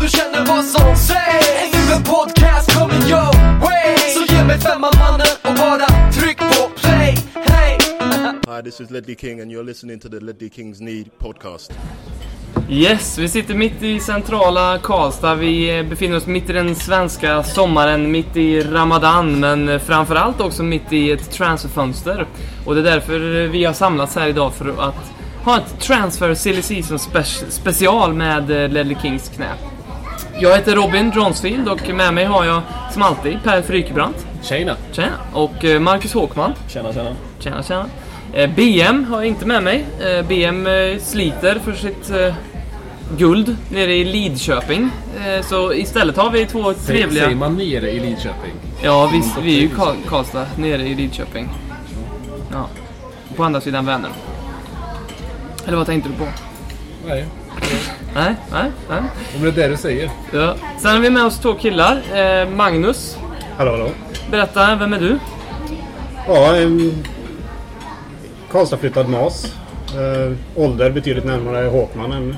du 0.00 0.08
känner 0.08 0.46
vad 0.46 0.64
som 0.64 0.96
sägs 0.96 1.48
Är 1.48 1.88
nu 1.88 1.94
en 1.94 2.02
podcast 2.02 2.78
coming 2.78 3.02
your 3.10 3.60
way 3.60 3.96
Så 4.14 4.34
ge 4.34 4.44
mig 4.44 4.58
femman 4.58 4.92
mannen 4.98 5.26
och 5.42 5.54
bara 5.54 6.10
tryck 6.12 6.38
på 6.38 6.70
play 6.76 7.16
Hey 7.34 7.78
Hi, 8.56 8.62
this 8.64 8.80
is 8.80 8.90
Ledley 8.90 9.16
King, 9.16 9.40
and 9.40 9.50
you're 9.52 9.64
listening 9.64 10.00
to 10.00 10.08
the 10.08 10.20
Ledley 10.20 10.50
Kings 10.50 10.80
Need 10.80 11.18
podcast. 11.18 11.72
Yes, 12.68 13.18
vi 13.18 13.28
sitter 13.28 13.54
mitt 13.54 13.82
i 13.82 14.00
centrala 14.00 14.78
Karlstad. 14.78 15.34
Vi 15.34 15.78
eh, 15.78 15.86
befinner 15.86 16.16
oss 16.16 16.26
mitt 16.26 16.50
i 16.50 16.52
den 16.52 16.74
svenska 16.74 17.42
sommaren, 17.42 18.10
mitt 18.10 18.36
i 18.36 18.60
Ramadan, 18.60 19.40
men 19.40 19.68
eh, 19.68 19.78
framförallt 19.78 20.40
också 20.40 20.62
mitt 20.62 20.92
i 20.92 21.10
ett 21.10 21.30
transferfönster. 21.30 22.26
Och 22.66 22.74
det 22.74 22.80
är 22.80 22.84
därför 22.84 23.18
vi 23.48 23.64
har 23.64 23.72
samlats 23.72 24.14
här 24.14 24.28
idag 24.28 24.54
för 24.54 24.68
att 24.88 25.12
ha 25.44 25.58
ett 25.58 25.80
transfer 25.80 26.34
silly 26.34 26.62
season 26.62 26.98
spe- 26.98 27.50
special 27.50 28.14
med 28.14 28.50
eh, 28.50 28.68
Ledley 28.68 28.96
Kings 29.02 29.28
knä. 29.28 29.52
Jag 30.42 30.56
heter 30.56 30.76
Robin 30.76 31.10
Dronsfield 31.10 31.68
och 31.68 31.94
med 31.94 32.14
mig 32.14 32.24
har 32.24 32.44
jag 32.44 32.62
som 32.92 33.02
alltid 33.02 33.42
Per 33.44 33.62
Frykebrant. 33.62 34.26
Tjena! 34.42 34.76
Tjena! 34.92 35.12
Och 35.32 35.64
eh, 35.64 35.80
Marcus 35.80 36.12
Håkman. 36.12 36.52
Tjena, 36.68 36.92
tjena. 36.92 37.16
Tjena, 37.38 37.62
tjena. 37.62 37.86
Eh, 38.32 38.50
BM 38.50 39.04
har 39.04 39.16
jag 39.16 39.26
inte 39.26 39.46
med 39.46 39.62
mig. 39.62 39.86
Eh, 40.00 40.26
BM 40.26 40.68
sliter 41.00 41.58
för 41.64 41.72
sitt 41.72 42.10
guld 43.18 43.56
nere 43.70 43.94
i 43.94 44.04
Lidköping. 44.04 44.90
Så 45.42 45.72
istället 45.74 46.16
har 46.16 46.30
vi 46.30 46.46
två 46.46 46.72
trevliga... 46.72 47.24
Säger 47.24 47.36
man 47.36 47.56
nere 47.56 47.90
i 47.90 48.00
Lidköping? 48.00 48.52
Ja, 48.82 49.10
visst, 49.12 49.38
vi 49.42 49.56
är 49.56 49.60
ju 49.60 49.68
Karl 49.68 49.96
Karlstad, 50.08 50.46
nere 50.56 50.82
i 50.82 50.94
Lidköping. 50.94 51.48
Ja. 52.52 52.68
På 53.36 53.44
andra 53.44 53.60
sidan 53.60 53.86
Vänern. 53.86 54.12
Eller 55.66 55.76
vad 55.76 55.86
tänkte 55.86 56.08
du 56.10 56.14
på? 56.14 56.26
Nej. 57.06 57.26
Nej, 58.14 58.34
nej, 58.52 58.70
nej. 58.90 59.00
Om 59.36 59.42
det 59.42 59.48
är 59.48 59.52
det 59.52 59.68
du 59.68 59.76
säger. 59.76 60.10
Ja. 60.32 60.54
Sen 60.78 60.90
har 60.90 60.98
vi 61.00 61.10
med 61.10 61.24
oss 61.24 61.38
två 61.38 61.54
killar. 61.54 62.02
Eh, 62.14 62.48
Magnus, 62.48 63.18
Hallå, 63.56 63.70
hallå. 63.70 63.90
berätta, 64.30 64.76
vem 64.76 64.92
är 64.92 64.98
du? 65.00 65.18
Ja, 66.28 66.56
en 66.56 66.92
Karlstadflyttad 68.52 69.08
mas. 69.08 69.54
Eh, 69.94 70.32
ålder 70.62 70.90
betydligt 70.90 71.24
närmare 71.24 71.66
Håkman 71.66 72.12
än 72.12 72.36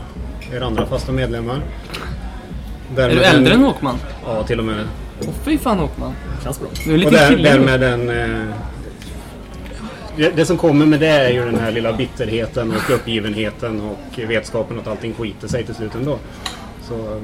er 0.52 0.61
andra 0.61 0.86
fasta 0.86 1.12
medlemmar. 1.12 1.55
Är 1.56 2.96
Därmed 2.96 3.16
du 3.16 3.22
äldre 3.22 3.52
en- 3.55 3.61
än 3.61 3.66
Håkman? 3.66 3.96
Ja, 4.27 4.42
till 4.42 4.58
och 4.58 4.64
med. 4.64 4.84
Åh 5.22 5.28
fy 5.44 5.58
fan 5.58 5.78
Håkman. 5.78 6.12
Känns 6.44 6.61
bra. 6.61 6.68
Du 6.84 6.91
är 6.91 6.94
en 6.94 6.94
Och 6.94 6.98
liten 6.98 7.12
där, 7.12 7.28
kille. 7.36 7.50
därmed 7.50 7.83
en... 7.83 8.08
Eh, 8.48 8.55
det, 10.16 10.46
som 10.46 10.56
kommer 10.56 10.86
med 10.86 11.00
det 11.00 11.06
är 11.08 11.30
ju 11.30 11.44
den 11.44 11.58
här 11.58 11.70
lilla 11.70 11.92
bitterheten 11.92 12.70
och 12.70 12.91
uppgivenheten 12.94 13.80
och 13.80 14.18
vetskapen 14.28 14.78
att 14.78 14.86
allting 14.88 15.14
skiter 15.14 15.48
sig 15.48 15.64
till 15.64 15.74
slut 15.74 15.94
ändå. 15.94 16.18
Så 16.88 16.94
eh, 16.94 17.20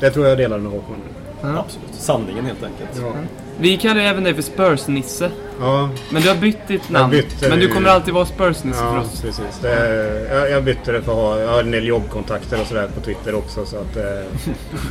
det 0.00 0.10
tror 0.10 0.26
jag 0.26 0.38
delar 0.38 0.58
med 0.58 0.72
Håkman. 0.72 0.98
Absolut. 1.42 1.88
Sanningen 1.92 2.44
helt 2.44 2.62
enkelt. 2.62 2.90
Ja. 3.02 3.12
Vi 3.60 3.76
kallar 3.76 4.00
ju 4.00 4.06
även 4.06 4.24
dig 4.24 4.34
för 4.34 4.42
Spurs-Nisse. 4.42 5.30
Ja, 5.60 5.90
Men 6.10 6.22
du 6.22 6.28
har 6.28 6.36
bytt 6.36 6.68
ditt 6.68 6.90
namn. 6.90 7.10
bytte 7.10 7.48
men 7.48 7.58
du 7.58 7.68
kommer 7.68 7.88
alltid 7.90 8.14
vara 8.14 8.24
Spurs-Nisse 8.24 8.78
för 8.78 8.94
Ja, 8.94 9.00
oss. 9.00 9.20
precis. 9.22 9.58
Det, 9.62 10.26
jag, 10.34 10.50
jag 10.50 10.64
bytte 10.64 10.92
det 10.92 11.02
för 11.02 11.12
att 11.12 11.18
ha, 11.18 11.40
jag 11.40 11.48
har 11.48 11.60
en 11.60 11.70
del 11.70 11.86
jobbkontakter 11.86 12.60
och 12.60 12.66
sådär 12.66 12.88
på 12.94 13.00
Twitter 13.00 13.34
också 13.34 13.66
så 13.66 13.76
att 13.76 13.96
eh, 13.96 14.04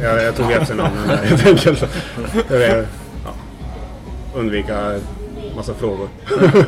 jag, 0.03 0.23
jag 0.23 0.35
tog 0.35 0.51
efternamnen 0.51 1.07
där 1.07 1.17
helt 1.17 1.47
enkelt. 1.47 1.79
För 2.47 2.59
det, 2.59 2.87
ja, 3.25 3.31
undvika 4.39 4.99
massa 5.55 5.73
frågor. 5.73 6.07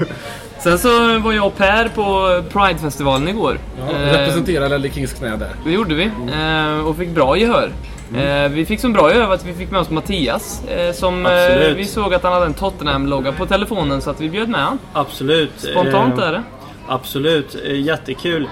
Sen 0.59 0.79
så 0.79 1.19
var 1.19 1.33
jag 1.33 1.47
och 1.47 1.57
Per 1.57 1.87
på 1.87 2.03
Pride-festivalen 2.49 3.27
igår. 3.27 3.57
Ja, 3.79 3.95
Eh, 3.95 4.11
representera 4.19 4.67
Ledley 4.67 4.91
Kings 4.91 5.13
knä 5.13 5.35
där. 5.37 5.49
Det 5.65 5.71
gjorde 5.71 5.95
vi. 5.95 6.03
Eh, 6.33 6.87
och 6.87 6.97
fick 6.97 7.09
bra 7.09 7.37
gehör. 7.37 7.71
Eh, 8.17 8.49
vi 8.51 8.65
fick 8.65 8.79
så 8.79 8.89
bra 8.89 9.13
gehör 9.13 9.33
att 9.33 9.45
vi 9.45 9.53
fick 9.53 9.71
med 9.71 9.81
oss 9.81 9.89
Mattias. 9.89 10.63
Eh, 10.67 10.93
som 10.93 11.25
eh, 11.25 11.31
Absolut. 11.31 11.77
vi 11.77 11.85
såg 11.85 12.13
att 12.13 12.23
han 12.23 12.33
hade 12.33 12.45
en 12.45 12.53
Tottenham-logga 12.53 13.31
på 13.31 13.45
telefonen 13.45 14.01
så 14.01 14.09
att 14.09 14.21
vi 14.21 14.29
bjöd 14.29 14.49
med 14.49 14.61
han. 14.61 14.79
Absolut. 14.93 15.51
Spontant 15.57 16.19
Eh, 16.19 16.27
är 16.27 16.31
det. 16.31 16.43
Absolut. 16.87 17.55
Eh, 17.65 17.81
Jättekul. 17.81 18.49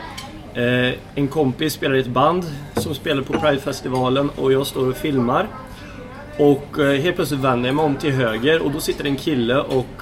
Eh, 0.53 0.93
en 1.15 1.27
kompis 1.27 1.73
spelar 1.73 1.95
i 1.95 1.99
ett 1.99 2.07
band 2.07 2.45
som 2.75 2.95
spelar 2.95 3.21
på 3.23 3.33
Pride-festivalen 3.33 4.29
och 4.35 4.51
jag 4.53 4.67
står 4.67 4.89
och 4.89 4.97
filmar. 4.97 5.47
Och 6.39 6.79
eh, 6.79 7.01
helt 7.01 7.15
plötsligt 7.15 7.39
vänder 7.39 7.69
jag 7.69 7.75
mig 7.75 7.85
om 7.85 7.95
till 7.95 8.11
höger 8.11 8.61
och 8.61 8.71
då 8.71 8.79
sitter 8.79 9.05
en 9.05 9.15
kille 9.15 9.57
och 9.57 10.01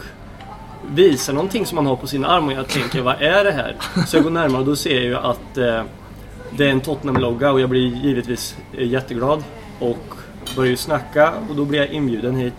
visar 0.94 1.34
någonting 1.34 1.66
som 1.66 1.78
han 1.78 1.88
har 1.88 1.96
på 1.96 2.08
sin 2.08 2.26
arm 2.26 2.48
och 2.48 2.54
jag 2.54 2.68
tänker 2.68 3.02
vad 3.02 3.22
är 3.22 3.44
det 3.44 3.52
här? 3.52 3.76
Så 4.08 4.18
jag 4.18 4.24
går 4.24 4.32
närmare 4.32 4.60
och 4.60 4.68
då 4.68 4.76
ser 4.76 4.96
jag 4.96 5.04
ju 5.04 5.16
att 5.16 5.58
eh, 5.58 5.84
det 6.58 6.66
är 6.66 6.70
en 6.70 6.82
Tottenham-logga 6.82 7.52
och 7.52 7.62
jag 7.62 7.70
blir 7.70 7.82
givetvis 7.82 8.58
eh, 8.78 8.88
jätteglad 8.88 9.44
och 9.80 10.16
börjar 10.56 10.70
ju 10.70 10.78
snacka 10.78 11.34
och 11.50 11.56
då 11.56 11.66
blir 11.66 11.80
jag 11.80 11.90
inbjuden 11.90 12.36
hit. 12.36 12.54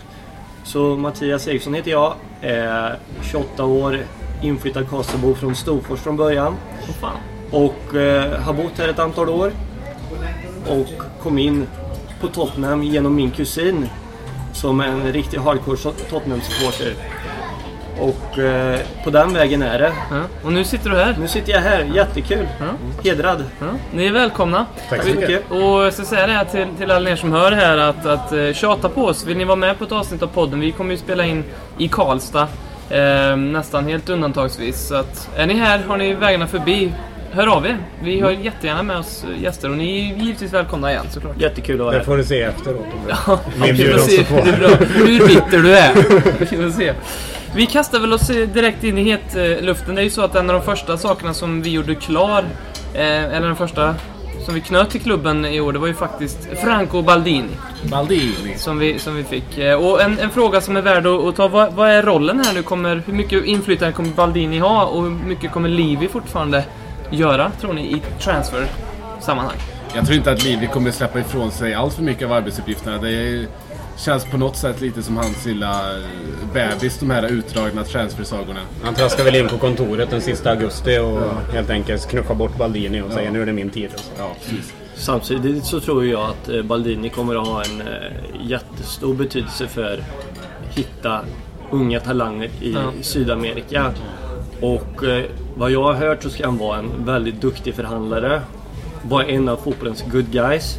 Så 0.63 0.95
Mattias 0.95 1.47
Eriksson 1.47 1.73
heter 1.73 1.91
jag, 1.91 2.13
är 2.41 2.99
28 3.23 3.65
år, 3.65 3.99
inflyttad 4.41 4.89
Karlstadbo 4.89 5.35
från 5.35 5.55
Storfors 5.55 5.99
från 5.99 6.17
början 6.17 6.55
fan. 7.01 7.17
och 7.51 7.95
eh, 7.95 8.39
har 8.39 8.53
bott 8.53 8.77
här 8.77 8.87
ett 8.87 8.99
antal 8.99 9.29
år 9.29 9.51
och 10.67 11.21
kom 11.23 11.37
in 11.37 11.67
på 12.21 12.27
Tottenham 12.27 12.83
genom 12.83 13.15
min 13.15 13.31
kusin 13.31 13.89
som 14.53 14.79
är 14.79 14.87
en 14.87 15.13
riktig 15.13 15.37
hardcore 15.37 15.77
Tottenham-supporter. 16.09 16.93
Och 17.99 18.39
eh, 18.39 18.79
på 19.03 19.09
den 19.09 19.33
vägen 19.33 19.61
är 19.61 19.79
det. 19.79 19.91
Ja. 20.11 20.21
Och 20.43 20.53
nu 20.53 20.63
sitter 20.63 20.89
du 20.89 20.95
här. 20.95 21.15
Nu 21.19 21.27
sitter 21.27 21.51
jag 21.51 21.59
här, 21.59 21.85
jättekul. 21.95 22.47
Hedrad. 23.03 23.43
Ja. 23.59 23.65
Ni 23.93 24.05
är 24.05 24.11
välkomna. 24.11 24.65
Tack 24.89 25.03
så 25.03 25.09
mycket. 25.09 25.51
Och 25.51 25.59
jag 25.85 25.93
ska 25.93 26.03
säga 26.03 26.27
det 26.27 26.33
här 26.33 26.45
till, 26.45 26.65
till 26.77 26.91
alla 26.91 27.09
er 27.09 27.15
som 27.15 27.31
hör 27.31 27.51
här 27.51 27.77
att, 27.77 28.05
att 28.05 28.33
eh, 28.33 28.53
tjata 28.53 28.89
på 28.89 29.05
oss. 29.05 29.25
Vill 29.25 29.37
ni 29.37 29.43
vara 29.43 29.55
med 29.55 29.77
på 29.77 29.83
ett 29.83 29.91
avsnitt 29.91 30.23
av 30.23 30.27
podden? 30.27 30.59
Vi 30.59 30.71
kommer 30.71 30.91
ju 30.91 30.97
spela 30.97 31.25
in 31.25 31.43
i 31.77 31.87
Karlstad. 31.87 32.47
Eh, 32.89 33.35
nästan 33.37 33.87
helt 33.87 34.09
undantagsvis. 34.09 34.87
Så 34.87 34.95
att, 34.95 35.29
är 35.35 35.45
ni 35.47 35.53
här, 35.53 35.79
har 35.87 35.97
ni 35.97 36.13
vägarna 36.13 36.47
förbi, 36.47 36.93
hör 37.31 37.47
av 37.47 37.65
er. 37.65 37.77
Vi 38.03 38.19
har 38.19 38.31
jättegärna 38.31 38.83
med 38.83 38.97
oss 38.97 39.25
eh, 39.35 39.43
gäster 39.43 39.69
och 39.71 39.77
ni 39.77 40.11
är 40.11 40.23
givetvis 40.23 40.53
välkomna 40.53 40.91
igen 40.91 41.05
såklart. 41.09 41.41
Jättekul 41.41 41.75
att 41.75 41.79
vara 41.79 41.91
Det 41.91 41.97
här. 41.97 42.05
får 42.05 42.17
du 42.17 42.23
se 42.23 42.41
efteråt. 42.41 42.79
om 42.93 43.13
Ja, 43.27 43.39
Vi 43.65 43.73
bjuder 43.73 43.95
också 43.95 44.23
på. 44.23 44.35
hur 44.85 45.27
bitter 45.27 45.57
du 45.57 45.77
är. 45.77 45.93
Vi 46.39 46.45
får 46.45 46.71
se. 46.71 46.93
Vi 47.57 47.65
kastar 47.65 47.99
väl 47.99 48.13
oss 48.13 48.29
eh, 48.29 48.47
direkt 48.47 48.83
in 48.83 48.97
i 48.97 49.03
hetluften. 49.03 49.95
Det 49.95 50.01
är 50.01 50.03
ju 50.03 50.09
så 50.09 50.21
att 50.21 50.35
en 50.35 50.49
av 50.49 50.53
de 50.53 50.61
första 50.61 50.97
sakerna 50.97 51.33
som 51.33 51.61
vi 51.61 51.69
gjorde 51.69 51.95
klar, 51.95 52.45
eh, 52.93 53.23
eller 53.23 53.47
den 53.47 53.55
första 53.55 53.95
som 54.45 54.53
vi 54.53 54.61
knöt 54.61 54.89
till 54.89 55.01
klubben 55.01 55.45
i 55.45 55.61
år, 55.61 55.73
det 55.73 55.79
var 55.79 55.87
ju 55.87 55.93
faktiskt 55.93 56.47
Franco 56.61 57.01
Baldini. 57.01 57.47
Baldini. 57.83 58.57
Som 58.57 58.79
vi, 58.79 58.99
som 58.99 59.15
vi 59.15 59.23
fick. 59.23 59.57
Eh, 59.57 59.75
Och 59.75 60.01
en, 60.01 60.19
en 60.19 60.29
fråga 60.29 60.61
som 60.61 60.77
är 60.77 60.81
värd 60.81 61.07
att, 61.07 61.25
att 61.25 61.35
ta, 61.35 61.47
vad, 61.47 61.73
vad 61.73 61.89
är 61.89 62.03
rollen 62.03 62.39
här 62.45 62.53
nu? 62.53 62.63
Kommer, 62.63 63.03
hur 63.05 63.13
mycket 63.13 63.45
inflytande 63.45 63.93
kommer 63.93 64.09
Baldini 64.09 64.59
ha 64.59 64.85
och 64.85 65.03
hur 65.03 65.09
mycket 65.09 65.51
kommer 65.51 65.69
Livi 65.69 66.07
fortfarande 66.07 66.63
göra, 67.09 67.51
tror 67.61 67.73
ni, 67.73 67.81
i 67.81 68.01
transfer-sammanhang? 68.19 69.57
Jag 69.95 70.05
tror 70.05 70.17
inte 70.17 70.31
att 70.31 70.43
Livi 70.43 70.67
kommer 70.67 70.91
släppa 70.91 71.19
ifrån 71.19 71.51
sig 71.51 71.73
allt 71.73 71.93
för 71.93 72.03
mycket 72.03 72.25
av 72.25 72.33
arbetsuppgifterna. 72.33 72.97
Det 72.97 73.09
är, 73.09 73.47
känns 73.97 74.25
på 74.25 74.37
något 74.37 74.55
sätt 74.57 74.81
lite 74.81 75.03
som 75.03 75.17
hans 75.17 75.45
lilla 75.45 75.97
eh, 75.97 76.03
bebis, 76.53 76.99
de 76.99 77.09
här 77.09 77.27
utdragna 77.31 77.83
transfersagorna. 77.83 78.59
Han 78.83 78.93
traskar 78.95 79.23
väl 79.23 79.35
in 79.35 79.47
på 79.47 79.57
kontoret 79.57 80.09
den 80.09 80.21
sista 80.21 80.49
augusti 80.49 80.97
och 80.99 81.53
helt 81.53 81.69
enkelt 81.69 82.07
knuffar 82.09 82.35
bort 82.35 82.57
Baldini 82.57 83.01
och 83.01 83.11
säger 83.11 83.31
nu 83.31 83.41
är 83.41 83.45
det 83.45 83.53
min 83.53 83.69
tid. 83.69 83.89
Alltså. 83.91 84.11
Ja, 84.17 84.31
precis. 84.39 84.73
Samtidigt 84.95 85.65
så 85.65 85.79
tror 85.79 86.05
jag 86.05 86.21
att 86.21 86.49
eh, 86.49 86.61
Baldini 86.61 87.09
kommer 87.09 87.35
att 87.41 87.47
ha 87.47 87.63
en 87.63 87.81
eh, 87.81 88.47
jättestor 88.49 89.13
betydelse 89.15 89.67
för 89.67 89.93
att 89.93 90.77
hitta 90.77 91.21
unga 91.71 91.99
talanger 91.99 92.49
i 92.61 92.73
Ja. 92.73 92.91
Sydamerika. 93.01 93.93
Och 94.61 95.03
vad 95.55 95.71
jag 95.71 95.83
har 95.83 95.93
hört 95.93 96.23
så 96.23 96.29
ska 96.29 96.45
han 96.45 96.57
vara 96.57 96.77
en 96.79 97.05
väldigt 97.05 97.41
duktig 97.41 97.75
förhandlare. 97.75 98.41
Vara 99.01 99.25
en 99.25 99.49
av 99.49 99.57
fotbollens 99.57 100.03
good 100.11 100.31
guys. 100.31 100.77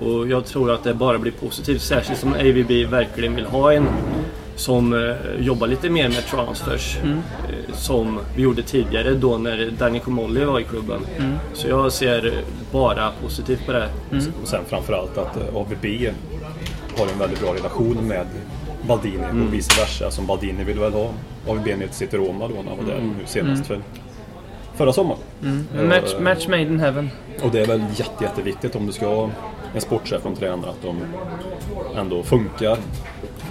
Och 0.00 0.28
jag 0.28 0.46
tror 0.46 0.70
att 0.70 0.84
det 0.84 0.94
bara 0.94 1.18
blir 1.18 1.32
positivt, 1.32 1.82
särskilt 1.82 2.20
som 2.20 2.32
AVB 2.32 2.90
verkligen 2.90 3.34
vill 3.34 3.46
ha 3.46 3.72
en 3.72 3.86
som 4.56 4.92
eh, 4.92 5.16
jobbar 5.46 5.66
lite 5.66 5.90
mer 5.90 6.08
med 6.08 6.26
transfers. 6.26 6.98
Eh, 7.04 7.74
som 7.74 8.18
vi 8.36 8.42
gjorde 8.42 8.62
tidigare 8.62 9.14
då 9.14 9.38
när 9.38 9.70
Danny 9.78 9.98
Comolli 10.00 10.44
var 10.44 10.60
i 10.60 10.64
klubben. 10.64 11.00
Så 11.52 11.68
jag 11.68 11.92
ser 11.92 12.42
bara 12.72 13.12
positivt 13.22 13.66
på 13.66 13.72
det. 13.72 13.88
Och 14.42 14.48
sen 14.48 14.60
framförallt 14.68 15.18
att 15.18 15.36
eh, 15.36 15.56
AVB 15.56 15.86
har 16.98 17.06
en 17.12 17.18
väldigt 17.18 17.40
bra 17.40 17.54
relation 17.54 18.08
med 18.08 18.26
Baldini 18.88 19.46
och 19.46 19.54
vice 19.54 19.80
versa. 19.80 20.10
Som 20.10 20.26
Baldini 20.26 20.64
ville 20.64 20.80
väl 20.80 20.92
ha 20.92 21.10
AVB 21.48 21.66
ner 21.66 21.76
till 21.76 21.94
sitt 21.94 22.14
Roma 22.14 22.48
då 22.48 22.54
när 22.54 22.70
han 22.70 22.78
var 22.78 22.94
där 22.94 23.00
nu 23.00 23.26
senast 23.26 23.66
för 23.66 23.80
förra 24.74 24.92
sommaren. 24.92 25.20
En 25.78 25.88
match, 25.88 26.14
match 26.20 26.48
made 26.48 26.62
in 26.62 26.80
heaven. 26.80 27.10
Och 27.42 27.50
det 27.50 27.60
är 27.60 27.66
väl 27.66 27.82
jätte, 27.96 28.24
jätteviktigt 28.24 28.76
om 28.76 28.86
du 28.86 28.92
ska 28.92 29.30
en 29.74 29.80
sportchef 29.80 30.22
och 30.24 30.30
en 30.30 30.36
tränare 30.36 30.70
att 30.70 30.82
de 30.82 30.96
ändå 32.00 32.22
funkar 32.22 32.76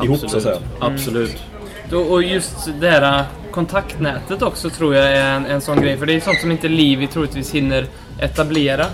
ihop 0.03 0.19
så 0.19 0.37
att 0.37 0.43
säga. 0.43 0.57
Absolut. 0.79 1.43
Då- 1.89 2.01
Och 2.01 2.23
just 2.23 2.69
det 2.79 2.89
här 2.89 3.23
kontaktnätet 3.51 4.41
också 4.41 4.69
tror 4.69 4.95
jag 4.95 5.05
är 5.13 5.31
en, 5.35 5.45
en 5.45 5.61
sån 5.61 5.81
grej. 5.81 5.97
För 5.97 6.05
det 6.05 6.13
är 6.13 6.19
sånt 6.19 6.39
som 6.41 6.51
inte 6.51 6.67
Livi 6.67 7.07
troligtvis 7.07 7.51
hinner 7.55 7.85
etablera. 8.19 8.85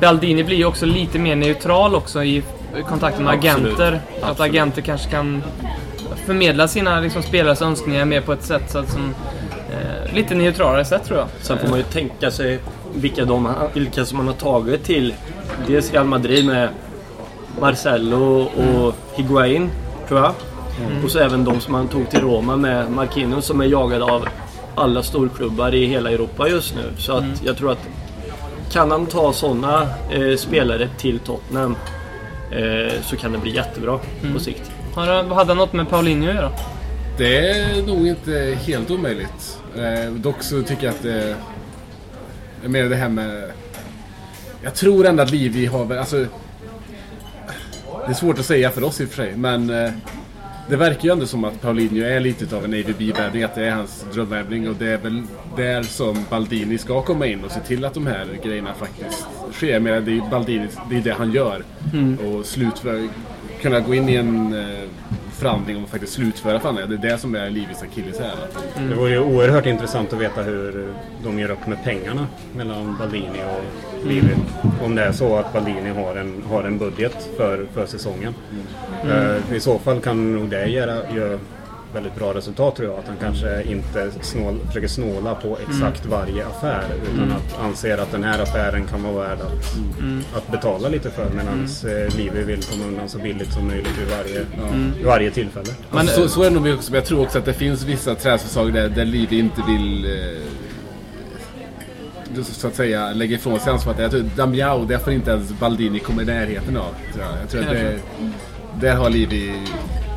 Baldini 0.00 0.44
blir 0.44 0.56
ju 0.56 0.64
också 0.64 0.86
lite 0.86 1.18
mer 1.18 1.36
neutral 1.36 1.94
också 1.94 2.24
i 2.24 2.42
kontakten 2.88 3.24
med 3.24 3.34
Absolut. 3.34 3.66
agenter. 3.66 4.00
Att 4.22 4.30
Absolut. 4.30 4.50
agenter 4.50 4.82
kanske 4.82 5.10
kan 5.10 5.42
förmedla 6.26 6.68
sina 6.68 7.00
liksom, 7.00 7.22
spelares 7.22 7.62
önskningar 7.62 8.04
mer 8.04 8.20
på 8.20 8.32
ett 8.32 8.42
sätt 8.42 8.62
så 8.70 8.78
att 8.78 8.90
som, 8.90 9.14
eh, 9.70 10.14
lite 10.14 10.34
neutralare 10.34 10.84
sätt 10.84 11.04
tror 11.04 11.18
jag. 11.18 11.28
Sen 11.40 11.58
får 11.58 11.68
man 11.68 11.78
ju 11.78 11.84
tänka 11.84 12.30
sig 12.30 12.58
vilka, 12.94 13.24
de, 13.24 13.52
vilka 13.74 14.04
som 14.04 14.18
man 14.18 14.26
har 14.26 14.34
tagit 14.34 14.84
till 14.84 15.14
dels 15.66 15.92
Real 15.92 16.06
Madrid 16.06 16.46
med 16.46 16.68
Marcelo 17.60 18.42
och 18.42 18.94
Higuain, 19.14 19.70
tror 20.08 20.20
jag. 20.20 20.32
Och 21.04 21.10
så 21.10 21.18
även 21.18 21.44
de 21.44 21.60
som 21.60 21.74
han 21.74 21.88
tog 21.88 22.10
till 22.10 22.20
Roma 22.20 22.56
med 22.56 22.90
Marquinhos 22.90 23.46
som 23.46 23.60
är 23.60 23.64
jagad 23.64 24.02
av 24.02 24.28
alla 24.74 25.02
storklubbar 25.02 25.74
i 25.74 25.86
hela 25.86 26.10
Europa 26.10 26.48
just 26.48 26.74
nu. 26.74 26.82
Så 26.98 27.12
att 27.12 27.42
jag 27.44 27.56
tror 27.56 27.72
att 27.72 27.88
kan 28.72 28.90
han 28.90 29.06
ta 29.06 29.32
sådana 29.32 29.82
eh, 30.10 30.36
spelare 30.36 30.88
till 30.98 31.18
Tottenham 31.18 31.76
eh, 32.50 32.92
så 33.02 33.16
kan 33.16 33.32
det 33.32 33.38
bli 33.38 33.54
jättebra 33.56 33.98
på 34.34 34.40
sikt. 34.40 34.70
Har, 34.94 35.06
han- 35.06 35.30
hade 35.30 35.50
han 35.50 35.56
något 35.56 35.72
med 35.72 35.88
Paulinho 35.88 36.28
att 36.28 36.34
göra? 36.34 36.50
Det 37.18 37.50
är 37.50 37.82
nog 37.86 38.06
inte 38.06 38.58
helt 38.66 38.90
omöjligt. 38.90 39.58
Eh, 39.76 40.12
dock 40.12 40.42
så 40.42 40.62
tycker 40.62 40.84
jag 40.86 40.94
att 40.94 41.02
det... 41.02 41.34
Jag 42.62 42.70
menar 42.70 42.88
det 42.88 42.96
här 42.96 43.08
med... 43.08 43.50
Jag 44.62 44.74
tror 44.74 45.06
ändå 45.06 45.22
att 45.22 45.30
Livi 45.30 45.66
har 45.66 45.84
väl... 45.84 45.98
Alltså, 45.98 46.16
det 48.06 48.10
är 48.10 48.14
svårt 48.14 48.38
att 48.38 48.46
säga 48.46 48.70
för 48.70 48.84
oss 48.84 49.00
i 49.00 49.04
och 49.04 49.08
för 49.08 49.16
sig, 49.16 49.36
men... 49.36 49.70
Eh, 49.70 49.92
det 50.68 50.76
verkar 50.76 51.04
ju 51.04 51.10
ändå 51.10 51.26
som 51.26 51.44
att 51.44 51.60
Paulinho 51.60 52.04
är 52.04 52.20
lite 52.20 52.56
av 52.56 52.64
en 52.64 52.74
AVB-värvning, 52.74 53.42
att 53.42 53.54
det 53.54 53.66
är 53.66 53.70
hans 53.70 54.06
drömvärvning 54.14 54.68
och 54.68 54.76
det 54.78 54.88
är 54.88 54.98
väl 54.98 55.22
där 55.56 55.82
som 55.82 56.24
Baldini 56.30 56.78
ska 56.78 57.02
komma 57.02 57.26
in 57.26 57.44
och 57.44 57.50
se 57.50 57.60
till 57.60 57.84
att 57.84 57.94
de 57.94 58.06
här 58.06 58.26
grejerna 58.44 58.74
faktiskt 58.74 59.26
sker. 59.52 59.72
Jag 59.72 59.82
menar, 59.82 60.00
det 60.00 60.16
är 60.16 60.30
Baldini, 60.30 60.68
det 60.90 60.96
är 60.96 61.00
det 61.00 61.12
han 61.12 61.32
gör. 61.32 61.64
Och 62.26 62.46
slutför, 62.46 63.08
kunna 63.62 63.80
gå 63.80 63.94
in 63.94 64.08
i 64.08 64.14
en 64.14 64.54
eh, 64.54 64.88
förhandling 65.32 65.82
och 65.82 65.88
faktiskt 65.88 66.12
slutföra 66.12 66.58
förhandlingar. 66.60 66.88
Det 66.88 67.08
är 67.08 67.12
det 67.12 67.18
som 67.18 67.34
är 67.34 67.50
Livis 67.50 67.82
akilleshäl. 67.82 68.36
Det 68.88 68.94
vore 68.94 69.10
ju 69.10 69.20
oerhört 69.20 69.66
intressant 69.66 70.12
att 70.12 70.20
veta 70.20 70.42
hur 70.42 70.92
de 71.24 71.38
gör 71.38 71.50
upp 71.50 71.66
med 71.66 71.84
pengarna 71.84 72.26
mellan 72.56 72.96
Baldini 72.98 73.42
och 73.44 74.08
Livi. 74.08 74.34
Om 74.84 74.94
det 74.94 75.02
är 75.02 75.12
så 75.12 75.36
att 75.36 75.52
Baldini 75.52 75.90
har 75.90 76.16
en, 76.16 76.42
har 76.50 76.62
en 76.62 76.78
budget 76.78 77.28
för, 77.36 77.66
för 77.74 77.86
säsongen. 77.86 78.34
Eh, 79.04 79.56
I 79.56 79.60
så 79.60 79.78
fall 79.78 80.00
kan 80.00 80.34
nog 80.34 80.48
det 80.48 80.66
göra, 80.66 81.10
göra 81.14 81.38
väldigt 81.94 82.14
bra 82.14 82.34
resultat 82.34 82.76
tror 82.76 82.88
jag. 82.88 82.98
Att 82.98 83.08
han 83.08 83.16
kanske 83.20 83.62
inte 83.62 84.10
snål, 84.20 84.58
försöker 84.66 84.88
snåla 84.88 85.34
på 85.34 85.58
exakt 85.68 86.06
varje 86.06 86.46
affär 86.46 86.84
utan 87.14 87.32
att 87.32 87.60
anser 87.60 87.98
att 87.98 88.12
den 88.12 88.24
här 88.24 88.42
affären 88.42 88.86
kan 88.86 89.02
vara 89.02 89.28
värd 89.28 89.38
att, 89.40 90.36
att 90.36 90.50
betala 90.50 90.88
lite 90.88 91.10
för 91.10 91.30
medan 91.30 91.66
eh, 91.84 92.16
Livi 92.16 92.42
vill 92.42 92.62
komma 92.62 92.84
undan 92.84 93.08
så 93.08 93.18
billigt 93.18 93.52
som 93.52 93.66
möjligt 93.66 93.98
vid 93.98 94.08
varje, 94.08 94.44
vid 94.96 95.06
varje 95.06 95.30
tillfälle. 95.30 95.70
Men, 95.90 95.98
Alltså, 95.98 96.22
så, 96.22 96.28
så 96.28 96.42
är 96.42 96.50
det 96.50 96.60
nog 96.60 96.74
också, 96.74 96.90
men 96.90 96.98
jag 96.98 97.06
tror 97.06 97.22
också 97.22 97.38
att 97.38 97.44
det 97.44 97.54
finns 97.54 97.84
vissa 97.84 98.14
träningssäsonger 98.14 98.72
där, 98.72 98.88
där 98.88 99.04
Livi 99.04 99.38
inte 99.38 99.62
vill 99.68 100.04
eh, 100.04 100.42
så 102.42 102.66
att 102.66 102.74
säga 102.74 103.12
lägga 103.12 103.36
ifrån 103.36 103.60
sig 103.60 103.72
ansvaret. 103.72 103.98
Jag 103.98 104.10
tror 104.10 104.22
Damiao, 104.36 104.84
det 104.84 104.98
får 104.98 105.12
inte 105.12 105.30
ens 105.30 105.52
Baldini 105.60 105.98
komma 105.98 106.22
i 106.22 106.24
närheten 106.24 106.76
av. 106.76 106.94
Tror 107.12 107.24
jag. 107.24 107.42
jag 107.42 107.48
tror 107.50 107.62
att 107.62 107.70
det, 107.70 107.98
där 108.80 108.96
har 108.96 109.10
Livi... 109.10 109.52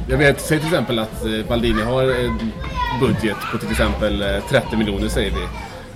Jag 0.07 0.17
vet, 0.17 0.41
säg 0.41 0.59
till 0.59 0.67
exempel 0.67 0.99
att 0.99 1.25
eh, 1.25 1.47
Baldini 1.49 1.81
har 1.81 2.03
en 2.03 2.51
budget 2.99 3.37
på 3.51 3.57
till 3.57 3.71
exempel 3.71 4.21
eh, 4.21 4.43
30 4.49 4.77
miljoner 4.77 5.07
säger 5.07 5.31
vi. 5.31 5.47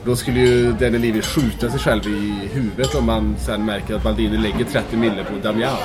Då 0.06 0.16
skulle 0.16 0.40
ju 0.40 0.72
Danny 0.72 0.98
Levy 0.98 1.22
skjuta 1.22 1.70
sig 1.70 1.80
själv 1.80 2.08
i 2.08 2.50
huvudet 2.54 2.96
om 2.96 3.06
man 3.06 3.36
sen 3.40 3.66
märker 3.66 3.96
att 3.96 4.04
Baldini 4.04 4.38
lägger 4.38 4.66
30 4.66 4.98
miljoner 4.98 5.24
på 5.24 5.32
Damiao. 5.44 5.78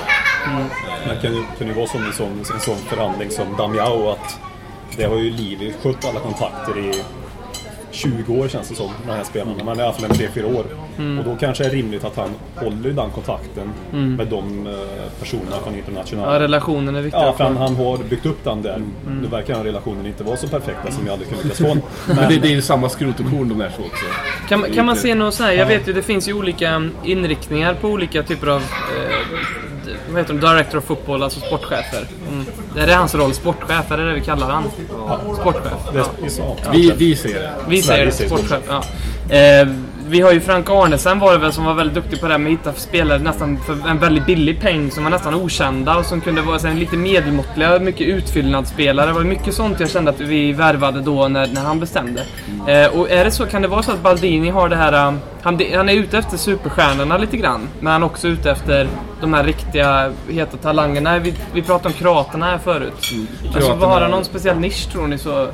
Men 1.06 1.20
kan 1.20 1.32
det 1.32 1.44
kan 1.58 1.66
ju 1.66 1.72
vara 1.72 1.86
som 1.86 2.04
en 2.04 2.12
sån, 2.12 2.38
en 2.54 2.60
sån 2.60 2.76
förhandling 2.76 3.30
som 3.30 3.56
Damiao 3.56 4.10
att 4.10 4.38
det 4.96 5.04
har 5.04 5.16
ju 5.16 5.30
Livi 5.30 5.72
skött 5.82 6.04
alla 6.04 6.20
kontakter 6.20 6.78
i 6.78 7.02
20 7.94 8.34
år 8.40 8.48
känns 8.48 8.68
det 8.68 8.74
som, 8.74 8.90
de 9.06 9.12
här 9.12 9.24
spelarna. 9.24 9.64
Men 9.64 9.78
i 9.78 9.82
alla 9.82 9.92
fall 9.92 10.04
en 10.04 10.10
3-4 10.10 10.56
år. 10.56 10.64
Och 11.18 11.24
då 11.24 11.36
kanske 11.40 11.64
det 11.64 11.70
är 11.70 11.72
rimligt 11.74 12.04
att 12.04 12.16
han 12.16 12.30
håller 12.56 12.90
den 12.90 13.10
kontakten 13.10 13.70
med 13.90 14.26
de 14.26 14.66
eh, 14.66 14.72
personerna 15.20 15.56
från 15.64 15.72
ja, 15.72 15.78
internationella. 15.78 16.40
relationen 16.40 16.96
är 16.96 17.00
viktig. 17.02 17.18
Ja, 17.20 17.32
för 17.32 17.44
han, 17.44 17.56
han 17.56 17.76
har 17.76 17.98
byggt 17.98 18.26
upp 18.26 18.44
den 18.44 18.62
där. 18.62 18.82
Nu 19.20 19.28
verkar 19.28 19.54
den 19.54 19.64
relationen 19.64 20.06
inte 20.06 20.24
vara 20.24 20.36
så 20.36 20.48
perfekta 20.48 20.90
som 20.90 21.06
jag 21.06 21.12
hade 21.12 21.24
kunnat 21.24 21.44
lyckas 21.44 21.58
få. 21.58 21.76
Men 22.06 22.28
det, 22.28 22.36
det 22.36 22.48
är 22.48 22.52
ju 22.52 22.62
samma 22.62 22.88
skrot 22.88 23.20
och 23.20 23.30
korn 23.30 23.48
de 23.48 23.58
där 23.58 23.72
två 23.76 23.82
också. 23.82 24.04
Kan, 24.48 24.60
man- 24.60 24.70
kan 24.72 24.86
man 24.86 24.96
se 24.96 25.14
något 25.14 25.34
så 25.34 25.42
här? 25.44 25.52
Jag 25.52 25.66
vet 25.66 25.88
ju 25.88 25.92
det 25.92 26.02
finns 26.02 26.28
ju 26.28 26.32
olika 26.32 26.90
inriktningar 27.04 27.74
på 27.74 27.88
olika 27.88 28.22
typer 28.22 28.46
av 28.46 28.60
eh, 28.60 29.63
vad 30.08 30.18
heter 30.22 30.34
de? 30.34 30.40
Director 30.40 30.78
of 30.78 30.84
football, 30.84 31.22
alltså 31.22 31.40
sportchefer. 31.40 32.06
Mm. 32.28 32.46
Är 32.76 32.86
det 32.86 32.94
hans 32.94 33.14
roll? 33.14 33.34
Sportchef, 33.34 33.90
är 33.90 33.96
det 33.96 34.08
det 34.08 34.14
vi 34.14 34.20
kallar 34.20 34.50
han? 34.50 34.64
Sportchef. 35.40 35.72
Ja. 35.94 36.04
är, 36.22 36.56
ja. 36.64 36.70
Vi, 36.72 36.92
vi 36.96 37.16
ser 37.16 37.34
det. 37.34 37.50
Vi 37.68 37.82
Sverige 37.82 38.12
säger 38.12 38.28
säger 38.28 38.30
sportchef. 38.30 38.62
Ja. 38.68 39.34
Eh, 39.36 39.68
vi 40.08 40.20
har 40.20 40.32
ju 40.32 40.40
Frank 40.40 40.70
Arnesen 40.70 41.18
var 41.18 41.32
det 41.32 41.38
väl 41.38 41.52
som 41.52 41.64
var 41.64 41.74
väldigt 41.74 41.94
duktig 41.94 42.20
på 42.20 42.26
det 42.26 42.32
här 42.32 42.38
med 42.38 42.52
att 42.52 42.58
hitta 42.58 42.72
spelare 42.72 43.18
nästan 43.18 43.58
för 43.66 43.88
en 43.88 43.98
väldigt 43.98 44.26
billig 44.26 44.60
peng 44.60 44.90
som 44.90 45.04
var 45.04 45.10
nästan 45.10 45.34
okända 45.34 45.96
och 45.96 46.06
som 46.06 46.20
kunde 46.20 46.42
vara 46.42 46.58
här, 46.58 46.74
lite 46.74 46.96
medelmåttliga, 46.96 47.78
mycket 47.78 48.06
utfyllnadsspelare. 48.06 49.06
Det 49.06 49.12
var 49.12 49.20
mycket 49.24 49.54
sånt 49.54 49.80
jag 49.80 49.90
kände 49.90 50.10
att 50.10 50.20
vi 50.20 50.52
värvade 50.52 51.00
då 51.00 51.28
när, 51.28 51.46
när 51.46 51.60
han 51.62 51.80
bestämde. 51.80 52.22
Eh, 52.66 52.86
och 52.98 53.10
är 53.10 53.24
det 53.24 53.30
så, 53.30 53.46
kan 53.46 53.62
det 53.62 53.68
vara 53.68 53.82
så 53.82 53.92
att 53.92 54.02
Baldini 54.02 54.50
har 54.50 54.68
det 54.68 54.76
här... 54.76 54.92
eh, 55.08 55.14
Han, 55.42 55.60
han 55.74 55.88
är 55.88 55.94
ute 55.94 56.18
efter 56.18 56.36
superstjärnorna 56.36 57.18
lite 57.18 57.36
grann, 57.36 57.68
men 57.80 57.92
han 57.92 58.02
är 58.02 58.06
också 58.06 58.28
ute 58.28 58.50
efter 58.50 58.88
de 59.20 59.34
här 59.34 59.44
riktiga 59.44 60.12
heta 60.28 60.56
talangerna. 60.56 61.18
Vi, 61.18 61.34
vi 61.52 61.62
pratade 61.62 61.88
om 61.88 61.94
kroaterna 61.94 62.46
här 62.46 62.58
förut. 62.58 62.92
Alltså, 62.94 63.16
Kroaterna- 63.60 63.76
vad 63.76 63.88
har 63.90 64.00
han 64.00 64.10
någon 64.10 64.24
speciell 64.24 64.56
nisch 64.58 64.92
tror 64.92 65.06
ni? 65.06 65.18
Så, 65.18 65.48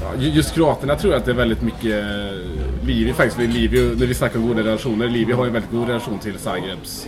Ja, 0.00 0.12
ju- 0.18 0.28
just 0.30 0.54
kroaterna 0.54 0.96
tror 0.96 1.12
jag 1.12 1.20
att 1.20 1.24
det 1.26 1.30
är 1.32 1.36
väldigt 1.36 1.62
mycket 1.62 2.04
eh, 2.04 2.86
Livi 2.86 3.12
faktiskt. 3.12 3.36
För 3.36 3.42
Livi, 3.46 3.94
när 3.98 4.06
vi 4.06 4.14
snackar 4.14 4.38
om 4.38 4.48
goda 4.48 4.60
relationer, 4.62 5.08
Livi 5.08 5.32
har 5.32 5.44
ju 5.44 5.48
en 5.48 5.52
väldigt 5.52 5.70
god 5.70 5.88
relation 5.88 6.18
till 6.18 6.38
Zagrebs 6.38 7.06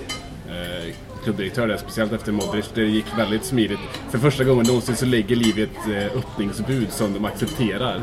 eh, 0.48 0.94
klubbdirektör 1.24 1.68
där, 1.68 1.76
speciellt 1.76 2.12
efter 2.12 2.32
Modric. 2.32 2.70
Det 2.74 2.82
gick 2.84 3.04
väldigt 3.18 3.44
smidigt. 3.44 3.78
För 4.10 4.18
första 4.18 4.44
gången 4.44 4.66
någonsin 4.66 4.96
så 4.96 5.06
lägger 5.06 5.36
Livi 5.36 5.62
ett 5.62 5.88
eh, 6.12 6.18
öppningsbud 6.18 6.90
som 6.90 7.12
de 7.14 7.24
accepterar. 7.24 8.00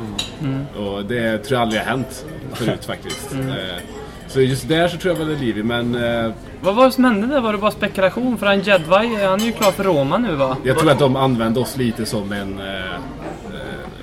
Och 0.78 1.06
det 1.06 1.38
tror 1.38 1.54
jag 1.56 1.62
aldrig 1.62 1.82
har 1.82 1.88
hänt 1.90 2.26
förut 2.54 2.86
faktiskt. 2.86 3.34
Eh, 3.34 3.82
så 4.28 4.42
just 4.42 4.68
där 4.68 4.88
så 4.88 4.98
tror 4.98 5.14
jag 5.14 5.20
väl 5.20 5.28
det 5.28 5.34
är 5.34 5.46
Livi, 5.46 5.64
men 5.64 5.96
eh, 5.96 6.32
Vad 6.62 6.76
var 6.76 6.86
det 6.86 6.92
som 6.92 7.04
hände 7.04 7.28
där? 7.28 7.42
Var 7.42 7.52
det 7.52 7.58
bara 7.58 7.72
spekulation? 7.72 8.38
För 8.38 8.46
han 8.46 8.62
Jedvaj, 8.62 9.16
han 9.26 9.42
är 9.42 9.46
ju 9.46 9.52
klar 9.52 9.72
för 9.72 9.84
Roma 9.84 10.18
nu 10.18 10.36
va? 10.36 10.58
jag 10.64 10.80
tror 10.80 10.92
att 10.92 11.00
de 11.00 11.16
använde 11.16 11.60
oss 11.60 11.78
lite 11.78 12.06
som 12.06 12.32
en, 12.32 12.60
eh, 12.60 12.66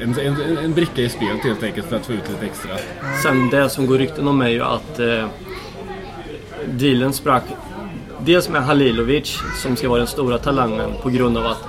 en, 0.03 0.19
en, 0.19 0.59
en 0.59 0.75
bricka 0.75 1.03
i 1.03 1.09
spelet 1.09 1.45
helt 1.45 1.63
enkelt 1.63 1.87
för 1.87 1.97
att 1.97 2.07
få 2.07 2.13
ut 2.13 2.29
lite 2.29 2.47
extra. 2.47 2.71
Sen 3.23 3.51
det 3.51 3.71
som 3.71 3.87
går 3.87 3.99
rykten 3.99 4.29
om 4.29 4.41
är 4.41 4.49
ju 4.49 4.63
att 4.63 4.99
eh, 4.99 5.27
dealen 6.67 7.13
sprack 7.13 7.45
dels 8.19 8.49
med 8.49 8.65
Halilovic 8.65 9.39
som 9.63 9.77
ska 9.77 9.89
vara 9.89 9.99
den 9.99 10.07
stora 10.07 10.39
talangen 10.39 10.91
på 11.03 11.11
grund 11.11 11.39
av 11.39 11.47
att 11.47 11.65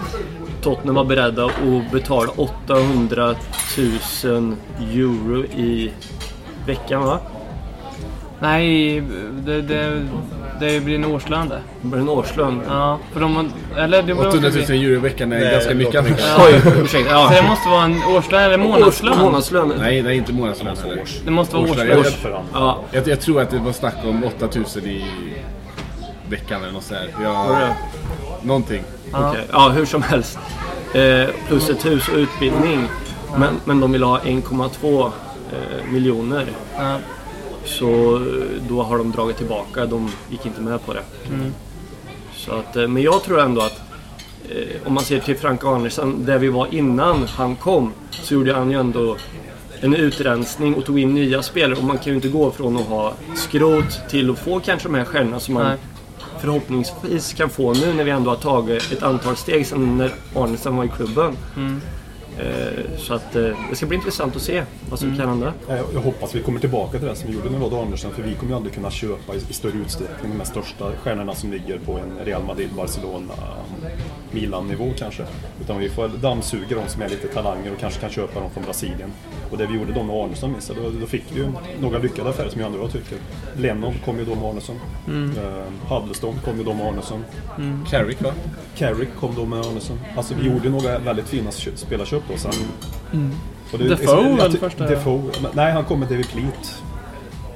Tottenham 0.62 0.95
var 0.95 1.05
beredda 1.05 1.45
att 1.45 1.91
betala 1.91 2.31
800 2.36 3.36
000 4.24 4.55
euro 4.79 5.43
i 5.43 5.91
veckan 6.65 7.03
va? 7.03 7.19
Nej, 8.39 9.01
det, 9.45 9.62
det, 9.62 10.07
det 10.59 10.79
blir 10.83 10.95
en 10.95 11.05
årslön 11.05 11.49
det. 11.49 11.61
Det 11.81 11.87
blir 11.87 11.99
en 11.99 12.09
årslön. 12.09 12.61
Ja, 12.67 12.99
för 13.13 13.19
de 13.19 13.51
Eller 13.77 14.03
det 14.03 14.13
var 14.13 14.27
800 14.27 14.49
000 14.49 14.63
euro 14.63 14.93
i 14.93 14.95
veckan 14.95 15.31
är 15.33 15.39
Nej, 15.39 15.51
ganska 15.51 15.69
det 15.69 15.75
mycket. 15.75 16.03
mycket. 16.03 16.25
Ja. 16.37 16.45
Oj, 16.47 16.61
ursäkta. 16.83 17.09
Så 17.23 17.29
det 17.29 17.35
Ja. 17.35 17.43
måste 17.49 17.69
vara 17.69 17.83
en 17.83 18.03
årslön 18.03 18.43
eller 18.43 18.57
månadslön? 18.57 19.17
Månadslön. 19.17 19.73
Nej, 19.79 20.01
det 20.01 20.09
är 20.09 20.13
inte 20.13 20.33
månadslön 20.33 20.77
heller. 20.77 21.03
Det 21.25 21.31
måste 21.31 21.55
vara 21.55 21.69
Årslön. 21.71 21.99
årslön. 21.99 22.33
Han. 22.33 22.43
Ja, 22.53 22.79
jag, 22.91 23.07
jag 23.07 23.19
tror 23.21 23.41
att 23.41 23.49
det 23.49 23.59
var 23.59 23.71
snack 23.71 23.95
om 24.03 24.23
8000 24.23 24.85
i 24.85 25.05
veckan 26.29 26.61
eller 26.63 26.73
något 26.73 26.83
sånt 26.83 26.99
där. 27.17 27.23
Jag, 27.23 27.57
någonting. 28.41 28.83
Okej. 29.13 29.41
Ja, 29.51 29.69
hur 29.69 29.85
som 29.85 30.01
helst. 30.01 30.39
Eh, 30.93 31.25
plus 31.47 31.69
ett 31.69 31.85
hus 31.85 32.07
och 32.07 32.15
utbildning. 32.17 32.87
Men, 33.37 33.49
men 33.65 33.79
de 33.79 33.91
vill 33.91 34.03
ha 34.03 34.19
1,2 34.19 35.05
eh, 35.05 35.91
miljoner. 35.91 36.45
Ja. 36.77 36.95
Så 37.65 38.15
eh, 38.15 38.21
då 38.69 38.83
har 38.83 38.97
de 38.97 39.11
dragit 39.11 39.37
tillbaka. 39.37 39.85
De 39.85 40.11
gick 40.29 40.45
inte 40.45 40.61
med 40.61 40.85
på 40.85 40.93
det. 40.93 41.03
Så 42.35 42.51
att, 42.51 42.75
eh, 42.75 42.87
men 42.87 43.03
jag 43.03 43.23
tror 43.23 43.39
ändå 43.39 43.61
att 43.61 43.81
eh, 44.49 44.87
om 44.87 44.93
man 44.93 45.03
ser 45.03 45.19
till 45.19 45.37
Frank 45.37 45.65
Arnesen, 45.65 46.25
där 46.25 46.39
vi 46.39 46.47
var 46.47 46.67
innan 46.71 47.23
han 47.23 47.55
kom, 47.55 47.91
så 48.11 48.33
gjorde 48.33 48.53
han 48.53 48.71
ju 48.71 48.79
ändå 48.79 49.17
en 49.81 49.95
utrensning 49.95 50.75
och 50.75 50.85
tog 50.85 50.99
in 50.99 51.13
nya 51.13 51.43
spelare. 51.43 51.77
Och 51.79 51.83
man 51.83 51.97
kan 51.97 52.07
ju 52.07 52.15
inte 52.15 52.27
gå 52.27 52.51
från 52.51 52.77
att 52.77 52.85
ha 52.85 53.13
skrot 53.35 54.09
till 54.09 54.29
att 54.31 54.39
få 54.39 54.59
kanske 54.59 54.87
de 54.87 54.95
här 54.95 55.05
stjärnorna 55.05 55.39
som 55.39 55.53
man 55.53 55.63
Nej. 55.63 55.77
förhoppningsvis 56.39 57.33
kan 57.33 57.49
få 57.49 57.73
nu 57.73 57.93
när 57.93 58.03
vi 58.03 58.11
ändå 58.11 58.29
har 58.29 58.37
tagit 58.37 58.91
ett 58.91 59.03
antal 59.03 59.35
steg 59.35 59.67
sedan 59.67 59.97
när 59.97 60.11
Arnesen 60.35 60.75
var 60.75 60.85
i 60.85 60.87
klubben. 60.87 61.37
Eh, 61.57 61.61
så 62.98 63.13
att 63.13 63.36
eh, 63.36 63.41
det 63.69 63.75
ska 63.75 63.86
bli 63.86 63.98
intressant 63.98 64.36
att 64.36 64.41
se 64.41 64.63
vad 64.89 65.00
som 65.00 65.17
kan 65.17 65.29
hända. 65.29 65.53
Eh, 65.69 65.77
Jag 65.93 66.01
hoppas 66.01 66.36
vi 66.36 66.41
kommer 66.41 66.60
tillbaka 66.60 67.00
till 67.00 67.08
det 67.08 67.15
som 67.15 67.27
vi 67.29 67.36
gjorde 67.36 67.50
med 67.50 67.62
Rod 67.62 67.74
Andersen 67.74 68.12
för 68.12 68.24
vi 68.24 68.34
kommer 68.36 68.51
ju 68.51 68.55
aldrig 68.55 68.74
kunna 68.74 68.91
köpa 68.91 69.36
i, 69.36 69.39
större 69.39 69.77
utsträckning 69.77 70.38
de 70.39 70.46
största 70.46 70.91
stjärnorna 71.03 71.36
som 71.36 71.51
ligger 71.51 71.79
på 71.79 71.91
en 72.00 72.25
Real 72.25 72.43
Madrid, 72.43 72.69
Barcelona, 72.75 73.34
Milan-nivå 74.31 74.91
kanske. 74.98 75.24
Utan 75.62 75.77
vi 75.79 75.89
får 75.89 76.08
dammsuga 76.08 76.75
de 76.75 76.88
som 76.88 77.01
är 77.01 77.10
lite 77.10 77.27
talanger 77.27 77.72
och 77.74 77.79
kanske 77.79 78.00
kan 78.00 78.10
köpa 78.10 78.39
dem 78.39 78.50
från 78.50 78.63
Brasilien. 78.63 79.12
Och 79.51 79.58
det 79.58 79.65
vi 79.67 79.74
gjorde 79.77 79.93
då 79.93 80.03
med 80.03 80.15
Arnesson 80.15 80.51
minns 80.51 80.69
jag, 80.69 80.77
då, 80.93 81.00
då 81.00 81.05
fick 81.05 81.24
vi 81.34 81.39
ju 81.39 81.48
några 81.81 81.98
lyckade 81.98 82.29
affärer 82.29 82.50
som 82.50 82.62
jag 82.62 82.74
ändå 82.74 82.88
tycker. 82.88 83.17
Lennon 83.58 83.93
kom 84.05 84.19
ju 84.19 84.25
då 84.25 84.36
med 84.36 84.43
Arnesson. 84.46 84.75
Mm. 85.08 85.31
Eh, 85.38 85.93
Huddleston 85.96 86.36
kom 86.46 86.58
ju 86.58 86.63
då 86.63 86.74
med 86.74 86.86
Arnesson. 86.88 87.24
Carrick 87.89 88.22
va? 88.22 88.31
Carrick 88.77 89.10
kom 89.19 89.36
då 89.36 89.46
med 89.46 89.60
Arnesson. 89.60 90.00
Alltså 90.17 90.34
vi 90.41 90.48
gjorde 90.48 90.69
några 90.69 91.00
väldigt 91.00 91.27
fina 91.27 91.51
kö- 91.51 91.72
spelarköp 91.75 92.28
då 92.31 92.38
sen. 92.38 92.51
Och 93.74 93.79
det- 93.79 93.88
Defoe 93.89 94.36
väl 94.38 94.57
första- 94.57 94.86
Defoe, 94.88 95.21
nej 95.53 95.71
han 95.71 95.86
kom 95.86 96.00
med 96.00 96.07
David 96.09 96.27
Pleat 96.29 96.81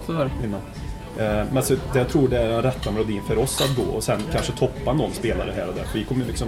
Så 0.06 0.14
var 0.14 0.26
det. 0.26 0.32
innan. 0.48 0.62
Eh, 1.20 1.44
Men 1.54 1.64
så, 1.64 1.74
jag 1.96 2.10
tror 2.10 2.28
det 2.28 2.38
är 2.40 2.50
den 2.50 2.62
rätta 2.62 2.92
melodin 2.92 3.22
för 3.28 3.38
oss 3.38 3.62
att 3.62 3.76
gå 3.76 3.92
och 3.92 4.04
sen 4.04 4.20
kanske 4.32 4.52
toppa 4.52 4.94
någon 4.94 5.14
spelare 5.14 5.54
här 5.56 5.68
och 5.68 5.76
där. 5.76 5.84
För 5.84 6.00
vi 6.00 6.04
kommer 6.06 6.26
liksom, 6.26 6.48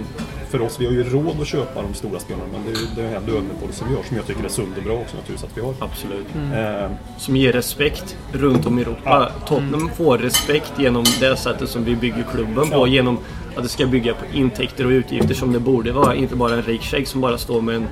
för 0.50 0.60
oss, 0.62 0.76
vi 0.80 0.86
har 0.86 0.92
ju 0.92 1.04
råd 1.04 1.40
att 1.40 1.46
köpa 1.46 1.82
de 1.82 1.94
stora 1.94 2.18
spelarna 2.20 2.44
men 2.52 2.64
det 2.64 2.70
är 2.70 2.80
ju 2.80 2.86
det 2.96 3.14
här 3.14 3.20
lönepolicyn 3.26 3.88
vi 3.90 3.96
har 3.96 4.02
som 4.02 4.16
jag 4.16 4.26
tycker 4.26 4.44
är 4.44 4.48
sund 4.48 4.72
och 4.76 4.82
bra 4.82 4.92
också 4.94 5.16
naturligtvis 5.16 5.50
att 5.50 5.58
vi 5.58 5.60
har. 5.60 5.74
Absolut. 5.78 6.26
Eh, 6.54 6.90
Som 7.18 7.36
ger 7.36 7.52
respekt 7.52 8.16
runt 8.32 8.66
om 8.66 8.78
i 8.78 8.82
Europa. 8.82 9.32
Tottenham 9.48 9.90
får 9.96 10.18
respekt 10.18 10.72
genom 10.78 11.04
det 11.20 11.36
sättet 11.36 11.68
som 11.68 11.84
vi 11.84 11.96
bygger 11.96 12.24
klubben 12.32 12.70
på. 12.70 12.76
Ja. 12.76 12.86
Genom 12.86 13.18
att 13.56 13.62
det 13.62 13.68
ska 13.68 13.86
bygga 13.86 14.14
på 14.14 14.24
intäkter 14.36 14.84
och 14.86 14.90
utgifter 14.90 15.34
som 15.34 15.52
det 15.52 15.60
borde 15.60 15.92
vara. 15.92 16.14
Inte 16.14 16.36
bara 16.36 16.54
en 16.54 16.62
rik 16.62 16.82
shejk 16.82 17.08
som 17.08 17.20
bara 17.20 17.38
står 17.38 17.60
med 17.62 17.74
en 17.76 17.86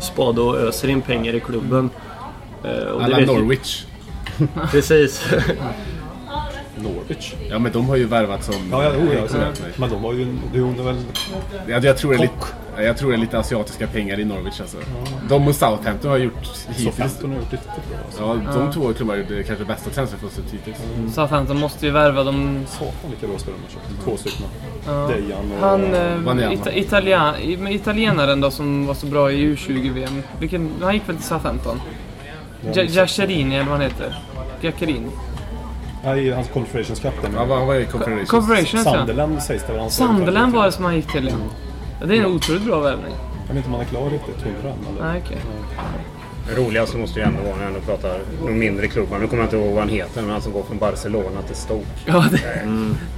spade 0.00 0.40
och 0.40 0.56
öser 0.58 0.88
in 0.88 1.00
pengar 1.02 1.34
i 1.34 1.40
klubben. 1.40 1.90
Eh, 2.64 2.70
och 2.70 2.98
det 3.00 3.04
Alla 3.04 3.18
Norwich. 3.18 3.84
Precis. 4.70 5.24
Norwich. 7.10 7.34
Ja 7.50 7.58
men 7.58 7.72
de 7.72 7.88
har 7.88 7.96
ju 7.96 8.06
värvat 8.06 8.44
som... 8.44 8.54
Ja, 8.70 8.84
ja, 8.84 8.90
oh, 8.90 9.14
ja, 9.14 9.20
ja. 9.32 9.68
Men 9.76 9.90
de 9.90 10.04
har 10.04 10.12
ju, 10.12 10.26
de 10.52 10.60
har 10.60 10.84
väl... 10.84 10.96
Jag, 11.68 11.84
jag, 11.84 11.96
tror 11.96 12.10
det 12.10 12.16
är 12.16 12.20
lite, 12.20 12.82
jag 12.84 12.96
tror 12.96 13.10
det 13.10 13.16
är 13.16 13.20
lite 13.20 13.38
asiatiska 13.38 13.86
pengar 13.86 14.20
i 14.20 14.24
Norwich 14.24 14.60
alltså. 14.60 14.76
De 15.28 15.48
och 15.48 15.54
Southampton 15.54 16.10
har 16.10 16.18
gjort 16.18 16.34
hittills... 16.68 16.84
Southampton 16.94 17.30
har 17.30 17.36
gjort 17.38 17.52
riktigt 17.52 17.70
bra. 17.74 17.98
Alltså. 18.06 18.50
Ja, 18.52 18.60
de 18.60 18.72
två 18.72 18.92
klubbarna 18.92 19.12
har 19.12 19.18
gjort 19.18 19.28
det 19.28 19.42
kanske 19.42 19.64
bästa 19.64 19.90
transferfönstret 19.90 20.46
hittills. 20.52 20.76
Southampton 21.14 21.60
måste 21.60 21.86
ju 21.86 21.92
värva 21.92 22.24
de... 22.24 22.66
Satan 22.68 23.10
vilka 23.10 23.26
bra 23.26 23.38
spelare 23.38 23.60
de 23.68 23.74
har 23.76 23.82
köpt. 23.88 24.04
Två 24.04 24.16
stycken. 24.16 24.46
Dejan 25.08 25.52
och... 25.52 25.68
Han, 25.68 25.94
eh, 25.94 26.16
Wanyama. 26.16 26.52
ita, 26.52 26.72
italien, 26.74 27.34
i- 27.42 27.56
men 27.56 27.72
italienaren 27.72 28.40
då 28.40 28.50
som 28.50 28.86
var 28.86 28.94
så 28.94 29.06
bra 29.06 29.32
i 29.32 29.54
U20-VM. 29.54 30.22
Vilken, 30.40 30.70
han 30.82 30.94
gick 30.94 31.08
väl 31.08 31.16
till 31.16 31.24
Southampton? 31.24 31.80
Ja, 32.62 32.82
eller 32.82 33.58
vad 33.58 33.68
han 33.68 33.80
heter. 33.80 34.16
Giaccherini. 34.60 35.08
Nej, 36.04 36.30
hans 36.32 36.48
Confederations 36.48 37.00
Cup. 37.00 37.12
den- 37.22 37.32
Ja, 37.34 37.44
vad 37.44 37.66
var 37.66 37.74
det 37.74 37.80
i 37.80 37.86
Confederations? 37.86 38.30
Corporations 38.30 38.86
ja. 38.86 38.92
Sunderland 38.94 39.42
sägs 39.42 39.64
det 39.66 39.72
väl 39.72 39.80
han 39.80 39.90
Sunderland 39.90 40.52
var 40.52 40.64
det 40.66 40.72
som 40.72 40.84
han 40.84 40.96
gick 40.96 41.12
till 41.12 41.26
ja. 41.28 41.34
ja 42.00 42.06
det 42.06 42.16
är 42.16 42.20
en 42.20 42.26
otroligt 42.26 42.64
bra 42.64 42.80
värvning. 42.80 43.12
Jag 43.46 43.54
vet 43.54 43.56
inte 43.56 43.66
om 43.68 43.72
han 43.72 43.82
är 43.82 43.86
klar 43.88 44.10
riktigt, 44.10 44.42
hundra 44.42 44.68
än. 44.70 44.96
eller? 44.96 45.20
Det 46.50 46.56
roligaste 46.56 46.96
måste 46.96 47.18
ju 47.20 47.24
ändå 47.24 47.42
vara 47.42 47.56
när 47.56 47.62
jag 47.62 47.68
ändå 47.68 47.80
pratar 47.80 48.18
de 48.46 48.58
mindre 48.58 48.86
klubbarna. 48.88 49.18
Nu 49.18 49.26
kommer 49.26 49.42
jag 49.42 49.46
inte 49.46 49.56
ihåg 49.56 49.70
vad 49.70 49.78
han 49.78 49.88
heter, 49.88 50.22
men 50.22 50.30
han 50.30 50.42
som 50.42 50.52
går 50.52 50.62
från 50.62 50.78
Barcelona 50.78 51.42
till 51.46 51.56
Stoke. 51.56 51.86
Ja, 52.04 52.24
det, 52.30 52.38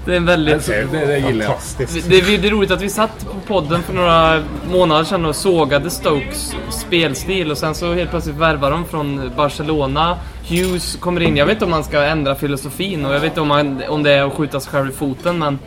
det 0.05 0.13
är 0.13 0.17
en 0.17 0.27
väldigt... 0.27 0.55
Alltså, 0.55 0.73
det, 0.73 1.07
det 1.07 1.19
gillar 1.19 1.45
jag. 1.45 1.47
Fantastiskt. 1.47 2.11
Det, 2.11 2.21
det 2.21 2.49
är 2.49 2.51
roligt 2.51 2.71
att 2.71 2.83
vi 2.83 2.91
satt 2.91 3.27
på 3.27 3.41
podden 3.47 3.83
för 3.83 3.93
några 3.93 4.43
månader 4.71 5.05
sedan 5.05 5.25
och 5.25 5.37
sågade 5.37 5.91
Stokes 5.91 6.55
spelstil 6.71 7.51
och 7.51 7.59
sen 7.59 7.75
så 7.75 7.95
helt 7.95 8.11
plötsligt 8.11 8.37
värvar 8.37 8.71
de 8.71 8.85
från 8.85 9.31
Barcelona. 9.37 10.19
Hughes 10.49 10.97
kommer 10.97 11.21
in. 11.21 11.37
Jag 11.37 11.47
vet 11.47 11.53
inte 11.53 11.65
om 11.65 11.71
man 11.71 11.85
ska 11.85 12.03
ändra 12.03 12.35
filosofin 12.35 13.05
och 13.05 13.15
jag 13.15 13.21
vet 13.21 13.31
inte 13.31 13.41
om, 13.41 13.49
man, 13.49 13.83
om 13.89 14.03
det 14.03 14.11
är 14.13 14.23
att 14.23 14.33
skjuta 14.33 14.61
sig 14.61 14.73
själv 14.73 14.91
i 14.91 14.93
foten 14.93 15.39
men... 15.39 15.59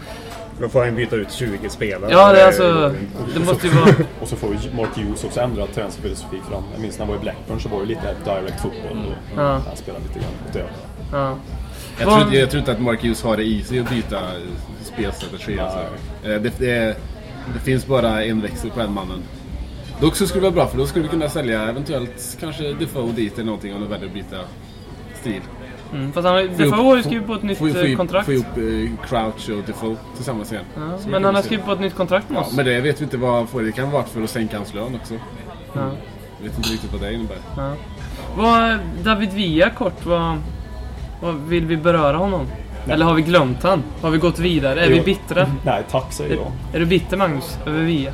Då 0.60 0.70
får 0.70 0.86
han 0.86 0.96
byta 0.96 1.16
ut 1.16 1.32
20 1.32 1.70
spelare. 1.70 2.12
Ja, 2.12 2.32
det 2.34 2.42
är 2.42 2.48
alltså... 2.48 2.94
Det 3.34 3.40
måste 3.40 3.68
ju 3.68 3.74
vara... 3.74 3.86
Och 4.22 4.28
så 4.28 4.36
får 4.36 4.50
ju 4.50 4.76
Mark 4.76 4.90
Hughes 4.98 5.24
också 5.24 5.40
ändra 5.40 5.68
transferfilosofi 5.68 6.38
fram. 6.50 6.64
Jag 6.74 6.82
minns 6.82 7.00
när 7.00 7.06
han 7.06 7.14
var 7.14 7.20
i 7.22 7.24
Blackburn 7.24 7.60
så 7.60 7.70
var 7.70 7.80
det 7.82 7.86
lite 7.86 8.16
direct 8.26 8.62
fotboll. 8.62 8.98
Och 9.08 9.40
Ja. 9.42 9.62
Han 9.68 9.76
spelade 9.78 10.04
lite 10.08 10.20
grann 10.20 10.32
åt 10.48 10.54
det. 10.54 10.66
Ja. 11.12 11.38
Jag 12.00 12.10
tror, 12.10 12.34
jag 12.36 12.50
tror 12.50 12.60
inte 12.60 12.72
att 12.72 12.82
Mark 12.82 13.02
Hughes 13.04 13.24
har 13.24 13.38
det 13.38 13.44
i 13.44 13.64
sig 13.64 13.80
att 13.80 13.90
byta 13.90 14.20
spelstrategi. 14.84 15.60
Alltså. 15.60 15.80
Eh, 16.24 16.42
Det, 16.42 16.60
det, 16.60 16.98
det 17.54 17.60
finns 17.64 17.88
bara 17.88 18.24
en 18.24 18.42
växel 18.42 18.70
på 18.72 18.80
den 18.80 18.94
mannen. 18.94 19.20
Dock 20.02 20.16
så 20.16 20.28
skulle 20.28 20.42
det 20.48 20.50
vara 20.50 20.56
bra 20.66 20.68
för 20.68 20.78
då 20.78 20.86
skulle 20.88 21.04
vi 21.04 21.10
kunna 21.10 21.30
sälja 21.30 21.62
eventuellt 21.64 22.38
kanske 22.40 22.74
Defoe 22.74 23.12
dit 23.12 23.34
eller 23.34 23.44
någonting 23.46 23.74
om 23.76 23.82
de 23.82 23.90
väljer 23.90 24.08
att 24.08 24.14
byta 24.14 24.38
stil. 25.22 25.42
Mm, 25.96 26.12
fast 26.14 26.28
han, 26.28 26.36
Defoe 26.58 26.84
har 26.84 26.96
ju 26.98 27.04
skrivit 27.04 27.28
på 27.28 27.34
ett 27.34 27.44
nytt 27.44 27.58
Få, 27.58 27.68
få, 27.70 27.80
eh, 27.80 27.98
kontrakt. 27.98 28.26
få 28.26 28.34
ihop 28.34 28.46
eh, 28.58 29.08
Crouch 29.08 29.50
och 29.50 29.64
Defoe 29.68 29.96
tillsammans 30.16 30.52
igen. 30.52 30.66
Ja, 30.76 30.98
men 31.08 31.24
han 31.24 31.36
har 31.36 31.42
skrivit 31.42 31.66
på 31.66 31.72
ett 31.72 31.80
nytt 31.80 31.96
kontrakt 31.96 32.30
med 32.30 32.38
Ja, 32.38 32.42
oss. 32.42 32.56
men 32.56 32.66
det 32.66 32.82
vet 32.82 33.00
vi 33.02 33.04
inte 33.04 33.18
vad 33.18 33.34
han 33.34 33.48
får. 33.48 33.62
Det 33.62 33.72
kan 33.72 33.92
vara 33.92 34.04
för 34.04 34.24
att 34.24 34.30
sänka 34.30 34.58
hans 34.58 34.74
lön 34.74 34.96
också. 35.02 35.14
Ja. 35.74 35.92
Jag 36.40 36.50
vet 36.50 36.58
inte 36.58 36.70
riktigt 36.70 36.92
vad 36.94 37.02
det 37.02 37.14
innebär. 37.14 37.38
Vad, 38.38 38.80
David 39.04 39.34
Villa 39.34 39.70
kort, 39.70 40.06
vad, 40.06 40.38
vad 41.22 41.36
vill 41.36 41.66
vi 41.66 41.78
beröra 41.78 42.18
honom? 42.18 42.48
Eller 42.88 43.06
har 43.06 43.14
vi 43.14 43.22
glömt 43.22 43.64
han? 43.64 43.84
Har 44.02 44.10
vi 44.10 44.18
gått 44.18 44.40
vidare? 44.40 44.82
Är 44.82 44.90
Jo. 44.90 44.96
vi 44.98 45.02
bittra? 45.02 45.48
Nej, 45.66 45.84
tack 45.92 46.14
säger 46.14 46.36
jag. 46.36 46.52
Är 46.74 46.80
du 46.80 46.86
bitter 46.86 47.18
Magnus? 47.18 47.58
Över 47.66 47.80
Villa? 47.84 48.12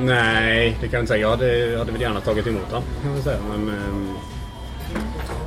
Nej, 0.00 0.76
det 0.80 0.88
kan 0.88 0.92
jag 0.92 1.02
inte 1.02 1.12
säga. 1.12 1.20
Jag 1.22 1.30
hade, 1.30 1.58
jag 1.58 1.78
hade 1.78 1.92
väl 1.92 2.00
gärna 2.00 2.20
tagit 2.20 2.46
emot 2.46 2.62
honom. 2.70 2.82
Kan 3.02 3.22
säga. 3.22 3.38
Men, 3.50 3.68
ehm, 3.68 4.14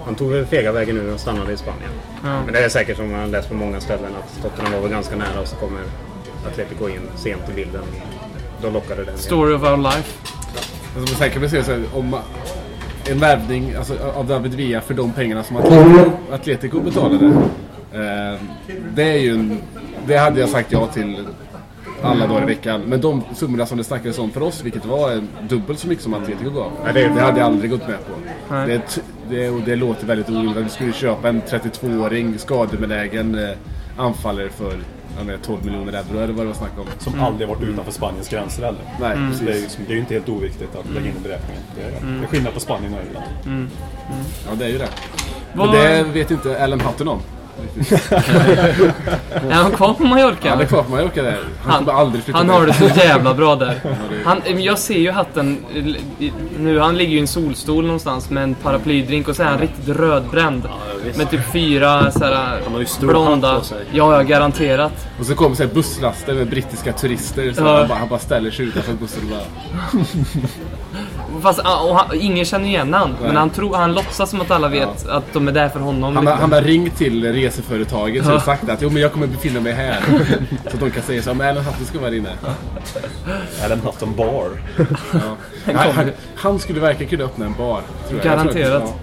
han 0.06 0.16
tog 0.16 0.32
väl 0.32 0.46
fega 0.46 0.72
vägen 0.72 0.96
nu 0.96 1.14
och 1.14 1.20
stannade 1.20 1.54
i 1.54 1.58
Spanien. 1.58 1.92
Ja. 2.24 2.44
Men 2.46 2.54
det 2.54 2.60
är 2.60 2.70
säkert 2.70 2.98
som 2.98 3.12
man 3.12 3.32
läst 3.32 3.50
på 3.50 3.56
många 3.56 3.82
ställen 3.82 4.12
att 4.20 4.42
Tottenham 4.44 4.74
var 4.74 4.82
väl 4.82 4.92
ganska 4.92 5.16
nära 5.16 5.42
och 5.42 5.48
så 5.48 5.56
kommer 5.56 5.80
Atletico 6.48 6.90
in 6.90 7.02
sent 7.16 7.50
i 7.50 7.54
bilden. 7.54 7.82
Då 8.62 8.70
lockade 8.70 9.04
den. 9.04 9.18
Story 9.18 9.54
of 9.54 9.64
our 9.64 9.78
life. 9.78 10.18
Alltså, 10.98 11.30
kan 11.30 11.42
vi 11.42 11.50
säga 11.50 11.64
så 11.64 11.72
här, 11.72 11.84
om 11.94 12.16
en 13.10 13.20
värvning 13.20 13.76
alltså, 13.76 13.94
av 14.16 14.28
David 14.28 14.54
Villa 14.54 14.82
för 14.82 14.94
de 14.94 15.14
pengarna 15.14 15.44
som 15.44 15.58
Atletico 16.32 16.80
betalade. 16.80 17.26
Eh, 17.94 18.40
det 18.96 19.04
är 19.04 19.18
ju 19.18 19.32
en, 19.32 19.58
Det 20.08 20.18
hade 20.18 20.40
jag 20.40 20.50
sagt 20.50 20.72
ja 20.72 20.88
till 20.88 21.28
alla 22.04 22.28
dagar 22.28 22.44
i 22.44 22.46
veckan. 22.46 22.82
Men 22.82 23.02
de 23.02 23.24
summorna 23.36 23.66
som 23.66 23.78
det 23.78 23.84
snackades 23.84 24.20
om 24.20 24.32
för 24.32 24.44
oss, 24.44 24.64
vilket 24.64 24.86
var 24.86 25.22
dubbelt 25.50 25.80
så 25.80 25.88
mycket 25.88 26.04
som 26.04 26.14
Atletico 26.14 26.50
gav. 26.50 26.72
Ja, 26.86 26.94
det 26.94 27.08
hade 27.08 27.40
jag 27.40 27.46
aldrig 27.46 27.72
gått 27.72 27.88
med 27.88 27.98
på. 27.98 28.14
Det, 28.56 29.02
det, 29.30 29.50
och 29.50 29.62
det 29.66 29.76
låter 29.76 30.08
väldigt 30.08 30.30
orimligt 30.30 30.58
att 30.58 30.66
vi 30.66 30.70
skulle 30.70 30.94
köpa 30.94 31.30
en 31.30 31.42
32-åring 31.42 32.40
skadebenägen 32.40 33.36
eh, 33.36 33.50
anfallare 33.98 34.50
för 34.50 34.78
menar, 35.26 35.40
12 35.44 35.66
miljoner 35.66 35.94
euro 35.94 36.20
eller 36.24 36.34
vad 36.34 36.46
det 36.46 36.48
var 36.48 36.54
snack 36.54 36.72
om. 36.78 36.86
Som 37.00 37.20
aldrig 37.20 37.48
varit 37.50 37.62
utanför 37.64 37.92
Spaniens 37.92 38.30
gränser 38.30 38.64
heller. 38.64 38.82
Nej, 39.00 39.12
Mm. 39.18 39.34
Så 39.34 39.44
det, 39.44 39.52
är 39.52 39.56
ju, 39.56 39.62
precis. 39.64 39.80
det 39.88 39.94
är 39.94 39.96
ju 39.96 40.00
inte 40.00 40.14
helt 40.14 40.30
oviktigt 40.30 40.76
att 40.76 40.90
lägga 40.94 41.06
in 41.08 41.16
i 41.20 41.24
beräkningen. 41.24 41.62
Det 41.76 41.82
är, 41.82 42.18
det 42.20 42.24
är 42.24 42.28
skillnad 42.28 42.54
på 42.54 42.60
Spanien 42.60 42.94
och 42.94 43.00
England. 43.00 43.68
Ja, 44.50 44.56
det 44.60 44.66
är 44.66 44.70
ju 44.70 44.78
det. 44.78 44.90
Vad, 45.54 45.70
Men 45.70 45.78
det 45.78 46.04
vet 46.14 46.32
inte 46.32 46.64
Alan 46.64 46.82
Hutton 46.82 47.08
om. 47.08 47.20
Är 49.50 49.52
han 49.54 49.72
kvar 49.72 49.94
på 49.94 50.04
Mallorca? 50.04 50.50
Han 50.50 50.62
är 50.62 50.66
kvar 50.66 50.84
på 50.84 50.92
Mallorca 50.92 51.22
där. 51.24 51.38
Han, 51.64 51.72
Han- 51.74 51.86
kommer 51.86 52.00
aldrig 52.00 52.24
flytta 52.24 52.38
Han 52.38 52.50
har 52.50 52.66
det 52.66 52.74
så 52.74 52.86
jävla 52.86 53.34
bra 53.34 53.56
där. 53.56 53.80
Han, 54.26 54.42
jag 54.64 54.80
ser 54.80 54.98
ju 55.00 55.12
hatten 55.12 55.58
i- 56.20 56.32
nu, 56.60 56.80
han 56.80 56.98
ligger 56.98 57.12
ju 57.12 57.18
i 57.18 57.22
en 57.22 57.28
solstol 57.28 57.84
någonstans 57.86 58.30
med 58.30 58.44
en 58.44 58.56
paraplydrink 58.56 59.28
och 59.28 59.36
så 59.36 59.44
är 59.44 59.48
han 59.48 59.60
riktigt 59.60 59.90
rödbränd. 59.96 60.64
med 61.18 61.30
typ 61.30 61.52
fyra 61.54 62.12
såhär 62.12 62.62
Han 62.64 62.74
har 62.74 62.80
ju 62.80 62.86
stor 62.86 63.08
blonda... 63.08 63.56
på 63.60 63.66
sig. 63.66 63.86
Ja, 63.92 64.16
ja, 64.16 64.22
garanterat. 64.24 65.08
Och 65.20 65.26
så 65.26 65.36
kommer 65.36 65.56
så 65.56 65.64
här 65.64 65.70
busslaster 65.74 66.34
med 66.34 66.50
brittiska 66.50 66.94
turister. 66.94 67.54
Så 67.54 67.62
Ja. 67.64 67.78
han, 67.78 67.88
bara, 67.88 67.98
han 68.00 68.10
bara 68.10 68.20
ställer 68.20 68.52
sig 68.52 68.66
utanför 68.66 68.94
bussen 68.94 69.24
och 69.24 69.30
bara... 69.30 70.04
Fast 71.42 71.60
och 71.60 71.96
han, 71.96 72.08
ingen 72.20 72.46
känner 72.46 72.68
igen 72.68 72.94
han. 72.94 73.16
Men 73.22 73.36
han, 73.36 73.50
tror, 73.50 73.76
han 73.76 73.94
låtsas 73.94 74.30
som 74.30 74.42
att 74.42 74.52
alla 74.52 74.68
vet 74.68 75.08
att 75.10 75.34
de 75.34 75.48
är 75.48 75.52
där 75.52 75.70
för 75.70 75.80
honom. 75.80 76.16
Han, 76.16 76.28
har- 76.28 76.34
liksom. 76.34 76.52
han 76.52 76.52
har 76.52 76.62
ringt 76.70 76.98
till 76.98 77.34
reseföretaget 77.34 78.28
och 78.28 78.42
sagt 78.42 78.70
att 78.70 78.82
jo, 78.82 78.90
men 78.90 79.02
jag 79.02 79.12
kommer 79.12 79.28
befinna 79.28 79.60
mig 79.60 79.74
här. 79.74 80.00
så 80.64 80.74
att 80.74 80.80
de 80.80 80.92
kan 80.92 81.04
säga 81.04 81.22
så 81.22 81.34
men 81.34 81.48
Alan 81.50 81.66
Hutton 81.66 81.86
ska 81.86 82.00
vara 82.00 82.16
inne. 82.16 82.30
En 83.72 83.80
Hutton 83.80 84.16
Bar. 84.16 84.50
Ja. 85.14 85.20
Han, 85.66 85.92
han, 85.96 86.12
han 86.36 86.60
skulle 86.60 86.80
verkligen 86.80 87.10
kunna 87.10 87.24
öppna 87.24 87.46
en 87.46 87.54
bar. 87.54 87.82
Tror 88.10 88.20
jag. 88.24 88.32
Garanterat. 88.32 88.94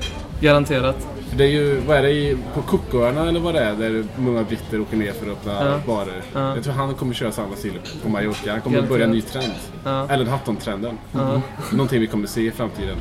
Garanterat. 0.40 1.08
Det 1.36 1.44
är 1.44 1.48
ju, 1.48 1.80
vad 1.86 1.96
är 1.96 2.02
det, 2.02 2.36
på 2.54 2.62
Cooköarna 2.62 3.28
eller 3.28 3.40
vad 3.40 3.54
det 3.54 3.60
är, 3.60 3.74
där 3.74 4.04
många 4.16 4.42
britter 4.42 4.80
åker 4.80 4.96
ner 4.96 5.12
för 5.12 5.26
att 5.26 5.32
öppna 5.32 5.52
Ja. 5.52 5.78
barer. 5.86 6.22
Ja. 6.34 6.54
Jag 6.54 6.64
tror 6.64 6.74
han 6.74 6.94
kommer 6.94 7.14
köra 7.14 7.32
samma 7.32 7.56
stil 7.56 7.72
på 8.02 8.08
Mallorca. 8.08 8.52
Han 8.52 8.60
kommer 8.60 8.82
börja 8.82 9.04
en 9.04 9.10
ny 9.10 9.20
trend. 9.22 9.52
Ja. 9.84 10.08
Eller 10.08 10.24
Hutton-trenden. 10.24 10.98
Ja. 11.12 11.40
Någonting 11.72 12.00
vi 12.00 12.06
kommer 12.06 12.26
se 12.26 12.40
i 12.40 12.50
framtiden. 12.50 12.96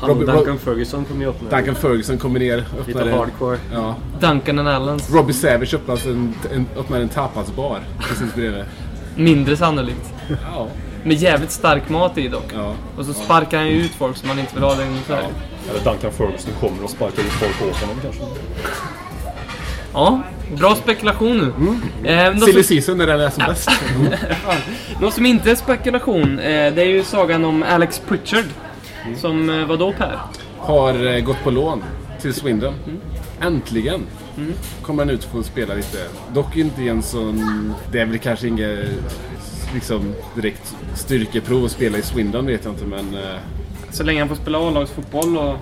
Han 0.00 0.10
och 0.10 0.16
Duncan 0.26 0.58
Ferguson 0.58 1.04
kommer 1.04 1.20
ju 1.20 1.28
öppna. 1.30 1.50
Duncan 1.50 1.74
Ferguson 1.74 2.18
kommer 2.18 2.40
ner, 2.40 2.58
öppnar 2.80 3.04
Lite 3.04 3.16
hardcore. 3.16 3.58
Ja. 3.72 3.94
Duncan 4.20 4.58
and 4.58 4.68
Allens. 4.68 5.10
Robbie 5.10 5.32
Savage 5.32 5.74
öppnar 5.74 6.08
en, 6.08 6.34
en, 6.54 6.66
öppnar 6.78 7.00
en 7.00 7.08
tapasbar 7.08 7.80
precis 8.00 8.34
bredvid. 8.34 8.64
Mindre 9.16 9.56
sannolikt. 9.56 10.14
Ja, 10.28 10.66
Med 11.04 11.16
jävligt 11.16 11.50
stark 11.50 11.88
mat 11.88 12.18
i 12.18 12.28
dock. 12.28 12.52
Ja. 12.54 12.74
Och 12.96 13.04
så 13.04 13.12
sparkar 13.12 13.58
han 13.58 13.68
ju 13.68 13.74
ut 13.74 13.90
folk 13.90 14.16
som 14.16 14.28
man 14.28 14.38
inte 14.38 14.54
vill 14.54 14.64
ha 14.64 14.74
längre. 14.74 14.98
Eller 15.70 15.84
Duncan 15.84 16.12
Ferguson 16.12 16.52
kommer 16.60 16.84
och 16.84 16.90
sparkar 16.90 17.22
ut 17.22 17.32
folk 17.32 17.70
åt 17.70 17.76
honom 17.76 17.96
kanske. 18.02 18.22
Ja, 19.92 20.22
bra 20.56 20.74
spekulation 20.74 21.52
nu. 21.58 22.08
Eh, 22.08 22.34
något, 22.34 22.44
Silly 22.44 22.62
som, 22.62 22.74
season 22.74 22.98
när 22.98 23.06
den 23.06 23.20
är 23.20 23.30
som 23.30 23.44
bäst. 23.46 23.70
något 25.00 25.14
som 25.14 25.26
inte 25.26 25.50
är 25.50 25.54
spekulation, 25.54 26.38
eh, 26.38 26.74
det 26.74 26.82
är 26.82 26.88
ju 26.88 27.04
sagan 27.04 27.44
om 27.44 27.62
Alex 27.62 28.02
Pritchard. 28.08 28.44
Som, 29.16 29.50
eh, 29.50 29.66
vadå 29.66 29.92
Per? 29.92 30.18
Har 30.58 31.06
eh, 31.06 31.20
gått 31.20 31.44
på 31.44 31.50
lån 31.50 31.84
till 32.20 32.34
Swindon. 32.34 32.74
Mm. 32.86 33.00
Äntligen 33.40 34.06
kommer 34.82 35.04
han 35.04 35.10
ut 35.10 35.24
och 35.24 35.30
får 35.30 35.42
spela 35.42 35.74
lite. 35.74 35.98
Dock 36.34 36.56
inte 36.56 36.82
i 36.82 36.88
en 36.88 37.02
sån... 37.02 37.74
Det 37.92 38.00
är 38.00 38.06
väl 38.06 38.18
kanske 38.18 38.48
inget 38.48 38.78
liksom, 39.74 40.14
direkt 40.34 40.74
styrkeprov 40.94 41.64
att 41.64 41.70
spela 41.70 41.98
i 41.98 42.02
Swindon 42.02 42.46
vet 42.46 42.64
jag 42.64 42.72
inte 42.72 42.84
men... 42.84 43.16
Så 43.90 44.02
länge 44.04 44.20
han 44.20 44.28
får 44.28 44.36
spela 44.36 44.58
A-lagsfotboll 44.68 45.36
och... 45.38 45.54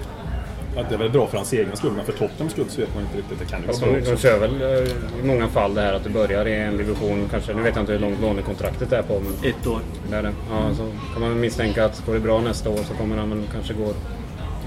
Ja, 0.77 0.83
det 0.89 0.95
är 0.95 0.99
väl 0.99 1.11
bra 1.11 1.27
för 1.27 1.37
hans 1.37 1.53
egen 1.53 1.77
skull, 1.77 1.93
men 1.97 2.05
för 2.05 2.13
Tottenhams 2.13 2.53
skull 2.53 2.65
så 2.69 2.81
vet 2.81 2.95
man 2.95 3.03
inte 3.05 3.19
riktigt. 3.19 3.39
Det 3.39 3.45
kan 3.45 3.61
ju 3.61 3.67
vara 3.67 3.77
De, 3.79 3.87
bra 3.87 3.93
de 4.01 4.13
också. 4.13 4.17
kör 4.29 4.39
väl 4.39 4.63
eh, 4.63 5.21
i 5.21 5.27
många 5.27 5.49
fall 5.49 5.75
det 5.75 5.81
här 5.81 5.93
att 5.95 6.05
du 6.05 6.11
börjar 6.11 6.47
i 6.49 6.55
en 6.55 6.77
division, 6.77 7.29
kanske, 7.31 7.55
nu 7.55 7.63
vet 7.63 7.75
jag 7.75 7.83
inte 7.83 7.93
hur 7.93 7.99
långt 7.99 8.21
lånekontraktet 8.21 8.93
är 8.93 9.03
på 9.03 9.21
men 9.21 9.51
Ett 9.51 9.67
år. 9.67 9.79
det 10.11 10.17
är 10.17 10.23
det. 10.23 10.33
Ja, 10.51 10.75
så 10.77 10.91
kan 11.13 11.23
man 11.23 11.41
misstänka 11.41 11.85
att 11.85 12.07
går 12.07 12.15
det 12.15 12.21
bra 12.21 12.41
nästa 12.41 12.71
år 12.71 12.77
så 12.89 12.95
kommer 12.95 13.17
han 13.17 13.31
väl 13.31 13.43
kanske 13.53 13.73
gå 13.75 13.93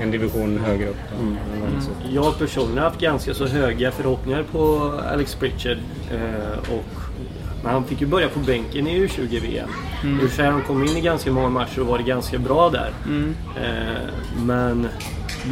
en 0.02 0.12
division 0.12 0.60
högre 0.66 0.88
upp. 0.90 0.96
Ut. 1.78 1.90
Jag 2.14 2.38
personligen 2.40 2.78
har 2.78 2.86
haft 2.86 3.00
ganska 3.02 3.34
så 3.34 3.46
höga 3.48 3.92
förhoppningar 3.92 4.44
på 4.52 4.94
Alex 5.14 5.36
Pritchard. 5.36 5.78
Eh, 6.12 6.60
och, 6.74 7.09
men 7.64 7.74
han 7.74 7.84
fick 7.84 8.02
ju 8.02 8.08
börja 8.08 8.30
på 8.30 8.40
bänken 8.40 8.88
i 8.88 9.08
U20-VM. 9.08 9.70
Mm. 10.04 10.54
Han 10.54 10.62
kom 10.62 10.84
in 10.84 10.98
i 10.98 11.02
ganska 11.02 11.32
många 11.32 11.50
matcher 11.50 11.82
och 11.82 11.88
var 11.88 12.00
ganska 12.00 12.40
bra 12.40 12.70
där. 12.70 12.94
Eh, 13.58 14.14
men 14.46 14.88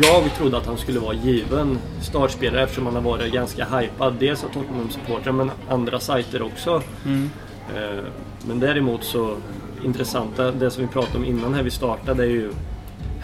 jag 0.03 0.35
trodde 0.37 0.57
att 0.57 0.65
han 0.65 0.77
skulle 0.77 0.99
vara 0.99 1.13
given 1.13 1.77
startspelare 2.01 2.63
eftersom 2.63 2.85
han 2.85 2.95
har 2.95 3.01
varit 3.01 3.33
ganska 3.33 3.65
hypad. 3.65 4.15
Dels 4.19 4.43
av 4.43 4.47
Tottenham-supportrar 4.47 5.31
men 5.31 5.51
andra 5.69 5.99
sajter 5.99 6.41
också. 6.41 6.81
Eh, 7.75 8.03
men 8.47 8.59
däremot 8.59 9.03
så 9.03 9.35
intressanta, 9.85 10.51
det 10.51 10.71
som 10.71 10.83
vi 10.83 10.89
pratade 10.89 11.17
om 11.17 11.25
innan 11.25 11.53
här 11.53 11.63
vi 11.63 11.71
startade 11.71 12.23
är 12.23 12.29
ju 12.29 12.51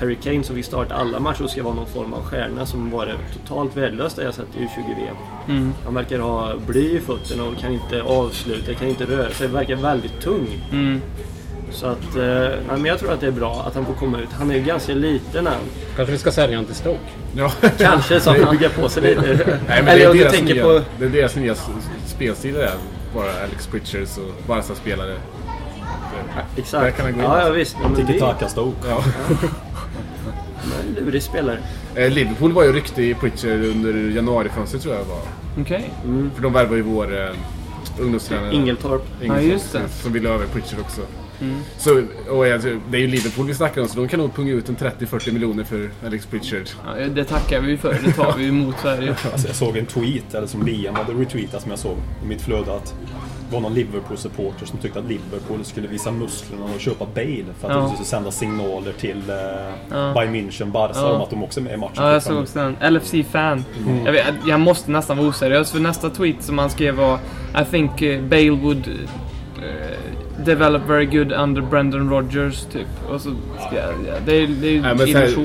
Harry 0.03 0.15
Kane 0.15 0.43
som 0.43 0.55
fick 0.55 0.65
starta 0.65 0.95
alla 0.95 1.19
matcher 1.19 1.43
och 1.43 1.49
ska 1.49 1.63
vara 1.63 1.73
någon 1.73 1.87
form 1.87 2.13
av 2.13 2.23
stjärna 2.23 2.65
som 2.65 2.91
var 2.91 3.15
totalt 3.33 3.77
värdelös 3.77 4.13
det 4.13 4.23
jag 4.23 4.33
sett 4.33 4.55
i 4.55 4.59
U20-VM. 4.59 5.73
Han 5.85 5.93
verkar 5.93 6.19
ha 6.19 6.53
bly 6.67 6.97
i 6.97 6.99
fötterna 6.99 7.43
och 7.43 7.57
kan 7.57 7.71
inte 7.73 8.01
avsluta, 8.01 8.73
kan 8.73 8.87
inte 8.87 9.05
röra 9.05 9.29
sig, 9.29 9.47
verkar 9.47 9.75
väldigt 9.75 10.21
tung. 10.21 10.47
Så 11.71 11.87
att, 11.87 12.15
eh, 12.15 12.21
nej, 12.67 12.77
men 12.77 12.85
jag 12.85 12.99
tror 12.99 13.13
att 13.13 13.19
det 13.19 13.27
är 13.27 13.31
bra 13.31 13.63
att 13.67 13.75
han 13.75 13.85
får 13.85 13.93
komma 13.93 14.19
ut. 14.19 14.29
Han 14.31 14.51
är 14.51 14.55
ju 14.55 14.61
ganska 14.63 14.93
liten 14.93 15.47
än. 15.47 15.53
Kanske 15.95 16.11
vi 16.11 16.17
ska 16.17 16.31
sälja 16.31 16.57
honom 16.57 16.65
till 16.65 16.75
Stoke? 16.75 16.99
Ja. 17.35 17.51
Kanske 17.77 18.19
så 18.19 18.29
att 18.29 18.41
han 18.41 18.51
bygger 18.51 18.69
på 18.69 18.89
sig 18.89 19.03
lite. 19.03 19.59
Nej, 19.67 19.83
men 19.83 19.87
Eller 19.87 19.95
det, 19.97 20.03
är 20.03 20.09
om 20.09 20.17
du 20.17 20.23
deras 20.23 20.33
tänker 20.35 20.53
nya, 20.53 20.63
på... 20.63 20.81
det 20.99 21.05
är 21.05 21.09
deras 21.09 21.35
nya 21.35 21.55
spelstil 22.05 22.53
det 22.53 22.63
är. 22.63 22.75
Bara 23.15 23.31
Alex 23.43 23.67
Pritchards 23.67 24.17
och 24.17 24.47
Barca-spelare. 24.47 25.13
Där 26.35 26.45
Exakt. 26.57 26.97
kan 26.97 27.05
han 27.05 27.13
gå 27.13 27.19
in. 27.19 27.25
Ja, 27.25 27.41
ja 27.41 27.49
visst. 27.49 27.77
Ja, 27.83 27.89
Tiki-taka 27.95 28.47
Stoke. 28.47 28.87
Ja. 28.89 29.03
Lurig 30.93 31.23
spelare. 31.23 31.57
Eh, 31.95 32.11
Liverpool 32.11 32.51
var 32.51 32.63
ju 32.63 32.73
rykte 32.73 33.03
i 33.03 33.13
Pritchard 33.13 33.51
under 33.63 33.93
januarifönstret 33.93 34.83
tror 34.83 34.95
jag 34.95 35.03
var. 35.03 35.21
Okej. 35.61 35.89
För 36.35 36.41
de 36.41 36.53
värvade 36.53 36.75
ju 36.75 36.81
vår 36.81 37.21
eh, 37.21 37.29
ungdomstränare. 37.99 38.55
Ingeltorp. 38.55 39.01
Ja, 39.21 39.41
just 39.41 39.73
det. 39.73 39.89
Som 39.89 40.13
ville 40.13 40.29
över 40.29 40.45
Pritchard 40.45 40.79
också. 40.79 41.01
Så, 41.77 42.03
och 42.29 42.45
alltså, 42.45 42.79
det 42.91 42.97
är 42.97 43.01
ju 43.01 43.07
Liverpool 43.07 43.47
vi 43.47 43.53
snackar 43.53 43.81
om 43.81 43.87
så 43.87 43.99
de 43.99 44.07
kan 44.07 44.19
nog 44.19 44.35
punga 44.35 44.53
ut 44.53 44.69
en 44.69 44.75
30-40 44.75 45.31
miljoner 45.31 45.63
för 45.63 45.89
Alex 46.05 46.25
Pritchard. 46.25 46.69
Ja, 46.85 47.05
det 47.05 47.23
tackar 47.23 47.61
vi 47.61 47.77
för. 47.77 47.99
Det 48.05 48.11
tar 48.11 48.37
vi 48.37 48.47
emot 48.47 48.75
Sverige. 48.81 49.15
Alltså, 49.31 49.47
jag 49.47 49.55
såg 49.55 49.77
en 49.77 49.85
tweet, 49.85 50.33
eller 50.33 50.47
som 50.47 50.65
Liam 50.65 50.95
hade 50.95 51.13
retweetat 51.13 51.61
som 51.61 51.71
jag 51.71 51.79
såg 51.79 51.97
i 52.23 52.27
mitt 52.27 52.41
flöde 52.41 52.75
att 52.75 52.93
var 53.53 53.59
någon 53.61 53.73
Liverpool-supporter 53.73 54.65
som 54.65 54.79
tyckte 54.79 54.99
att 54.99 55.05
Liverpool 55.05 55.65
skulle 55.65 55.87
visa 55.87 56.11
musklerna 56.11 56.65
och 56.75 56.79
köpa 56.79 57.05
Bale 57.15 57.45
för 57.59 57.67
att 57.69 57.73
Ja. 57.75 57.79
de 57.81 57.89
skulle 57.89 58.05
sända 58.05 58.31
signaler 58.31 58.91
till 58.91 59.29
eh, 59.29 59.35
Ja. 59.91 60.13
Bayern 60.13 60.35
München, 60.35 60.71
Barca 60.71 60.93
Ja. 60.99 61.11
om 61.11 61.21
att 61.21 61.29
de 61.29 61.43
också 61.43 61.59
är 61.59 61.63
med 61.63 61.73
i 61.73 61.77
matchen. 61.77 61.93
Ja, 62.03 62.13
jag 62.13 62.23
såg 62.23 62.37
också 62.41 62.59
den. 62.59 62.93
LFC-fan. 62.93 63.65
Jag, 64.05 64.11
vet, 64.11 64.25
jag 64.47 64.59
måste 64.59 64.91
nästan 64.91 65.17
vara 65.17 65.27
oseriös 65.27 65.71
för 65.71 65.79
nästa 65.79 66.09
tweet 66.09 66.43
som 66.43 66.57
han 66.57 66.69
skrev 66.69 66.95
var 66.95 67.19
I 67.61 67.65
think 67.71 68.01
eh, 68.01 68.21
Bale 68.21 68.49
would 68.51 68.87
eh, 69.57 70.02
develop 70.45 70.81
very 70.87 71.05
good 71.05 71.31
under 71.31 71.61
Brendan 71.61 72.09
Rodgers 72.09 72.65
typ. 72.65 72.87
Och 73.09 73.21
så, 73.21 73.29
ja, 73.59 73.81
ja, 74.07 74.13
det 74.25 74.31
är, 74.31 74.43
illusion. 74.43 74.97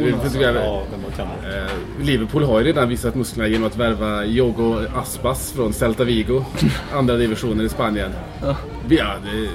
vi 0.03 0.11
alltså. 0.11 0.41
Ja, 0.41 0.83
kanon. 1.19 1.33
Eh, 1.45 2.05
Liverpool 2.05 2.45
har 2.45 2.59
ju 2.59 2.65
redan 2.67 2.89
visat 2.89 3.15
musklerna 3.15 3.49
genom 3.49 3.67
att 3.67 3.77
värva 3.77 4.25
Jogo 4.25 4.77
Aspas 4.95 5.53
från 5.53 5.73
Celta 5.73 6.05
Vigo. 6.05 6.45
Andra 6.95 7.17
divisionen 7.17 7.67
i 7.67 7.69
Spanien. 7.69 8.11
Ja. 8.43 8.57
Ja, 8.89 9.15
det, 9.25 9.49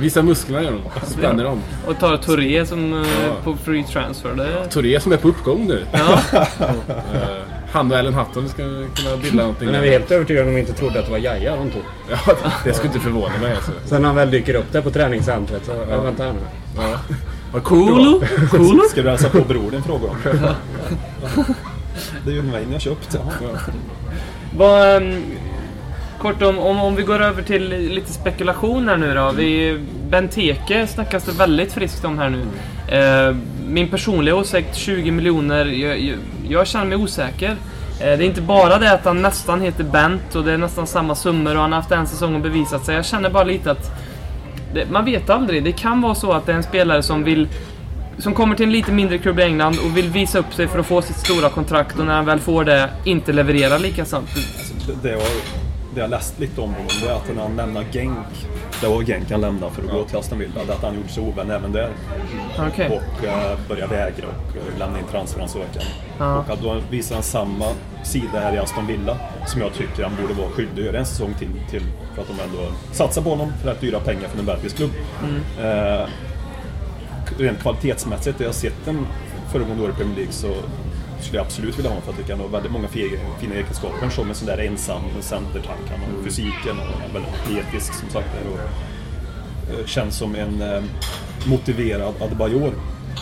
visa 0.00 0.22
musklerna 0.22 0.62
gör 0.62 0.70
de. 0.72 1.06
Spänner 1.06 1.44
dem. 1.44 1.60
Och 1.86 1.98
tar 1.98 2.16
Touré 2.16 2.66
som 2.66 2.92
eh, 2.92 2.98
Ja. 3.26 3.34
på 3.44 3.56
free 3.56 3.84
transfer. 3.84 4.30
Det, 4.34 4.66
Touré 4.70 5.00
som 5.00 5.12
är 5.12 5.16
på 5.16 5.28
uppgång 5.28 5.66
nu. 5.66 5.84
ja. 5.92 6.20
Han 7.74 7.92
och 7.92 7.98
Ellen 7.98 8.14
Hutton 8.14 8.48
ska 8.48 8.62
kunna 8.62 9.16
bilda 9.22 9.42
någonting. 9.42 9.66
Men 9.66 9.74
är 9.74 9.80
vi 9.80 9.90
helt 9.90 10.10
övertygade 10.10 10.48
om 10.48 10.54
de 10.54 10.60
inte 10.60 10.72
trodde 10.72 10.98
att 10.98 11.04
det 11.04 11.10
var 11.10 11.18
Jaja 11.18 11.56
de 11.56 11.70
tog? 11.70 11.82
Ja, 12.10 12.18
det 12.64 12.72
skulle 12.72 12.88
inte 12.88 13.04
förvåna 13.04 13.38
mig 13.40 13.54
alltså. 13.54 13.72
Sen 13.84 14.02
när 14.02 14.08
han 14.08 14.16
väl 14.16 14.30
dyker 14.30 14.54
upp 14.54 14.72
där 14.72 14.80
på 14.80 14.90
träningscentret 14.90 15.64
så, 15.64 15.72
ja. 15.90 16.00
vänta 16.00 16.24
här 16.24 16.32
nu. 16.32 16.38
Ja. 16.76 16.98
Vad 17.52 17.62
Kolo? 17.62 18.22
Kolo? 18.50 18.82
Ska 18.90 19.02
du 19.02 19.08
hälsa 19.08 19.28
på 19.28 19.40
bror 19.40 19.70
din 19.70 19.82
fråga 19.82 20.08
om? 20.08 20.16
Det 22.24 22.30
är 22.30 22.34
ju 22.34 22.42
mig 22.42 22.66
ni 22.66 22.72
har 22.72 22.80
köpt. 22.80 23.08
Ja. 23.14 23.58
Vad, 24.56 24.96
ehm, 24.96 25.22
kort 26.18 26.42
om, 26.42 26.58
om, 26.58 26.80
om 26.80 26.96
vi 26.96 27.02
går 27.02 27.22
över 27.22 27.42
till 27.42 27.68
lite 27.68 28.12
spekulation 28.12 28.88
här 28.88 28.96
nu 28.96 29.14
då. 29.14 29.32
Vi, 29.36 29.80
Benteke 30.08 30.86
snackas 30.86 31.24
det 31.24 31.32
väldigt 31.32 31.72
friskt 31.72 32.04
om 32.04 32.18
här 32.18 32.30
nu. 32.30 32.46
Eh, 32.98 33.36
min 33.66 33.88
personliga 33.88 34.34
åsikt, 34.34 34.76
20 34.76 35.10
miljoner. 35.10 35.66
Jag, 35.66 36.00
jag, 36.00 36.18
jag 36.48 36.66
känner 36.66 36.84
mig 36.84 36.96
osäker. 36.96 37.50
Eh, 37.50 37.56
det 37.98 38.04
är 38.04 38.22
inte 38.22 38.40
bara 38.40 38.78
det 38.78 38.92
att 38.92 39.04
han 39.04 39.22
nästan 39.22 39.60
heter 39.60 39.84
Bent 39.84 40.34
och 40.34 40.44
det 40.44 40.52
är 40.52 40.58
nästan 40.58 40.86
samma 40.86 41.14
summor 41.14 41.54
och 41.54 41.60
han 41.60 41.72
har 41.72 41.80
haft 41.80 41.92
en 41.92 42.06
säsong 42.06 42.34
och 42.34 42.40
bevisat 42.40 42.84
sig. 42.84 42.94
Jag 42.94 43.04
känner 43.04 43.30
bara 43.30 43.44
lite 43.44 43.70
att 43.70 43.90
det, 44.74 44.90
man 44.90 45.04
vet 45.04 45.30
aldrig. 45.30 45.64
Det 45.64 45.72
kan 45.72 46.00
vara 46.00 46.14
så 46.14 46.32
att 46.32 46.46
det 46.46 46.52
är 46.52 46.56
en 46.56 46.62
spelare 46.62 47.02
som 47.02 47.24
vill 47.24 47.48
som 48.18 48.34
kommer 48.34 48.56
till 48.56 48.66
en 48.66 48.72
lite 48.72 48.92
mindre 48.92 49.18
klubb 49.18 49.38
i 49.38 49.42
England 49.42 49.78
och 49.84 49.96
vill 49.96 50.08
visa 50.08 50.38
upp 50.38 50.54
sig 50.54 50.68
för 50.68 50.78
att 50.78 50.86
få 50.86 51.02
sitt 51.02 51.16
stora 51.16 51.48
kontrakt 51.48 51.98
och 51.98 52.06
när 52.06 52.14
han 52.14 52.24
väl 52.24 52.38
får 52.38 52.64
det 52.64 52.90
inte 53.04 53.32
levererar 53.32 53.78
lika 53.78 54.04
sant. 54.04 54.28
Alltså, 54.34 54.92
det, 55.02 55.08
det, 55.08 55.16
det 55.94 56.00
jag 56.00 56.10
läst 56.10 56.38
lite 56.38 56.60
om 56.60 56.70
honom 56.70 56.88
det 57.02 57.08
är 57.08 57.14
att 57.14 57.34
när 57.34 57.42
han 57.42 57.56
lämnar 57.56 57.84
Genk, 57.92 58.48
det 58.80 58.88
var 58.88 59.02
Genk 59.02 59.30
han 59.30 59.40
lämnade 59.40 59.72
för 59.72 59.82
att 59.82 59.90
gå 59.90 60.04
till 60.04 60.16
Aston 60.16 60.38
Villa, 60.38 60.64
det 60.66 60.72
är 60.72 60.76
att 60.76 60.82
han 60.82 60.94
gjorde 60.94 61.08
sig 61.08 61.22
ovän 61.22 61.50
även 61.50 61.72
där. 61.72 61.90
Okej. 62.58 62.86
Och 62.88 63.24
uh, 63.24 63.68
började 63.68 63.96
vägra 63.96 64.26
och 64.26 64.56
uh, 64.56 64.78
lämna 64.78 64.98
in 64.98 65.04
transferansökan. 65.10 65.82
Ja. 66.18 66.38
Och 66.38 66.50
att 66.50 66.62
då 66.62 66.80
visar 66.90 67.14
han 67.14 67.22
samma 67.22 67.64
sida 68.04 68.40
här 68.40 68.54
i 68.54 68.58
Aston 68.58 68.86
Villa 68.86 69.16
som 69.46 69.60
jag 69.60 69.72
tycker 69.74 70.02
han 70.02 70.12
borde 70.22 70.34
vara 70.34 70.48
skyldig 70.48 70.82
att 70.82 70.86
göra 70.86 70.98
en 70.98 71.06
säsong 71.06 71.34
till, 71.38 71.50
till 71.70 71.82
för 72.14 72.22
att 72.22 72.28
de 72.28 72.40
ändå 72.40 72.72
satsar 72.92 73.22
på 73.22 73.30
honom 73.30 73.52
för 73.62 73.68
rätt 73.68 73.80
dyra 73.80 74.00
pengar 74.00 74.28
från 74.28 74.40
en 74.40 74.46
belgisk 74.46 74.76
klubb. 74.76 74.90
Eh, 75.60 76.08
rent 77.38 77.60
kvalitetsmässigt, 77.60 78.38
det 78.38 78.44
jag 78.44 78.54
sett 78.54 78.84
den 78.84 79.06
föregående 79.52 79.84
år 79.84 79.90
i 79.90 79.92
Premier 79.92 80.16
League 80.16 80.32
så 80.32 80.54
skulle 81.20 81.38
jag 81.38 81.44
absolut 81.46 81.78
vilja 81.78 81.90
ha 81.90 82.00
för 82.00 82.10
att 82.10 82.16
jag 82.18 82.26
tycker 82.26 82.32
han 82.32 82.40
har 82.42 82.48
väldigt 82.48 82.72
många 82.72 82.88
fi- 82.88 83.18
fina 83.40 83.54
egenskaper 83.54 84.08
som 84.10 84.28
en 84.28 84.34
sån 84.34 84.46
där 84.46 84.58
ensam 84.58 85.02
centertank. 85.20 85.80
Han 85.90 86.00
har 86.00 86.24
fysiken 86.24 86.78
och 86.78 87.02
är 87.08 87.12
väldigt 87.12 87.32
atletisk 87.44 87.94
som 87.94 88.08
sagt. 88.10 88.28
Och, 88.52 88.58
eh, 89.80 89.86
känns 89.86 90.16
som 90.16 90.34
en 90.34 90.62
eh, 90.62 90.82
motiverad 91.46 92.14
Adebayor. 92.22 92.72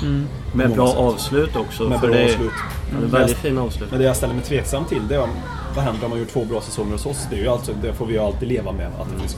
Med 0.02 0.24
Många 0.54 0.74
bra 0.74 0.86
sätt. 0.88 0.96
avslut 0.96 1.56
också. 1.56 1.88
Med 1.88 2.00
bra 2.00 2.10
det, 2.10 2.24
avslut. 2.24 2.50
Det 2.90 2.96
är 3.06 3.08
väldigt 3.10 3.36
fina 3.38 3.62
avslut. 3.62 3.90
Men 3.90 4.00
det 4.00 4.06
jag 4.06 4.16
ställer 4.16 4.34
mig 4.34 4.42
tveksam 4.44 4.84
till 4.84 5.08
det 5.08 5.14
är 5.14 5.28
vad 5.74 5.84
händer 5.84 6.04
om 6.04 6.10
man 6.10 6.18
gjort 6.18 6.28
två 6.32 6.44
bra 6.44 6.60
säsonger 6.60 6.92
hos 6.92 7.06
oss? 7.06 7.26
Det, 7.30 7.36
är 7.36 7.40
ju 7.40 7.48
alltså, 7.48 7.72
det 7.82 7.92
får 7.94 8.06
vi 8.06 8.12
ju 8.12 8.18
alltid 8.18 8.48
leva 8.48 8.72
med. 8.72 8.86
Att 8.86 9.08
vi, 9.16 9.28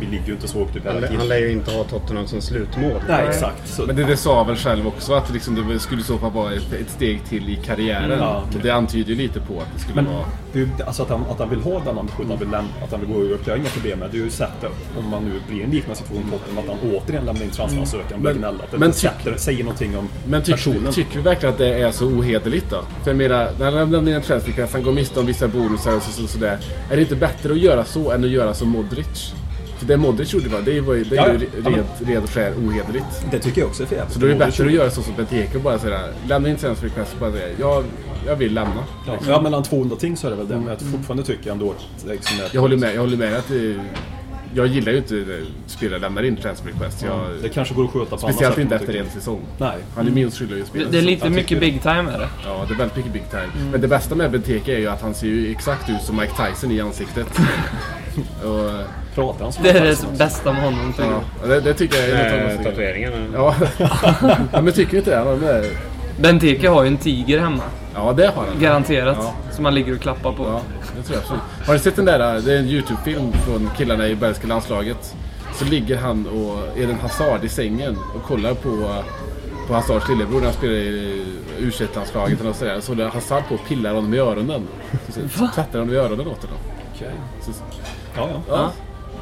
vi 0.00 0.06
ligger 0.06 0.26
ju 0.26 0.32
inte 0.32 0.48
så 0.48 0.58
högt 0.58 0.76
upp 0.76 0.82
hela 0.84 0.92
Han, 0.92 1.02
tiden. 1.02 1.16
han 1.18 1.28
lär 1.28 1.38
ju 1.38 1.52
inte 1.52 1.70
ha 1.70 1.84
Tottenham 1.84 2.26
som 2.26 2.40
slutmål. 2.40 3.00
Nej, 3.08 3.26
exakt. 3.28 3.68
Så, 3.68 3.86
Men 3.86 3.96
det, 3.96 4.04
det 4.04 4.16
sa 4.16 4.44
väl 4.44 4.56
själv 4.56 4.86
också 4.86 5.14
att 5.14 5.32
liksom 5.32 5.68
det 5.68 5.78
skulle 5.78 6.00
i 6.00 6.04
så 6.04 6.18
fall 6.18 6.32
vara 6.32 6.52
ett, 6.52 6.72
ett 6.72 6.90
steg 6.90 7.24
till 7.28 7.48
i 7.48 7.56
karriären. 7.56 8.18
Ja, 8.18 8.42
okej. 8.46 8.56
Och 8.58 8.62
det 8.62 8.70
antyder 8.70 9.10
ju 9.10 9.16
lite 9.16 9.40
på 9.40 9.60
att 9.60 9.66
det 9.74 9.80
skulle 9.80 9.94
men 10.02 10.12
vara... 10.14 10.24
det 10.52 10.60
är 10.60 10.68
alltså 10.86 11.02
att, 11.02 11.08
han, 11.08 11.22
att 11.30 11.38
han 11.38 11.50
vill 11.50 11.60
ha 11.60 11.80
den 11.84 11.98
ambitionen, 11.98 12.38
vill, 12.38 12.48
läm- 12.48 12.84
att 12.84 12.90
han 12.90 13.00
vill 13.00 13.08
gå 13.08 13.20
upp, 13.20 13.44
det 13.44 13.50
har 13.50 13.56
jag 13.56 13.60
inga 13.64 13.68
problem 13.70 13.98
med. 13.98 14.08
Det 14.10 14.18
är 14.18 14.22
ju 14.24 14.30
sett 14.30 14.64
att 14.64 14.98
om 14.98 15.08
man 15.10 15.24
nu 15.24 15.32
blir 15.48 15.60
i 15.60 15.64
en 15.64 15.70
liknande 15.70 15.96
situation 15.96 16.24
i 16.28 16.30
Tottenham, 16.30 16.58
att 16.58 16.80
han 16.82 16.90
återigen 16.90 17.24
lämnar 17.24 17.42
in 17.42 17.50
transferansökan 17.50 18.20
Men- 18.20 18.36
gnälla. 18.36 18.64
Att 18.64 18.70
det 18.70 18.78
men 18.78 18.92
sätter, 18.92 19.36
säger 19.36 19.64
någonting 19.64 19.96
om 19.98 20.08
Men 20.28 20.42
personen. 20.42 20.78
tycker, 20.78 20.92
tycker 20.92 21.16
vi 21.16 21.22
verkligen 21.22 21.52
att 21.52 21.58
det 21.58 21.74
är 21.74 21.90
så 21.90 22.06
ohederligt 22.06 22.70
då? 22.70 22.76
För 23.04 23.10
jag 23.10 23.16
menar, 23.16 23.48
när 23.58 23.64
han 23.72 23.90
lämnar 23.90 24.10
in 24.10 24.16
en 24.16 24.22
transferklass, 24.22 24.72
han 24.72 24.82
går 24.82 24.92
miste 24.92 25.20
om 25.20 25.26
vissa 25.26 25.48
bonusar 25.48 25.96
och 25.96 26.02
så, 26.02 26.10
så, 26.12 26.26
sådär. 26.26 26.58
Är 26.90 26.96
det 26.96 27.02
inte 27.02 27.16
bättre 27.16 27.52
att 27.52 27.58
göra 27.58 27.84
så 27.84 28.10
än 28.10 28.24
att 28.24 28.30
göra 28.30 28.54
som 28.54 28.68
Modric? 28.68 29.34
Det 29.86 29.96
Modric 29.96 30.32
gjorde 30.34 30.48
va, 30.48 30.58
det 30.64 30.80
var 30.80 30.94
ju, 30.94 31.04
det 31.04 31.16
är 31.16 31.26
Ja, 31.28 31.32
ju 31.32 31.48
ja. 31.64 31.70
red, 31.70 31.84
red 32.08 32.22
och 32.22 32.30
skär 32.30 32.52
ohederligt. 32.52 33.04
Det 33.30 33.38
tycker 33.38 33.60
jag 33.60 33.68
också 33.68 33.82
är 33.82 33.92
jävligt. 33.96 34.12
Så 34.14 34.18
då 34.20 34.26
är 34.26 34.30
det 34.30 34.36
bättre 34.36 34.66
att 34.66 34.72
göra 34.72 34.90
så 34.90 35.02
som 35.02 35.14
Benteke 35.16 35.56
och 35.56 35.62
bara 35.62 35.78
säga 35.78 36.00
lämna 36.28 36.48
in 36.48 36.56
transfer 36.56 36.86
request 36.88 37.12
och 37.14 37.18
bara 37.20 37.32
säga 37.32 37.48
jag, 37.60 37.84
jag 38.26 38.36
vill 38.36 38.54
lämna. 38.54 38.84
Ja, 39.06 39.16
ja, 39.28 39.40
mellan 39.40 39.62
200 39.62 39.96
ting 39.96 40.16
så 40.16 40.26
är 40.26 40.30
det 40.30 40.36
väl 40.36 40.48
det. 40.48 40.56
Men 40.56 40.66
jag 40.68 40.80
fortfarande 40.80 41.22
tycker 41.24 41.52
ändå 41.52 41.70
att 41.70 42.06
liksom, 42.10 42.36
Jag 42.52 42.60
håller 42.60 42.76
med, 42.76 42.94
jag 42.94 43.00
håller 43.00 43.16
med 43.16 43.36
att 43.36 43.48
det, 43.48 43.74
jag 44.54 44.66
gillar 44.66 44.92
ju 44.92 44.98
inte 44.98 45.14
när 45.14 45.44
spelare 45.66 46.00
lämnar 46.00 46.22
in 46.22 46.36
transfer 46.36 46.68
request. 46.68 47.02
Jag, 47.02 47.20
Det 47.42 47.48
kanske 47.48 47.74
går 47.74 47.84
att 47.84 47.90
sköta 47.90 48.10
på 48.10 48.18
speciellt 48.18 48.58
inte 48.58 48.74
efter 48.76 48.94
en 48.96 49.10
säsong. 49.10 49.40
Nej. 49.58 49.76
Han 49.96 50.06
är 50.06 50.10
minst 50.10 50.38
skyldig 50.38 50.54
att 50.54 50.60
Det, 50.62 50.66
spela. 50.68 50.90
det 50.90 50.98
är 50.98 51.02
lite 51.02 51.30
mycket 51.30 51.60
big 51.60 51.82
time 51.82 52.10
är 52.10 52.18
det. 52.18 52.28
Ja, 52.44 52.64
det 52.68 52.74
är 52.74 52.78
väldigt 52.78 52.96
mycket 52.96 53.12
big 53.12 53.30
time. 53.30 53.48
Men 53.72 53.80
det 53.80 53.88
bästa 53.88 54.14
med 54.14 54.30
Benteke 54.30 54.74
är 54.74 54.78
ju 54.78 54.86
att 54.88 55.02
han 55.02 55.14
ser 55.14 55.26
ju 55.26 55.50
exakt 55.50 55.90
ut 55.90 56.02
som 56.02 56.16
Mike 56.16 56.32
Tyson 56.48 56.70
i 56.72 56.80
ansiktet. 56.80 57.26
och, 58.44 58.70
Pratar 59.14 59.44
han 59.44 59.52
som 59.52 59.62
Det 59.64 59.70
är 59.70 59.84
det 59.84 60.18
bästa 60.18 60.52
med 60.52 60.62
honom 60.62 60.92
tycker 60.92 61.10
ja, 61.10 61.20
jag. 61.40 61.50
det, 61.50 61.60
det 61.60 61.74
tycker 61.74 61.96
jag 61.96 62.08
är 62.08 62.14
en 62.14 62.32
av 62.32 62.38
de 62.38 62.44
Med 62.44 62.54
snygga. 62.54 62.70
tatueringarna. 62.70 63.16
Ja. 63.34 63.54
ja, 64.52 64.60
men 64.60 64.72
tycker 64.72 64.92
du 64.92 64.98
inte 64.98 65.10
det? 65.10 65.16
Han 65.16 65.44
är, 65.44 65.70
Benteke 66.20 66.68
har 66.68 66.82
ju 66.82 66.88
en 66.88 66.96
tiger 66.96 67.38
hemma. 67.38 67.62
ja, 67.94 68.12
det 68.12 68.26
har 68.26 68.44
han. 68.46 68.60
Garanterat. 68.60 69.16
Ja. 69.20 69.34
Som 69.52 69.64
han 69.64 69.74
ligger 69.74 69.94
och 69.94 70.00
klappar 70.00 70.32
på. 70.32 70.44
Ja, 70.44 70.60
det 70.96 71.02
tror 71.02 71.14
jag 71.16 71.22
absolut. 71.22 71.42
Har 71.66 71.72
du 71.74 71.78
sett 71.78 71.96
den 71.96 72.04
där, 72.04 72.40
det 72.40 72.54
är 72.54 72.58
en 72.58 72.66
YouTube-film 72.68 73.32
från 73.32 73.70
killarna 73.76 74.08
i 74.08 74.14
belgiska 74.14 74.46
landslaget. 74.46 75.14
Så 75.54 75.64
ligger 75.64 75.96
han 75.96 76.26
och 76.26 76.78
Eden 76.78 76.98
Hazard 77.00 77.44
i 77.44 77.48
sängen 77.48 77.96
och 78.14 78.22
kollar 78.22 78.54
på, 78.54 78.94
på 79.68 79.74
Hazards 79.74 80.08
lillebror 80.08 80.38
när 80.38 80.44
han 80.44 80.54
spelar 80.54 80.74
i 80.74 81.24
u 81.58 81.72
landslaget 81.94 82.40
och 82.40 82.56
sådär. 82.56 82.80
Så 82.80 82.92
håller 82.92 83.08
Hazard 83.08 83.42
på 83.48 83.54
och 83.54 83.68
pillar 83.68 83.94
honom 83.94 84.14
i 84.14 84.18
öronen. 84.18 84.62
Så 85.08 85.20
Va? 85.42 85.50
tvättar 85.54 85.78
honom 85.78 85.94
i 85.94 85.96
öronen 85.96 86.26
åt 86.26 86.42
honom. 86.44 86.58
Okej. 86.94 87.10
Så, 87.42 87.52
Ja, 88.16 88.28
ja. 88.48 88.72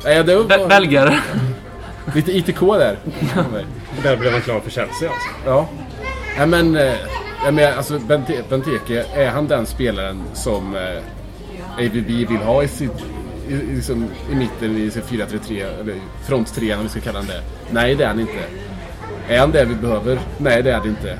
ja. 0.04 0.22
Det 0.22 0.36
var 0.36 0.44
Be- 0.44 0.66
belgare. 0.68 1.18
lite 2.14 2.32
ITK 2.32 2.60
där. 2.60 2.98
Där 4.02 4.16
blev 4.16 4.32
han 4.32 4.40
klar 4.40 4.60
för 4.60 4.70
Chelsea 4.70 5.10
alltså. 5.10 5.28
Ja. 5.46 5.68
Nej 6.38 6.46
men, 6.46 6.76
eh, 6.76 6.94
jag 7.44 7.54
menar, 7.54 7.76
alltså 7.76 7.98
Bente- 7.98 8.42
Benteke, 8.48 9.04
är 9.14 9.30
han 9.30 9.46
den 9.46 9.66
spelaren 9.66 10.22
som 10.34 10.76
eh, 10.76 11.02
AVB 11.78 12.06
vill 12.28 12.36
ha 12.44 12.62
i, 12.62 12.68
sitt, 12.68 13.04
i, 13.48 13.54
liksom, 13.54 14.08
i 14.32 14.34
mitten 14.34 14.76
i 14.78 14.90
sin 14.90 15.02
4-3-3, 15.02 15.80
eller 15.80 15.94
fronttrean 16.26 16.78
om 16.78 16.84
vi 16.84 16.90
ska 16.90 17.00
kalla 17.00 17.18
den 17.18 17.28
det? 17.28 17.42
Nej, 17.70 17.94
det 17.94 18.04
är 18.04 18.08
han 18.08 18.20
inte. 18.20 18.44
Är 19.28 19.38
han 19.38 19.50
det 19.50 19.64
vi 19.64 19.74
behöver? 19.74 20.18
Nej, 20.38 20.62
det 20.62 20.70
är 20.70 20.78
han 20.78 20.88
inte. 20.88 21.18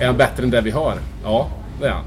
Är 0.00 0.06
han 0.06 0.16
bättre 0.16 0.42
än 0.42 0.50
det 0.50 0.60
vi 0.60 0.70
har? 0.70 0.94
Ja, 1.24 1.50
det 1.80 1.86
är 1.86 1.90
han. 1.90 2.04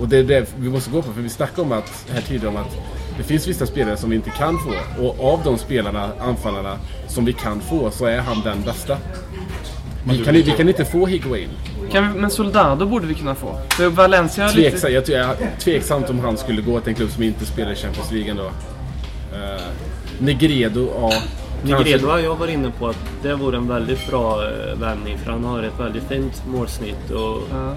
Och 0.00 0.08
det 0.08 0.18
är 0.18 0.22
det 0.24 0.52
vi 0.58 0.68
måste 0.68 0.90
gå 0.90 1.02
på, 1.02 1.12
för 1.12 1.20
vi 1.20 1.28
snackade 1.28 1.62
om 1.62 1.72
att, 1.72 2.04
här 2.14 2.20
tidigare 2.20 2.48
om 2.48 2.56
att 2.56 2.76
det 3.18 3.24
finns 3.24 3.48
vissa 3.48 3.66
spelare 3.66 3.96
som 3.96 4.10
vi 4.10 4.16
inte 4.16 4.30
kan 4.30 4.58
få. 4.58 5.02
Och 5.02 5.32
av 5.32 5.40
de 5.44 5.58
spelarna, 5.58 6.10
anfallarna, 6.20 6.78
som 7.08 7.24
vi 7.24 7.32
kan 7.32 7.60
få 7.60 7.90
så 7.90 8.06
är 8.06 8.18
han 8.18 8.40
den 8.44 8.62
bästa. 8.62 8.96
Vi 10.04 10.24
kan, 10.24 10.34
vi 10.34 10.42
kan 10.42 10.68
inte 10.68 10.84
få 10.84 11.06
Higuain. 11.06 11.48
Kan 11.92 12.12
vi, 12.12 12.20
men 12.20 12.30
Soldado 12.30 12.86
borde 12.86 13.06
vi 13.06 13.14
kunna 13.14 13.34
få. 13.34 13.58
För 13.70 13.88
Valencia 13.88 14.44
har 14.44 14.52
lite... 14.52 14.88
Jag, 14.88 15.08
jag 15.08 15.36
tveksamt 15.58 16.10
om 16.10 16.20
han 16.20 16.36
skulle 16.36 16.62
gå 16.62 16.80
till 16.80 16.88
en 16.88 16.94
klubb 16.94 17.10
som 17.10 17.22
inte 17.22 17.46
spelar 17.46 17.72
i 17.72 17.76
Champions 17.76 18.12
League 18.12 18.30
ändå. 18.30 18.44
Uh, 18.44 18.50
Negredo, 20.18 20.88
ja. 21.00 21.12
Negredo 21.62 22.08
har 22.08 22.18
jag 22.18 22.36
varit 22.36 22.54
inne 22.54 22.70
på 22.78 22.88
att 22.88 22.98
det 23.22 23.34
vore 23.34 23.56
en 23.56 23.68
väldigt 23.68 24.10
bra 24.10 24.44
eh, 24.44 24.78
värvning 24.78 25.18
för 25.18 25.30
han 25.30 25.44
har 25.44 25.62
ett 25.62 25.80
väldigt 25.80 26.08
fint 26.08 26.42
målsnitt 26.46 27.10
och 27.10 27.42
Ja. 27.52 27.74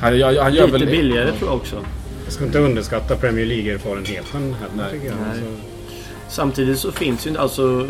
Han, 0.00 0.18
jag, 0.18 0.42
han 0.42 0.54
gör 0.54 0.66
lite 0.66 0.78
väl... 0.78 0.86
billigare 0.86 1.32
tror 1.32 1.50
jag 1.50 1.56
också. 1.56 1.76
Jag 2.24 2.32
ska 2.32 2.44
inte 2.44 2.58
underskatta 2.58 3.16
Premier 3.16 3.46
League-erfarenheten 3.46 4.54
heller 4.54 4.90
tycker 4.90 5.06
jag. 5.06 5.16
Alltså, 5.28 5.44
Samtidigt 6.28 6.78
så 6.78 6.92
finns 6.92 7.26
ju 7.26 7.38
alltså 7.38 7.88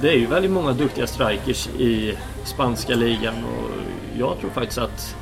Det 0.00 0.08
är 0.08 0.16
ju 0.16 0.26
väldigt 0.26 0.50
många 0.50 0.72
duktiga 0.72 1.06
strikers 1.06 1.68
i 1.68 2.14
spanska 2.44 2.94
ligan 2.94 3.34
och 3.44 3.70
jag 4.18 4.38
tror 4.40 4.50
faktiskt 4.50 4.78
att 4.78 5.16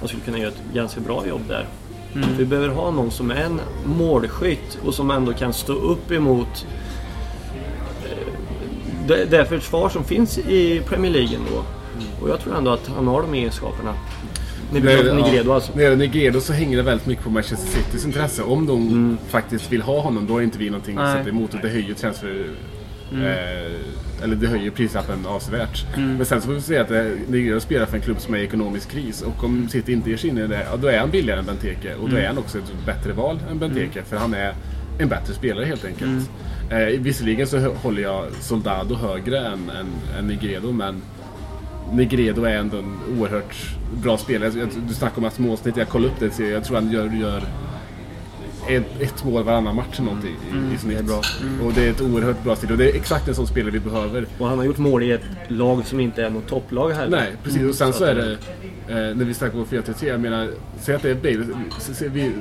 de 0.00 0.08
skulle 0.08 0.22
kunna 0.22 0.38
göra 0.38 0.48
ett 0.48 0.62
ganska 0.74 1.00
bra 1.00 1.26
jobb 1.26 1.42
där. 1.48 1.66
Vi 2.38 2.44
behöver 2.44 2.68
ha 2.68 2.90
någon 2.90 3.10
som 3.10 3.30
är 3.30 3.34
en 3.36 3.60
målskytt 3.84 4.78
och 4.84 4.94
som 4.94 5.10
ändå 5.10 5.32
kan 5.32 5.52
stå 5.52 5.72
upp 5.72 6.10
emot 6.12 6.66
eh, 8.04 8.28
det, 9.06 9.24
det 9.24 9.44
försvar 9.46 9.88
som 9.88 10.04
finns 10.04 10.38
i 10.38 10.80
Premier 10.86 11.12
League 11.12 11.38
då. 11.50 11.64
Och 12.22 12.30
jag 12.30 12.40
tror 12.40 12.56
ändå 12.56 12.70
att 12.70 12.86
han 12.96 13.06
har 13.06 13.22
de 13.22 13.34
egenskaperna. 13.34 13.94
När 14.72 14.80
vi 14.80 14.96
pratar 14.96 15.14
Negredo 15.14 15.52
alltså. 15.52 15.72
När 15.72 15.76
det 15.78 15.82
gäller 15.84 15.96
Negredo 15.96 16.40
så 16.40 16.52
hänger 16.52 16.76
det 16.76 16.82
väldigt 16.82 17.06
mycket 17.06 17.24
på 17.24 17.30
Manchester 17.30 17.66
Citys 17.70 18.04
intresse. 18.04 18.42
Om 18.42 18.66
de 18.66 18.88
Mm. 18.88 19.18
faktiskt 19.28 19.72
vill 19.72 19.82
ha 19.82 20.00
honom, 20.00 20.26
då 20.26 20.38
är 20.38 20.42
inte 20.42 20.58
vi 20.58 20.70
någonting 20.70 20.98
att 20.98 21.12
sätta 21.18 21.28
emot. 21.28 21.50
Det 21.62 21.68
höjer 21.68 21.94
transfer... 21.94 22.44
Mm. 23.12 23.24
Eh, 23.24 24.22
eller 24.22 24.36
det 24.36 24.46
höjer 24.46 24.70
prislappen 24.70 25.26
avsevärt. 25.26 25.86
Men 25.96 26.24
sen 26.26 26.40
så 26.40 26.46
får 26.46 26.54
vi 26.54 26.60
säga 26.60 26.80
att 26.82 26.90
eh, 26.90 27.04
Negredo 27.28 27.60
spelar 27.60 27.86
för 27.86 27.96
en 27.96 28.02
klubb 28.02 28.20
som 28.20 28.34
är 28.34 28.38
i 28.38 28.44
ekonomisk 28.44 28.90
kris. 28.90 29.22
Och 29.22 29.44
om 29.44 29.68
City 29.68 29.92
inte 29.92 30.10
ger 30.10 30.16
sig 30.16 30.30
in 30.30 30.38
i 30.38 30.46
det, 30.46 30.66
ja, 30.70 30.76
då 30.76 30.86
är 30.88 30.98
han 30.98 31.10
billigare 31.10 31.40
än 31.40 31.46
Benteke. 31.46 31.94
Och 31.94 32.10
då 32.10 32.16
är 32.16 32.26
han 32.26 32.38
också 32.38 32.58
ett 32.58 32.72
bättre 32.86 33.12
val 33.12 33.38
än 33.50 33.58
Benteke. 33.58 34.02
För 34.02 34.16
han 34.16 34.34
är 34.34 34.54
en 34.98 35.08
bättre 35.08 35.34
spelare 35.34 35.64
helt 35.64 35.84
enkelt. 35.84 36.30
Eh, 36.70 36.78
visserligen 37.00 37.46
så 37.46 37.58
håller 37.58 38.02
jag 38.02 38.24
Soldado 38.40 38.94
högre 38.94 39.38
än, 39.38 39.52
än, 39.70 39.86
än 40.18 40.26
Negredo, 40.26 40.72
men 40.72 41.02
Negredo 41.92 42.44
är 42.44 42.56
ändå 42.56 42.76
en 42.76 42.98
oerhört 43.18 43.56
bra 44.02 44.16
spelare. 44.18 44.52
Jag- 44.58 44.68
Du 44.88 44.94
snackar 44.94 45.16
om 45.16 45.22
hans 45.24 45.38
målsnitt, 45.38 45.76
jag 45.76 45.88
kollade 45.88 46.12
upp 46.26 46.36
det. 46.38 46.44
Jag 46.48 46.64
tror 46.64 46.76
han 46.76 46.90
gör, 46.90 47.10
gör 47.10 47.42
ett, 48.68 49.00
ett 49.00 49.24
mål 49.24 49.44
varannan 49.44 49.76
match 49.76 49.86
eller 49.94 50.04
någonting 50.04 50.36
i, 50.70 50.74
i 50.74 50.78
snitt. 50.78 51.10
Och 51.64 51.72
det 51.74 51.86
är 51.86 51.90
ett 51.90 52.00
oerhört 52.00 52.42
bra 52.44 52.56
stil. 52.56 52.70
Och 52.72 52.78
det 52.78 52.90
är 52.90 52.94
exakt 52.96 53.28
en 53.28 53.34
sån 53.34 53.46
spelare 53.46 53.70
vi 53.72 53.80
behöver. 53.80 54.26
Och 54.38 54.48
han 54.48 54.58
har 54.58 54.64
gjort 54.64 54.78
mål 54.78 55.02
i 55.02 55.10
ett 55.12 55.22
lag 55.48 55.86
som 55.86 56.00
inte 56.00 56.24
är 56.24 56.30
något 56.30 56.46
topplag 56.46 56.90
heller. 56.90 57.16
Nej, 57.18 57.32
precis. 57.44 57.62
Och 57.62 57.74
sen 57.74 57.92
Så 57.92 57.98
så 57.98 58.04
att 58.04 58.10
är 58.10 58.14
det, 58.14 58.32
eh, 58.88 59.16
när 59.16 59.24
vi 59.24 59.34
snackar 59.34 59.58
om 59.58 59.64
4-3-3, 59.66 60.06
jag 60.08 60.20
menar, 60.20 60.48
säg 60.80 60.94
att 60.94 61.02
det 61.02 61.10
är 61.10 61.14
Bale. 61.14 61.46
Vi 62.12 62.32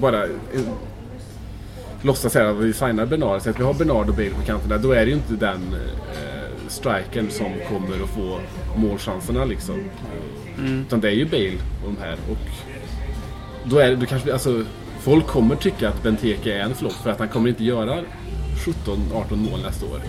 bara 0.00 0.24
eh, 0.24 0.30
låtsas 2.02 2.32
säga 2.32 2.50
att 2.50 2.56
vi 2.56 2.72
signar 2.72 3.06
Bernard, 3.06 3.42
så 3.42 3.50
att 3.50 3.60
vi 3.60 3.64
har 3.64 3.74
Bernard 3.74 4.08
och 4.08 4.14
Bale 4.14 4.30
på 4.30 4.42
kanterna. 4.46 4.78
Då 4.78 4.92
är 4.92 5.04
det 5.04 5.10
ju 5.10 5.16
inte 5.16 5.32
den 5.32 5.60
eh, 5.74 6.27
strikern 6.68 7.30
som 7.30 7.46
kommer 7.68 8.04
att 8.04 8.10
få 8.10 8.40
målchanserna 8.76 9.44
liksom. 9.44 9.84
Utan 10.86 11.00
det 11.00 11.08
är 11.08 11.12
ju 11.12 11.24
Bale 11.24 11.58
och 11.84 11.92
de 11.94 12.02
här. 12.02 12.16
Och 12.30 12.38
då 13.64 13.78
är 13.78 13.90
det, 13.90 13.96
då 13.96 14.06
kanske, 14.06 14.32
alltså, 14.32 14.64
folk 15.00 15.26
kommer 15.26 15.56
tycka 15.56 15.88
att 15.88 16.02
Benteke 16.02 16.54
är 16.54 16.60
en 16.60 16.74
flopp 16.74 16.92
för 16.92 17.10
att 17.10 17.18
han 17.18 17.28
kommer 17.28 17.48
inte 17.48 17.64
göra 17.64 17.94
17-18 18.84 19.36
mål 19.50 19.60
nästa 19.62 19.86
år. 19.86 20.00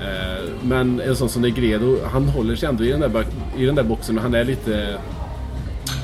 Eh, 0.00 0.44
men 0.62 1.00
en 1.00 1.16
sån 1.16 1.28
som 1.28 1.42
Negredo, 1.42 1.98
han 2.04 2.28
håller 2.28 2.56
sig 2.56 2.68
ändå 2.68 2.84
i 2.84 2.90
den 2.90 3.00
där, 3.00 3.26
i 3.58 3.66
den 3.66 3.74
där 3.74 3.82
boxen 3.82 4.16
och 4.16 4.22
han 4.22 4.34
är 4.34 4.44
lite 4.44 4.98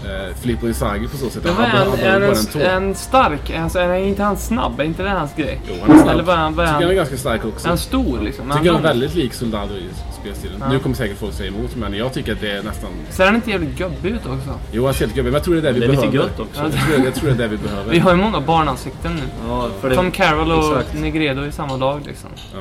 eh, 0.05 0.35
Filippo 0.41 0.67
Inzaghi 0.67 1.09
på 1.09 1.17
så 1.17 1.31
sätt. 1.31 1.45
Men 1.45 1.55
Han 1.55 1.65
han? 1.65 1.91
behöver 1.91 2.05
Är 2.07 2.13
han 2.13 2.21
bara 2.21 2.65
en, 2.65 2.77
en 2.77 2.85
han 2.85 2.95
stark? 2.95 3.51
Alltså, 3.51 3.79
är 3.79 3.95
inte 3.95 4.23
han 4.23 4.37
snabb? 4.37 4.81
Är 4.81 4.85
inte 4.85 5.03
det 5.03 5.11
hans 5.11 5.35
grej? 5.37 5.61
Jo, 5.69 5.75
han 5.87 5.91
är 5.91 6.03
snabb. 6.03 6.09
Eller 6.15 6.23
vad 6.23 6.35
är 6.35 6.39
han? 6.41 6.55
Vad 6.55 6.65
är 6.67 6.69
Tycker 6.69 6.75
han 6.75 6.83
är 6.83 6.87
han? 6.87 6.97
ganska 6.97 7.17
stark 7.17 7.45
också. 7.45 7.69
Han 7.69 7.79
stor 7.79 8.19
liksom? 8.21 8.51
Tycker 8.51 8.73
han 8.73 8.85
är 8.85 8.89
väldigt 8.89 9.15
lik 9.15 9.35
Soldado 9.35 9.75
i 9.75 9.89
spelstilen. 10.21 10.63
Nu 10.71 10.79
kommer 10.79 10.97
säkert 10.97 11.19
folk 11.19 11.35
säga 11.35 11.49
emot 11.49 11.77
men 11.77 11.95
jag 11.95 12.13
tycker 12.13 12.33
att 12.33 12.41
det 12.41 12.51
är 12.51 12.63
nästan... 12.63 12.91
Ser 13.11 13.27
han 13.27 13.35
inte 13.35 13.51
jävligt 13.51 13.79
gubbig 13.79 14.11
ut 14.11 14.27
också? 14.27 14.59
Jo, 14.73 14.85
han 14.85 14.95
ser 14.95 15.07
lite 15.07 15.17
gubbig 15.17 15.31
men 15.33 15.35
jag 15.35 15.45
tror 15.45 15.55
det 15.55 15.61
är 15.61 15.63
det 15.63 15.73
vi 15.73 15.81
Det 15.81 15.87
är 15.87 15.89
lite 15.91 16.01
behöver. 16.03 16.19
gött 16.29 16.41
också. 16.41 16.63
Jag 16.63 16.73
tror, 16.73 17.05
jag 17.05 17.15
tror 17.15 17.29
det 17.31 17.35
är 17.35 17.39
det 17.39 17.49
vi 17.49 17.57
behöver. 17.57 17.91
Vi 17.93 17.99
har 17.99 18.11
ju 18.11 18.17
många 18.17 18.41
barnansikten 18.41 19.15
nu. 19.15 19.23
Ja, 19.49 19.69
för 19.81 19.91
det, 19.91 19.97
Tom 19.97 20.11
Carroll 20.11 20.53
och 20.53 20.81
Exakt. 20.81 20.95
Negredo 21.01 21.45
i 21.47 21.53
samma 21.53 21.77
lag 21.77 22.01
liksom. 22.07 22.31
Ja. 22.55 22.61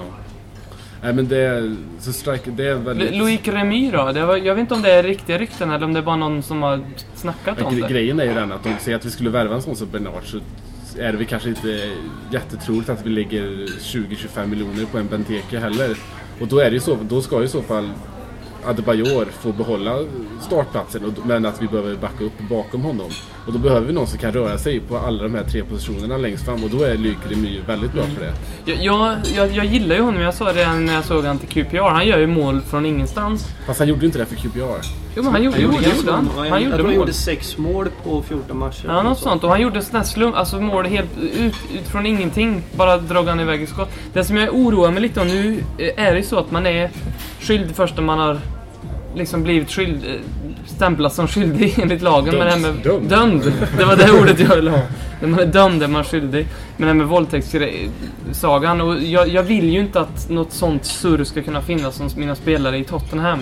Nej 1.04 1.13
men 1.13 1.28
det 1.28 1.38
är... 1.38 1.76
Så 2.00 2.13
strike, 2.13 2.52
det 2.52 2.68
är 2.68 2.76
väldigt... 2.76 3.16
Loic 3.16 3.42
Remy 3.44 3.92
då? 3.92 3.98
Var, 3.98 4.38
jag 4.38 4.56
vet 4.56 4.62
inte 4.62 4.74
om 4.74 4.82
det 4.82 4.92
är 4.92 5.04
riktiga 5.04 5.38
rykten 5.38 5.72
eller 5.72 5.86
om 5.86 5.94
det 5.94 6.00
är 6.00 6.04
bara 6.04 6.16
någon 6.16 6.44
som 6.44 6.62
har 6.62 6.82
snackat 7.16 7.58
Men 7.58 7.66
om 7.66 7.82
det. 7.82 7.88
grejen 7.88 8.20
är 8.20 8.26
ju 8.26 8.34
den 8.34 8.52
att 8.52 8.66
om 8.66 8.74
vi 8.74 8.80
säger 8.80 8.98
att 8.98 9.06
vi 9.06 9.10
skulle 9.10 9.30
värva 9.30 9.56
en 9.56 9.62
sån 9.62 9.76
som 9.76 9.88
Bernard 9.89 10.24
så 10.24 10.38
är 11.00 11.12
det 11.12 11.18
väl 11.18 11.26
kanske 11.28 11.50
inte 11.50 11.92
jättetroligt 12.32 12.89
att 12.89 13.06
vi 13.06 13.10
lägger 13.10 13.44
20-25 13.68 14.48
miljoner 14.48 14.86
på 14.86 14.98
en 14.98 15.08
Benteke 15.08 15.60
heller. 15.60 15.98
Och 16.42 16.48
då 16.48 16.60
är 16.60 16.66
det 16.66 16.74
ju 16.74 16.80
så, 16.80 16.98
då 17.02 17.22
ska 17.22 17.39
ju 17.39 17.46
i 17.46 17.48
så 17.48 17.62
fall 17.62 17.89
Adebayor 18.66 19.26
få 19.26 19.52
behålla 19.52 20.00
startplatsen 20.42 21.16
men 21.26 21.46
att 21.46 21.62
vi 21.62 21.68
behöver 21.68 21.96
backa 21.96 22.24
upp 22.24 22.39
bakom 22.50 22.82
honom. 22.82 23.10
Och 23.45 23.53
då 23.53 23.60
behöver 23.60 23.88
vi 23.88 23.93
någon 23.93 24.08
som 24.08 24.19
kan 24.19 24.32
röra 24.32 24.58
sig 24.58 24.79
på 24.79 24.97
alla 24.97 25.23
de 25.23 25.36
här 25.36 25.43
tre 25.43 25.63
positionerna 25.63 26.17
längst 26.17 26.45
fram 26.45 26.63
och 26.63 26.69
då 26.69 26.84
är 26.84 26.97
Luc 26.97 27.15
Remy 27.29 27.60
väldigt 27.67 27.93
bra 27.93 28.03
på 28.03 28.21
det. 28.21 28.34
Jag, 28.71 28.84
jag, 28.84 29.17
jag, 29.36 29.51
jag 29.51 29.65
gillar 29.65 29.95
ju 29.95 30.01
honom. 30.01 30.21
Jag 30.21 30.34
sa 30.34 30.53
det 30.53 30.73
när 30.73 30.93
jag 30.93 31.06
såg 31.06 31.25
han 31.25 31.39
till 31.39 31.49
QPR. 31.63 31.77
Han 31.77 32.08
gör 32.08 32.19
ju 32.19 32.27
mål 32.27 32.62
från 32.62 32.86
ingenstans. 32.86 33.47
Fast 33.65 33.79
han 33.79 33.88
gjorde 33.88 34.06
inte 34.06 34.17
det 34.17 34.25
för 34.25 34.36
QPR. 34.36 34.86
Jo, 35.15 35.23
men 35.23 35.32
han 35.32 35.43
gjorde, 35.43 35.56
han 35.56 35.63
gjorde, 35.63 35.75
jo, 35.75 35.91
det 35.91 35.97
gjorde 35.97 36.12
han. 36.12 36.27
han, 36.27 36.38
Han 36.38 36.47
jag 36.47 36.62
gjorde 36.62 36.75
tror 36.75 36.88
han 36.88 36.95
gjorde 36.95 37.13
sex 37.13 37.58
mål 37.58 37.88
på 38.03 38.23
14 38.23 38.58
matcher. 38.58 38.86
Ja, 38.88 39.01
något 39.03 39.19
sånt. 39.19 39.43
Och 39.43 39.49
han 39.49 39.62
gjorde 39.62 39.82
sådana 39.82 39.99
här 39.99 40.06
slum, 40.06 40.34
alltså 40.34 40.62
mål 40.62 40.86
helt 40.86 41.17
ut, 41.17 41.56
ut 41.73 41.88
från 41.88 42.06
ingenting. 42.06 42.62
Bara 42.77 42.97
drog 42.97 43.27
han 43.27 43.39
iväg 43.39 43.62
i 43.62 43.67
skott. 43.67 43.89
Det 44.13 44.23
som 44.23 44.38
jag 44.38 44.56
oroar 44.56 44.91
mig 44.91 45.01
lite 45.01 45.21
om 45.21 45.27
nu 45.27 45.63
eh, 45.77 46.06
är 46.06 46.12
det 46.12 46.17
ju 46.17 46.25
så 46.25 46.39
att 46.39 46.51
man 46.51 46.65
är 46.65 46.89
skyldig 47.39 47.75
först 47.75 47.95
när 47.95 48.03
man 48.03 48.19
har 48.19 48.39
liksom 49.15 49.43
blivit 49.43 49.71
skyld, 49.71 50.06
eh, 50.06 50.12
stämplad 50.65 51.13
som 51.13 51.28
skyldig 51.28 51.80
enligt 51.82 52.02
lagen. 52.02 52.36
Men 52.38 52.45
det 52.45 52.52
här 52.52 52.60
med, 52.60 52.73
Dömd. 52.84 53.10
dömd. 53.10 53.54
Det 53.78 53.86
var 53.86 53.95
det 53.95 54.12
ordet 54.21 54.39
jag 54.39 54.56
ville 54.56 54.71
ha. 54.71 54.82
När 55.21 55.28
man 55.28 55.39
är 55.39 55.45
dömd 55.45 55.84
är 55.84 55.88
man 55.88 56.04
skyldig. 56.04 56.47
Men 56.78 56.82
det 56.82 56.88
här 56.88 56.93
med 56.93 57.08
våldtäktssagan. 57.08 58.82
Och 58.82 59.02
jag, 59.02 59.28
jag 59.28 59.43
vill 59.43 59.69
ju 59.69 59.80
inte 59.80 59.99
att 59.99 60.30
något 60.30 60.52
sånt 60.52 60.86
surr 60.86 61.23
ska 61.23 61.41
kunna 61.41 61.62
finnas 61.62 61.95
som 61.95 62.10
mina 62.15 62.36
spelare 62.36 62.78
i 62.78 62.84
Tottenham. 62.84 63.39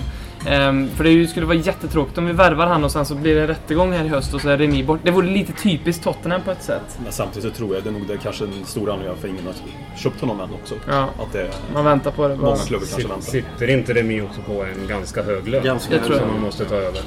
Ehm, 0.47 0.89
för 0.95 1.04
det 1.04 1.10
ju- 1.10 1.27
skulle 1.27 1.45
vara 1.45 1.58
jättetråkigt 1.58 2.17
om 2.17 2.25
vi 2.25 2.34
värvar 2.34 2.67
han 2.67 2.84
och 2.84 2.91
sen 2.91 3.06
så 3.06 3.15
blir 3.15 3.36
det 3.36 3.47
rättegång 3.47 3.93
här 3.93 4.06
i 4.06 4.08
höst 4.08 4.34
och 4.34 4.41
så 4.41 4.49
är 4.49 4.58
Remi 4.58 4.84
bort. 4.84 4.99
Det 5.04 5.12
vore 5.12 5.27
lite 5.27 5.54
typiskt 5.54 6.04
Tottenham 6.04 6.41
på 6.41 6.51
ett 6.51 6.63
sätt. 6.63 6.99
Men 7.04 7.12
samtidigt 7.12 7.49
så 7.51 7.58
tror 7.58 7.75
jag 7.75 7.84
det 7.84 7.89
är 7.89 7.93
nog 7.93 8.08
det 8.08 8.13
är 8.13 8.17
kanske 8.17 8.43
en 8.43 8.65
stor 8.65 8.91
anledning 8.91 9.17
för 9.21 9.27
ingen 9.27 9.45
har 9.45 9.54
köpt 9.97 10.21
honom 10.21 10.39
än 10.39 10.49
också. 10.54 10.75
Ja. 10.89 11.01
Att 11.04 11.34
det 11.34 11.49
Man 11.73 11.86
väntar 11.86 12.12
på 12.12 12.27
det 12.27 12.36
bara. 12.36 12.45
många 12.45 12.58
klubbar 12.58 12.86
kanske 12.88 13.08
väntar. 13.08 13.32
Sitter 13.32 13.67
inte 13.69 13.93
Remi 13.93 14.21
också 14.21 14.41
på 14.41 14.63
en 14.63 14.88
ganska 14.88 15.23
hög 15.23 15.47
lön? 15.47 15.63
Ganska 15.63 15.99
tror 15.99 16.17
Som 16.17 16.27
man 16.27 16.41
måste 16.41 16.65
ta 16.65 16.75
över. 16.75 17.01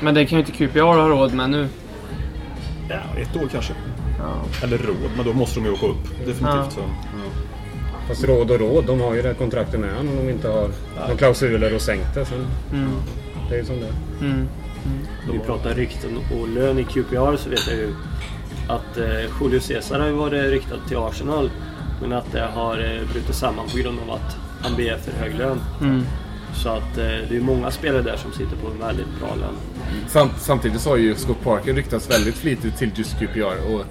Men 0.00 0.14
det 0.14 0.26
kan 0.26 0.38
ju 0.38 0.44
inte 0.44 0.52
QPR 0.52 0.80
ha 0.80 1.08
råd 1.08 1.34
med 1.34 1.50
nu. 1.50 1.68
Ja, 2.88 3.20
ett 3.20 3.36
år 3.36 3.48
kanske. 3.52 3.72
Ja. 4.18 4.42
Eller 4.62 4.78
råd, 4.78 4.96
men 5.16 5.24
då 5.26 5.32
måste 5.32 5.60
de 5.60 5.66
ju 5.66 5.72
åka 5.72 5.86
upp. 5.86 6.08
Definitivt. 6.18 6.44
Ja. 6.44 6.70
Så. 6.70 6.80
Fast 8.08 8.24
råd 8.24 8.50
och 8.50 8.60
råd, 8.60 8.84
de 8.86 9.00
har 9.00 9.14
ju 9.14 9.22
det 9.22 9.34
kontraktet 9.34 9.80
med 9.80 9.96
honom 9.96 10.18
om 10.18 10.26
de 10.26 10.32
inte 10.32 10.48
har 10.48 10.68
några 11.00 11.16
klausuler 11.16 11.74
och 11.74 11.80
sänkt 11.80 12.14
det. 12.14 12.24
Sen. 12.24 12.46
Det 13.48 13.54
är 13.54 13.58
ju 13.58 13.64
som 13.64 13.80
det 13.80 13.86
är. 13.86 14.26
Mm. 14.26 14.48
Om 15.28 15.32
vi 15.32 15.38
pratar 15.38 15.74
rykten 15.74 16.18
och 16.40 16.48
lön 16.48 16.78
i 16.78 16.84
QPR 16.84 17.36
så 17.36 17.50
vet 17.50 17.66
jag 17.66 17.76
ju 17.76 17.94
att 18.68 18.96
eh, 18.96 19.40
Julio 19.40 19.60
Cesar 19.60 20.00
har 20.00 20.06
ju 20.06 20.12
varit 20.12 20.50
ryktad 20.50 20.78
till 20.88 20.96
Arsenal. 20.96 21.50
Men 22.00 22.12
att 22.12 22.32
det 22.32 22.40
har 22.54 22.78
eh, 22.78 23.12
brutit 23.12 23.34
samman 23.34 23.68
på 23.68 23.78
grund 23.78 23.98
av 24.00 24.10
att 24.10 24.36
han 24.62 24.76
begär 24.76 24.98
för 24.98 25.12
hög 25.12 25.34
lön. 25.34 25.60
Mm. 25.80 26.02
Så 26.54 26.68
att 26.68 26.98
eh, 26.98 27.04
det 27.04 27.36
är 27.36 27.40
många 27.40 27.70
spelare 27.70 28.02
där 28.02 28.16
som 28.16 28.32
sitter 28.32 28.56
på 28.56 28.66
en 28.66 28.78
väldigt 28.78 29.18
bra 29.20 29.34
lön. 29.34 29.54
Samt, 30.08 30.32
samtidigt 30.38 30.80
så 30.80 30.90
har 30.90 30.96
ju 30.96 31.14
Scott 31.14 31.42
Parker 31.44 31.74
ryktats 31.74 32.10
väldigt 32.10 32.34
flitigt 32.34 32.78
till 32.78 32.90
just 32.94 33.18
QPR. 33.18 33.74
Och 33.74 33.84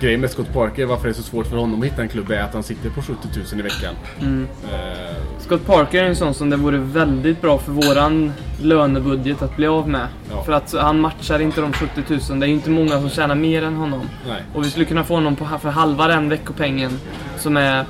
grejen 0.00 0.20
med 0.20 0.30
Scott 0.30 0.52
Parker, 0.52 0.86
varför 0.86 1.04
det 1.04 1.10
är 1.10 1.14
så 1.14 1.22
svårt 1.22 1.46
för 1.46 1.56
honom 1.56 1.80
att 1.80 1.86
hitta 1.86 2.02
en 2.02 2.08
klubb, 2.08 2.30
är 2.30 2.40
att 2.40 2.54
han 2.54 2.62
sitter 2.62 2.90
på 2.90 3.02
70 3.02 3.28
000 3.52 3.60
i 3.60 3.62
veckan. 3.62 3.94
Eh, 4.22 5.16
Scott 5.38 5.66
Parker 5.66 6.02
är 6.04 6.08
en 6.08 6.16
sån 6.16 6.34
som 6.34 6.50
det 6.50 6.56
vore 6.56 6.78
väldigt 6.78 7.40
bra 7.40 7.58
för 7.58 7.72
våran 7.72 8.32
lönebudget 8.62 9.42
att 9.42 9.56
bli 9.56 9.66
av 9.66 9.88
med. 9.88 10.06
Ja. 10.30 10.42
För 10.44 10.52
att 10.52 10.74
han 10.74 11.00
matchar 11.00 11.38
inte 11.38 11.60
de 11.60 11.72
70 11.72 12.02
000. 12.30 12.40
Det 12.40 12.46
är 12.46 12.48
ju 12.48 12.54
inte 12.54 12.70
många 12.70 13.00
som 13.00 13.10
tjänar 13.10 13.34
mer 13.34 13.62
än 13.62 13.76
honom. 13.76 14.08
nej. 14.28 14.42
Och 14.54 14.64
vi 14.64 14.70
skulle 14.70 14.84
kunna 14.84 15.04
få 15.04 15.14
honom 15.14 15.36
på, 15.36 15.44
för 15.62 15.70
halva 15.70 16.08
den 16.08 16.28
veckopengen 16.28 16.98
som 17.38 17.56
är 17.56 17.84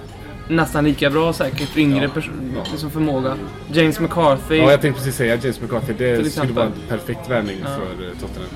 nästan 0.48 0.84
lika 0.84 1.10
bra 1.10 1.32
säkert. 1.32 1.76
Yngre 1.76 2.02
Ja. 2.04 2.10
person, 2.10 2.52
Ja. 2.56 2.62
liksom 2.72 2.90
förmåga. 2.90 3.36
James 3.72 4.00
McCarthy. 4.00 4.56
Ja, 4.56 4.70
jag 4.70 4.80
tänkte 4.80 5.00
precis 5.00 5.16
säga 5.16 5.34
James 5.36 5.60
McCarthy. 5.60 5.92
Det 5.98 6.14
skulle 6.14 6.26
exempel. 6.26 6.54
vara 6.56 6.66
en 6.66 6.72
perfekt 6.88 7.30
värvning 7.30 7.56
Ja. 7.62 7.66
för 7.68 8.04
eh, 8.04 8.10
Tottenham. 8.20 8.48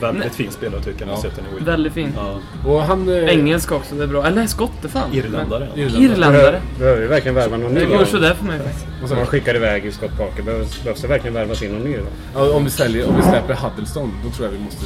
Ja. 0.00 0.06
Väldigt 0.06 0.34
fin 0.34 0.50
spelare 0.50 0.82
tycker 0.82 1.06
jag. 1.06 1.14
Ja. 1.16 1.20
sett 1.22 1.38
i. 1.60 1.64
Väldigt 1.64 1.92
fin. 1.92 2.12
Ja. 2.16 2.38
Och 2.70 2.82
han... 2.82 3.08
eh, 3.08 3.24
Engelsk 3.28 3.72
också, 3.72 3.94
det 3.94 4.02
är 4.02 4.06
bra. 4.08 4.26
Eller 4.26 4.46
skotte 4.46 4.88
fan. 4.88 5.12
Irländare. 5.14 5.68
Men- 5.74 5.84
Irländare. 5.84 6.04
Irländare. 6.14 6.60
Behöver 6.78 7.00
vi 7.00 7.06
verkligen 7.06 7.34
värva 7.34 7.56
någon 7.56 7.72
ny? 7.74 7.80
Det 7.80 7.86
går 7.86 8.04
sådär 8.04 8.34
för 8.34 8.44
mig 8.44 8.58
faktiskt. 8.58 8.86
Om 9.02 9.08
sa 9.08 9.14
man 9.14 9.26
skickar 9.26 9.54
iväg 9.56 9.86
i 9.86 9.92
Scott 9.92 10.16
Parker, 10.18 10.42
behövs, 10.42 10.82
behövs 10.82 11.00
det 11.02 11.08
verkligen 11.08 11.34
värvas 11.34 11.62
in 11.62 11.70
någon 11.72 11.82
ny 11.82 11.96
då? 11.96 12.02
Ja, 12.34 12.52
om 12.56 12.64
vi 12.64 12.70
säljer, 12.70 13.08
om 13.08 13.16
vi 13.16 13.22
släpper 13.22 13.54
Huddleston, 13.54 14.12
då 14.24 14.30
tror 14.30 14.46
jag 14.46 14.52
vi 14.52 14.64
måste... 14.64 14.84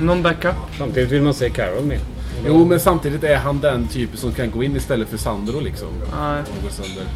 Någon 0.00 0.22
backup. 0.22 0.54
Samtidigt 0.78 1.10
vill 1.12 1.22
man 1.22 1.34
se 1.34 1.50
Carroll 1.50 1.84
med. 1.84 1.98
Jo, 2.46 2.64
men 2.64 2.80
samtidigt 2.80 3.24
är 3.24 3.36
han 3.36 3.60
den 3.60 3.88
typen 3.88 4.16
som 4.16 4.32
kan 4.32 4.50
gå 4.50 4.62
in 4.62 4.76
istället 4.76 5.08
för 5.08 5.16
Sandro 5.16 5.60
liksom. 5.60 5.88
Nej. 6.20 6.42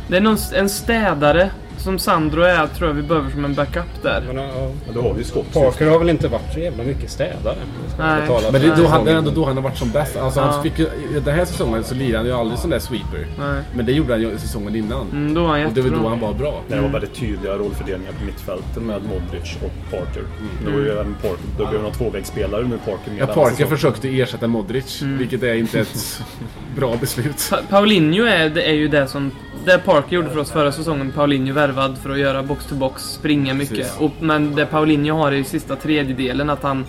Det 0.09 0.17
är 0.17 0.21
någon, 0.21 0.39
en 0.55 0.69
städare 0.69 1.51
som 1.83 1.99
Sandro 1.99 2.43
är, 2.43 2.67
tror 2.67 2.89
jag 2.91 2.95
vi 2.95 3.03
behöver 3.03 3.31
som 3.31 3.45
en 3.45 3.55
backup 3.55 4.03
där. 4.03 4.23
Men, 4.27 4.37
ja, 4.37 4.71
Men 4.87 4.95
då 4.95 5.03
har 5.03 5.13
vi 5.13 5.19
ju 5.19 5.25
skott. 5.25 5.53
Parker 5.53 5.91
har 5.91 5.99
väl 5.99 6.11
inte 6.11 6.29
varit 6.29 6.53
så 6.55 6.61
jävla 6.61 6.85
mycket 6.85 7.11
städare? 7.11 7.57
Nej. 7.99 8.29
Men 8.53 8.61
det 8.61 8.67
är, 8.69 8.77
då 8.77 8.83
han, 8.83 8.85
är 8.85 8.87
säsongen. 8.87 9.17
ändå 9.17 9.31
då 9.31 9.45
han 9.45 9.57
har 9.57 9.63
varit 9.63 9.79
som 9.79 9.91
bäst. 9.91 10.17
Alltså, 10.17 10.41
Ja. 10.41 10.47
han 10.47 10.63
fick, 10.63 10.79
ju- 10.79 10.87
I 11.17 11.21
den 11.25 11.35
här 11.35 11.45
säsongen 11.45 11.85
så 11.85 11.95
lirade 11.95 12.17
han 12.19 12.27
ju 12.27 12.33
aldrig 12.33 12.59
sån 12.59 12.71
där 12.71 12.79
sweeper. 12.79 13.27
Nej. 13.39 13.63
Men 13.75 13.87
det 13.87 13.93
gjorde 13.93 14.13
han 14.13 14.21
ju 14.23 14.39
säsongen 14.39 14.77
innan. 14.77 15.07
Mm, 15.13 15.35
då 15.35 15.43
var 15.43 15.59
han 15.59 15.67
Och 15.67 15.73
det 15.73 15.81
var 15.83 15.91
då 15.91 16.09
han 16.09 16.21
var 16.21 16.33
bra. 16.35 16.61
Det 16.69 16.81
var 16.81 16.89
väldigt 16.89 17.15
tydliga 17.15 17.53
rollfördelningar 17.57 18.13
på 18.13 18.25
mittfälten 18.25 18.83
med 18.87 19.01
Modric 19.03 19.57
och 19.63 19.91
Parker. 19.91 20.23
Det 20.65 20.71
var 20.73 20.79
ju 20.81 20.89
även 20.91 21.15
Parker. 21.15 21.39
Då 21.59 21.67
blev 21.67 21.81
några 21.83 21.95
tvåvägsspelare 21.95 22.63
nu 22.63 22.79
Parker 22.79 23.11
med 23.11 23.21
Ja, 23.21 23.27
Parker 23.27 23.67
försökte 23.67 24.09
ersätta 24.21 24.47
Modric, 24.47 25.03
vilket 25.03 25.43
är 25.43 25.55
inte 25.55 25.81
ett 25.81 26.23
bra 26.77 26.97
beslut. 27.01 27.47
Pa 27.51 27.59
Paulinho 27.71 28.25
är, 28.25 28.49
det 28.51 28.63
är 28.63 28.73
ju 28.75 28.89
det 28.89 29.07
som 29.07 29.31
det 29.65 29.79
Parker 29.79 30.17
gjorde 30.17 30.31
för 30.31 30.39
oss 30.39 30.51
förra 30.51 30.73
säsongen. 30.73 31.13
Paulinho 31.13 31.55
värvad 31.55 31.99
för 31.99 32.11
att 32.11 32.19
göra 32.19 32.43
box-to-box, 32.43 33.03
springa 33.03 33.55
mycket. 33.55 34.01
Och, 34.01 34.11
men 34.21 34.55
det 34.55 34.67
Paulinho 34.67 35.17
har 35.17 35.33
i 35.33 35.45
sista 35.45 35.77
tredjedelen 35.77 36.51
att 36.51 36.63
han, 36.63 36.85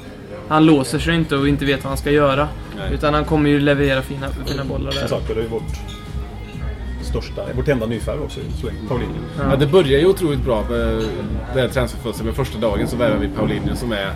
han 0.48 0.66
låser 0.66 1.00
sig 1.00 1.16
inte 1.16 1.36
och 1.36 1.48
inte 1.48 1.66
vet 1.66 1.84
vad 1.84 1.90
han 1.90 1.98
ska 1.98 2.12
göra. 2.12 2.48
Nej. 2.78 2.94
Utan 2.94 3.14
han 3.14 3.26
kommer 3.26 3.50
ju 3.50 3.60
leverera 3.60 4.02
fina, 4.02 4.28
fina 4.46 4.64
bollar 4.64 4.92
Som 4.92 5.02
där. 5.02 5.08
sagt, 5.08 5.28
det 5.36 5.42
är 5.42 5.48
vårt 5.48 5.93
största, 7.14 7.54
vårt 7.56 7.68
enda 7.68 7.86
nyfärg 7.86 8.20
också 8.20 8.40
så 8.62 8.68
länge. 8.68 8.80
Paulinho. 8.88 9.14
Ja, 9.40 9.56
det 9.56 9.68
börjar 9.68 10.00
ju 10.00 10.06
otroligt 10.06 10.44
bra 10.46 10.64
med 10.70 11.04
det 11.54 11.62
här 11.62 11.68
transferfönstret. 11.68 12.26
Men 12.26 12.36
första 12.36 12.60
dagen 12.60 12.88
så 12.88 12.98
värvar 12.98 13.18
vi 13.18 13.28
Paulinho 13.28 13.76
som 13.76 13.92
är 13.92 14.14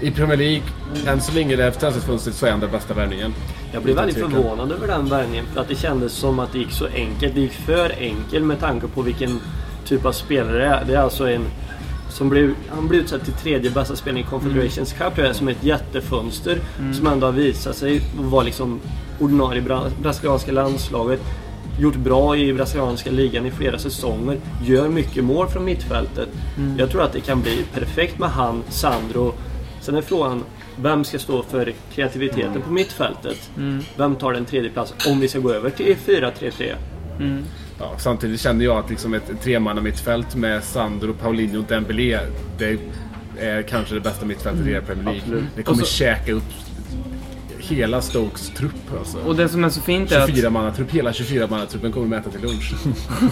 i 0.00 0.10
Premier 0.10 0.36
League. 0.36 0.62
Än 1.06 1.20
så 1.20 1.32
länge 1.32 1.56
det 1.56 1.62
här 1.62 1.70
transferfönstret 1.70 2.36
så 2.36 2.46
är 2.46 2.50
han 2.50 2.60
den 2.60 2.70
bästa 2.70 2.94
värvningen. 2.94 3.34
Jag 3.72 3.82
blev 3.82 3.96
väldigt 3.96 4.16
förvånad 4.16 4.72
över 4.72 4.86
den 4.86 5.08
värvningen 5.08 5.46
för 5.46 5.60
att 5.60 5.68
det 5.68 5.74
kändes 5.74 6.12
som 6.12 6.38
att 6.38 6.52
det 6.52 6.58
gick 6.58 6.72
så 6.72 6.86
enkelt. 6.86 7.34
Det 7.34 7.40
gick 7.40 7.52
för 7.52 7.92
enkelt 7.98 8.44
med 8.44 8.60
tanke 8.60 8.86
på 8.86 9.02
vilken 9.02 9.40
typ 9.84 10.04
av 10.04 10.12
spelare 10.12 10.58
det 10.58 10.64
är. 10.66 10.84
Det 10.84 10.94
är 10.94 10.98
alltså 10.98 11.28
en 11.28 11.46
som 12.08 12.28
blev, 12.28 12.54
han 12.68 12.88
blev 12.88 13.00
utsedd 13.00 13.24
till 13.24 13.32
tredje 13.32 13.70
bästa 13.70 13.96
spelare 13.96 14.20
i 14.20 14.24
Confederations 14.24 14.92
Cup 14.92 15.14
tror 15.14 15.26
jag, 15.26 15.36
som 15.36 15.48
ett 15.48 15.64
jättefönster. 15.64 16.58
Som 16.92 17.06
ändå 17.06 17.26
har 17.26 17.32
visat 17.32 17.76
sig 17.76 18.02
vara 18.18 18.42
liksom 18.42 18.80
ordinarie 19.20 19.62
brasilianska 20.02 20.52
landslaget. 20.52 21.20
Gjort 21.80 21.96
bra 21.96 22.36
i 22.36 22.52
brasilianska 22.52 23.10
ligan 23.10 23.46
i 23.46 23.50
flera 23.50 23.78
säsonger. 23.78 24.38
Gör 24.64 24.88
mycket 24.88 25.24
mål 25.24 25.48
från 25.48 25.64
mittfältet. 25.64 26.28
Jag 26.78 26.90
tror 26.90 27.02
att 27.02 27.12
det 27.12 27.20
kan 27.20 27.42
bli 27.42 27.64
perfekt 27.74 28.18
med 28.18 28.28
han, 28.28 28.62
Sandro. 28.68 29.34
Sen 29.80 29.94
är 29.96 30.02
frågan, 30.02 30.44
vem 30.76 31.04
ska 31.04 31.18
stå 31.18 31.42
för 31.42 31.72
kreativiteten 31.94 32.62
på 32.62 32.72
mittfältet? 32.72 33.50
Vem 33.96 34.16
tar 34.16 34.32
den 34.32 34.44
tredje 34.44 34.70
platsen 34.70 34.96
om 35.12 35.20
vi 35.20 35.28
ska 35.28 35.38
gå 35.38 35.52
över 35.52 35.70
till 35.70 35.96
4-3-3? 36.06 36.74
Ja, 37.80 37.92
samtidigt 37.98 38.40
kände 38.40 38.64
jag 38.64 38.78
att 38.78 38.90
liksom 38.90 39.14
ett 39.14 39.30
tremanna 39.42 39.80
mittfält 39.80 40.36
med 40.36 40.64
Sandro, 40.64 41.12
Paulinho 41.14 41.58
och 41.58 41.64
Dembélé. 41.68 42.18
Det 42.58 42.78
är 43.40 43.62
kanske 43.62 43.94
det 43.94 44.00
bästa 44.00 44.26
mittfältet 44.26 44.66
i 44.66 44.70
hela 44.70 44.82
Premier 44.86 45.04
League. 45.04 45.20
absolut. 45.22 45.44
Det 45.56 45.62
kommer 45.62 45.82
Och 45.82 45.86
så- 45.88 45.94
käka 45.94 46.32
upp 46.32 46.42
hela 47.68 48.02
Stokes 48.02 48.50
trupp 48.50 48.98
alltså. 48.98 49.18
Och 49.18 49.36
det 49.36 49.48
som 49.48 49.64
är 49.64 49.68
så 49.68 49.80
fint 49.80 50.12
är 50.12 50.20
att 50.20 50.30
24-mannatrupp, 50.30 50.90
hela 50.90 51.10
24-mannatruppen 51.12 51.92
kommer 51.92 52.06
mäta 52.06 52.30
till 52.30 52.40
lunch. 52.42 52.72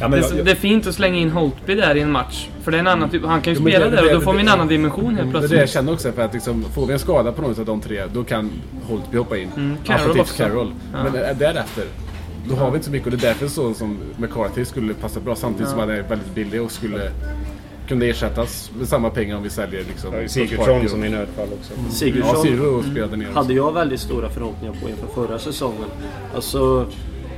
Ja, 0.00 0.08
det, 0.08 0.18
jag, 0.18 0.38
jag, 0.38 0.44
det 0.44 0.50
är 0.50 0.54
fint 0.54 0.86
att 0.86 0.94
slänga 0.94 1.18
in 1.18 1.30
Holtby 1.30 1.74
där 1.74 1.94
i 1.94 2.00
en 2.00 2.10
match. 2.10 2.48
För 2.62 2.70
det 2.70 2.76
är 2.76 2.80
en 2.80 2.86
annan 2.86 3.10
typ, 3.10 3.24
han 3.24 3.40
kan 3.42 3.52
ju 3.52 3.58
Jo, 3.60 3.66
spela 3.66 3.84
det- 3.84 3.96
där 3.96 4.06
och 4.06 4.12
då 4.12 4.20
får 4.20 4.32
vi 4.32 4.40
en 4.40 4.48
annan 4.48 4.68
dimension 4.68 5.16
helt 5.16 5.32
Det 5.32 5.38
är 5.38 5.40
det 5.40 5.44
jag 5.44 5.50
plötsligt. 5.50 5.70
känner 5.70 5.92
också, 5.92 6.12
för 6.12 6.22
att 6.22 6.34
liksom, 6.34 6.64
får 6.74 6.86
vi 6.86 6.92
en 6.92 6.98
skada 6.98 7.32
på 7.32 7.42
någon 7.42 7.60
av 7.60 7.64
de 7.66 7.80
tre, 7.80 8.02
då 8.14 8.24
kan 8.24 8.50
Holtby 8.88 9.18
hoppa 9.18 9.36
in. 9.38 9.48
Mm, 9.56 9.76
Carroll 9.84 10.20
också. 10.20 10.34
Carroll. 10.36 10.72
Ja. 10.92 10.98
Men 11.04 11.14
äh, 11.14 11.36
därefter, 11.38 11.84
då 12.48 12.54
har 12.54 12.70
vi 12.70 12.74
inte 12.74 12.84
så 12.86 12.90
mycket 12.92 13.06
och 13.12 13.18
det 13.18 13.26
är 13.26 13.28
därför 13.28 13.48
så 13.48 13.74
som 13.74 13.98
McCarthy 14.16 14.64
skulle 14.64 14.94
passa 14.94 15.20
bra 15.20 15.34
samtidigt 15.36 15.70
som 15.70 15.78
han 15.78 15.90
är 15.90 16.02
väldigt 16.02 16.34
billig 16.34 16.62
och 16.62 16.70
skulle 16.72 17.10
kunna 17.88 18.04
ersättas 18.04 18.70
med 18.78 18.88
samma 18.88 19.10
pengar 19.10 19.36
om 19.36 19.42
vi 19.42 19.50
säljer 19.50 19.84
liksom. 19.88 20.14
Ja, 20.14 20.28
Sigurdsson 20.28 20.88
som 20.88 21.04
i 21.04 21.08
nödfall 21.08 21.48
också. 21.60 21.72
Ja, 21.76 21.90
Sigurdsson 21.90 23.18
ner. 23.18 23.32
hade 23.34 23.54
jag 23.54 23.72
väldigt 23.72 24.00
stora 24.00 24.28
förhoppningar 24.28 24.74
på 24.82 24.88
inför 24.88 25.06
förra 25.06 25.38
säsongen. 25.38 25.88
Alltså, 26.34 26.86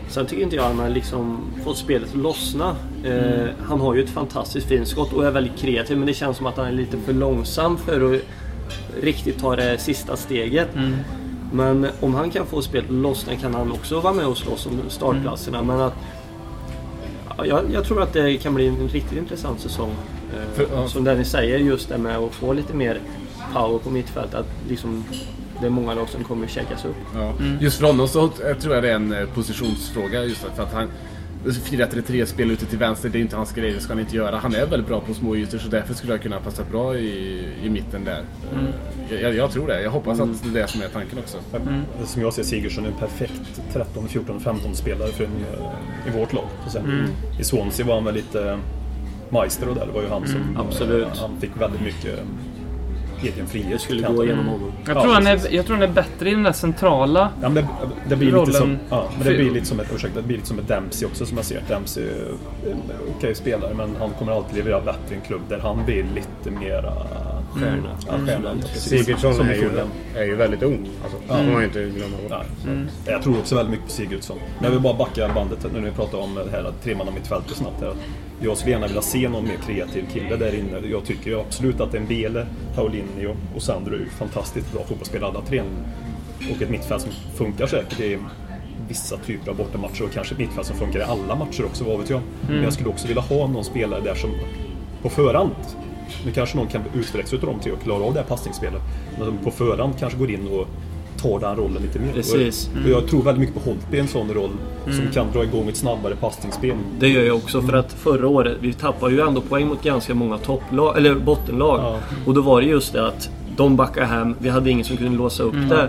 sen 0.09 0.27
tycker 0.27 0.43
inte 0.43 0.57
jag 0.57 0.65
att 0.65 0.71
han 0.71 0.79
har 0.79 0.89
liksom 0.89 1.41
fått 1.65 1.77
spelet 1.77 2.09
att 2.09 2.17
lossna. 2.17 2.77
Eh, 3.05 3.47
han 3.69 3.81
har 3.81 3.95
ju 3.95 4.03
ett 4.05 4.11
fantastiskt 4.11 4.67
fint 4.67 4.89
skott 4.89 5.13
och 5.13 5.27
är 5.27 5.31
väldigt 5.31 5.57
kreativ 5.59 5.99
men 5.99 6.07
det 6.07 6.15
känns 6.15 6.37
som 6.37 6.47
att 6.47 6.57
han 6.57 6.67
är 6.67 6.73
lite 6.73 6.97
för 6.97 7.13
långsam 7.13 7.79
för 7.79 8.15
att 8.15 8.21
riktigt 9.03 9.39
ta 9.39 9.57
det 9.57 9.79
sista 9.79 10.17
steget. 10.17 10.69
Men 11.53 11.87
om 12.01 12.15
han 12.15 12.31
kan 12.31 12.47
få 12.47 12.63
spelet 12.63 12.89
att 12.91 12.95
lossna 12.97 13.37
kan 13.37 13.55
han 13.55 13.73
också 13.73 14.01
vara 14.01 14.13
med 14.15 14.27
och 14.27 14.37
slåss 14.39 14.67
om 14.67 14.81
startplatserna. 14.89 15.63
Men 15.63 15.81
att, 15.81 15.95
ja, 17.39 17.47
jag, 17.47 17.61
jag 17.73 17.85
tror 17.85 18.03
att 18.03 18.13
det 18.13 18.37
kan 18.37 18.55
bli 18.55 18.67
en 18.67 18.89
riktigt 18.89 19.19
intressant 19.19 19.61
säsong. 19.61 19.95
Eh, 20.35 20.49
För-. 20.55 20.89
Som 20.89 21.05
Dennis 21.05 21.29
säger, 21.31 21.59
just 21.59 21.89
det 21.89 21.99
med 21.99 22.17
att 22.19 22.35
få 22.35 22.53
lite 22.53 22.75
mer 22.75 23.01
power 23.53 23.79
på 23.79 23.91
mittfältet. 23.91 24.35
Att 24.35 24.47
liksom, 24.69 25.05
det 25.61 25.67
är 25.67 25.71
många 25.71 25.95
lag 25.95 26.09
som 26.09 26.25
kommer 26.25 26.45
att 26.45 26.51
checkas 26.51 26.85
upp. 26.85 26.97
Ja. 27.15 27.33
Just 27.61 27.79
för 27.79 27.87
honom 27.87 28.09
så 28.09 28.25
eh, 28.25 28.57
tror 28.61 28.75
jag 28.75 28.83
det 28.85 28.91
är 28.91 28.95
en 28.95 29.13
eh, 29.13 29.27
positionsfråga. 29.35 30.25
Just 30.25 30.41
för 30.41 30.63
att 30.63 30.73
han 30.73 30.89
4-3-3 31.45 32.25
spel 32.25 32.51
ute 32.51 32.67
till 32.67 32.79
vänster, 32.79 33.09
det 33.09 33.19
är 33.19 33.21
inte 33.21 33.37
hans 33.37 33.53
grej, 33.53 33.73
det 33.73 33.81
ska 33.81 33.93
han 33.93 34.01
inte 34.01 34.17
göra. 34.17 34.37
Han 34.37 34.55
är 34.55 34.67
väldigt 34.67 34.89
bra 34.89 35.01
på 35.01 35.15
små 35.15 35.37
ytor 35.37 35.59
så 35.59 35.69
därför 35.69 35.95
skulle 35.95 36.13
jag 36.13 36.23
kunna 36.23 36.41
passa 36.41 36.63
bra 36.71 36.97
i, 36.97 37.45
i 37.63 37.71
mitten 37.71 38.05
där. 38.05 38.25
Eh, 39.11 39.21
Jag, 39.23 39.35
jag 39.35 39.51
tror 39.51 39.67
det. 39.67 39.83
Jag 39.83 39.91
hoppas 39.91 40.21
att 40.21 40.43
det 40.43 40.49
är 40.59 40.63
det 40.63 40.69
som 40.69 40.83
är 40.83 40.89
tanken 40.89 41.19
också. 41.19 41.39
Som 42.07 42.23
jag 42.23 42.33
ser 42.33 42.43
Sigurdsson 42.43 42.85
är 42.85 42.89
en 42.89 42.95
perfekt 42.95 43.61
13, 43.73 44.09
14, 44.09 44.41
15 44.41 44.75
spelare 44.75 45.09
för 45.13 45.25
en, 45.25 45.31
i 46.15 46.19
vårt 46.19 46.33
lag. 46.33 46.45
Säga. 46.73 46.85
I 47.41 47.45
Swansea 47.45 47.87
var 47.87 47.95
han 47.95 48.05
väl 48.05 48.15
lite 48.15 48.59
Maestro 49.35 49.75
där. 49.75 49.87
Det 49.87 49.93
var 49.93 50.03
ju 50.03 50.09
han 50.09 50.27
som... 50.27 50.37
Mm, 50.37 50.57
absolut. 50.57 51.09
Han 51.21 51.41
fick 51.41 51.51
väldigt 51.61 51.81
mycket 51.81 52.19
eh, 52.19 52.25
egen 53.35 53.47
frihet. 53.47 53.71
Det 53.73 53.79
skulle 53.79 54.03
jag 54.03 54.17
gå 54.17 54.25
igenom 54.25 54.47
honom. 54.47 54.73
Jag 54.87 54.97
Ja, 54.97 55.03
tror, 55.03 55.13
han 55.13 55.25
precis. 55.25 55.51
är, 55.51 55.55
jag 55.57 55.67
tror 55.67 55.77
han 55.77 55.83
är 55.89 55.93
bättre 55.93 56.29
i 56.31 56.35
den 56.35 56.43
där 56.43 56.53
centrala. 56.53 57.29
Ja, 57.43 57.49
men 57.49 57.55
det, 57.55 57.69
det, 58.09 58.17
blir 58.17 58.31
Rollen- 58.33 58.47
lite 58.47 58.59
som, 58.59 58.79
ja, 58.91 59.09
men 59.19 59.27
det 59.27 59.35
blir 59.35 59.51
lite 59.51 59.67
som 59.67 59.81
ett, 59.81 59.87
ursäkta, 59.95 60.21
det 60.21 60.27
blir 60.27 60.37
lite 60.37 60.49
som 60.49 60.59
ett 60.59 60.69
Dempsey 60.69 61.09
också 61.09 61.27
som 61.27 61.37
jag 61.37 61.47
ser. 61.47 61.63
Dempsey 61.69 62.05
är 62.05 62.71
en 62.71 62.77
okej 63.17 63.35
spelare 63.35 63.75
men 63.75 63.97
han 64.01 64.11
kommer 64.11 64.33
alltid 64.33 64.57
leverera 64.57 64.81
bättre 64.81 65.15
i 65.15 65.15
en 65.15 65.21
klubb 65.21 65.41
där 65.49 65.59
han 65.59 65.85
blir 65.85 66.05
lite 66.15 66.51
mera 66.61 66.93
Stjärna. 67.55 67.89
Ja, 68.07 68.13
stjärna. 68.27 68.51
precis. 68.61 68.83
Sigurdsson 69.05 69.49
är 69.49 69.55
ju, 69.55 69.71
är 70.17 70.25
ju 70.25 70.35
väldigt 70.37 70.63
ung. 70.63 70.89
Alltså, 71.03 71.19
Det 71.29 71.45
får 71.45 71.53
man 71.53 71.61
ju 71.61 71.65
inte 71.67 71.83
glömma 71.85 72.17
bort. 72.29 72.47
Nej. 72.67 72.85
Jag 73.07 73.23
tror 73.23 73.39
också 73.39 73.55
väldigt 73.55 73.71
mycket 73.71 73.87
på 73.87 73.93
Sigurdsson. 73.93 74.37
Men 74.57 74.65
jag 74.65 74.71
vill 74.71 74.81
bara 74.81 74.95
backa 74.95 75.31
bandet 75.35 75.59
nu 75.73 75.81
när 75.81 75.87
vi 75.91 75.97
pratar 75.97 76.19
om 76.19 76.35
det 76.35 76.51
här 76.51 76.73
tremannamittfältet 76.85 77.57
snabbt 77.57 77.81
här. 77.81 77.93
Jag 78.41 78.57
skulle 78.57 78.73
gärna 78.73 78.87
vilja 78.87 79.03
se 79.03 79.29
någon 79.29 79.45
mer 79.45 79.57
kreativ 79.67 80.05
kille 80.13 80.37
där 80.37 80.55
inne. 80.55 80.89
Jag 80.89 81.05
tycker 81.05 81.31
ju 81.31 81.41
absolut 81.41 81.81
att 81.81 81.95
en 81.95 82.07
Bele, 82.07 82.47
Paulinho 82.75 83.37
och 83.55 83.63
Sandro 83.63 83.95
är 83.95 84.07
fantastiskt 84.19 84.73
bra 84.73 84.85
fotbollsspelare 84.85 85.31
alla 85.31 85.41
tre. 85.41 85.63
Och 86.55 86.63
ett 86.63 86.71
mittfält 86.71 87.03
som 87.03 87.13
funkar 87.35 87.67
säkert 87.67 88.01
i 88.01 88.19
vissa 88.89 89.17
typer 89.17 89.51
av 89.51 89.57
bortamatcher 89.57 90.05
och 90.05 90.13
kanske 90.13 90.35
ett 90.35 90.39
mittfält 90.39 90.67
som 90.67 90.77
funkar 90.77 91.01
i 91.01 91.03
alla 91.03 91.35
matcher 91.35 91.65
också, 91.65 91.85
vad 91.85 91.99
vet 91.99 92.11
jag. 92.11 92.21
Men 92.49 92.63
jag 92.63 92.73
skulle 92.73 92.89
också 92.89 93.07
vilja 93.07 93.23
ha 93.23 93.47
någon 93.47 93.65
spelare 93.65 94.01
där 94.01 94.15
som 94.15 94.31
på 95.03 95.09
förhand 95.09 95.55
nu 96.25 96.33
kanske 96.33 96.57
någon 96.57 96.67
kan 96.67 96.83
utvecklas 96.95 97.33
utav 97.33 97.51
dem 97.51 97.61
till 97.61 97.73
att 97.73 97.83
klara 97.83 98.05
av 98.05 98.15
det 98.15 98.21
här 98.21 98.27
passningsspelet. 98.27 98.83
Men 99.19 99.27
som 99.27 99.39
på 99.39 99.51
förhand 99.51 99.95
kanske 99.99 100.19
går 100.19 100.31
in 100.31 100.49
och 100.49 100.69
tar 101.25 101.41
den 101.41 101.57
rollen 101.57 101.83
lite 101.83 101.99
mer. 101.99 102.13
Precis. 102.13 102.71
Och 102.85 102.91
jag 102.91 103.09
tror 103.09 103.23
väldigt 103.23 103.41
mycket 103.41 103.55
på 103.65 103.71
Holtby 103.71 103.97
i 103.97 104.01
en 104.01 104.09
sån 104.09 104.35
roll. 104.35 104.51
Som 104.85 105.11
kan 105.13 105.33
dra 105.33 105.45
igång 105.45 105.69
ett 105.69 105.77
snabbare 105.77 106.17
passningsspel. 106.17 106.77
Det 106.99 107.09
gör 107.09 107.23
jag 107.23 107.37
också 107.37 107.63
för 107.63 107.73
att 107.73 107.93
förra 107.93 108.29
året, 108.29 108.57
vi 108.61 108.73
tappade 108.73 109.15
ju 109.15 109.21
ändå 109.21 109.41
poäng 109.41 109.67
mot 109.67 109.83
ganska 109.83 110.15
många 110.15 110.39
topplag, 110.39 110.97
eller 110.97 111.15
bottenlag. 111.15 111.81
Ja. 111.81 111.99
Och 112.27 112.35
då 112.35 112.41
var 112.41 112.61
det 112.61 112.67
just 112.67 112.93
det 112.93 113.07
att 113.07 113.31
de 113.57 113.77
backade 113.77 114.07
hem, 114.07 114.35
vi 114.39 114.49
hade 114.49 114.71
ingen 114.71 114.85
som 114.85 114.97
kunde 114.97 115.19
låsa 115.19 115.43
upp 115.43 115.69
det. 115.69 115.89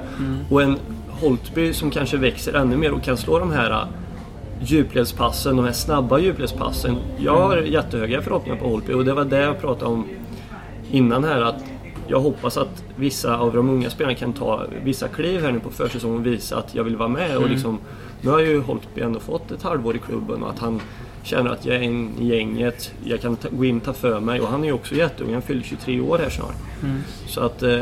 Och 0.50 0.62
en 0.62 0.78
Holtby 1.10 1.74
som 1.74 1.92
kanske 1.92 2.18
växer 2.18 2.54
ännu 2.54 2.78
mer 2.78 2.92
och 2.92 3.04
kan 3.04 3.18
slå 3.18 3.40
de 3.40 3.52
här 3.52 3.72
äh, 3.72 3.88
djupledspassen, 4.62 5.56
de 5.56 5.66
här 5.66 5.72
snabba 5.72 6.20
djupledspassen. 6.20 6.96
Jag 7.18 7.38
har 7.38 7.58
jättehöga 7.58 8.22
förhoppningar 8.22 8.58
på 8.58 8.68
Holtby 8.68 8.94
och 8.94 9.06
det 9.06 9.14
var 9.14 9.26
det 9.26 9.40
jag 9.40 9.62
pratade 9.62 9.92
om 9.92 10.06
innan 10.92 11.24
här 11.24 11.42
att 11.42 11.64
jag 12.08 12.20
hoppas 12.20 12.58
att 12.58 12.84
vissa 12.96 13.38
av 13.38 13.54
de 13.54 13.70
unga 13.70 13.90
spelarna 13.90 14.16
kan 14.16 14.34
ta 14.34 14.66
vissa 14.84 15.08
kliv 15.08 15.42
här 15.42 15.52
nu 15.52 15.60
på 15.60 15.70
försäsongen 15.70 16.18
och 16.20 16.26
visa 16.26 16.58
att 16.58 16.76
jag 16.76 16.84
vill 16.84 16.96
vara 16.96 17.10
med. 17.10 17.38
Och 17.38 17.50
liksom, 17.50 17.80
nu 18.22 18.30
har 18.30 18.40
ju 18.40 18.62
Holtby 18.62 19.02
ändå 19.02 19.20
fått 19.20 19.52
ett 19.52 19.64
halvår 19.64 19.96
i 19.96 20.00
klubben 20.00 20.44
och 20.44 20.50
att 20.50 20.60
han 20.60 20.82
känner 21.24 21.50
att 21.50 21.66
jag 21.66 21.76
är 21.76 21.82
en 21.82 22.12
i 22.20 22.28
gänget, 22.28 22.94
jag 23.04 23.22
kan 23.22 23.36
ta, 23.36 23.50
gå 23.52 23.66
in 23.66 23.78
och 23.78 23.84
ta 23.84 23.94
för 23.94 24.20
mig. 24.20 24.42
Och 24.42 24.48
han 24.48 24.62
är 24.64 24.68
ju 24.68 24.74
också 24.74 24.96
jätteung, 24.96 25.34
han 25.34 25.42
fyller 25.42 25.64
23 25.64 26.00
år 26.02 26.18
här 26.18 26.30
snart. 26.30 26.56
Så 27.28 27.42
att... 27.42 27.64
Eh, 27.64 27.80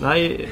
nej, 0.00 0.48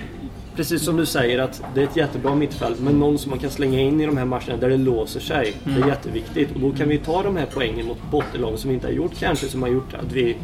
precis 0.57 0.83
som 0.83 0.97
du 0.97 1.07
säger 1.07 1.39
att 1.39 1.63
det 1.75 1.81
är 1.81 1.85
ett 1.85 1.97
jättebra 1.97 2.35
mittfält 2.35 2.81
men 2.81 2.99
någon 2.99 3.19
som 3.19 3.31
man 3.31 3.39
kan 3.39 3.51
slänga 3.51 3.81
in 3.81 4.01
i 4.01 4.07
de 4.07 4.17
här 4.17 4.25
matcherna 4.25 4.57
där 4.57 4.69
det 4.69 4.77
låser 4.77 5.21
sig. 5.21 5.55
Det 5.65 5.83
är 5.83 5.89
jätteviktigt 5.89 6.55
och 6.55 6.61
då 6.61 6.73
kan 6.73 6.89
vi 6.89 6.99
ta 6.99 7.23
de 7.23 7.37
här 7.37 7.47
poängen 7.55 7.87
mot 7.87 7.99
bottenlagen 8.11 8.59
som 8.59 8.69
vi 8.69 8.75
inte 8.75 8.87
har 8.87 8.93
gjort 8.93 9.13
kanske 9.19 9.49
som 9.49 9.63
har 9.63 9.69
gjort 9.69 9.95
att 9.95 10.13
vi 10.13 10.37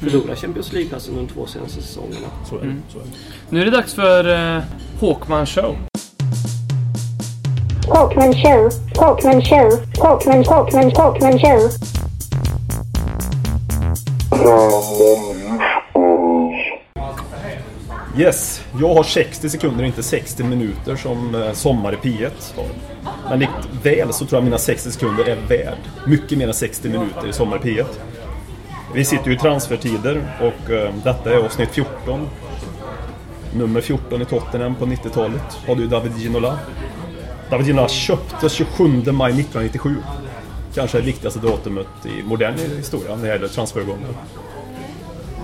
förlorar 0.00 0.34
Champions 0.34 0.72
League-platsen 0.72 1.16
de 1.16 1.26
två 1.26 1.46
senaste 1.46 1.82
säsongerna. 1.82 2.26
Så 2.50 2.58
är 2.58 2.60
det. 2.60 2.74
Så 2.92 2.98
är 2.98 3.02
det. 3.02 3.10
Nu 3.50 3.60
är 3.60 3.64
det 3.64 3.70
dags 3.70 3.94
för 3.94 4.56
eh, 4.56 4.62
Hawkman 5.00 5.46
Show. 5.46 5.76
Hawkman 7.88 8.32
Show, 8.32 8.70
Hawkman 8.96 9.42
Show, 9.42 9.70
Hawkman, 9.98 10.44
Hawkman, 10.44 10.92
Hawkman 10.96 11.38
Show. 11.38 11.70
Yes, 18.18 18.62
jag 18.80 18.94
har 18.94 19.02
60 19.02 19.50
sekunder, 19.50 19.84
inte 19.84 20.02
60 20.02 20.44
minuter 20.44 20.96
som 20.96 21.34
eh, 21.34 21.52
Sommar 21.52 21.92
i 21.92 21.96
P1 21.96 22.56
har. 22.56 22.66
Men 23.28 23.38
likt 23.38 23.68
väl 23.82 24.12
så 24.12 24.24
tror 24.24 24.36
jag 24.36 24.44
mina 24.44 24.58
60 24.58 24.90
sekunder 24.90 25.24
är 25.24 25.36
värd 25.48 25.78
mycket 26.06 26.38
mer 26.38 26.48
än 26.48 26.54
60 26.54 26.88
minuter 26.88 27.28
i 27.28 27.32
Sommar 27.32 27.56
i 27.56 27.60
P1. 27.60 27.86
Vi 28.94 29.04
sitter 29.04 29.26
ju 29.26 29.34
i 29.34 29.38
transfertider 29.38 30.22
och 30.40 30.70
eh, 30.70 30.94
detta 31.04 31.32
är 31.32 31.36
avsnitt 31.36 31.70
14. 31.70 32.28
Nummer 33.54 33.80
14 33.80 34.22
i 34.22 34.24
Tottenham 34.24 34.74
på 34.74 34.86
90-talet 34.86 35.58
hade 35.66 35.82
ju 35.82 35.88
David 35.88 36.12
Ginola. 36.18 36.58
David 37.50 37.66
Ginola 37.66 37.88
köptes 37.88 38.52
27 38.52 38.84
maj 39.12 39.30
1997. 39.30 39.96
Kanske 40.74 40.98
det 40.98 41.06
viktigaste 41.06 41.40
datumet 41.40 41.86
i 42.04 42.22
modern 42.22 42.54
historia 42.76 43.16
när 43.16 43.22
det 43.22 43.28
gäller 43.28 43.48
transfergången. 43.48 44.16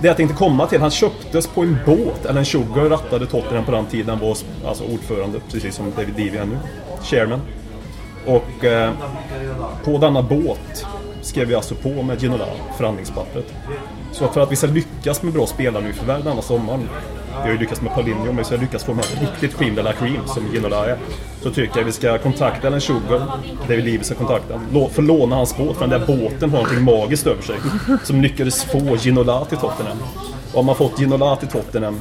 Det 0.01 0.07
jag 0.07 0.17
tänkte 0.17 0.37
komma 0.37 0.67
till, 0.67 0.81
han 0.81 0.91
köptes 0.91 1.47
på 1.47 1.61
en 1.61 1.77
båt. 1.85 2.25
Alan 2.25 2.45
Sugar 2.45 2.89
rattade 2.89 3.25
Tottenham 3.25 3.65
på 3.65 3.71
den 3.71 3.85
tiden. 3.85 4.09
Han 4.09 4.19
var 4.19 4.37
alltså 4.65 4.83
ordförande, 4.83 5.39
precis 5.51 5.75
som 5.75 5.91
David 5.95 6.17
Levy 6.17 6.37
är 6.37 6.45
nu. 6.45 6.57
Chairman. 7.03 7.41
Och 8.25 8.65
eh, 8.65 8.91
på 9.83 9.97
denna 9.97 10.21
båt 10.21 10.85
skrev 11.21 11.47
vi 11.47 11.55
alltså 11.55 11.75
på 11.75 12.01
med 12.01 12.21
Ginola 12.21 12.45
förhandlingspappret. 12.77 13.53
Så 14.11 14.27
för 14.27 14.41
att 14.41 14.51
vi 14.51 14.55
ska 14.55 14.67
lyckas 14.67 15.23
med 15.23 15.33
bra 15.33 15.47
spelare 15.47 15.83
nu 15.83 15.93
förvärv 15.93 16.23
denna 16.23 16.41
sommaren. 16.41 16.89
Vi 17.31 17.41
har 17.41 17.49
ju 17.49 17.57
lyckats 17.57 17.81
med 17.81 17.93
Paulinho, 17.93 18.25
men 18.25 18.37
vi 18.37 18.43
ska 18.43 18.55
lyckas 18.55 18.83
få 18.83 18.93
med 18.93 19.05
riktigt 19.21 19.53
skinn 19.53 19.75
de 19.75 19.81
la 19.81 19.93
cream 19.93 20.27
som 20.27 20.43
Ginola 20.53 20.85
är. 20.85 20.97
Så 21.41 21.51
tycker 21.51 21.79
jag 21.79 21.85
vi 21.85 21.91
ska 21.91 22.17
kontakta 22.17 22.67
Ellen 22.67 22.81
Sugar, 22.81 23.21
David 23.67 23.85
Levy 23.85 24.03
ska 24.03 24.15
kontakta 24.15 24.53
honom. 24.53 24.89
Få 24.89 25.01
låna 25.01 25.35
hans 25.35 25.57
båt, 25.57 25.77
för 25.77 25.87
den 25.87 25.99
där 25.99 26.07
båten 26.07 26.49
har 26.49 26.57
någonting 26.57 26.83
magiskt 26.83 27.27
över 27.27 27.41
sig. 27.41 27.55
Som 28.03 28.21
lyckades 28.21 28.63
få 28.63 28.97
Ginola 28.97 29.45
till 29.45 29.57
Tottenham. 29.57 29.97
Och 30.51 30.57
har 30.57 30.63
man 30.63 30.75
fått 30.75 30.99
Ginola 30.99 31.35
till 31.35 31.47
Tottenham 31.47 31.99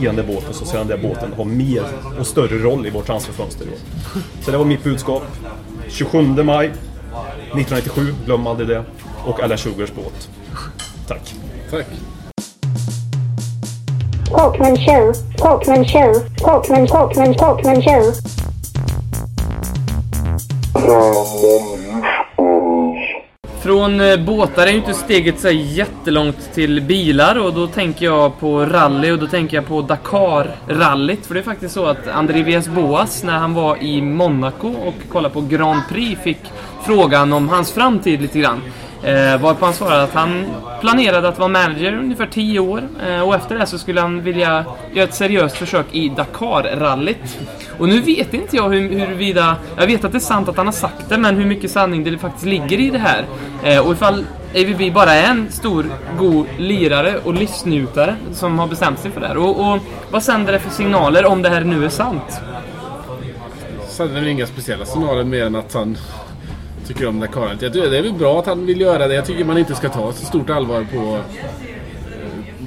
i 0.00 0.04
den 0.04 0.16
där 0.16 0.22
båten 0.24 0.54
så 0.54 0.64
ska 0.64 0.78
den 0.78 0.86
där 0.86 0.98
båten 0.98 1.32
ha 1.32 1.44
mer 1.44 1.82
och 2.20 2.26
större 2.26 2.58
roll 2.58 2.86
i 2.86 2.90
vårt 2.90 3.06
transferfönster. 3.06 3.64
i 3.64 3.68
år. 3.68 3.78
Så 4.44 4.50
det 4.50 4.56
var 4.56 4.64
mitt 4.64 4.84
budskap. 4.84 5.22
27 5.88 6.22
maj 6.22 6.72
1997, 7.12 8.14
glöm 8.26 8.46
aldrig 8.46 8.68
det. 8.68 8.84
Och 9.26 9.42
Alan 9.42 9.58
Sugars 9.58 9.92
båt. 9.92 10.28
Tack. 11.08 11.34
Tack. 11.70 11.86
Hawkman 14.32 14.76
Show, 14.76 15.12
Hawkman 15.38 15.84
Show, 15.84 16.14
Hawkman, 16.42 16.88
Hawkman, 16.88 17.34
Hawkman 17.38 17.82
Show. 17.82 18.31
Från 23.82 24.00
eh, 24.00 24.16
båtar 24.16 24.66
är 24.66 24.70
ju 24.70 24.76
inte 24.76 24.94
steget 24.94 25.40
så 25.40 25.50
jättelångt 25.50 26.52
till 26.54 26.82
bilar 26.82 27.38
och 27.38 27.54
då 27.54 27.66
tänker 27.66 28.06
jag 28.06 28.40
på 28.40 28.66
rally 28.66 29.10
och 29.10 29.18
då 29.18 29.26
tänker 29.26 29.56
jag 29.56 29.66
på 29.66 29.82
Dakar-rallyt. 29.82 31.26
För 31.26 31.34
det 31.34 31.40
är 31.40 31.44
faktiskt 31.44 31.74
så 31.74 31.86
att 31.86 32.08
André 32.08 32.42
Villas 32.42 32.68
Boas 32.68 33.22
när 33.22 33.38
han 33.38 33.54
var 33.54 33.82
i 33.82 34.02
Monaco 34.02 34.68
och 34.68 34.94
kollade 35.08 35.34
på 35.34 35.40
Grand 35.40 35.80
Prix 35.88 36.22
fick 36.22 36.38
frågan 36.86 37.32
om 37.32 37.48
hans 37.48 37.72
framtid 37.72 38.22
lite 38.22 38.38
grann. 38.38 38.60
Eh, 39.04 39.40
varpå 39.40 39.64
han 39.64 39.74
svarade 39.74 40.02
att 40.02 40.14
han 40.14 40.44
planerade 40.80 41.28
att 41.28 41.38
vara 41.38 41.48
manager 41.48 41.92
ungefär 41.98 42.26
10 42.26 42.58
år 42.58 42.82
eh, 43.06 43.20
och 43.20 43.34
efter 43.34 43.58
det 43.58 43.66
så 43.66 43.78
skulle 43.78 44.00
han 44.00 44.22
vilja 44.22 44.64
göra 44.92 45.04
ett 45.04 45.14
seriöst 45.14 45.56
försök 45.56 45.86
i 45.92 46.08
Dakar-rallyt. 46.08 47.38
Och 47.78 47.88
nu 47.88 48.00
vet 48.00 48.34
inte 48.34 48.56
jag 48.56 48.70
hur, 48.70 48.98
huruvida... 48.98 49.56
Jag 49.76 49.86
vet 49.86 50.04
att 50.04 50.12
det 50.12 50.18
är 50.18 50.20
sant 50.20 50.48
att 50.48 50.56
han 50.56 50.66
har 50.66 50.72
sagt 50.72 51.08
det, 51.08 51.18
men 51.18 51.36
hur 51.36 51.44
mycket 51.44 51.70
sanning 51.70 52.04
det 52.04 52.18
faktiskt 52.18 52.46
ligger 52.46 52.80
i 52.80 52.90
det 52.90 52.98
här. 52.98 53.24
Eh, 53.64 53.86
och 53.86 53.92
ifall 53.92 54.24
AVB 54.54 54.94
bara 54.94 55.12
är 55.12 55.30
en 55.30 55.52
stor, 55.52 55.86
god 56.18 56.46
lirare 56.58 57.18
och 57.24 57.34
livsnjutare 57.34 58.16
som 58.32 58.58
har 58.58 58.66
bestämt 58.66 58.98
sig 58.98 59.10
för 59.10 59.20
det 59.20 59.26
här. 59.26 59.36
Och, 59.36 59.72
och 59.72 59.78
vad 60.10 60.22
sänder 60.22 60.52
det 60.52 60.58
för 60.58 60.70
signaler 60.70 61.26
om 61.26 61.42
det 61.42 61.48
här 61.48 61.60
nu 61.60 61.84
är 61.84 61.88
sant? 61.88 62.40
Sänder 63.88 64.20
är 64.20 64.24
det 64.24 64.30
inga 64.30 64.46
speciella 64.46 64.84
signaler 64.84 65.24
mer 65.24 65.46
än 65.46 65.56
att 65.56 65.74
han 65.74 65.96
tycker 66.86 67.06
om 67.06 67.20
Dakaret. 67.20 67.62
Jag 67.62 67.72
tycker 67.72 67.90
Det 67.90 67.98
är 67.98 68.02
väl 68.02 68.12
bra 68.12 68.38
att 68.38 68.46
han 68.46 68.66
vill 68.66 68.80
göra 68.80 69.08
det. 69.08 69.14
Jag 69.14 69.26
tycker 69.26 69.44
man 69.44 69.58
inte 69.58 69.74
ska 69.74 69.88
ta 69.88 70.12
så 70.12 70.26
stort 70.26 70.50
allvar 70.50 70.86
på 70.94 71.18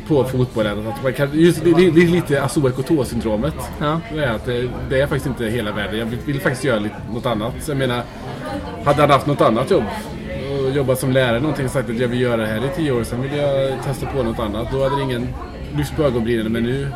på 0.08 0.24
fotbollen. 0.24 0.88
Att 0.88 1.04
man 1.04 1.14
kan, 1.14 1.30
just, 1.34 1.64
det, 1.64 1.74
det 1.74 1.92
det 1.92 2.02
är 2.02 2.08
lite 2.08 2.44
Asuba 2.44 2.72
syndromet 3.06 3.54
Ja. 3.80 4.02
Det 4.14 4.24
är 4.24 4.32
att 4.32 4.46
det, 4.46 4.70
det 4.90 5.02
är 5.02 5.08
faktiskt 5.08 5.26
inte 5.26 5.46
hela 5.46 5.72
världen. 5.72 6.00
Jag 6.00 6.06
vill, 6.06 6.20
vill 6.26 6.42
faktiskt 6.42 6.64
göra 6.64 6.80
lite, 6.80 6.96
något 7.14 7.26
annat. 7.26 7.54
Så 7.62 7.72
jag 7.72 7.78
menar, 7.78 8.04
hade 8.86 9.02
han 9.02 9.10
haft 9.10 9.28
något 9.28 9.42
annat 9.42 9.72
jobb 9.72 9.84
och 10.52 10.72
jobbat 10.72 11.00
som 11.00 11.12
lärare 11.12 11.40
någonting 11.40 11.66
och 11.66 11.72
sagt 11.72 11.90
att 11.90 12.00
jag 12.00 12.08
vill 12.08 12.22
göra 12.22 12.38
det 12.38 12.48
här 12.48 12.58
i 12.58 12.76
tio 12.76 12.92
år, 12.92 13.04
sen 13.04 13.22
vill 13.22 13.36
jag 13.38 13.84
testa 13.84 14.06
på 14.06 14.24
något 14.24 14.40
annat. 14.40 14.68
Då 14.72 14.84
hade 14.84 14.96
det 14.96 15.02
ingen 15.02 15.28
lyft 15.78 15.96
på 15.96 16.04
ögonbrynen. 16.04 16.52
Men 16.52 16.64
nu 16.64 16.88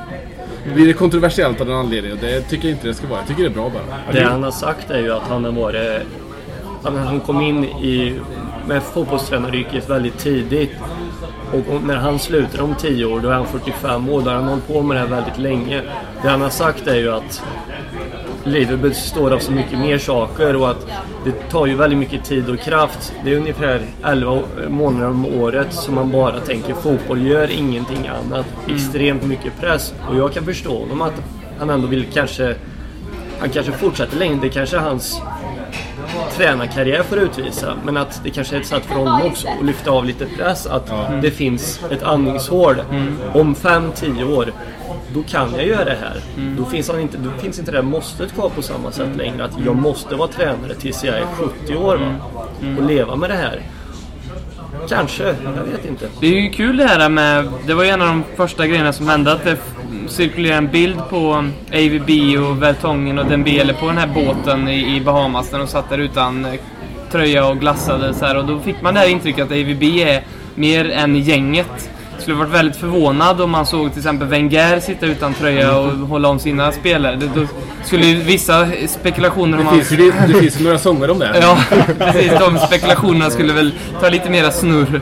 blir 0.73 0.87
det 0.87 0.94
kontroversiellt 0.94 1.62
av 1.62 1.67
den 1.67 1.75
anledningen 1.75 2.17
och 2.17 2.23
det 2.23 2.41
tycker 2.41 2.67
jag 2.67 2.75
inte 2.75 2.87
det 2.87 2.94
ska 2.94 3.08
vara. 3.08 3.19
Jag 3.19 3.27
tycker 3.27 3.44
det 3.44 3.50
är 3.50 3.54
bra 3.54 3.69
bara. 3.69 4.13
Det 4.13 4.23
han 4.23 4.44
har 4.44 4.52
sagt 4.52 4.89
är 4.89 5.00
ju 5.00 5.12
att 5.13 5.23
han 5.23 5.44
har 5.44 5.52
varit... 5.52 6.02
Han, 6.84 6.98
han 6.98 7.19
kom 7.19 7.42
in 7.42 7.63
i, 7.63 8.19
med 8.67 8.84
fotbollstränaryrket 8.84 9.90
väldigt 9.90 10.17
tidigt. 10.17 10.71
Och 11.54 11.84
när 11.84 11.96
han 11.96 12.19
slutar 12.19 12.62
om 12.62 12.75
10 12.75 13.06
år, 13.06 13.19
då 13.19 13.30
är 13.30 13.34
han 13.34 13.48
45 13.48 14.10
år. 14.10 14.21
Då 14.21 14.30
har 14.30 14.36
han 14.36 14.48
hållit 14.48 14.67
på 14.67 14.82
med 14.82 14.98
det 14.98 15.00
här 15.00 15.08
väldigt 15.08 15.38
länge. 15.38 15.82
Det 16.21 16.30
han 16.30 16.42
har 16.42 16.50
sagt 16.50 16.88
är 16.88 16.96
ju 16.96 17.12
att 17.12 17.44
livet 18.44 18.80
består 18.80 19.34
av 19.34 19.40
så 19.40 19.52
mycket 19.52 19.80
mer 19.80 19.98
saker 19.98 20.56
och 20.56 20.69
att 20.69 20.88
det 21.25 21.32
tar 21.32 21.65
ju 21.65 21.75
väldigt 21.75 22.00
mycket 22.00 22.25
tid 22.25 22.50
och 22.50 22.60
kraft. 22.60 23.13
Det 23.23 23.34
är 23.34 23.38
ungefär 23.38 23.82
11 24.04 24.42
månader 24.69 25.10
om 25.10 25.25
året 25.25 25.73
som 25.73 25.96
man 25.96 26.12
bara 26.12 26.40
tänker 26.40 26.73
fotboll, 26.73 27.27
gör 27.27 27.52
ingenting 27.52 28.08
annat. 28.08 28.46
Extremt 28.67 29.23
mycket 29.23 29.60
press. 29.60 29.94
Och 30.10 30.15
jag 30.15 30.34
kan 30.34 30.46
förstå 30.46 30.80
honom 30.80 31.02
att 31.02 31.21
han 31.60 31.69
ändå 31.69 31.88
vill 31.88 32.06
kanske... 32.13 32.56
Han 33.40 33.50
kanske 33.50 33.71
fortsätter 33.71 34.17
längre. 34.17 34.40
Det 34.42 34.50
kanske 34.50 34.77
är 34.77 34.82
hans 34.82 35.21
tränarkarriär 36.38 37.04
får 37.04 37.17
utvisa. 37.17 37.74
Men 37.86 37.98
att 37.98 38.22
det 38.24 38.30
kanske 38.30 38.56
är 38.56 38.60
ett 38.60 38.67
sätt 38.67 38.86
för 38.86 38.96
honom 38.96 39.22
också 39.26 39.48
att 39.48 39.65
lyfta 39.65 39.92
av 39.92 40.06
lite 40.06 40.26
press. 40.26 40.67
Att 40.67 40.92
det 41.22 41.32
finns 41.32 41.82
ett 41.92 42.04
andningshål. 42.04 42.76
Om 43.34 43.56
5-10 43.56 44.34
år, 44.34 44.54
då 45.13 45.24
kan 45.24 45.54
jag 45.56 45.67
göra 45.67 45.86
det 45.86 45.98
här. 46.02 46.22
Då, 46.58 46.65
finns 46.65 46.90
han 46.90 47.00
inte, 47.00 47.17
då 47.17 47.30
finns 47.42 47.60
inte 47.60 47.72
det 47.72 47.82
måstet 47.82 48.34
kvar 48.34 48.50
på 48.50 48.62
samma 48.62 48.92
sätt 48.92 49.15
längre. 49.17 49.46
Att 49.46 49.60
jag 49.65 49.76
måste 49.76 50.15
vara 50.15 50.28
tränare 50.28 50.74
tills 50.74 51.04
jag 51.04 51.15
är 51.15 51.26
70 51.26 51.76
år 51.76 51.98
va? 51.98 52.15
och 52.78 52.84
leva 52.84 53.15
med 53.15 53.30
det 53.30 53.36
här. 53.36 53.62
Kanske, 54.90 55.24
jag 55.24 55.63
vet 55.72 55.86
inte. 55.86 56.08
Det 56.20 56.28
är 56.28 56.42
ju 56.42 56.50
kul 56.50 56.78
det 56.78 56.86
här 56.86 57.10
med... 57.10 57.50
Det 57.67 57.74
var 57.74 57.84
ju 57.84 57.90
en 57.90 58.02
av 58.02 58.08
de 58.08 58.24
första 58.36 58.67
grejerna 58.67 58.94
som 58.94 59.08
hände 59.08 59.32
att 59.32 59.44
det 59.44 59.58
cirkulerade 60.10 60.57
en 60.57 60.71
bild 60.71 60.97
på 61.10 61.45
AVB 61.73 62.10
och 62.39 62.63
Vertongen 62.63 63.19
och 63.19 63.25
Dembele 63.25 63.73
på 63.73 63.87
den 63.87 63.97
här 63.97 64.07
båten 64.07 64.67
i, 64.67 64.95
i 64.95 65.01
Bahamas 65.01 65.51
när 65.51 65.60
de 65.60 65.67
satt 65.67 65.89
där 65.89 65.97
utan 65.97 66.45
eh, 66.45 66.53
tröja 67.12 67.45
och 67.45 67.60
glassade 67.60 68.13
så 68.13 68.25
här. 68.25 68.37
Och 68.37 68.45
då 68.45 68.60
fick 68.60 68.81
man 68.81 68.93
det 68.93 68.99
här 68.99 69.07
intrycket 69.07 69.45
att 69.45 69.51
AVB 69.51 69.83
är 69.83 70.23
mer 70.55 70.89
än 70.89 71.15
gänget. 71.15 71.89
Jag 72.13 72.21
skulle 72.21 72.37
varit 72.37 72.51
väldigt 72.51 72.77
förvånad 72.77 73.41
om 73.41 73.51
man 73.51 73.65
såg 73.65 73.89
till 73.89 73.99
exempel 73.99 74.27
Wenger 74.27 74.79
sitta 74.79 75.05
utan 75.05 75.33
tröja 75.33 75.77
och 75.77 75.91
hålla 75.91 76.29
om 76.29 76.39
sina 76.39 76.71
spelare. 76.71 77.15
Det, 77.15 77.27
då 77.35 77.47
skulle 77.83 78.05
ju 78.05 78.15
vissa 78.15 78.67
spekulationer 78.87 79.57
om 79.57 79.63
Det 79.63 79.69
hans... 79.69 79.87
finns, 79.89 80.01
ju, 80.01 80.12
det 80.27 80.33
finns 80.33 80.60
ju 80.60 80.63
några 80.63 80.77
sånger 80.77 81.10
om 81.10 81.19
det. 81.19 81.39
Ja, 81.41 81.57
precis. 81.97 82.31
De 82.39 82.57
spekulationerna 82.57 83.29
skulle 83.29 83.53
väl 83.53 83.71
ta 84.01 84.10
lite 84.10 84.29
mera 84.29 84.51
snurr. 84.51 85.01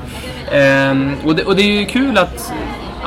Ehm, 0.51 1.13
och, 1.25 1.35
det, 1.35 1.43
och 1.43 1.55
det 1.55 1.61
är 1.61 1.79
ju 1.79 1.85
kul 1.85 2.17
att... 2.17 2.51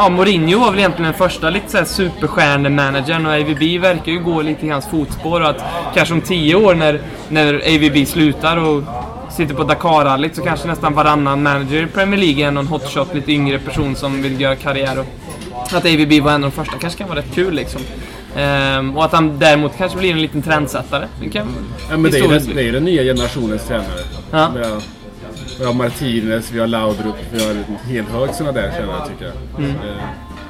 Ja, 0.01 0.09
Mourinho 0.09 0.59
var 0.59 0.71
väl 0.71 0.79
egentligen 0.79 1.11
den 1.11 1.19
första 1.19 1.51
lite 1.51 1.71
såhär 1.71 1.85
superstjärnemanagern 1.85 3.27
och 3.27 3.33
AVB 3.33 3.81
verkar 3.81 4.13
ju 4.13 4.19
gå 4.19 4.43
lite 4.43 4.67
i 4.67 4.69
hans 4.69 4.87
fotspår 4.87 5.41
och 5.41 5.49
att 5.49 5.63
kanske 5.95 6.15
om 6.15 6.21
tio 6.21 6.55
år 6.55 6.75
när, 6.75 7.01
när 7.29 7.55
AVB 7.55 8.09
slutar 8.09 8.57
och 8.57 8.83
sitter 9.31 9.55
på 9.55 9.65
Dakar-rallyt 9.65 10.37
så 10.37 10.43
kanske 10.43 10.69
nästan 10.69 10.95
varannan 10.95 11.43
manager 11.43 11.83
i 11.83 11.87
Premier 11.87 12.21
League 12.21 12.47
är 12.47 12.51
någon 12.51 12.67
hotshot, 12.67 13.15
lite 13.15 13.33
yngre 13.33 13.59
person 13.59 13.97
som 13.97 14.23
vill 14.23 14.41
göra 14.41 14.57
karriär. 14.57 14.99
Och 14.99 15.73
att 15.73 15.85
AVB 15.85 16.23
var 16.23 16.33
en 16.33 16.45
av 16.45 16.51
de 16.51 16.57
första 16.57 16.79
kanske 16.79 16.99
kan 16.99 17.09
vara 17.09 17.19
rätt 17.19 17.35
kul 17.35 17.55
liksom. 17.55 17.81
Ehm, 18.37 18.97
och 18.97 19.05
att 19.05 19.13
han 19.13 19.39
däremot 19.39 19.77
kanske 19.79 19.99
blir 19.99 20.13
en 20.13 20.23
liten 20.23 20.43
trendsättare. 20.43 21.07
Det 21.23 21.29
kan, 21.29 21.47
Ja, 21.91 21.97
men 21.97 22.11
det 22.11 22.19
är, 22.19 22.29
den, 22.29 22.55
det 22.55 22.69
är 22.69 22.73
den 22.73 22.85
nya 22.85 23.03
generationens 23.03 23.65
tränare. 23.65 24.01
Ja. 24.31 24.53
Vi, 25.61 25.67
har, 25.67 25.75
Martinez, 25.75 26.53
vi 26.53 26.61
har 26.61 26.67
Laudrup, 26.67 27.15
vi 27.33 27.45
har 27.45 27.51
en 27.51 27.65
hel 27.87 28.05
hög 28.05 28.35
sådana 28.35 28.61
där 28.61 28.71
tränare 28.71 29.09
tycker 29.09 29.25
jag. 29.25 29.65
Eh, 29.65 29.75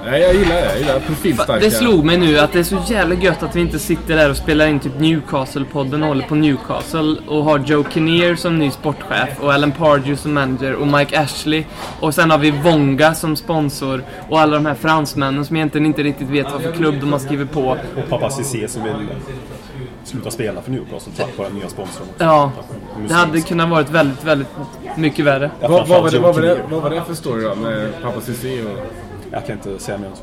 nej, 0.04 0.20
jag 0.20 0.34
gillar 0.34 0.54
det. 0.54 0.66
Jag 0.66 0.78
gillar 0.78 1.00
profilstarka. 1.00 1.64
Det 1.64 1.70
slog 1.70 2.04
mig 2.04 2.18
nu 2.18 2.38
att 2.38 2.52
det 2.52 2.58
är 2.58 2.62
så 2.62 2.78
jävla 2.88 3.14
gött 3.14 3.42
att 3.42 3.56
vi 3.56 3.60
inte 3.60 3.78
sitter 3.78 4.16
där 4.16 4.30
och 4.30 4.36
spelar 4.36 4.66
in 4.66 4.80
typ 4.80 4.98
Newcastle-podden 4.98 6.02
och 6.02 6.08
håller 6.08 6.26
på 6.26 6.34
Newcastle 6.34 7.16
och 7.26 7.44
har 7.44 7.58
Joe 7.58 7.84
Kinnear 7.92 8.34
som 8.34 8.58
ny 8.58 8.70
sportchef 8.70 9.40
och 9.40 9.52
Alan 9.52 9.72
Pardew 9.72 10.16
som 10.16 10.34
manager 10.34 10.74
och 10.74 10.86
Mike 10.86 11.20
Ashley 11.20 11.64
och 12.00 12.14
sen 12.14 12.30
har 12.30 12.38
vi 12.38 12.50
Wonga 12.50 13.14
som 13.14 13.36
sponsor 13.36 14.04
och 14.28 14.40
alla 14.40 14.54
de 14.54 14.66
här 14.66 14.74
fransmännen 14.74 15.44
som 15.44 15.56
egentligen 15.56 15.86
inte 15.86 16.02
riktigt 16.02 16.28
vet 16.28 16.52
vad 16.52 16.62
för 16.62 16.72
klubb 16.72 16.94
de 17.00 17.12
har 17.12 17.18
skrivit 17.18 17.52
på. 17.52 17.78
Och 17.96 18.08
pappa 18.08 18.30
Cissé 18.30 18.68
som 18.68 18.84
vill 18.84 19.08
sluta 20.04 20.30
spela 20.30 20.62
för 20.62 20.70
Newcastle 20.70 21.12
tack 21.16 21.38
vare 21.38 21.48
den 21.48 21.56
nya 21.58 21.68
sponsorn. 21.68 22.06
också. 22.10 22.24
Ja, 22.24 22.52
det 23.08 23.14
hade 23.14 23.40
kunnat 23.40 23.68
varit 23.68 23.90
väldigt, 23.90 24.24
väldigt 24.24 24.48
mycket 24.96 25.24
värre. 25.24 25.50
Ja, 25.60 25.68
Vad, 25.68 25.88
vad, 25.88 26.02
var 26.02 26.10
det, 26.10 26.18
vad, 26.18 26.34
var 26.34 26.42
det, 26.42 26.58
vad 26.70 26.82
var 26.82 26.90
det 26.90 27.02
för 27.06 27.14
story 27.14 27.42
då 27.44 27.54
med 27.54 27.92
pappa 28.02 28.20
Cissi 28.20 28.62
och... 28.62 28.86
Jag 29.32 29.46
kan 29.46 29.56
inte 29.56 29.78
säga 29.78 29.98
mer 29.98 30.06
än 30.06 30.16
så. 30.16 30.22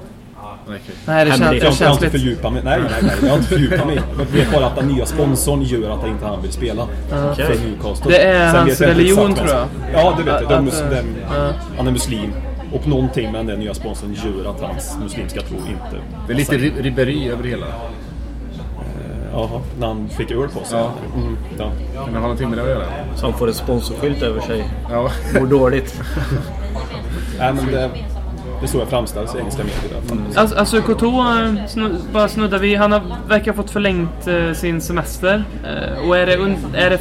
Nej. 0.70 0.80
Nej, 1.06 1.26
det 1.26 1.32
känns, 1.32 1.42
Hemligt. 1.42 1.62
det 1.64 1.68
Jag 1.84 1.88
har 1.88 1.94
inte 1.94 2.06
lite... 2.06 2.18
fördjupat 2.20 2.54
mig. 2.54 2.62
Nej, 2.66 2.80
nej, 2.92 2.92
nej. 3.02 3.12
Jag 3.22 3.30
har 3.30 3.38
inte 3.38 3.50
fördjupat 3.50 3.88
mig. 3.88 4.00
Jag 4.18 4.26
vet 4.26 4.52
bara 4.54 4.66
att 4.66 4.76
den 4.76 4.88
nya 4.88 5.06
sponsorn 5.06 5.62
gör 5.62 5.90
att 5.90 6.08
inte 6.08 6.26
han 6.26 6.42
vill 6.42 6.52
spela 6.52 6.88
för 7.10 7.66
Newcastle. 7.66 8.12
Det 8.12 8.22
är 8.24 8.52
Sen 8.52 8.56
hans 8.60 8.80
jag 8.80 8.90
inte 8.90 9.00
religion, 9.00 9.34
tror 9.36 9.48
vad- 9.48 9.68
Ja, 9.94 10.14
det 10.18 10.24
vet 10.24 10.42
jag. 10.42 10.50
De, 10.50 10.56
Att- 10.56 10.64
mus, 10.64 10.82
att, 10.82 10.90
den, 10.90 11.16
ja. 11.32 11.52
Han 11.78 11.88
är 11.88 11.92
muslim. 11.92 12.34
Och 12.74 12.88
någonting 12.88 13.32
med 13.32 13.46
den 13.46 13.60
nya 13.60 13.74
sponsorn 13.74 14.14
gör 14.26 14.50
att 14.52 14.62
hans 14.62 14.98
muslimska 15.04 15.42
tro 15.42 15.58
inte... 15.58 16.04
Det 16.28 16.34
är 16.34 16.38
lite 16.38 16.58
ri- 16.58 16.82
ribberi 16.82 17.30
över 17.30 17.44
hela. 17.44 17.66
Jaha, 19.34 19.62
när 19.80 19.88
han 19.88 20.10
fick 20.10 20.32
öl 20.32 20.50
på 20.50 20.64
sig. 20.66 20.80
Ja. 20.80 20.92
Mm, 21.16 21.38
ja. 21.58 21.72
Kan 21.96 22.06
det 22.14 22.20
ha 22.20 22.22
någonting 22.22 22.50
med 22.50 22.58
det 22.58 22.64
att 22.64 22.70
göra? 22.70 22.86
Som 23.16 23.34
får 23.34 23.48
en 23.48 23.54
sponsorskylt 23.54 24.22
över 24.24 24.42
sig. 24.42 24.64
Ja. 24.92 25.12
Mår 25.40 25.46
dåligt. 25.48 26.02
Nej, 27.40 27.54
men 27.54 27.66
det, 27.66 27.90
det 28.60 28.66
är 28.66 28.68
så 28.68 28.78
jag 28.78 28.88
framställs 28.88 29.36
i 29.36 29.38
engelska 29.38 29.64
medier. 29.64 30.02
Mm. 30.12 30.24
Alltså, 30.36 30.56
alltså 30.58 30.82
Couture, 30.82 31.48
eh, 31.60 31.66
snu, 31.68 31.96
bara 32.14 32.28
snuddar 32.28 32.58
vi. 32.60 32.76
Han 32.76 32.92
har, 32.92 33.02
verkar 33.28 33.52
ha 33.52 33.56
fått 33.64 33.72
förlängt 33.72 34.28
eh, 34.28 34.54
sin 34.54 34.82
semester. 34.82 35.44
Eh, 35.66 36.08
och 36.10 36.18
är 36.18 36.26
det, 36.26 36.38
un- 36.38 36.76
är, 36.76 36.90
det, 36.90 37.00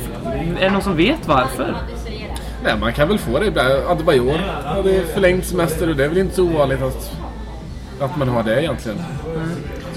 är 0.60 0.64
det 0.64 0.70
någon 0.70 0.82
som 0.82 0.96
vet 0.96 1.28
varför? 1.28 1.74
Nej, 2.64 2.74
man 2.80 2.92
kan 2.92 3.08
väl 3.08 3.18
få 3.18 3.38
det 3.38 3.46
ibland. 3.46 3.68
Adebayor 3.88 4.38
hade 4.64 5.00
förlängd 5.14 5.44
semester 5.44 5.90
och 5.90 5.96
det 5.96 6.04
är 6.04 6.08
väl 6.08 6.18
inte 6.18 6.34
så 6.34 6.42
ovanligt 6.44 6.82
att, 6.82 7.12
att 8.00 8.16
man 8.16 8.28
har 8.28 8.42
det 8.42 8.60
egentligen. 8.62 8.98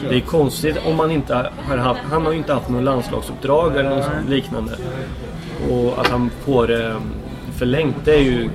Det 0.09 0.15
är 0.15 0.19
konstigt 0.21 0.77
om 0.85 0.95
man 0.95 1.11
inte 1.11 1.49
har 1.67 1.77
haft... 1.77 1.99
Han 2.11 2.25
har 2.25 2.31
ju 2.31 2.37
inte 2.37 2.53
haft 2.53 2.69
något 2.69 2.83
landslagsuppdrag 2.83 3.75
eller 3.77 3.89
något 3.89 4.09
liknande. 4.29 4.71
Och 5.71 6.01
att 6.01 6.07
han 6.07 6.29
får 6.45 6.67
det 6.67 6.95
förlängt, 7.57 7.95
det 8.05 8.13
är 8.15 8.21
ju 8.21 8.49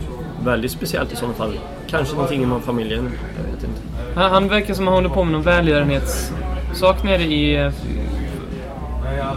väldigt 0.45 0.70
speciellt 0.70 1.12
i 1.12 1.16
sådana 1.16 1.34
fall. 1.34 1.59
Kanske 1.90 2.14
någonting 2.14 2.42
inom 2.42 2.61
familjen, 2.62 3.11
jag 3.36 3.53
vet 3.55 3.64
inte. 3.64 3.80
Han, 4.14 4.30
han 4.30 4.49
verkar 4.49 4.74
som 4.74 4.88
att 4.88 4.95
han 4.95 5.03
håller 5.05 5.14
på 5.14 5.24
med 5.24 5.32
någon 5.32 5.42
välgörenhetssak 5.42 7.03
nere 7.05 7.22
i... 7.22 7.57
eh, 7.57 7.72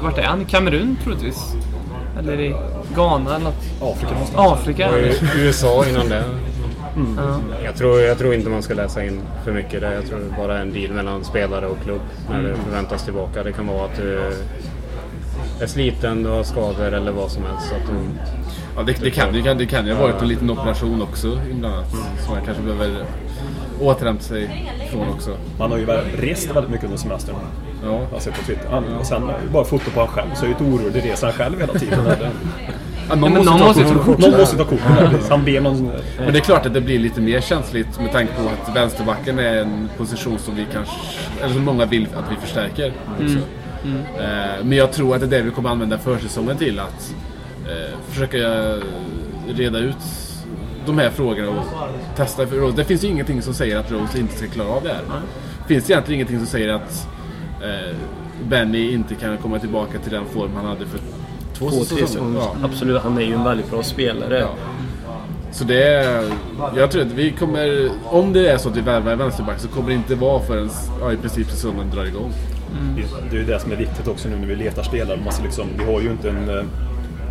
Vart 0.03 0.18
är 0.18 0.24
han? 0.24 0.45
Kamerun 0.45 0.97
troligtvis? 1.03 1.53
Eller 2.20 2.39
i 2.39 2.55
Ghana 2.95 3.36
eller 3.36 3.45
något? 3.45 3.64
Afrika 3.82 4.12
någonstans. 4.14 4.51
Afrika? 4.51 4.89
Och 4.89 4.97
i 4.97 5.20
USA 5.36 5.86
innan 5.89 6.10
det. 6.10 6.24
Ja. 7.18 7.39
Jag 7.64 7.76
tror, 7.76 8.00
jag 8.02 8.18
tror 8.18 8.34
inte 8.34 8.50
man 8.50 8.64
ska 8.64 8.74
läsa 8.74 9.06
in 9.06 9.22
för 9.45 9.52
mycket 9.52 9.82
där. 9.82 9.93
Jag 9.93 10.06
tror 10.06 10.20
det 10.20 10.36
bara 10.38 10.58
är 10.58 10.62
en 10.62 10.74
deal 10.74 10.91
mellan 10.91 11.24
spelare 11.24 11.68
och 11.68 11.78
klubb 11.84 12.02
när 12.30 12.43
det 12.43 12.56
förväntas 12.56 13.04
tillbaka. 13.04 13.43
Det 13.43 13.52
kan 13.52 13.68
vara 13.68 13.86
att 13.86 13.98
du 13.98 14.20
är 15.62 15.68
sliten, 15.68 16.24
du 16.24 16.30
har 16.30 16.43
skador 16.43 16.93
eller 16.93 17.12
vad 17.12 17.32
som 17.32 17.43
helst. 17.43 17.70
Så 17.70 17.76
att 17.76 17.82
du, 17.82 17.93
Ja, 18.78 18.84
det, 18.84 19.02
det, 19.02 19.12
kan, 19.12 19.34
det, 19.34 19.41
kan, 19.41 19.58
det 19.58 19.66
kan 19.66 19.88
ju 19.88 19.93
ha 19.93 20.02
varit 20.02 20.22
en 20.22 20.28
liten 20.28 20.50
operation 20.50 21.02
också 21.02 21.39
inblandat. 21.52 21.91
Som 22.26 22.34
man 22.34 22.45
kanske 22.45 22.64
behöver 22.64 23.06
återhämta 23.82 24.24
sig 24.24 24.72
från 24.91 25.10
också. 25.10 25.38
Man 25.60 25.72
har 25.72 25.78
ju 25.78 25.86
rest 25.86 26.56
väldigt 26.56 26.72
mycket 26.72 26.86
under 26.86 26.98
semestern. 26.98 27.36
Ja. 27.86 27.91
Jag 27.91 28.08
har 28.08 28.20
sett 28.20 28.34
på 28.34 28.43
Twitter. 28.43 28.84
Och 29.00 29.06
sen 29.06 29.32
bara 29.54 29.64
foto 29.64 29.91
på 29.91 30.00
han 30.00 30.08
själv 30.08 30.30
så 30.36 30.45
är 30.45 30.50
det 30.50 30.50
ju 30.50 30.56
ett 30.56 30.74
orolig 30.74 31.06
resa 31.06 31.26
han 31.26 31.34
själv 31.34 31.60
hela 31.60 31.74
tiden. 31.74 32.06
Ja, 33.10 33.16
men 33.16 33.34
någon 33.34 33.60
måste 33.60 33.84
ta 33.84 34.03
kort. 34.03 34.18
Någon 34.18 34.32
måste 34.39 34.58
ta 34.58 34.64
kort. 34.64 34.80
Han 35.30 35.45
ber 35.45 35.62
någon... 35.62 35.91
Men 36.20 36.34
det 36.34 36.39
är 36.39 36.43
klart 36.43 36.66
att 36.66 36.74
det 36.74 36.82
blir 36.82 36.99
lite 36.99 37.22
mer 37.22 37.41
känsligt 37.41 37.99
med 37.99 38.12
tanke 38.12 38.34
på 38.34 38.41
att 38.70 38.76
vänsterbacken 38.76 39.39
är 39.39 39.58
en 39.58 39.89
position 39.97 40.39
som 40.39 40.55
vi 40.55 40.66
kanske, 40.74 40.95
eller 41.41 41.53
som 41.53 41.66
många 41.66 41.86
vill 41.86 42.08
att 42.16 42.32
vi 42.32 42.36
förstärker. 42.36 42.93
Också. 43.22 43.38
Eh, 44.20 44.64
Men 44.64 44.78
jag 44.78 44.91
tror 44.91 45.16
att 45.16 45.22
det 45.22 45.28
är 45.28 45.30
det 45.30 45.41
vi 45.41 45.51
kommer 45.51 45.70
använda 45.70 45.97
försäsongen 45.97 46.58
till. 46.58 46.80
Att 46.80 47.14
eh, 47.66 47.99
försöka 48.10 48.38
reda 49.55 49.80
ut 49.80 49.95
de 50.86 50.97
här 50.97 51.10
frågorna 51.10 51.49
och 51.49 51.66
testa 52.16 52.47
för 52.47 52.55
Rose. 52.55 52.78
Det 52.78 52.84
finns 52.84 53.03
ju 53.03 53.08
ingenting 53.08 53.41
som 53.41 53.53
säger 53.53 53.78
att 53.78 53.91
Rose 53.91 54.20
inte 54.20 54.38
ska 54.38 54.47
klara 54.47 54.70
av 54.70 54.84
det 54.84 54.89
här. 54.89 55.01
Det 55.62 55.74
finns 55.74 55.89
egentligen 55.89 56.16
ingenting 56.16 56.38
som 56.38 56.47
säger 56.47 56.70
att 56.74 57.08
eh, 57.64 57.95
Benny 58.43 58.93
inte 58.93 59.16
kan 59.16 59.38
komma 59.38 59.60
tillbaka 59.60 59.99
till 59.99 60.12
den 60.12 60.26
form 60.26 60.51
han 60.55 60.66
hade 60.66 60.86
för 60.86 60.99
två, 61.58 61.70
Två, 61.70 61.84
tre 61.84 62.08
säsonger. 62.08 62.39
Ja. 62.39 62.55
Absolut, 62.64 63.01
han 63.01 63.18
är 63.18 63.22
ju 63.22 63.34
en 63.34 63.43
väldigt 63.43 63.72
bra 63.72 63.84
spelare. 63.84 64.39
Ja. 64.39 64.49
Så 65.51 65.64
det 65.64 65.84
är, 65.84 66.24
jag 66.76 66.91
tror 66.91 67.01
att 67.01 67.12
vi 67.12 67.32
kommer, 67.32 67.89
om 68.05 68.34
det 68.34 68.49
är 68.49 68.58
så 68.58 68.70
att 68.70 68.78
vi 68.78 68.82
värvar 68.82 69.12
en 69.12 69.18
vänsterback 69.18 69.60
så 69.60 69.68
kommer 69.68 69.89
det 69.89 69.95
inte 69.95 70.16
vara 70.16 70.41
förrän 70.41 70.70
ja, 71.01 71.14
i 71.14 71.18
princip 71.18 71.49
säsongen 71.49 71.89
drar 71.93 72.05
igång. 72.05 72.32
Det 73.32 73.38
är 73.38 73.39
ju 73.39 73.45
det 73.45 73.60
som 73.60 73.72
är 73.72 73.76
viktigt 73.76 74.08
också 74.08 74.30
nu 74.30 74.36
när 74.36 74.47
vi 74.47 74.55
letar 74.55 74.84
spelare. 74.84 75.20
Man 75.26 75.34
liksom, 75.43 75.68
vi 75.78 75.93
har 75.93 76.01
ju 76.01 76.12
inte 76.12 76.30
en 76.30 76.49
eh, 76.49 76.64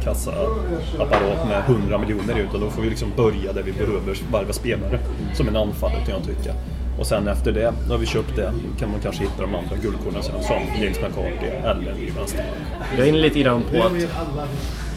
kassaapparat 0.04 1.48
med 1.48 1.62
100 1.66 1.98
miljoner 1.98 2.38
utan 2.38 2.60
då 2.60 2.70
får 2.70 2.82
vi 2.82 2.90
liksom 2.90 3.08
börja 3.16 3.52
där 3.52 3.62
vi 3.62 3.72
behöver 3.72 4.16
varva 4.32 4.52
spelare. 4.52 4.98
Som 5.34 5.48
en 5.48 5.56
anfallare 5.56 6.00
kan 6.06 6.14
jag 6.14 6.24
tycka. 6.24 6.54
Och 6.98 7.06
sen 7.06 7.28
efter 7.28 7.52
det, 7.52 7.72
när 7.88 7.96
vi 7.96 8.06
köpt 8.06 8.36
det, 8.36 8.52
kan 8.78 8.90
man 8.90 9.00
kanske 9.00 9.22
hitta 9.22 9.42
de 9.42 9.54
andra 9.54 9.76
guldkornen 9.82 10.22
sen 10.22 10.42
som 10.42 10.82
James 10.82 11.00
McCarthy 11.00 11.46
eller 11.46 11.94
vänsterback. 12.16 12.46
Jag 12.96 13.06
är 13.06 13.08
inne 13.08 13.18
lite 13.18 13.38
grann 13.40 13.62
på 13.62 13.82
att 13.82 13.92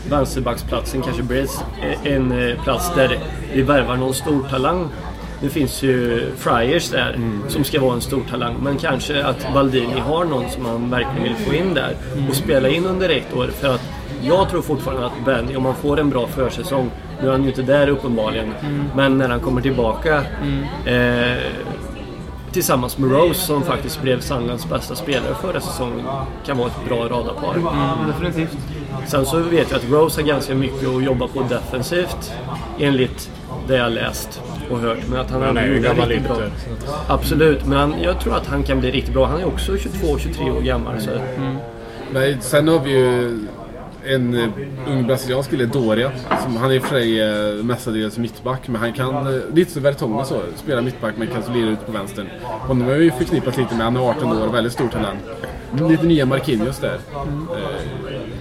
vänsterbacksplatsen 0.09 1.01
kanske 1.01 1.23
blir 1.23 1.47
en 2.03 2.49
eh, 2.49 2.63
plats 2.63 2.95
där 2.95 3.19
vi 3.53 3.61
värvar 3.61 3.95
någon 3.95 4.13
stor 4.13 4.43
talang. 4.49 4.87
Det 5.41 5.49
finns 5.49 5.83
ju 5.83 6.25
Friars 6.37 6.89
där 6.89 7.19
som 7.47 7.63
ska 7.63 7.81
vara 7.81 7.93
en 7.93 8.01
stor 8.01 8.21
talang. 8.29 8.55
Men 8.63 8.77
kanske 8.77 9.23
att 9.23 9.53
Baldini 9.53 9.99
har 9.99 10.25
någon 10.25 10.49
som 10.49 10.65
han 10.65 10.89
verkligen 10.89 11.23
vill 11.23 11.35
få 11.35 11.53
in 11.53 11.73
där 11.73 11.95
och 12.29 12.35
spela 12.35 12.69
in 12.69 12.85
under 12.85 13.09
ett 13.09 13.33
år. 13.35 13.47
För 13.47 13.75
att 13.75 13.81
jag 14.21 14.49
tror 14.49 14.61
fortfarande 14.61 15.05
att 15.05 15.25
Benny, 15.25 15.55
om 15.55 15.65
han 15.65 15.75
får 15.75 15.99
en 15.99 16.09
bra 16.09 16.27
försäsong, 16.27 16.91
nu 17.21 17.27
är 17.27 17.31
han 17.31 17.43
ju 17.43 17.49
inte 17.49 17.61
där 17.61 17.87
uppenbarligen, 17.89 18.53
men 18.95 19.17
när 19.17 19.29
han 19.29 19.39
kommer 19.39 19.61
tillbaka 19.61 20.23
eh, 20.85 21.37
tillsammans 22.53 22.97
med 22.97 23.11
Rose 23.11 23.39
som 23.39 23.63
faktiskt 23.63 24.01
blev 24.01 24.19
Sunderlands 24.19 24.69
bästa 24.69 24.95
spelare 24.95 25.35
förra 25.41 25.61
säsongen 25.61 26.05
kan 26.45 26.57
vara 26.57 26.67
ett 26.67 26.85
bra 26.87 27.07
radarpar. 27.07 27.55
Mm, 27.55 28.07
definitivt. 28.07 28.57
Sen 29.07 29.25
så 29.25 29.39
vet 29.39 29.71
jag 29.71 29.77
att 29.77 29.91
Rose 29.91 30.21
har 30.21 30.27
ganska 30.27 30.55
mycket 30.55 30.87
att 30.87 31.03
jobba 31.03 31.27
på 31.27 31.41
defensivt 31.41 32.33
enligt 32.79 33.31
det 33.67 33.77
jag 33.77 33.91
läst 33.91 34.41
och 34.69 34.79
hört. 34.79 34.99
Men 35.09 35.19
att 35.19 35.31
han, 35.31 35.41
Han 35.41 35.57
är 35.57 35.67
ju 35.67 35.79
gammal 35.79 36.09
riktigt 36.09 36.27
bra. 36.27 36.37
Absolut, 37.07 37.65
men 37.65 37.77
han, 37.77 37.95
jag 38.01 38.19
tror 38.19 38.35
att 38.35 38.47
han 38.47 38.63
kan 38.63 38.79
bli 38.79 38.91
riktigt 38.91 39.13
bra. 39.13 39.25
Han 39.25 39.41
är 39.41 39.45
också 39.45 39.71
22-23 39.71 40.57
år 40.57 40.61
gammal. 40.61 41.01
Så. 41.01 41.09
Men 42.11 42.41
sen 42.41 42.67
har 42.67 42.79
vi 42.79 42.91
ju 42.91 43.39
en 44.05 44.33
eh, 44.33 44.49
ung 44.87 45.07
brasiliansk 45.07 45.49
kille, 45.49 45.65
Doria. 45.65 46.11
Som, 46.43 46.57
han 46.57 46.71
är 46.71 46.75
i 46.75 46.79
och 46.79 46.83
för 46.83 46.89
sig 46.89 47.21
eh, 47.21 47.63
mestadels 47.63 48.17
mittback, 48.17 48.67
men 48.67 48.81
han 48.81 48.93
kan, 48.93 49.35
eh, 49.35 49.41
lite 49.53 49.71
som 49.71 49.83
Vertongen 49.83 50.25
så, 50.25 50.41
spela 50.55 50.81
mittback 50.81 51.13
men 51.17 51.27
kan 51.27 51.53
lira 51.53 51.69
ut 51.69 51.85
på 51.85 51.91
vänstern. 51.91 52.27
Honom 52.43 52.87
har 52.87 52.95
ju 52.95 53.11
förknippat 53.11 53.57
lite 53.57 53.75
med, 53.75 53.83
han 53.85 53.95
är 53.95 54.09
18 54.09 54.31
år 54.31 54.47
och 54.47 54.53
väldigt 54.53 54.73
stor 54.73 54.87
talang. 54.87 55.17
Lite 55.89 56.05
nya 56.05 56.25
Marquinhos 56.25 56.79
där. 56.79 56.99
Eh, 57.13 57.23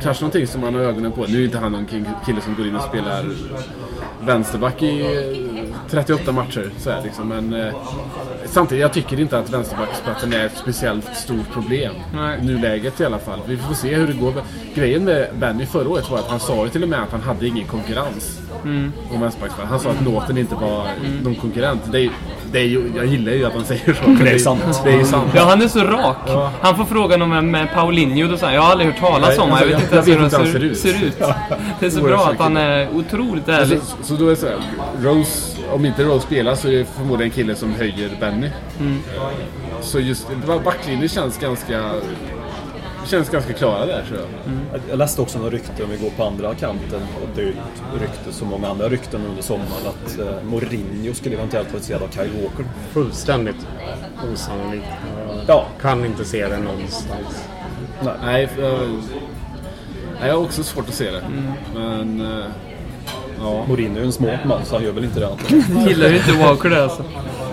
kanske 0.03 0.25
någonting 0.25 0.47
som 0.47 0.61
man 0.61 0.75
har 0.75 0.81
ögonen 0.81 1.13
på. 1.13 1.25
Nu 1.29 1.41
är 1.41 1.45
inte 1.45 1.59
han 1.59 1.73
någon 1.73 1.87
kille 2.27 2.41
som 2.41 2.55
går 2.55 2.67
in 2.67 2.77
och 2.77 2.83
spelar 2.83 3.25
vänsterback 4.21 4.83
i 4.83 5.48
38 5.91 6.33
matcher. 6.33 6.71
Så 6.79 6.91
här, 6.91 7.03
liksom. 7.03 7.29
Men 7.29 7.53
eh, 7.55 7.75
samtidigt, 8.47 8.83
jag 8.83 8.93
tycker 8.93 9.21
inte 9.21 9.39
att 9.39 9.51
vänsterbacksplatsen 9.51 10.33
är 10.33 10.47
ett 10.47 10.57
speciellt 10.57 11.17
stort 11.17 11.53
problem. 11.53 11.95
Nej. 12.15 12.39
I 12.43 12.45
nuläget 12.45 13.01
i 13.01 13.05
alla 13.05 13.19
fall. 13.19 13.39
Vi 13.47 13.57
får 13.57 13.75
se 13.75 13.95
hur 13.95 14.07
det 14.07 14.13
går. 14.13 14.33
Grejen 14.75 15.05
med 15.05 15.29
Benny 15.39 15.67
förra 15.67 15.89
året 15.89 16.11
var 16.11 16.19
att 16.19 16.29
han 16.29 16.41
sa 16.41 16.65
ju 16.65 16.71
till 16.71 16.83
och 16.83 16.89
med 16.89 17.03
att 17.03 17.13
han 17.13 17.21
hade 17.23 17.47
ingen 17.47 17.67
konkurrens. 17.67 18.41
Mm. 18.65 18.93
Om 19.15 19.21
vänsterbacksplatsen. 19.21 19.71
Han 19.71 19.81
sa 19.81 19.91
att 19.91 20.01
Nåten 20.01 20.39
inte 20.39 20.55
var 20.55 20.87
någon 21.23 21.35
konkurrent. 21.35 21.83
Det 21.93 22.01
är, 22.01 22.11
det 22.53 22.59
är 22.59 22.65
ju, 22.65 22.93
jag 22.97 23.07
gillar 23.07 23.33
ju 23.33 23.45
att 23.45 23.53
han 23.53 23.65
säger 23.65 23.95
så. 23.95 24.25
Det 24.25 24.31
är 24.31 24.39
sant. 24.39 24.81
Det 24.85 24.91
är 24.91 24.99
ju 24.99 25.05
sant. 25.05 25.31
Ja, 25.35 25.45
han 25.45 25.63
är 25.63 25.69
så 25.69 25.85
rak. 25.85 26.17
Ja. 26.27 26.53
Han 26.61 26.77
får 26.77 26.85
frågan 26.85 27.23
om 27.23 27.33
en 27.33 27.51
med 27.51 27.73
Paulinho, 27.75 28.29
då 28.29 28.37
säger 28.37 28.55
jag 28.55 28.63
har 28.63 28.71
aldrig 28.71 28.91
hört 28.91 29.01
talas 29.01 29.29
Nej, 29.29 29.39
om 29.39 29.51
honom. 29.51 29.59
Jag 29.71 29.77
vet 29.77 29.83
inte 29.83 29.95
ens 29.95 30.09
hur 30.09 30.19
han 30.19 30.31
ser, 30.31 30.75
ser 30.75 31.05
ut. 31.07 31.19
Det 31.81 31.87
är 31.87 31.91
så 31.91 32.01
Oerhört 32.01 32.19
bra 32.19 32.31
att 32.33 32.39
han 32.39 32.57
är 32.57 32.89
otroligt 32.95 33.45
Så, 33.45 33.51
ärlig. 33.51 33.81
så 34.03 34.15
då 34.15 34.27
är 34.27 34.31
det 34.31 34.37
så 34.37 34.47
här, 34.47 34.57
Rose, 35.03 35.58
om 35.73 35.85
inte 35.85 36.05
Rose 36.05 36.27
spelar 36.27 36.55
så 36.55 36.69
är 36.69 36.73
det 36.73 36.85
förmodligen 36.85 37.31
en 37.33 37.37
kille 37.37 37.55
som 37.55 37.73
höjer 37.75 38.11
Benny. 38.21 38.51
Så 39.81 40.01
just 40.01 40.27
backlinjen 40.65 41.09
känns 41.09 41.39
ganska 41.39 41.91
känns 43.07 43.31
ganska 43.31 43.53
klara 43.53 43.87
där 43.87 44.05
tror 44.09 44.19
jag. 44.21 44.29
Jag- 44.73 44.81
Jag 44.91 44.99
läste 44.99 45.23
också 45.23 45.39
några 45.39 45.51
rykte 45.51 45.85
om 45.85 45.91
vi 45.91 45.97
går 45.97 46.11
på 46.11 46.25
andra 46.25 46.55
kanten. 46.55 47.01
Och 47.23 47.29
det 47.35 47.41
är 47.41 47.45
ju 47.45 47.51
ett 47.51 48.01
rykte 48.01 48.33
som 48.33 48.49
många 48.49 48.69
andra 48.69 48.89
rykten 48.89 49.21
under 49.31 49.43
sommaren 49.43 49.87
att 49.87 50.19
eh, 50.19 50.43
Mourinho 50.45 51.15
skulle 51.15 51.35
eventuellt 51.35 51.67
vara 51.69 51.77
intresserad 51.77 52.03
av 52.03 52.09
Kyle 52.09 52.43
Walker. 52.43 52.65
Fullständigt 52.93 53.67
osannolikt. 54.33 54.85
Jag 55.47 55.57
Ja. 55.57 55.67
kan 55.81 56.05
inte 56.05 56.25
se 56.25 56.49
det 56.49 56.59
någonstans. 56.59 57.45
Nej, 58.25 58.47
för, 58.47 58.87
nej, 60.21 60.29
jag 60.29 60.35
har 60.37 60.43
också 60.45 60.63
svårt 60.63 60.89
att 60.89 60.95
se 60.95 61.11
det. 61.11 61.23
Men 61.75 62.21
eh, 62.21 62.45
ja. 63.41 63.65
Mourinho 63.69 64.01
är 64.01 64.05
en 64.05 64.13
smart 64.13 64.45
man 64.45 64.65
så 64.65 64.75
han 64.75 64.85
gör 64.85 64.93
väl 64.93 65.05
inte 65.05 65.21
det 65.21 65.29
gillar 65.89 66.09
ju 66.09 66.17
inte 66.17 66.33
Walker 66.33 66.71
det 66.71 66.83
alltså. 66.83 67.05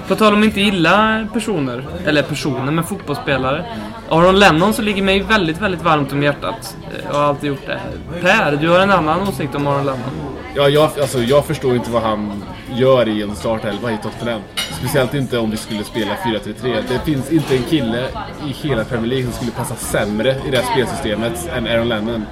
På 0.07 0.15
tal 0.15 0.33
om 0.33 0.43
inte 0.43 0.61
gilla 0.61 1.27
personer, 1.33 1.87
eller 2.05 2.23
personer, 2.23 2.71
men 2.71 2.83
fotbollsspelare. 2.83 3.65
Aron 4.09 4.39
Lennon 4.39 4.73
så 4.73 4.81
ligger 4.81 5.03
mig 5.03 5.21
väldigt, 5.21 5.61
väldigt 5.61 5.83
varmt 5.83 6.11
om 6.11 6.23
hjärtat. 6.23 6.77
Jag 7.05 7.13
har 7.13 7.23
alltid 7.23 7.49
gjort 7.49 7.67
det. 7.67 7.79
Per, 8.21 8.55
du 8.55 8.69
har 8.69 8.79
en 8.79 8.91
annan 8.91 9.27
åsikt 9.27 9.55
om 9.55 9.67
Aron 9.67 9.85
Lennon. 9.85 10.09
Ja, 10.55 10.69
jag, 10.69 10.89
alltså, 11.01 11.19
jag 11.19 11.45
förstår 11.45 11.75
inte 11.75 11.91
vad 11.91 12.01
han 12.01 12.43
gör 12.75 13.07
i 13.07 13.21
en 13.21 13.35
startelva 13.35 13.91
i 13.91 13.97
Tottenham. 14.03 14.41
Speciellt 14.55 15.13
inte 15.13 15.37
om 15.37 15.51
vi 15.51 15.57
skulle 15.57 15.83
spela 15.83 16.15
4-3-3. 16.15 16.83
Det 16.89 16.99
finns 17.05 17.31
inte 17.31 17.55
en 17.55 17.63
kille 17.63 18.07
i 18.47 18.67
hela 18.67 18.83
Premier 18.83 19.07
League 19.07 19.25
som 19.25 19.33
skulle 19.33 19.51
passa 19.51 19.75
sämre 19.75 20.35
i 20.47 20.51
det 20.51 20.57
här 20.57 20.71
spelsystemet 20.71 21.49
än 21.55 21.67
Aaron 21.67 21.89
Lennon. 21.89 22.25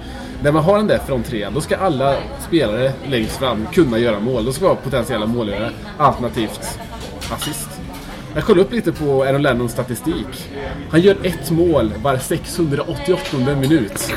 När 0.44 0.52
man 0.52 0.64
har 0.64 0.78
den 0.78 0.88
där 0.88 0.98
från 0.98 1.24
trean, 1.24 1.54
då 1.54 1.62
ska 1.62 1.78
alla 1.78 2.16
spelare 2.48 2.92
längst 3.10 3.38
fram 3.38 3.66
kunna 3.74 3.98
göra 3.98 4.20
mål. 4.20 4.46
Då 4.46 4.52
ska 4.54 4.66
vara 4.66 4.76
potentiella 4.76 5.26
målgörare, 5.26 5.72
alternativt 5.98 6.80
assist. 7.34 7.70
Jag 8.36 8.44
kollade 8.44 8.62
upp 8.62 8.72
lite 8.74 8.92
på 8.92 9.24
Aaron 9.24 9.42
Lennons 9.42 9.72
statistik. 9.72 10.50
Han 10.90 11.02
gör 11.02 11.16
ett 11.24 11.52
mål 11.52 11.94
var 12.02 12.18
688 12.18 13.38
minut. 13.62 14.14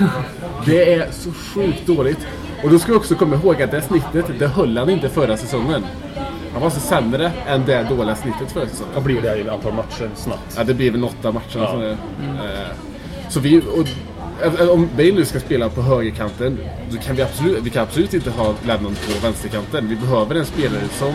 Det 0.66 0.94
är 0.94 1.10
så 1.10 1.30
sjukt 1.32 1.86
dåligt. 1.86 2.26
Och 2.62 2.70
då 2.70 2.78
ska 2.78 2.92
vi 2.92 2.98
också 2.98 3.14
komma 3.14 3.36
ihåg 3.36 3.62
att 3.62 3.70
det 3.70 3.82
snittet, 3.82 4.24
det 4.38 4.46
höll 4.46 4.78
han 4.78 4.90
inte 4.90 5.08
förra 5.08 5.36
säsongen. 5.36 5.86
Han 6.52 6.62
var 6.62 6.70
så 6.70 6.80
sämre 6.80 7.32
än 7.46 7.64
det 7.66 7.86
dåliga 7.88 8.16
snittet 8.16 8.52
förra 8.52 8.66
säsongen. 8.66 8.94
Vad 8.94 9.02
blir 9.04 9.22
det 9.22 9.36
i 9.36 9.48
antal 9.48 9.72
matcher 9.72 10.10
snabbt? 10.14 10.54
Ja, 10.56 10.64
det 10.64 10.74
blir 10.74 10.90
väl 10.90 11.04
åtta 11.04 11.32
matcher. 11.32 11.58
Ja. 11.58 11.70
sådär. 11.70 11.96
Eh, 12.20 12.68
Så 13.28 13.40
vi, 13.40 13.60
och, 13.60 13.86
om 14.70 14.88
Bale 14.96 15.12
nu 15.12 15.24
ska 15.24 15.40
spela 15.40 15.68
på 15.68 15.82
högerkanten, 15.82 16.58
då 16.90 16.96
kan 16.96 17.16
vi 17.16 17.22
absolut, 17.22 17.58
vi 17.62 17.70
kan 17.70 17.82
absolut 17.82 18.14
inte 18.14 18.30
ha 18.30 18.54
Lennon 18.66 18.94
på 18.94 19.26
vänsterkanten. 19.26 19.88
Vi 19.88 19.96
behöver 19.96 20.34
en 20.34 20.46
spelare 20.46 20.88
som 20.98 21.14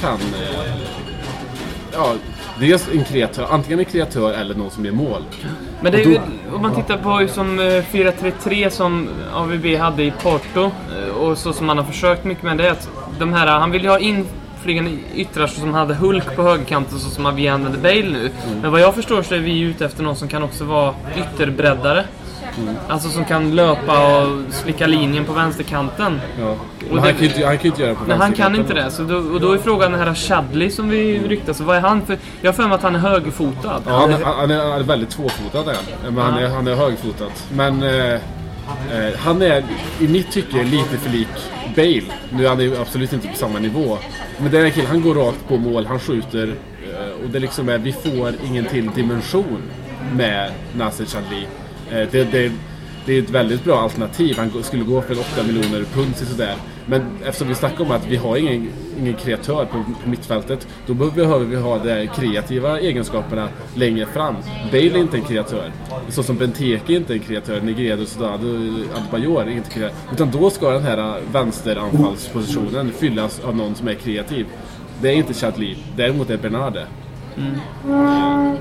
kan... 0.00 0.14
Eh, 0.14 0.76
ja, 1.92 2.14
dels 2.60 2.88
en 2.92 3.04
kreatör, 3.04 3.46
antingen 3.50 3.78
en 3.78 3.84
kreatör 3.84 4.32
eller 4.32 4.54
någon 4.54 4.70
som 4.70 4.84
gör 4.84 4.92
mål. 4.92 5.22
Men 5.80 5.92
det 5.92 6.02
är 6.02 6.06
ju, 6.06 6.20
om 6.52 6.62
man 6.62 6.74
tittar 6.74 6.96
på 6.96 7.32
som 7.32 7.58
eh, 7.58 7.64
4-3-3 7.64 8.70
som 8.70 9.08
AVB 9.34 9.76
hade 9.76 10.02
i 10.02 10.12
Porto 10.22 10.60
eh, 10.64 11.16
och 11.16 11.38
så 11.38 11.52
som 11.52 11.68
han 11.68 11.78
har 11.78 11.84
försökt 11.84 12.24
mycket 12.24 12.44
med 12.44 12.58
det 12.58 12.66
är 12.66 12.70
att 12.70 12.88
de 13.18 13.32
här, 13.32 13.46
han 13.46 13.70
vill 13.70 13.82
ju 13.82 13.88
ha 13.88 13.98
inflygande 13.98 14.90
yttrar 15.14 15.46
så 15.46 15.60
som 15.60 15.74
hade 15.74 15.94
Hulk 15.94 16.36
på 16.36 16.42
högerkanten 16.42 16.98
så 16.98 17.10
som 17.10 17.36
vi 17.36 17.48
använder 17.48 17.78
Bale 17.78 18.10
nu. 18.10 18.30
Men 18.62 18.72
vad 18.72 18.80
jag 18.80 18.94
förstår 18.94 19.22
så 19.22 19.34
är 19.34 19.38
vi 19.38 19.60
ute 19.60 19.84
efter 19.84 20.02
någon 20.02 20.16
som 20.16 20.28
kan 20.28 20.42
också 20.42 20.64
vara 20.64 20.94
ytterbreddare. 21.16 22.04
Alltså 22.88 23.08
som 23.08 23.24
kan 23.24 23.54
löpa 23.56 24.22
och 24.24 24.38
slicka 24.54 24.86
linjen 24.86 25.24
på 25.24 25.32
vänsterkanten. 25.32 26.20
Ja. 26.40 26.54
Men 26.90 26.98
han, 26.98 27.06
det- 27.08 27.12
kan 27.12 27.24
inte, 27.24 27.46
han 27.46 27.58
kan 27.58 27.66
inte 27.66 27.80
göra 27.82 27.90
det 27.90 27.96
på 27.96 28.04
Nej, 28.06 28.18
han 28.18 28.32
kan 28.32 28.56
inte 28.56 28.74
det. 28.74 28.90
Så 28.90 29.02
då, 29.02 29.16
och 29.16 29.40
då 29.40 29.52
är 29.52 29.58
frågan 29.58 29.92
den 29.92 30.00
här 30.00 30.14
Chadley 30.14 30.70
som 30.70 30.88
vi 30.88 31.18
ryktas. 31.28 31.60
Vad 31.60 31.76
är 31.76 31.80
han 31.80 32.06
för? 32.06 32.18
Jag 32.40 32.48
har 32.48 32.52
för 32.56 32.62
mig 32.62 32.74
att 32.74 32.82
han 32.82 32.94
är 32.94 32.98
högerfotad. 32.98 33.82
Ja, 33.86 33.92
han, 33.98 34.10
är- 34.12 34.24
han, 34.24 34.50
är, 34.50 34.70
han 34.70 34.80
är 34.80 34.84
väldigt 34.84 35.10
tvåfotad 35.10 35.62
han. 35.66 36.12
Men 36.14 36.24
han, 36.24 36.38
är, 36.38 36.48
han 36.48 36.66
är 36.66 36.74
högfotad. 36.74 37.26
Men 37.54 37.82
eh, 37.82 38.12
eh, 38.14 38.18
han 39.18 39.42
är 39.42 39.64
i 40.00 40.08
mitt 40.08 40.30
tycke 40.32 40.62
lite 40.64 40.96
för 40.96 41.10
lik 41.10 41.28
Bale. 41.76 42.02
Nu 42.30 42.44
är 42.44 42.48
han 42.48 42.60
ju 42.60 42.76
absolut 42.80 43.12
inte 43.12 43.28
på 43.28 43.36
samma 43.36 43.58
nivå. 43.58 43.98
Men 44.38 44.50
den 44.52 44.62
här 44.62 44.70
killen, 44.70 44.88
han 44.90 45.02
går 45.02 45.14
rakt 45.14 45.48
på 45.48 45.56
mål, 45.56 45.86
han 45.86 45.98
skjuter. 46.00 46.54
eh, 46.92 47.24
Och 47.24 47.30
det 47.30 47.38
liksom 47.38 47.68
är, 47.68 47.78
vi 47.78 47.92
får 47.92 48.32
ingen 48.46 48.64
till 48.64 48.90
dimension 48.94 49.62
med 50.12 50.50
Nasser 50.76 51.04
Chadli. 51.04 51.46
Eh, 51.92 52.08
det, 52.10 52.32
det, 52.32 52.52
det 53.06 53.18
är 53.18 53.22
ett 53.22 53.30
väldigt 53.30 53.64
bra 53.64 53.80
alternativ. 53.80 54.36
Han 54.38 54.62
skulle 54.62 54.84
gå 54.84 55.02
för 55.02 55.18
8 55.18 55.42
miljoner 55.46 55.84
pund 55.94 56.16
sådär. 56.16 56.54
Men 56.86 57.02
eftersom 57.24 57.48
vi 57.48 57.54
snackar 57.54 57.84
om 57.84 57.90
att 57.90 58.06
vi 58.06 58.16
har 58.16 58.36
ingen, 58.36 58.72
ingen 59.00 59.14
kreatör 59.14 59.64
på, 59.64 59.84
på 60.02 60.08
mittfältet. 60.08 60.68
Då 60.86 60.94
behöver 60.94 61.44
vi 61.44 61.56
ha 61.56 61.78
de 61.78 62.06
kreativa 62.06 62.80
egenskaperna 62.80 63.48
längre 63.74 64.06
fram. 64.06 64.34
Bale 64.72 64.90
är 64.90 64.96
inte 64.96 65.16
en 65.16 65.24
kreatör. 65.24 65.72
Så 66.08 66.22
som 66.22 66.36
Benteke 66.36 66.92
är 66.92 66.96
inte 66.96 67.12
en 67.12 67.20
kreatör. 67.20 67.60
Negredo, 67.60 68.06
Sodado, 68.06 68.46
Adebayor 68.96 69.42
är 69.42 69.50
inte 69.50 69.70
kreatör. 69.70 69.96
Utan 70.12 70.30
då 70.30 70.50
ska 70.50 70.70
den 70.70 70.82
här 70.82 71.20
vänsteranfallspositionen 71.32 72.92
fyllas 72.92 73.40
av 73.40 73.56
någon 73.56 73.74
som 73.74 73.88
är 73.88 73.94
kreativ. 73.94 74.46
Det 75.02 75.08
är 75.08 75.14
inte 75.14 75.34
Chadli. 75.34 75.76
Däremot 75.96 76.30
är 76.30 76.36
Bernarde. 76.36 76.86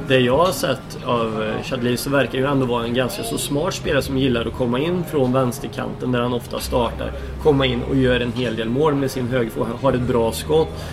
Det 0.07 0.19
jag 0.19 0.37
har 0.37 0.51
sett 0.51 0.99
av 1.05 1.43
eh, 1.43 1.63
Chadli 1.63 1.97
så 1.97 2.09
verkar 2.09 2.37
ju 2.37 2.45
ändå 2.45 2.65
vara 2.65 2.83
en 2.85 2.93
ganska 2.93 3.23
så 3.23 3.37
smart 3.37 3.73
spelare 3.73 4.01
som 4.01 4.17
gillar 4.17 4.45
att 4.45 4.53
komma 4.53 4.79
in 4.79 5.03
från 5.03 5.33
vänsterkanten 5.33 6.11
där 6.11 6.21
han 6.21 6.33
ofta 6.33 6.59
startar. 6.59 7.11
Komma 7.43 7.65
in 7.65 7.83
och 7.89 7.95
gör 7.95 8.19
en 8.19 8.31
hel 8.31 8.55
del 8.55 8.69
mål 8.69 8.95
med 8.95 9.11
sin 9.11 9.27
högerfot. 9.27 9.67
Han 9.67 9.77
har 9.81 9.93
ett 9.93 10.07
bra 10.07 10.31
skott. 10.31 10.85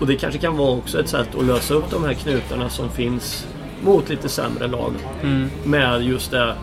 Och 0.00 0.06
det 0.06 0.16
kanske 0.16 0.40
kan 0.40 0.56
vara 0.56 0.70
också 0.70 1.00
ett 1.00 1.08
sätt 1.08 1.28
att 1.38 1.44
lösa 1.44 1.74
upp 1.74 1.90
de 1.90 2.04
här 2.04 2.12
knutarna 2.12 2.68
som 2.68 2.90
finns 2.90 3.46
mot 3.84 4.08
lite 4.08 4.28
sämre 4.28 4.66
lag. 4.66 4.92
Med 5.64 6.02
just 6.02 6.30
det 6.30 6.54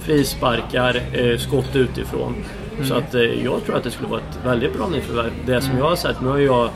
frisparkar, 0.00 1.02
eh, 1.12 1.38
skott 1.38 1.76
utifrån. 1.76 2.34
Så 2.88 2.94
att 2.94 3.14
eh, 3.14 3.22
jag 3.22 3.64
tror 3.64 3.76
att 3.76 3.84
det 3.84 3.90
skulle 3.90 4.08
vara 4.08 4.20
ett 4.20 4.38
väldigt 4.44 4.76
bra 4.76 4.88
nyförvärv. 4.88 5.30
Det 5.46 5.60
som 5.60 5.78
jag 5.78 5.84
har 5.84 5.96
sett, 5.96 6.20
nu 6.20 6.28
har 6.28 6.38
jag 6.38 6.68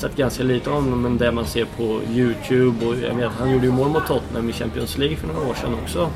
sett 0.00 0.16
ganska 0.16 0.42
lite 0.42 0.70
om 0.70 0.84
honom, 0.84 1.02
men 1.02 1.18
det 1.18 1.32
man 1.32 1.46
ser 1.46 1.64
på 1.64 2.00
Youtube 2.10 2.86
och 2.86 2.94
jag 3.08 3.14
vet, 3.14 3.30
han 3.38 3.50
gjorde 3.50 3.66
ju 3.66 3.72
mål 3.72 3.88
mot 3.88 4.06
Tottenham 4.06 4.50
i 4.50 4.52
Champions 4.52 4.98
League 4.98 5.16
för 5.16 5.26
några 5.26 5.48
år 5.48 5.54
sedan 5.54 5.74
också. 5.82 6.10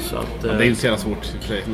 Så 0.00 0.16
att... 0.16 0.42
Det 0.42 0.48
är 0.48 0.62
inte 0.62 0.80
så 0.80 0.86
jävla 0.86 0.98
svårt 0.98 1.24
i 1.24 1.38
och 1.38 1.42
för 1.42 1.48
sig. 1.48 1.64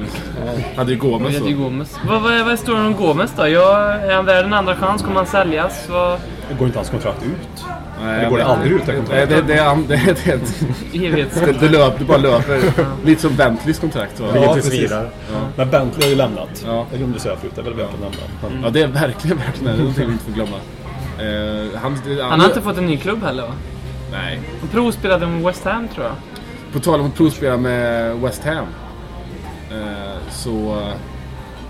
Hade 0.77 0.93
ju 0.93 0.99
Gomes 0.99 1.37
är 1.37 1.53
Gomez. 1.53 1.99
Vad, 2.09 2.23
vad, 2.23 2.45
vad 2.47 2.59
står 2.59 2.75
det 2.75 2.81
om 2.81 2.97
Gomez 2.97 3.33
då? 3.37 3.49
Jag, 3.49 3.95
är 4.05 4.15
han 4.15 4.25
värd 4.25 4.45
en 4.45 4.53
andra 4.53 4.77
chans? 4.77 5.03
Kommer 5.03 5.17
han 5.17 5.27
säljas? 5.27 5.89
Vad, 5.89 6.19
Går 6.59 6.67
inte 6.67 6.79
hans 6.79 6.91
kontrakt 6.91 7.23
ut? 7.23 7.65
Nej, 8.03 8.19
Eller 8.19 8.31
går 8.31 8.39
det 8.39 8.45
aldrig 8.45 8.73
ut 8.73 8.87
det 8.87 8.93
Nej, 8.93 8.97
kontraktet? 9.01 9.29
det, 9.47 9.55
det, 9.55 9.59
är- 9.61 9.77
det, 9.77 9.97
det, 9.97 11.17
det, 11.17 11.47
det, 11.47 11.61
det, 11.61 11.69
löper, 11.69 11.99
det 11.99 12.05
bara 12.05 12.19
löper. 12.19 12.61
Lite 13.05 13.23
som 13.23 13.37
Bentleys 13.37 13.79
kontrakt. 13.79 14.21
Va? 14.21 14.27
Ja, 14.35 14.55
precis. 14.55 14.73
vidare. 14.73 15.09
Men 15.57 15.71
Bentley 15.71 16.03
har 16.05 16.11
ju 16.11 16.17
lämnat. 16.17 16.65
Ja. 16.67 16.87
Det 16.93 16.99
glömde 16.99 17.21
säga 17.21 17.37
förut. 17.37 17.53
Det 17.55 17.61
är 17.61 17.65
väl 17.65 17.75
värt 17.75 17.89
att 17.95 18.01
nämna. 18.01 18.17
Men, 18.55 18.63
Ja, 18.65 18.71
det 18.71 18.83
är 18.83 18.87
verkligen 18.89 19.37
värt 19.37 19.55
det. 19.59 19.65
Det 19.65 19.71
är 19.71 19.77
någonting 19.77 20.07
vi 20.07 20.13
inte 20.13 20.25
får 20.25 20.33
glömma. 20.33 20.57
Eh, 21.19 21.79
han, 21.81 21.99
Han 22.31 22.41
har 22.41 22.49
inte 22.49 22.61
fått 22.61 22.79
en 22.79 22.87
ny 22.87 22.97
klubb 22.97 23.23
heller 23.23 23.43
va? 23.43 23.53
Nej. 24.13 24.41
Han 24.61 24.69
provspelade 24.69 25.27
med 25.27 25.43
West 25.43 25.65
Ham 25.65 25.89
tror 25.89 26.07
jag. 26.07 26.15
På 26.73 26.79
tal 26.81 27.01
om 27.01 27.07
att 27.07 27.15
provspela 27.15 27.57
med 27.57 28.17
West 28.17 28.45
Ham. 28.45 28.67
Eh, 29.71 30.21
så... 30.31 30.83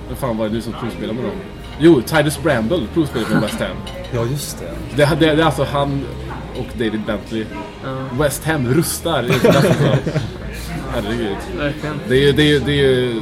Vem 0.08 0.16
fan 0.16 0.36
var 0.38 0.46
det 0.48 0.52
nu 0.54 0.60
som 0.60 0.72
provspelade 0.72 1.12
med 1.14 1.24
dem? 1.24 1.32
Jo, 1.78 2.02
Titus 2.02 2.42
Bramble 2.42 2.86
provspelade 2.94 3.34
med 3.34 3.42
West 3.42 3.60
Ham. 3.60 3.76
ja, 4.14 4.24
just 4.24 4.58
det. 4.58 4.96
Det, 4.96 5.20
det, 5.20 5.34
det 5.36 5.42
är 5.42 5.46
alltså 5.46 5.64
han 5.64 6.04
och 6.58 6.66
David 6.78 7.00
Bentley. 7.06 7.44
West 8.18 8.44
Ham 8.44 8.68
rustar. 8.68 9.22
i. 9.24 9.32
Herregud. 10.90 11.36
Verkligen. 11.58 12.00
Det 12.08 12.14
är 12.14 12.22
ju, 12.22 12.32
det 12.32 12.42
är 12.42 12.60
det 12.60 12.80
är 12.80 13.14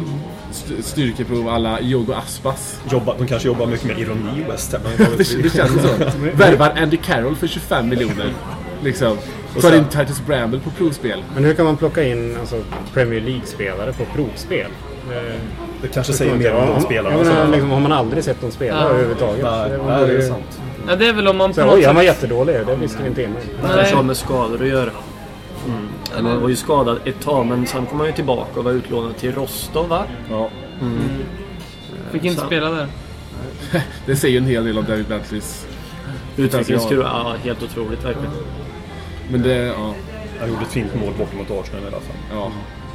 styrkeprov 0.83 1.49
alla 1.49 1.81
Jogo 1.81 2.13
Aspas. 2.13 2.81
Jobba, 2.91 3.15
de 3.19 3.27
kanske 3.27 3.49
jobbar 3.49 3.67
mycket 3.67 3.87
med 3.87 3.99
ironi 3.99 4.41
i 4.41 4.51
West 4.51 4.73
Ham. 4.73 4.81
Det, 4.97 5.05
det 5.43 5.53
känns 5.55 5.73
så. 5.83 5.89
Värvar 6.35 6.75
Andy 6.77 6.97
Carroll 6.97 7.37
för 7.37 7.47
25 7.47 7.89
miljoner. 7.89 8.33
Liksom. 8.83 9.19
Tar 9.61 9.77
in 9.77 9.85
Titus 9.85 10.27
Bramble 10.27 10.61
på 10.61 10.71
provspel. 10.71 11.23
Men 11.35 11.45
hur 11.45 11.55
kan 11.55 11.65
man 11.65 11.77
plocka 11.77 12.05
in 12.05 12.37
alltså, 12.41 12.63
Premier 12.95 13.21
League-spelare 13.21 13.93
på 13.93 14.05
provspel? 14.05 14.71
Eh, 15.13 15.41
Det 15.85 15.95
kanske 15.95 16.13
säger 16.13 16.35
mer 16.35 16.55
om 16.55 16.67
de 16.67 16.81
spelarna. 16.81 17.17
Jag 17.17 17.27
menar, 17.27 17.45
så- 17.47 17.51
liksom, 17.51 17.71
har 17.71 17.81
man 17.81 17.93
aldrig 17.93 18.25
sett 18.25 18.41
dem 18.41 18.51
spela 18.51 18.81
Ja. 18.83 18.89
överhuvudtaget? 18.89 19.45
Nej, 19.45 19.71
Det 19.71 19.79
nej, 19.87 20.07
det 20.07 20.17
är 20.17 20.29
sant. 20.29 20.61
Ja, 20.89 20.97
det 20.97 21.07
är 21.09 21.13
väl 21.13 21.29
om 21.29 21.37
man 21.37 21.53
på 21.53 21.63
oj, 21.63 21.85
han 21.85 21.95
var 21.95 22.03
jättedålig. 22.03 22.57
Det 22.67 22.77
visste 22.77 23.03
vi 23.03 23.09
inte 23.09 23.23
innan. 23.23 23.37
Det 23.63 23.69
kanske 23.77 23.97
har 23.97 24.03
med 24.03 24.17
skador 24.17 24.63
att 24.63 24.69
göra. 24.69 24.91
Mm. 25.67 25.89
Han 26.33 26.41
var 26.43 26.49
ju 26.49 26.57
skadad 26.57 26.99
ett 27.05 27.21
tag 27.21 27.47
men 27.47 27.67
sen 27.67 27.87
kom 27.87 27.99
han 27.99 28.07
ju 28.07 28.13
tillbaka 28.15 28.59
och 28.59 28.65
var 28.65 28.73
utlånad 28.73 29.17
till 29.17 29.35
Rostov 29.35 29.89
va? 29.89 30.05
Ja. 30.31 30.49
Fick 32.13 32.25
inte 32.25 32.41
Så- 32.41 32.47
spela 32.47 32.71
där. 32.71 32.87
Det 34.07 34.17
säger 34.17 34.33
ju 34.33 34.39
en 34.39 34.47
hel 34.47 34.65
del 34.65 34.79
om 34.79 34.85
David 34.85 35.07
Bentleys. 35.07 35.67
Utvecklingskurva, 36.37 37.03
ja 37.05 37.35
helt 37.45 37.63
otroligt 37.63 38.05
verkligen. 38.05 38.31
Men 39.31 39.43
det, 39.43 39.55
ja. 39.55 39.95
Han 40.41 40.49
gjorde 40.49 40.63
ett 40.63 40.73
fint 40.73 40.95
mål 40.95 41.13
bort 41.19 41.35
mot 41.35 41.51
Arsenal 41.65 41.83
i 41.83 41.87
alla 41.87 41.97
fall. 41.97 42.17
ja. 42.33 42.53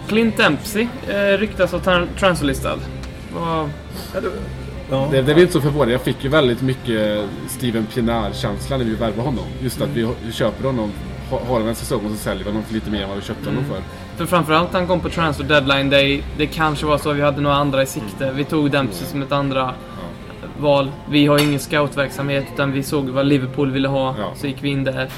Clint 0.10 0.38
Dempsey 0.38 0.88
eh, 1.08 1.38
ryktas 1.38 1.72
ha 1.72 1.80
tran- 1.80 2.08
transferlistad. 2.20 2.76
Vad- 3.36 3.70
Ja. 4.92 5.08
Det, 5.12 5.22
det 5.22 5.32
är 5.32 5.40
inte 5.40 5.54
så 5.54 5.62
förvånande. 5.62 5.92
Jag 5.94 6.02
fick 6.02 6.24
ju 6.24 6.30
väldigt 6.30 6.62
mycket 6.62 7.26
Steven 7.48 7.86
Pienaar-känsla 7.86 8.78
när 8.78 8.86
vi 8.86 8.96
värvade 8.96 9.22
honom. 9.22 9.46
Just 9.62 9.82
att 9.82 9.90
vi, 9.90 10.08
vi 10.26 10.32
köper 10.32 10.64
honom, 10.64 10.92
ha- 11.30 11.40
har 11.40 11.46
honom 11.46 11.68
en 11.68 11.76
säsong 11.76 12.06
och 12.06 12.12
så 12.12 12.18
säljer 12.18 12.44
vi 12.44 12.50
honom 12.50 12.64
för 12.64 12.74
lite 12.74 12.90
mer 12.92 13.02
än 13.04 13.10
vad 13.10 13.18
vi 13.18 13.24
köpte 13.24 13.50
honom 13.50 13.64
för. 13.66 13.82
För 14.18 14.26
framförallt 14.26 14.74
han 14.74 14.88
kom 14.88 15.00
på 15.00 15.10
transfer 15.10 15.44
deadline 15.44 15.90
day. 15.90 16.24
Det 16.38 16.46
kanske 16.48 16.86
var 16.86 16.98
så 16.98 17.14
vi 17.14 17.22
hade 17.22 17.42
några 17.42 17.56
andra 17.56 17.84
i 17.84 17.86
sikte. 17.86 18.32
Vi 18.32 18.44
tog 18.44 18.72
Dempsey 18.72 19.08
som 19.08 19.22
ett 19.22 19.32
andra 19.32 19.74
val. 20.60 20.92
Vi 21.10 21.26
har 21.28 21.40
ingen 21.40 21.60
scoutverksamhet 21.60 22.46
utan 22.54 22.72
vi 22.72 22.84
såg 22.84 23.10
vad 23.10 23.26
Liverpool 23.26 23.72
ville 23.72 23.88
ha. 23.88 24.16
Ja. 24.20 24.32
Så 24.36 24.48
gick 24.48 24.58
vi 24.64 24.70
in 24.70 24.84
där. 24.84 25.10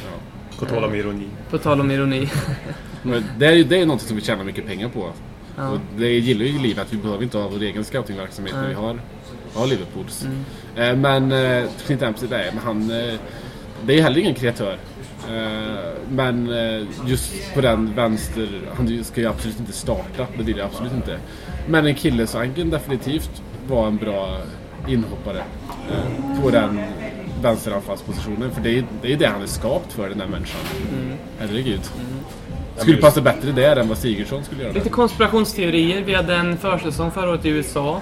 På 0.59 0.65
tal 0.65 0.83
om 0.83 0.95
ironi. 0.95 1.27
På 1.49 1.57
tal 1.57 1.79
om 1.81 1.91
ironi. 1.91 2.29
Men 3.03 3.23
det 3.39 3.45
är 3.45 3.53
ju 3.53 3.63
det 3.63 3.77
är 3.77 3.85
något 3.85 4.01
som 4.01 4.15
vi 4.15 4.21
tjänar 4.21 4.43
mycket 4.43 4.67
pengar 4.67 4.89
på. 4.89 5.11
Ja. 5.57 5.69
Och 5.69 5.79
det 5.97 6.09
gillar 6.09 6.45
ju 6.45 6.59
livet 6.59 6.85
att 6.85 6.93
vi 6.93 6.97
behöver 6.97 7.23
inte 7.23 7.37
ha 7.37 7.47
vår 7.47 7.61
egen 7.61 7.83
scoutingverksamhet 7.83 8.55
när 8.55 8.67
vi 8.67 8.73
har, 8.73 8.99
har 9.53 9.67
Liverpools. 9.67 10.27
Eh, 10.75 10.95
men 10.95 11.31
eh, 11.31 11.69
Clint 11.85 12.01
Dempsey, 12.01 12.29
nej, 12.29 12.51
men 12.53 12.63
han... 12.63 12.91
Eh, 12.91 13.13
det 13.85 13.99
är 13.99 14.01
heller 14.01 14.19
ingen 14.19 14.35
kreatör. 14.35 14.77
Eh, 15.29 15.93
men 16.09 16.53
just 17.07 17.53
på 17.53 17.61
den 17.61 17.95
vänster... 17.95 18.49
Han 18.75 19.03
ska 19.03 19.21
ju 19.21 19.27
absolut 19.27 19.59
inte 19.59 19.73
starta. 19.73 20.27
Det 20.37 20.43
vill 20.43 20.57
jag 20.57 20.65
absolut 20.65 20.93
inte. 20.93 21.19
Men 21.67 21.85
en 21.85 21.95
kille 21.95 22.27
så 22.27 22.37
han 22.37 22.53
kan 22.53 22.69
definitivt 22.69 23.41
vara 23.67 23.87
en 23.87 23.97
bra 23.97 24.37
inhoppare 24.87 25.43
på 26.41 26.49
den 26.49 26.79
vänsteranfallspositionen. 27.41 28.51
För 28.51 28.61
det 28.61 28.77
är 28.77 28.85
det 29.01 29.13
är 29.13 29.17
det 29.17 29.25
han 29.25 29.41
är 29.41 29.47
skapt 29.47 29.93
för, 29.93 30.09
den 30.09 30.17
där 30.17 30.27
människan. 30.27 30.61
Herregud. 31.39 31.81
Skulle 32.81 32.97
passa 32.97 33.21
bättre 33.21 33.51
där 33.51 33.75
än 33.75 33.87
vad 33.87 33.97
Sigurdsson 33.97 34.43
skulle 34.43 34.63
göra. 34.63 34.73
Lite 34.73 34.89
konspirationsteorier. 34.89 36.03
Vi 36.05 36.13
hade 36.13 36.35
en 36.35 36.57
försäsong 36.57 37.11
förra 37.11 37.29
året 37.29 37.45
i 37.45 37.49
USA. 37.49 38.01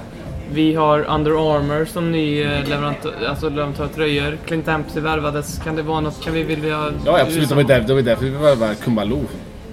Vi 0.54 0.76
har 0.76 1.00
Under 1.00 1.56
Armour 1.56 1.86
som 1.86 2.12
ny 2.12 2.42
eh, 2.42 2.70
leverantör, 2.70 3.14
alltså 3.30 3.50
leverantör 3.50 3.84
av 3.84 3.88
tröjor. 3.88 4.38
Clint 4.46 4.66
Dempsey 4.66 5.02
värvades. 5.02 5.60
Kan 5.64 5.76
det 5.76 5.82
vara 5.82 6.00
något? 6.02 6.24
Kan 6.24 6.34
vi, 6.34 6.44
vill 6.44 6.60
vi 6.60 6.72
ha... 6.72 6.92
Ja 7.06 7.22
absolut, 7.22 7.50
det 7.50 7.56
var 7.56 8.02
därför 8.02 8.26
vi 8.26 8.30
värvade 8.30 8.76
Kumalo. 8.76 9.22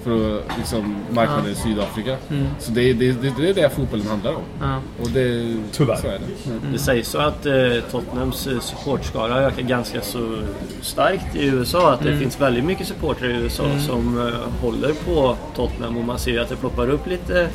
För 0.06 0.38
att 0.38 0.58
liksom 0.58 0.96
marknaden 1.10 1.46
i 1.52 1.54
Sydafrika. 1.54 2.16
Så 2.58 2.70
det, 2.70 2.90
är- 2.90 2.94
det, 2.94 3.12
det, 3.12 3.32
det 3.38 3.48
är 3.50 3.54
det 3.54 3.70
fotbollen 3.70 4.06
handlar 4.06 4.30
om. 4.34 4.42
Ja. 4.60 4.80
Och 5.02 5.08
det, 5.10 5.56
Tyvärr. 5.72 5.96
Så 5.96 6.06
är 6.06 6.12
det. 6.18 6.72
Det 6.72 6.78
sägs 6.78 7.08
så 7.08 7.18
att 7.18 7.46
eh, 7.46 7.52
Tottenhams 7.90 8.46
eh, 8.46 8.60
supportskara 8.60 9.40
ökar 9.40 9.62
ganska 9.62 10.00
så 10.00 10.38
starkt 10.80 11.36
i 11.36 11.46
USA. 11.46 11.92
Att 11.92 12.02
det 12.02 12.16
finns 12.18 12.40
väldigt 12.40 12.64
mycket 12.64 12.86
supportrar 12.86 13.28
i 13.28 13.32
USA 13.32 13.64
som 13.86 14.18
eh, 14.28 14.62
håller 14.62 14.92
på 14.92 15.36
Tottenham 15.56 15.96
och 15.96 16.04
man 16.04 16.18
ser 16.18 16.40
att 16.40 16.48
det 16.48 16.56
ploppar 16.56 16.90
upp 16.90 17.06
lite 17.06 17.48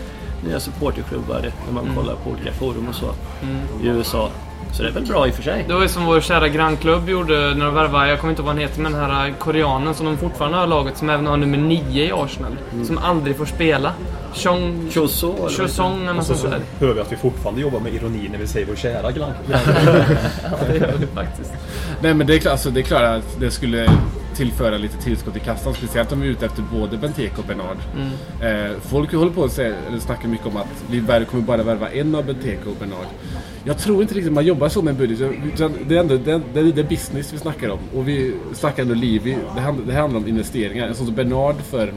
nya 0.47 0.59
supporterklubbar 0.59 1.51
när 1.65 1.73
man 1.73 1.95
kollar 1.95 2.15
på 2.15 2.29
olika 2.29 2.51
forum 2.51 2.87
och 2.89 2.95
så 2.95 3.05
i 3.83 3.87
USA. 3.87 4.29
Så 4.73 4.83
det 4.83 4.89
är 4.89 4.93
väl 4.93 5.05
bra 5.05 5.27
i 5.27 5.31
och 5.31 5.35
för 5.35 5.43
sig. 5.43 5.65
Det 5.67 5.73
var 5.73 5.81
ju 5.81 5.87
som 5.87 6.05
vår 6.05 6.21
kära 6.21 6.47
grannklubb 6.47 7.09
gjorde 7.09 7.55
när 7.55 7.65
de 7.65 7.73
värvade, 7.75 8.09
jag 8.09 8.19
kommer 8.19 8.31
inte 8.31 8.41
ihåg 8.41 8.45
vad 8.47 8.55
han 8.55 8.61
heter, 8.61 8.81
men 8.81 8.91
den 8.91 9.01
här 9.01 9.33
koreanen 9.39 9.93
som 9.93 10.05
de 10.05 10.17
fortfarande 10.17 10.57
har 10.57 10.67
laget 10.67 10.97
som 10.97 11.09
även 11.09 11.25
har 11.27 11.37
nummer 11.37 11.57
9 11.57 12.05
i 12.05 12.11
Arsenal. 12.11 12.57
Som 12.85 12.97
aldrig 12.97 13.35
får 13.37 13.45
spela. 13.45 13.93
Chong... 14.33 14.89
Choso 14.91 15.35
eller? 15.37 15.49
Chosong 15.49 16.01
eller 16.03 16.13
något 16.13 16.25
Så, 16.25 16.33
sånt 16.35 16.39
så 16.39 16.47
där. 16.47 16.87
hör 16.87 16.93
vi 16.93 17.01
att 17.01 17.11
vi 17.11 17.15
fortfarande 17.15 17.61
jobbar 17.61 17.79
med 17.79 17.93
ironi 17.93 18.29
när 18.31 18.37
vi 18.39 18.47
säger 18.47 18.65
vår 18.67 18.75
kära 18.75 19.11
grann. 19.11 19.31
Ja, 19.51 19.57
det 20.67 20.77
gör 20.77 20.93
vi 20.99 21.07
faktiskt. 21.15 21.53
Nej 22.01 22.13
men 22.13 22.27
det 22.27 22.35
är, 22.35 22.39
klart, 22.39 22.51
alltså, 22.51 22.69
det 22.69 22.79
är 22.79 22.83
klart 22.83 23.03
att 23.03 23.39
det 23.39 23.51
skulle 23.51 23.89
tillföra 24.35 24.77
lite 24.77 24.97
tillskott 24.97 25.35
i 25.35 25.39
kassan. 25.39 25.73
Speciellt 25.73 26.11
om 26.11 26.21
vi 26.21 26.27
är 26.27 26.31
ute 26.31 26.45
efter 26.45 26.63
både 26.73 26.97
Benteke 26.97 27.35
och 27.37 27.45
Bernard. 27.45 27.77
Eh, 28.41 28.79
folk 28.81 29.13
håller 29.13 29.31
på 29.31 29.43
att 29.43 29.51
säga, 29.51 29.75
eller 29.87 29.99
snackar 29.99 30.27
mycket 30.27 30.47
om 30.47 30.57
att 30.57 30.83
vi 30.89 31.01
kommer 31.01 31.43
bara 31.43 31.63
värva 31.63 31.89
en 31.89 32.15
av 32.15 32.25
Benteke 32.25 32.69
och 32.69 32.75
Bernard. 32.79 33.05
Jag 33.63 33.77
tror 33.77 34.01
inte 34.01 34.13
riktigt 34.13 34.33
man 34.33 34.45
jobbar 34.45 34.69
så 34.69 34.81
med 34.81 34.91
en 34.91 34.97
budget. 34.97 35.19
Det 35.87 35.95
är, 35.95 35.99
ändå, 35.99 36.17
det, 36.17 36.41
det 36.53 36.59
är 36.59 36.63
det 36.63 36.83
business 36.83 37.33
vi 37.33 37.37
snackar 37.37 37.69
om. 37.69 37.79
Och 37.95 38.07
vi 38.07 38.33
snackar 38.53 38.83
ändå 38.83 38.95
liv. 38.95 39.37
Det 39.55 39.61
handlar, 39.61 39.85
det 39.85 39.93
handlar 39.93 40.19
om 40.19 40.27
investeringar. 40.27 40.87
En 40.87 40.95
sån 40.95 41.05
som 41.05 41.15
Bernard 41.15 41.55
för 41.55 41.93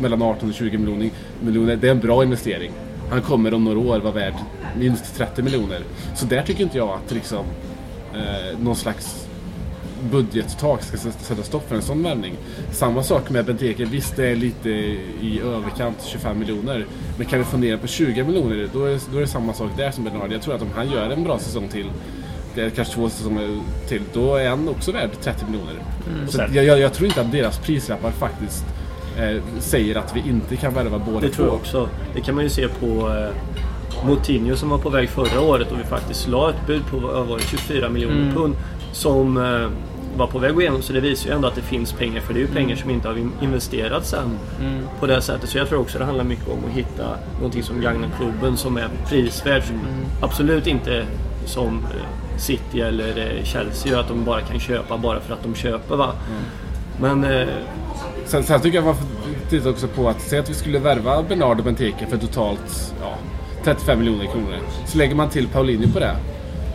mellan 0.00 0.22
18 0.22 0.48
och 0.48 0.54
20 0.54 0.78
miljoner, 0.78 1.10
miljoner. 1.40 1.76
Det 1.76 1.86
är 1.86 1.90
en 1.90 2.00
bra 2.00 2.22
investering. 2.22 2.72
Han 3.10 3.22
kommer 3.22 3.54
om 3.54 3.64
några 3.64 3.78
år 3.78 4.00
vara 4.00 4.14
värd 4.14 4.34
minst 4.78 5.16
30 5.16 5.42
miljoner. 5.42 5.80
Så 6.14 6.26
där 6.26 6.42
tycker 6.42 6.62
inte 6.62 6.78
jag 6.78 6.88
att 6.88 7.12
liksom, 7.12 7.46
eh, 8.14 8.58
någon 8.60 8.76
slags 8.76 9.23
budgettak 10.10 10.82
ska 10.82 10.96
sätta 10.96 11.42
stopp 11.42 11.68
för 11.68 11.76
en 11.76 11.82
sån 11.82 12.02
värvning. 12.02 12.34
Samma 12.72 13.02
sak 13.02 13.30
med 13.30 13.44
Benteke. 13.44 13.84
Visst, 13.84 14.16
det 14.16 14.26
är 14.28 14.36
lite 14.36 14.68
i 15.20 15.40
överkant 15.44 16.02
25 16.06 16.38
miljoner. 16.38 16.86
Men 17.18 17.26
kan 17.26 17.38
vi 17.38 17.44
få 17.44 17.56
ner 17.56 17.76
på 17.76 17.86
20 17.86 18.24
miljoner, 18.24 18.68
då 18.72 18.84
är, 18.84 19.00
då 19.12 19.16
är 19.16 19.20
det 19.20 19.26
samma 19.26 19.52
sak 19.52 19.70
där 19.76 19.90
som 19.90 20.04
Bernard. 20.04 20.32
Jag 20.32 20.42
tror 20.42 20.54
att 20.54 20.62
om 20.62 20.68
han 20.76 20.90
gör 20.90 21.10
en 21.10 21.24
bra 21.24 21.38
säsong 21.38 21.68
till, 21.68 21.86
det 22.54 22.62
är 22.62 22.70
kanske 22.70 22.94
två 22.94 23.08
säsonger 23.08 23.60
till, 23.88 24.02
då 24.12 24.36
är 24.36 24.48
han 24.48 24.68
också 24.68 24.92
värd 24.92 25.10
30 25.22 25.44
miljoner. 25.44 25.74
Så 26.26 26.32
Sen- 26.36 26.54
jag, 26.54 26.64
jag, 26.64 26.78
jag 26.80 26.92
tror 26.94 27.06
inte 27.08 27.20
att 27.20 27.32
deras 27.32 27.58
prislappar 27.58 28.10
faktiskt 28.10 28.64
eh, 29.18 29.42
säger 29.58 29.96
att 29.96 30.16
vi 30.16 30.22
inte 30.28 30.56
kan 30.56 30.74
värva 30.74 30.98
båda 30.98 31.20
Det 31.20 31.28
tror 31.32 31.46
jag 31.46 31.52
två. 31.54 31.56
också. 31.60 31.88
Det 32.14 32.20
kan 32.20 32.34
man 32.34 32.44
ju 32.44 32.50
se 32.50 32.68
på 32.68 32.86
eh, 32.86 33.28
Moutinho 34.06 34.56
som 34.56 34.68
var 34.70 34.78
på 34.78 34.88
väg 34.90 35.08
förra 35.10 35.40
året 35.40 35.72
och 35.72 35.78
vi 35.78 35.84
faktiskt 35.84 36.28
la 36.28 36.50
ett 36.50 36.66
bud 36.66 36.86
på 36.90 36.96
var 36.98 37.36
det, 37.38 37.42
24 37.44 37.88
miljoner 37.88 38.32
pund. 38.34 38.54
Som 38.92 39.36
eh, 39.36 39.68
var 40.16 40.26
på 40.26 40.38
väg 40.38 40.48
att 40.50 40.54
gå 40.54 40.60
igenom. 40.62 40.82
Så 40.82 40.92
det 40.92 41.00
visar 41.00 41.28
ju 41.30 41.34
ändå 41.36 41.48
att 41.48 41.54
det 41.54 41.62
finns 41.62 41.92
pengar. 41.92 42.20
För 42.20 42.34
det 42.34 42.38
är 42.38 42.42
ju 42.42 42.46
pengar 42.46 42.76
som 42.76 42.90
inte 42.90 43.08
har 43.08 43.16
in- 43.16 43.32
investerats 43.42 44.12
än 44.14 44.38
på 45.00 45.06
det 45.06 45.22
sättet. 45.22 45.48
Så 45.50 45.58
jag 45.58 45.68
tror 45.68 45.80
också 45.80 45.98
det 45.98 46.04
handlar 46.04 46.24
mycket 46.24 46.48
om 46.48 46.58
att 46.70 46.76
hitta 46.76 47.08
någonting 47.36 47.62
som 47.62 47.80
gagnar 47.80 48.08
klubben 48.18 48.56
som 48.56 48.76
är 48.76 48.88
prisvärt. 49.08 49.66
Som 49.66 49.80
Absolut 50.22 50.66
inte 50.66 51.04
som 51.46 51.66
eh, 51.78 52.38
City 52.38 52.80
eller 52.80 53.18
eh, 53.38 53.44
Chelsea 53.44 54.00
att 54.00 54.08
de 54.08 54.24
bara 54.24 54.40
kan 54.40 54.60
köpa 54.60 54.98
bara 54.98 55.20
för 55.20 55.34
att 55.34 55.42
de 55.42 55.54
köper. 55.54 55.96
Va? 55.96 56.12
Men 57.00 57.24
eh, 57.24 57.48
Sen, 58.26 58.42
sen 58.44 58.60
tycker 58.60 58.78
jag 58.78 58.84
man 58.84 58.94
får 58.96 59.06
titta 59.50 59.70
också 59.70 59.86
på 59.88 60.08
att 60.08 60.20
säga 60.20 60.42
att 60.42 60.50
vi 60.50 60.54
skulle 60.54 60.78
värva 60.78 61.22
Bernard 61.22 61.58
och 61.58 61.64
Benteke 61.64 62.06
för 62.06 62.16
totalt 62.16 62.94
ja, 63.00 63.14
35 63.64 63.98
miljoner 63.98 64.24
kronor. 64.26 64.56
Så 64.86 64.98
lägger 64.98 65.14
man 65.14 65.28
till 65.28 65.48
Paulinho 65.48 65.92
på 65.92 65.98
det. 66.00 66.16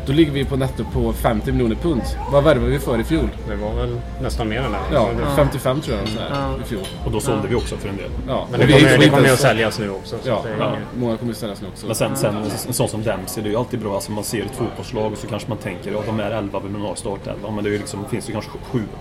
Då 0.08 0.14
ligger 0.16 0.32
vi 0.32 0.46
på 0.46 0.56
netto 0.56 0.84
på 0.94 1.14
50 1.14 1.52
miljoner 1.52 1.76
pund. 1.76 2.02
Vad 2.32 2.44
värvade 2.44 2.72
vi 2.72 2.80
för 2.80 3.00
i 3.00 3.04
fjol? 3.04 3.30
Det 3.48 3.56
var 3.56 3.74
väl 3.74 4.00
nästan 4.22 4.50
mer 4.50 4.60
än 4.60 4.72
det. 4.72 4.78
Ja, 4.94 5.08
Så 5.08 5.20
det- 5.20 5.36
55 5.36 5.82
tror 5.82 5.98
jag 5.98 6.08
så 6.08 6.20
här, 6.20 6.30
Ja. 6.34 6.64
i 6.66 6.68
fjol. 6.68 6.82
Och 7.06 7.12
då 7.12 7.20
sålde 7.20 7.48
vi 7.48 7.56
också 7.56 7.78
för 7.78 7.90
en 7.90 7.98
del. 7.98 8.10
Ja, 8.28 8.48
Men 8.52 8.62
och 8.62 8.68
det 8.68 8.74
kommer, 8.74 8.90
vi 8.90 8.98
det 8.98 9.04
inte 9.04 9.10
kommer 9.10 9.28
ju 9.28 9.34
att 9.34 9.40
säljas 9.40 9.80
nu 9.80 9.90
också. 9.90 10.16
Så 10.24 10.30
Ja, 10.30 10.38
att 10.40 10.46
ja, 10.60 10.76
många 11.00 11.18
kommer 11.18 11.34
ställas 11.34 11.62
nu 11.62 11.68
också. 11.68 11.86
Men 11.86 11.96
sen, 11.96 12.16
sen 12.18 12.36
en 12.68 12.74
sån 12.74 12.88
som 12.88 13.04
Dempsey, 13.04 13.44
det 13.44 13.50
är 13.50 13.52
ju 13.52 13.58
alltid 13.58 13.80
bra. 13.80 13.96
Alltså 13.96 14.12
man 14.12 14.24
ser 14.24 14.42
ett 14.46 14.56
fotbollslag 14.56 15.12
och 15.12 15.18
så 15.18 15.28
kanske 15.28 15.50
man 15.50 15.58
tänker 15.58 15.92
ja, 15.92 16.02
de 16.06 16.20
är 16.20 16.32
11 16.32 16.60
vill 16.60 16.72
man 16.72 16.82
ha 16.82 16.96
startelva. 16.96 17.52
Men 17.52 17.64
det 17.64 17.70
är 17.70 17.72
ju 17.72 17.78
liksom, 17.78 18.06
finns 18.10 18.30
ju 18.30 18.34
kanske 18.34 18.52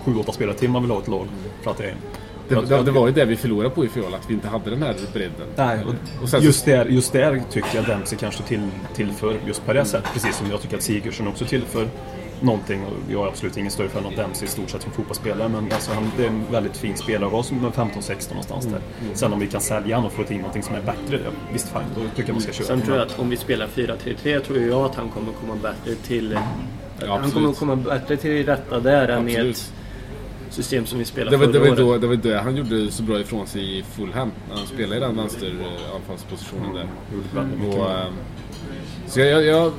7-8 0.05 0.31
spelare 0.31 0.55
till 0.55 0.69
man 0.69 0.81
vill 0.81 0.91
ha 0.91 0.99
ett 0.99 1.07
lag 1.07 1.27
för 1.63 1.71
att 1.71 1.77
det 1.77 1.83
är 1.83 1.95
det, 2.49 2.55
jag- 2.55 2.67
det, 2.69 2.83
det 2.83 2.91
var 2.91 3.07
ju 3.07 3.13
det 3.13 3.25
vi 3.25 3.35
förlorade 3.35 3.69
på 3.69 3.85
i 3.85 3.89
fjol, 3.89 4.13
att 4.13 4.29
vi 4.29 4.33
inte 4.33 4.47
hade 4.47 4.69
den 4.69 4.83
här 4.83 4.95
bredden. 5.13 5.47
Nej, 5.55 5.79
och, 5.85 6.23
Och 6.23 6.29
sen 6.29 6.41
just, 6.43 6.65
där, 6.65 6.85
just 6.85 7.13
där 7.13 7.41
tycker 7.51 7.75
jag 7.75 7.85
Dempsey 7.85 8.17
kanske 8.17 8.43
till, 8.43 8.61
tillför 8.95 9.35
just 9.47 9.65
på 9.65 9.73
det 9.73 9.85
sättet. 9.85 10.09
Precis 10.13 10.35
som 10.37 10.51
jag 10.51 10.61
tycker 10.61 10.77
att 10.77 10.83
Sigurdsson 10.83 11.27
också 11.27 11.45
tillför 11.45 11.87
någonting. 12.41 12.81
Och 12.85 12.93
jag 13.11 13.23
är 13.23 13.27
absolut 13.27 13.57
ingen 13.57 13.71
större 13.71 13.89
fan 13.89 14.05
av 14.05 14.15
Dempsey 14.15 14.45
i 14.47 14.51
stort 14.51 14.69
sett 14.69 14.81
som 14.81 14.91
fotbollsspelare. 14.91 15.49
Men 15.49 15.71
alltså 15.73 15.91
han, 15.93 16.11
det 16.17 16.23
är 16.23 16.27
en 16.27 16.43
väldigt 16.51 16.77
fin 16.77 16.95
spelare 16.97 17.39
att 17.39 17.49
ha 17.49 17.55
med 17.57 17.71
15-16 17.71 18.29
någonstans 18.29 18.65
där. 18.65 18.81
Sen 19.13 19.33
om 19.33 19.39
vi 19.39 19.47
kan 19.47 19.61
sälja 19.61 19.95
honom 19.95 20.11
och 20.17 20.27
få 20.27 20.33
in 20.33 20.37
någonting 20.39 20.63
som 20.63 20.75
är 20.75 20.81
bättre, 20.81 21.19
ja, 21.25 21.31
visst 21.53 21.67
fine. 21.69 21.81
Då 21.95 22.01
tycker 22.15 22.29
jag 22.29 22.33
man 22.33 22.41
ska 22.41 22.51
köra. 22.51 22.67
Sen 22.67 22.81
tror 22.81 22.97
jag 22.97 23.05
att 23.07 23.19
om 23.19 23.29
vi 23.29 23.37
spelar 23.37 23.67
4-3-3 23.67 24.39
tror 24.39 24.59
jag 24.59 24.85
att 24.85 24.95
han 24.95 25.09
kommer 25.09 25.31
komma 25.41 25.55
bättre 25.61 25.95
till... 25.95 26.31
Ja, 27.01 27.07
han 27.07 27.11
absolut. 27.17 27.33
kommer 27.33 27.53
komma 27.53 27.75
bättre 27.75 28.17
till 28.17 28.45
rätta 28.45 28.79
där 28.79 29.07
än 29.07 29.29
i 29.29 29.31
Absolut. 29.31 29.55
ett 29.57 29.73
system 30.49 30.85
som 30.85 30.99
vi 30.99 31.05
spelade 31.05 31.37
Det 31.37 31.37
var, 31.37 31.53
det, 31.53 31.59
förra 31.59 31.69
var 31.69 31.75
då, 31.77 31.87
året. 31.89 32.01
det 32.01 32.07
var 32.07 32.15
då 32.15 32.37
han 32.37 32.55
gjorde 32.55 32.91
så 32.91 33.03
bra 33.03 33.19
ifrån 33.19 33.47
sig 33.47 33.79
i 33.79 33.83
Fulham. 33.83 34.31
När 34.49 34.55
han 34.57 34.67
spelade 34.67 34.95
i 34.97 34.99
den 34.99 35.15
vänsteranfallspositionen 35.15 36.73
där. 36.75 36.87
Gjorde 37.13 37.27
väldigt 37.35 37.59
mycket 37.59 37.79
Och, 37.79 37.91
ehm, 37.91 38.13
så 39.07 39.19
jag, 39.19 39.45
jag, 39.45 39.45
jag, 39.45 39.71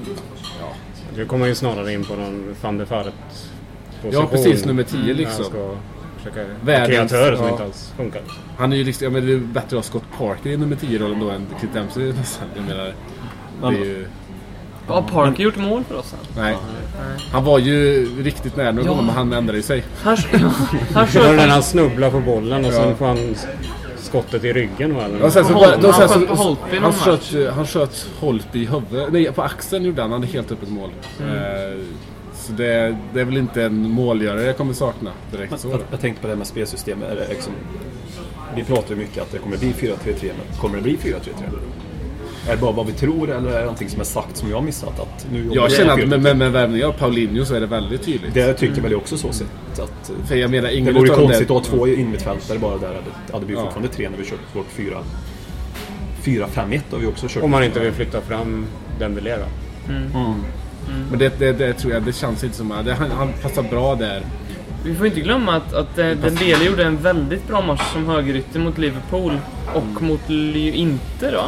Du 1.14 1.26
kommer 1.26 1.46
ju 1.46 1.54
snarare 1.54 1.92
in 1.92 2.04
på 2.04 2.14
någon 2.14 2.54
van 2.62 2.78
der 2.78 2.84
Vaart 2.84 3.06
Ja, 4.12 4.26
precis, 4.26 4.64
nummer 4.64 4.82
10 4.82 5.14
liksom. 5.14 5.44
Han 5.44 5.52
ska 5.52 5.76
försöka... 6.16 6.50
Världens- 6.64 6.86
Kreatör 6.86 7.36
som 7.36 7.44
ja. 7.44 7.50
inte 7.50 7.64
alls 7.64 7.92
funkar. 7.96 8.22
han 8.58 8.72
är 8.72 8.76
ju 8.76 8.84
liksom, 8.84 9.04
ja, 9.04 9.10
men 9.10 9.26
det 9.26 9.32
är 9.32 9.36
bättre 9.38 9.66
att 9.66 9.72
ha 9.72 9.82
Scott 9.82 10.04
Parker 10.18 10.50
i 10.50 10.56
nummer 10.56 10.76
10-rollen 10.76 11.20
då 11.20 11.30
än 11.30 11.46
Clint 11.58 11.74
Dempsey 11.74 12.12
nästan. 12.12 12.48
Jag 12.56 12.64
menar, 12.64 12.94
det 13.60 13.66
är 13.66 13.84
ju... 13.84 14.06
Har 14.86 15.02
Parker 15.02 15.42
gjort 15.44 15.56
mål 15.56 15.84
för 15.88 15.94
oss 15.98 16.12
än? 16.12 16.42
Nej. 16.42 16.56
Han 17.32 17.44
var 17.44 17.58
ju 17.58 18.06
riktigt 18.22 18.56
nära 18.56 18.72
några 18.72 18.84
Ja. 18.88 18.90
gånger 18.90 19.02
men 19.06 19.14
han 19.14 19.32
ändrade 19.32 19.58
ju 19.58 19.62
sig. 19.62 19.84
Han, 20.02 20.16
ja, 20.32 20.38
han 20.38 20.52
Det 20.94 20.94
var 20.94 21.06
kör... 21.06 21.36
när 21.36 21.48
han 21.48 21.62
snubblar 21.62 22.10
på 22.10 22.20
bollen 22.20 22.64
och 22.64 22.72
Ja. 22.72 22.76
sen 22.76 22.96
får 22.96 23.06
han 23.06 23.34
skottet 23.98 24.44
i 24.44 24.52
ryggen 24.52 24.94
va? 24.94 25.02
eller? 25.04 25.22
Och 25.22 25.32
sen 25.32 25.44
så 25.44 25.52
Han 25.52 25.62
sköt- 25.62 25.80
då, 25.82 25.92
sen 25.92 26.00
han 26.00 26.08
så, 26.08 26.26
sköt 26.26 26.38
Holtby 26.38 26.74
han, 26.76 26.82
någon 26.82 26.92
sköt, 26.92 27.54
han 27.54 27.66
sköt 27.66 28.06
Holtby 28.20 28.62
i 28.62 28.66
huvudet. 28.66 29.12
Nej, 29.12 29.32
på 29.32 29.42
axeln 29.42 29.84
gjorde 29.84 30.02
han. 30.02 30.12
Han 30.12 30.22
är 30.22 30.26
helt 30.26 30.52
öppet 30.52 30.68
mål. 30.68 30.90
Mm. 31.22 31.34
Eh, 31.36 31.78
så 32.34 32.52
det, 32.52 32.96
det 33.14 33.20
är 33.20 33.24
väl 33.24 33.36
inte 33.36 33.62
en 33.64 33.90
målgörare 33.90 34.42
jag 34.42 34.56
kommer 34.56 34.72
sakna 34.74 35.10
direkt. 35.32 35.60
Så. 35.60 35.68
Jag, 35.68 35.80
jag 35.90 36.00
tänkte 36.00 36.20
på 36.20 36.26
det 36.26 36.32
här 36.32 36.38
med 36.38 36.46
spelsystem. 36.46 37.02
Är 37.02 37.16
det 37.16 37.28
liksom, 37.28 37.52
vi 38.56 38.64
pratar 38.64 38.90
ju 38.90 38.96
mycket 38.96 39.22
att 39.22 39.32
det 39.32 39.38
kommer 39.38 39.56
bli 39.56 39.72
4-3-3, 39.72 39.94
men 40.22 40.58
kommer 40.60 40.76
det 40.76 40.82
bli 40.82 40.96
4-3-3? 40.96 41.14
Är 42.48 42.50
det 42.50 42.56
bara 42.60 42.72
vad 42.72 42.86
vi 42.86 42.92
tror 42.92 43.30
eller 43.30 43.50
är 43.50 43.54
det 43.58 43.60
någonting 43.60 43.88
som 43.88 44.00
är 44.00 44.04
sagt 44.04 44.36
som 44.36 44.48
jag 44.50 44.56
har 44.56 44.62
missat? 44.62 45.00
Att 45.00 45.26
nu 45.32 45.50
Jag 45.52 45.72
känner 45.72 45.92
att 45.92 45.98
4-3-3? 45.98 46.06
med, 46.06 46.20
med, 46.22 46.36
med 46.36 46.52
värvningen 46.52 46.88
av 46.88 46.92
Paulinho 46.92 47.44
så 47.44 47.54
är 47.54 47.60
det 47.60 47.66
väldigt 47.66 48.02
tydligt. 48.02 48.34
Det 48.34 48.54
tycker 48.54 48.80
väl 48.82 48.92
jag 48.92 49.00
också 49.00 49.16
så 49.18 49.32
sett. 49.32 49.46
Att, 49.80 50.10
För 50.28 50.36
jag 50.36 50.50
menar, 50.50 50.68
det 50.68 50.74
ingen 50.76 50.94
vore 50.94 51.06
ju 51.06 51.12
utav 51.12 51.18
de 51.20 51.26
konstigt 51.26 51.48
där- 51.48 51.56
att 51.56 51.66
ha 51.66 51.76
två 51.76 51.86
innermittfältare 51.88 52.58
bara 52.58 52.78
där. 52.78 52.86
Hade, 52.86 53.32
hade 53.32 53.46
vi 53.46 53.52
Ja. 53.54 53.60
fortfarande 53.60 53.88
tre 53.88 54.08
när 54.10 54.18
vi 54.18 54.24
kört 54.24 54.38
vårt 54.54 54.66
4 54.70 54.98
4-5-1 56.24 56.80
har 56.90 56.98
vi 56.98 57.06
också 57.06 57.26
kört. 57.28 57.42
Om 57.42 57.50
man 57.50 57.64
inte 57.64 57.80
vill 57.80 57.92
flytta 57.92 58.20
fram 58.20 58.66
Dembélé 58.98 59.36
då. 59.36 59.44
Men 61.10 61.18
det, 61.18 61.38
det, 61.38 61.52
det 61.52 61.72
tror 61.72 61.92
jag, 61.92 62.02
det 62.02 62.12
känns 62.12 62.44
inte 62.44 62.56
som 62.56 62.72
att... 62.72 62.84
Det, 62.84 62.94
han, 62.94 63.10
han 63.10 63.32
passar 63.42 63.62
bra 63.62 63.94
där. 63.94 64.22
Vi 64.84 64.94
får 64.94 65.06
inte 65.06 65.20
glömma 65.20 65.56
att, 65.56 65.72
att 65.74 65.98
eh, 65.98 66.06
Dembele 66.08 66.64
gjorde 66.64 66.84
en 66.84 66.96
väldigt 66.96 67.48
bra 67.48 67.60
match 67.62 67.92
som 67.92 68.06
högerytter 68.06 68.60
mot 68.60 68.78
Liverpool 68.78 69.32
och 69.74 70.02
mot 70.02 70.20
Ly- 70.28 70.72
Inter 70.72 71.32
va? 71.36 71.44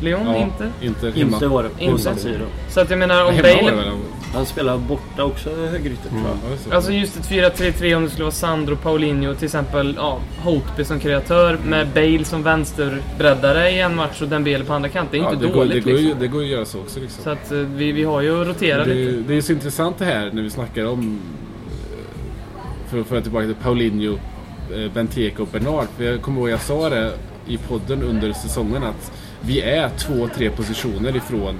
Leon, 0.00 0.26
Ja, 0.26 0.36
Inter? 0.36 0.70
Inte 0.80 1.06
hemma. 1.10 1.34
Inte 1.34 1.46
var 1.46 1.62
det 1.62 1.68
på 1.68 1.80
Inte. 1.82 2.02
San 2.02 2.16
Siro. 2.16 2.44
Så 2.68 2.80
att 2.80 2.90
jag 2.90 2.98
menar 2.98 3.24
om 3.24 3.36
det 3.36 3.42
Bale... 3.42 3.92
Han 4.34 4.46
spelar 4.46 4.78
borta 4.78 5.24
också 5.24 5.50
högerytter 5.50 6.08
tror 6.08 6.20
jag. 6.20 6.30
Ja, 6.30 6.50
det 6.56 6.70
så. 6.70 6.74
Alltså 6.74 6.92
just 6.92 7.16
ett 7.16 7.30
4-3-3 7.30 7.94
om 7.94 8.02
det 8.04 8.10
skulle 8.10 8.24
vara 8.24 8.32
Sandro, 8.32 8.76
Paulinho 8.76 9.34
till 9.34 9.44
exempel, 9.44 9.94
ja, 9.96 10.20
Holtby 10.42 10.84
som 10.84 11.00
kreatör 11.00 11.58
med 11.66 11.88
Bale 11.94 12.24
som 12.24 12.42
vänsterbreddare 12.42 13.70
i 13.70 13.80
en 13.80 13.96
match 13.96 14.22
och 14.22 14.28
Dembele 14.28 14.64
på 14.64 14.72
andra 14.72 14.88
kant. 14.88 15.08
Det 15.10 15.16
är 15.16 15.22
ja, 15.22 15.32
inte 15.32 15.46
det, 15.46 15.52
går, 15.52 15.56
dåligt 15.64 15.84
det, 15.84 15.90
går 15.90 16.00
ju, 16.00 16.04
liksom. 16.04 16.20
det 16.20 16.28
går 16.28 16.42
ju 16.42 16.48
att 16.48 16.52
göra 16.52 16.64
så 16.64 16.78
också. 16.80 17.00
Liksom. 17.00 17.24
Så 17.24 17.30
att 17.30 17.52
eh, 17.52 17.58
vi, 17.58 17.92
vi 17.92 18.04
har 18.04 18.20
ju 18.20 18.40
att 18.40 18.46
rotera 18.48 18.84
det, 18.84 18.94
lite. 18.94 19.22
det 19.28 19.36
är 19.36 19.40
så 19.40 19.52
intressant 19.52 19.98
det 19.98 20.04
här 20.04 20.30
när 20.32 20.42
vi 20.42 20.50
snackar 20.50 20.84
om... 20.86 21.20
eh, 21.92 22.90
För 22.90 23.00
att 23.00 23.06
föra 23.06 23.20
tillbaka 23.20 23.46
till 23.46 23.54
Paulinho, 23.54 24.18
eh, 24.74 24.92
Benteke 24.94 25.42
och 25.42 25.48
Bernard. 25.48 25.86
För 25.96 26.04
jag 26.04 26.22
kommer 26.22 26.40
ihåg 26.40 26.50
jag 26.50 26.60
sa 26.60 26.88
det 26.90 27.12
i 27.48 27.56
podden 27.56 28.02
under 28.02 28.32
säsongen 28.32 28.82
att 28.82 29.12
vi 29.40 29.60
är 29.60 29.88
två, 29.88 30.28
tre 30.34 30.50
positioner 30.50 31.16
ifrån 31.16 31.56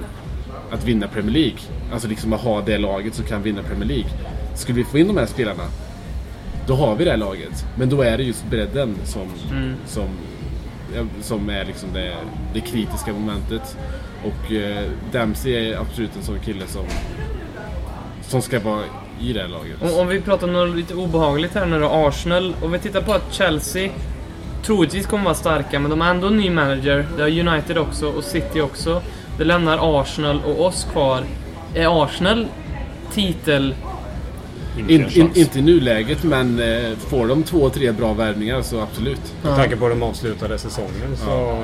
att 0.71 0.83
vinna 0.83 1.07
Premier 1.07 1.31
League. 1.31 1.59
Alltså 1.93 2.07
liksom 2.07 2.33
att 2.33 2.41
ha 2.41 2.61
det 2.61 2.77
laget 2.77 3.15
som 3.15 3.25
kan 3.25 3.43
vinna 3.43 3.63
Premier 3.63 3.87
League. 3.87 4.09
Skulle 4.55 4.77
vi 4.77 4.83
få 4.83 4.97
in 4.97 5.07
de 5.07 5.17
här 5.17 5.25
spelarna, 5.25 5.63
då 6.67 6.75
har 6.75 6.95
vi 6.95 7.05
det 7.05 7.11
här 7.11 7.17
laget. 7.17 7.65
Men 7.77 7.89
då 7.89 8.01
är 8.01 8.17
det 8.17 8.23
just 8.23 8.45
bredden 8.45 8.95
som, 9.03 9.27
som, 9.85 10.07
ja, 10.95 11.05
som 11.21 11.49
är 11.49 11.65
liksom 11.65 11.93
det, 11.93 12.13
det 12.53 12.61
kritiska 12.61 13.13
momentet. 13.13 13.77
Och 14.23 14.51
eh, 14.51 14.85
Dempsey 15.11 15.53
är 15.53 15.77
absolut 15.77 16.15
en 16.15 16.23
sån 16.23 16.39
kille 16.39 16.67
som, 16.67 16.85
som 18.21 18.41
ska 18.41 18.59
vara 18.59 18.83
i 19.19 19.33
det 19.33 19.41
här 19.41 19.47
laget. 19.47 19.81
Om, 19.81 19.99
om 19.99 20.07
vi 20.07 20.21
pratar 20.21 20.47
om 20.47 20.53
något 20.53 20.75
lite 20.75 20.95
obehagligt 20.95 21.55
här 21.55 21.65
nu 21.65 21.79
då, 21.79 21.87
Arsenal. 21.87 22.55
Om 22.61 22.71
vi 22.71 22.79
tittar 22.79 23.01
på 23.01 23.13
att 23.13 23.33
Chelsea 23.33 23.91
troligtvis 24.67 25.05
kommer 25.05 25.23
vara 25.23 25.35
starka, 25.35 25.79
men 25.79 25.89
de 25.89 26.01
har 26.01 26.09
ändå 26.09 26.27
en 26.27 26.37
ny 26.37 26.49
manager. 26.49 27.05
Det 27.15 27.21
har 27.21 27.29
United 27.29 27.77
också 27.77 28.07
och 28.07 28.23
City 28.23 28.61
också. 28.61 29.01
Det 29.37 29.43
lämnar 29.43 30.01
Arsenal 30.01 30.41
och 30.45 30.65
oss 30.65 30.87
kvar. 30.91 31.23
Är 31.75 32.03
Arsenal 32.03 32.47
titel... 33.13 33.75
Inte 34.77 34.93
In, 34.93 35.07
in, 35.11 35.31
inte 35.35 35.59
i 35.59 35.61
nuläget, 35.61 36.23
men 36.23 36.59
eh, 36.59 36.97
får 36.97 37.27
de 37.27 37.43
två, 37.43 37.69
tre 37.69 37.91
bra 37.91 38.13
värvningar 38.13 38.61
så 38.61 38.79
absolut. 38.79 39.33
Med 39.43 39.55
tanke 39.55 39.75
på 39.75 39.89
de 39.89 40.03
avslutade 40.03 40.57
säsongen 40.57 41.17
så... 41.17 41.63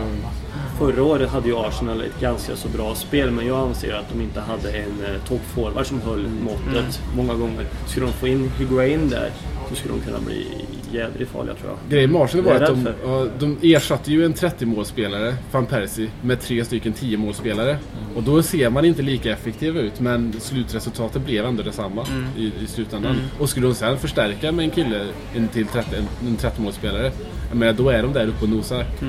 Förra 0.80 1.04
året 1.04 1.30
hade 1.30 1.48
ju 1.48 1.58
Arsenal 1.58 2.02
ett 2.02 2.20
ganska 2.20 2.56
så 2.56 2.68
bra 2.68 2.96
spel 2.96 3.32
men 3.32 3.48
jag 3.48 3.60
anser 3.60 3.94
att 3.94 4.10
de 4.14 4.22
inte 4.22 4.40
hade 4.40 4.72
en 4.72 5.06
eh, 5.06 5.28
toppforward 5.28 5.86
som 5.86 6.02
höll 6.02 6.28
måttet 6.28 7.02
många 7.16 7.34
gånger. 7.34 7.66
Skulle 7.88 8.06
de 8.06 8.12
få 8.12 8.28
in 8.28 8.52
Higuain 8.60 9.10
där 9.10 9.30
så 9.70 9.76
skulle 9.76 9.94
de 9.94 10.02
kunna 10.02 10.20
bli 10.20 10.48
jädrigt 10.94 11.32
farliga 11.32 11.56
tror 11.56 11.70
jag. 11.70 11.78
Grejen 11.92 12.12
med 12.12 12.22
Arsenal 12.22 12.46
var 12.46 12.54
att 12.56 12.68
de, 12.68 12.88
ja, 13.06 13.28
de 13.40 13.58
ersatte 13.62 14.12
ju 14.12 14.26
en 14.26 14.34
30-målsspelare, 14.34 15.34
van 15.52 15.66
Persie, 15.66 16.10
med 16.22 16.40
tre 16.42 16.66
stycken 16.66 16.94
10-målsspelare. 16.94 17.78
Och 18.16 18.24
då 18.24 18.44
ser 18.44 18.70
man 18.70 18.86
inte 18.86 19.02
lika 19.02 19.32
effektiva 19.32 19.80
ut, 19.80 20.00
men 20.00 20.34
slutresultatet 20.40 21.26
blev 21.26 21.46
ändå 21.46 21.64
detsamma 21.64 22.06
i, 22.38 22.46
i 22.64 22.68
slutändan. 22.68 23.16
Och 23.40 23.50
skulle 23.50 23.68
de 23.68 23.76
sen 23.76 23.98
förstärka 23.98 24.52
med 24.52 24.66
en 24.66 24.72
kille, 24.72 25.06
en 25.36 25.48
till 25.48 25.66
30, 25.68 25.96
en, 25.96 26.28
en 26.28 26.38
30-målsspelare, 26.38 27.12
jag 27.50 27.58
menar, 27.58 27.74
då 27.74 27.90
är 27.90 28.04
de 28.04 28.14
där 28.14 28.28
uppe 28.28 28.44
och 28.44 28.50
nosar. 28.50 28.80
Eh, 28.80 29.08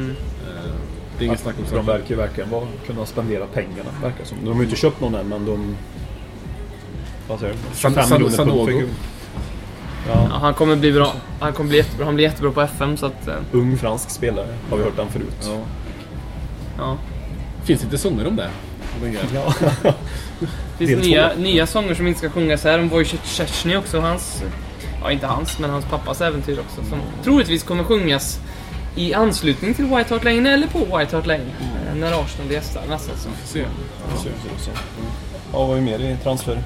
det 1.19 1.25
är 1.25 1.27
inget 1.27 1.41
snack 1.41 1.55
om 1.59 1.65
För 1.67 1.77
de 1.77 1.87
verkar 1.87 2.11
ju 2.11 2.17
verkligen 2.17 2.51
vara, 2.51 2.67
kunna 2.87 3.07
spendera 3.07 3.47
pengarna, 3.47 3.91
verkar 4.03 4.25
som. 4.25 4.39
De 4.45 4.49
har 4.49 4.57
ju 4.59 4.65
inte 4.65 4.77
köpt 4.77 5.01
någon 5.01 5.15
än, 5.15 5.29
men 5.29 5.47
de... 5.47 5.77
Vad 7.29 7.41
säger 7.41 7.53
du? 7.53 7.59
San- 7.59 7.95
25 7.95 8.05
San- 8.05 8.47
miljoner 8.47 8.73
pund 8.73 8.89
Ja, 10.09 10.29
han 10.41 10.55
kommer 10.55 10.77
bli 10.77 10.93
bra. 10.93 11.13
Han 11.41 11.53
kommer 11.53 11.69
bli 11.69 11.79
jättebra. 11.79 12.05
Han 12.07 12.15
blir 12.15 12.25
jättebra 12.25 12.51
på 12.51 12.61
FM 12.63 12.97
så 12.97 13.07
att... 13.07 13.29
eh, 13.29 13.35
Ung 13.53 13.79
fransk 13.79 14.11
spelare, 14.11 14.47
har 14.71 14.77
vi 14.77 14.83
hört 14.85 14.97
den 14.97 15.09
förut. 15.09 15.37
Ja. 15.49 15.59
Ja. 16.79 16.97
Finns 17.65 17.85
inte 17.85 17.99
sånger 17.99 18.27
om 18.27 18.37
det? 18.37 18.49
Det 20.79 20.87
finns 20.87 21.07
nya, 21.07 21.31
två. 21.35 21.41
nya 21.41 21.67
sånger 21.67 21.95
som 21.95 22.07
inte 22.07 22.19
ska 22.19 22.31
sjungas 22.31 22.65
här. 22.65 22.79
Om 22.79 22.89
Wojciech 22.89 23.21
Szczesny 23.25 23.77
också. 23.77 24.01
Hans... 24.01 24.43
Ja, 25.03 25.11
inte 25.13 25.27
hans, 25.27 25.59
men 25.59 25.71
hans 25.71 25.85
pappas 25.85 26.21
äventyr 26.21 26.59
också. 26.61 26.91
Som 26.91 26.99
troligtvis 27.25 27.63
kommer 27.63 27.85
sjungas 27.85 28.41
i 28.97 29.15
anslutning 29.15 29.75
till 29.75 29.85
White 29.85 30.15
Hart 30.15 30.25
Lane 30.25 30.53
eller 30.55 30.67
på 30.67 30.79
White 30.79 31.17
Hart 31.17 31.27
Lane. 31.27 31.41
eh, 31.89 31.95
När 31.97 32.21
Arsenal 32.25 32.51
gästar 32.53 32.83
nästa 32.89 33.13
säsong. 33.17 33.33
Det. 33.53 33.67
Ja, 35.53 35.67
vad 35.67 35.77
är 35.77 35.81
mer 35.81 35.99
i 35.99 36.17
transfer? 36.23 36.63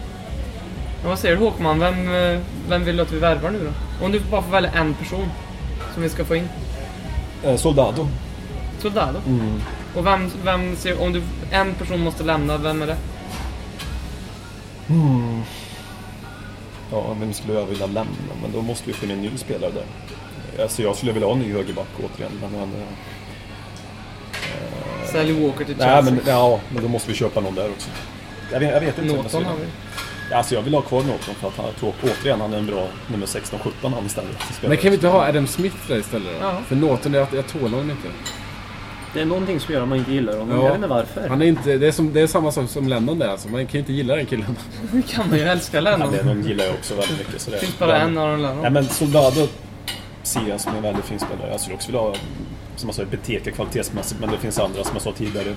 Men 1.01 1.09
vad 1.11 1.19
säger 1.19 1.37
du 1.37 1.43
Håkman? 1.43 1.79
Vem, 1.79 2.15
eh, 2.15 2.41
vem 2.69 2.85
vill 2.85 2.97
du 2.97 3.03
att 3.03 3.13
vi 3.13 3.19
värvar 3.19 3.51
nu 3.51 3.59
då? 3.65 4.05
Om 4.05 4.13
du 4.13 4.21
bara 4.21 4.43
får 4.43 4.51
välja 4.51 4.71
en 4.71 4.95
person 4.95 5.29
som 5.95 6.03
vi 6.03 6.09
ska 6.09 6.25
få 6.25 6.37
in. 6.37 6.49
Eh, 7.45 7.57
Soldado. 7.57 8.09
Soldado. 8.79 9.19
Och 9.95 10.07
vem, 10.07 10.31
vem 10.45 10.77
ser, 10.77 11.03
om 11.03 11.13
du, 11.13 11.23
en 11.51 11.75
person 11.75 12.01
måste 12.01 12.25
lämna, 12.25 12.57
vem 12.57 12.83
är 12.83 12.87
det? 12.87 12.97
Ja, 16.91 17.17
vem 17.21 17.33
skulle 17.33 17.55
jag 17.55 17.67
vilja 17.67 17.87
lämna? 17.87 18.17
Men 18.43 18.53
då 18.53 18.63
måste 18.63 18.87
vi 18.87 18.93
få 18.93 19.05
in 19.05 19.11
en 19.11 19.23
ny 19.23 19.31
spelare 19.37 19.71
där. 19.71 19.85
Alltså 20.63 20.83
jag 20.83 20.97
skulle 20.97 21.13
vilja 21.13 21.29
ha 21.29 21.35
en 21.35 21.41
ny 21.41 21.53
högerback 21.53 21.89
återigen. 21.99 22.33
Men, 22.41 22.51
men, 22.53 22.63
eh, 22.63 22.89
Sally 25.13 25.33
Walker 25.33 25.65
till 25.65 25.77
nej, 25.79 25.89
Chelsea. 25.89 26.15
men, 26.15 26.21
ja, 26.27 26.61
men 26.75 26.83
då 26.83 26.89
måste 26.89 27.09
vi 27.09 27.15
köpa 27.17 27.41
någon 27.41 27.55
där 27.55 27.71
också. 27.71 27.91
Jag 28.53 28.61
vet, 28.61 28.73
jag 28.73 28.81
vet 28.81 28.99
inte. 28.99 29.15
Norton 29.17 29.45
har 29.45 29.57
vi. 29.57 29.67
Alltså 30.33 30.55
jag 30.55 30.63
vill 30.63 30.75
ha 30.75 30.81
kvar 30.81 31.03
Norton 31.03 31.35
för 31.35 31.49
att 31.49 31.57
han, 31.57 31.67
tror 31.81 31.93
återigen 32.03 32.41
han 32.41 32.53
är 32.53 32.59
en 32.59 32.67
bra 32.67 32.87
nummer 33.07 33.27
16-17 33.27 33.71
han 33.83 34.07
istället. 34.07 34.37
Men 34.63 34.77
kan 34.77 34.91
vi 34.91 34.95
inte 34.95 35.09
ha 35.09 35.29
Adam 35.29 35.47
Smith 35.47 35.77
där 35.89 35.99
istället 35.99 36.29
då? 36.41 36.47
Ja. 36.47 36.63
För 36.67 36.77
Norton, 36.77 37.15
jag, 37.15 37.27
jag 37.33 37.47
tål 37.47 37.71
honom 37.71 37.91
inte. 37.91 38.09
Det 39.15 39.21
är 39.21 39.27
någonting 39.27 39.61
som 39.61 39.75
gör 39.75 39.83
att 39.83 39.89
man 39.89 39.99
inte 39.99 40.13
gillar 40.13 40.39
honom. 40.39 40.57
Ja. 40.57 40.63
Jag 40.63 40.69
vet 40.69 40.75
inte 40.75 40.89
varför. 40.89 41.29
Han 41.29 41.43
är 41.43 41.47
inte, 41.47 41.77
det, 41.77 41.87
är 41.87 41.93
som, 41.93 42.13
det 42.13 42.21
är 42.21 42.27
samma 42.27 42.53
sak 42.53 42.71
som 42.71 42.89
Lennon 42.89 43.19
där 43.19 43.29
alltså. 43.29 43.49
Man 43.49 43.67
kan 43.67 43.73
ju 43.73 43.79
inte 43.79 43.93
gilla 43.93 44.17
den 44.17 44.27
killen. 44.27 44.57
Nu 44.93 45.03
kan 45.03 45.29
man 45.29 45.39
ju 45.39 45.45
älska 45.45 45.77
Ja, 45.77 45.81
Lennon. 45.81 46.13
Lennon 46.13 46.43
gillar 46.43 46.65
jag 46.65 46.75
också 46.75 46.95
väldigt 46.95 47.19
mycket. 47.19 47.41
Så 47.41 47.51
det 47.51 47.59
finns 47.59 47.79
bara 47.79 47.97
en 47.97 48.19
Aron 48.19 48.43
Lennon. 48.43 48.63
Nej 48.63 48.71
men 48.71 48.85
Soldado 48.85 49.49
ser 50.23 50.49
jag 50.49 50.61
som 50.61 50.77
en 50.77 50.83
väldigt 50.83 51.05
fin 51.05 51.19
spelare. 51.19 51.51
Jag 51.51 51.61
skulle 51.61 51.77
också 51.77 51.89
vilja 51.89 52.01
ha, 52.01 52.15
som 52.77 52.89
jag 52.89 52.95
sa, 52.95 53.05
Beteke 53.05 53.51
kvalitetsmässigt. 53.51 54.21
Men 54.21 54.31
det 54.31 54.39
finns 54.39 54.59
andra, 54.59 54.85
som 54.85 54.93
jag 54.95 55.03
sa 55.03 55.13
tidigare 55.13 55.55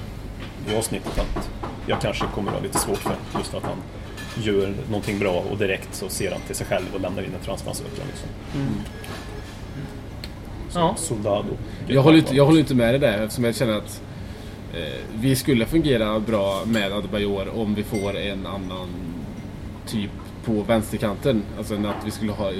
i 0.70 0.76
avsnittet, 0.76 1.20
att 1.20 1.50
jag 1.88 2.02
kanske 2.02 2.26
kommer 2.36 2.52
att 2.52 2.58
ha 2.58 2.64
lite 2.64 2.80
svårt 2.80 2.98
för. 2.98 3.16
Just 3.38 3.50
för 3.50 3.58
att 3.58 3.64
han 3.64 3.78
gör 4.44 4.74
någonting 4.90 5.20
bra 5.20 5.44
och 5.52 5.58
direkt 5.58 5.96
så 5.96 6.10
ser 6.10 6.32
han 6.32 6.42
till 6.42 6.56
sig 6.56 6.68
själv 6.68 6.86
och 6.94 7.02
lämnar 7.02 7.24
in 7.24 7.34
en 7.40 7.46
transferansökan. 7.46 8.06
Liksom. 8.08 8.30
Ja. 10.74 10.96
Soldado. 10.98 11.58
Jag 11.88 12.02
håller, 12.02 12.18
inte, 12.18 12.36
jag 12.36 12.46
håller 12.46 12.60
inte 12.60 12.76
med 12.76 12.94
dig 12.94 13.00
där 13.00 13.24
eftersom 13.24 13.44
jag 13.44 13.56
känner 13.56 13.78
att 13.78 14.02
eh, 14.74 15.00
vi 15.14 15.36
skulle 15.36 15.66
fungera 15.66 16.20
bra 16.20 16.62
med 16.66 16.92
Adebayor 16.92 17.58
om 17.60 17.76
vi 17.76 17.84
får 17.84 18.18
en 18.18 18.46
annan 18.46 18.90
typ 19.88 20.12
på 20.46 20.52
vänsterkanten. 20.52 21.44
Alltså 21.58 21.76
än 21.76 21.86
att 21.86 22.06
vi 22.06 22.12
skulle 22.12 22.32
ha 22.32 22.52
eh, 22.52 22.58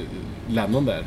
Lennon 0.48 0.86
där. 0.86 1.06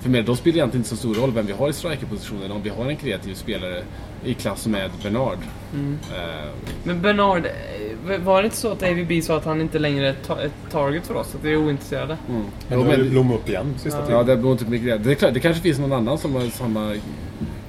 För 0.00 0.10
mig, 0.10 0.22
då 0.22 0.36
spelar 0.36 0.52
det 0.52 0.58
egentligen 0.58 0.80
inte 0.80 0.88
så 0.88 0.96
stor 0.96 1.14
roll 1.14 1.32
vem 1.32 1.46
vi 1.46 1.52
har 1.52 1.68
i 1.68 1.72
strikerpositionen 1.72 2.52
om 2.52 2.62
vi 2.62 2.70
har 2.70 2.86
en 2.86 2.96
kreativ 2.96 3.34
spelare 3.34 3.82
i 4.24 4.34
klass 4.34 4.66
med 4.66 4.90
Bernard. 5.02 5.38
Eh, 5.74 6.50
Men 6.84 7.00
Bernard, 7.02 7.46
eh, 7.46 8.18
var 8.20 8.42
det 8.42 8.46
inte 8.46 8.56
så 8.56 8.72
att 8.72 8.82
AVB 8.82 9.22
sa 9.22 9.36
att 9.36 9.44
han 9.44 9.60
inte 9.60 9.78
längre 9.78 10.08
är 10.08 10.14
ta- 10.26 10.40
ett 10.42 10.52
target 10.70 11.06
för 11.06 11.14
oss? 11.16 11.34
Att 11.34 11.44
vi 11.44 11.52
är 11.52 11.56
ointresserade? 11.56 12.16
mm. 12.28 12.42
Men 12.68 12.80
ju 12.80 12.84
men, 12.86 13.10
Blom 13.10 13.32
upp 13.32 13.48
igen 13.48 13.74
sista 13.78 13.98
ja, 14.00 14.06
tiden. 14.06 14.26
det 14.26 14.36
beror 14.36 14.52
inte 14.52 14.64
på 14.64 14.70
mycket 14.70 14.86
det. 14.88 14.98
Det, 14.98 15.10
är 15.10 15.14
klart, 15.14 15.34
det 15.34 15.40
kanske 15.40 15.62
finns 15.62 15.78
någon 15.78 15.92
annan 15.92 16.18
som 16.18 16.34
har 16.34 16.42
samma 16.42 16.96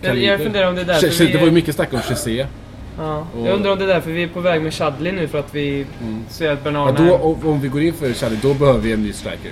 Jag, 0.02 0.18
jag 0.18 0.40
funderar 0.42 0.70
om 0.70 0.76
det 0.76 0.82
är 0.82 0.86
därför 0.86 1.08
Ch- 1.08 1.20
vi 1.26 1.32
Det 1.32 1.38
var 1.38 1.46
ju 1.46 1.52
mycket 1.52 1.76
snack 1.76 1.94
om 1.94 2.00
Chesé. 2.00 2.46
ja, 2.98 3.28
och- 3.40 3.48
Jag 3.48 3.56
undrar 3.56 3.72
om 3.72 3.78
det 3.80 3.84
är 3.86 3.88
därför 3.88 4.12
vi 4.12 4.24
är 4.24 4.28
på 4.28 4.40
väg 4.40 4.62
med 4.62 4.74
Chadley 4.74 5.12
nu 5.12 5.28
för 5.28 5.40
att 5.40 5.56
vi 5.56 5.86
ser 6.30 6.52
att 6.52 6.60
Ja, 6.60 6.64
Bernard 6.64 6.96
då, 6.98 7.04
är... 7.04 7.48
om 7.48 7.60
vi 7.62 7.68
går 7.68 7.82
in 7.82 7.94
för 7.94 8.14
Charlie, 8.14 8.40
då 8.42 8.54
behöver 8.54 8.80
vi 8.80 8.92
en 8.94 9.04
ny 9.04 9.14
striker. 9.14 9.52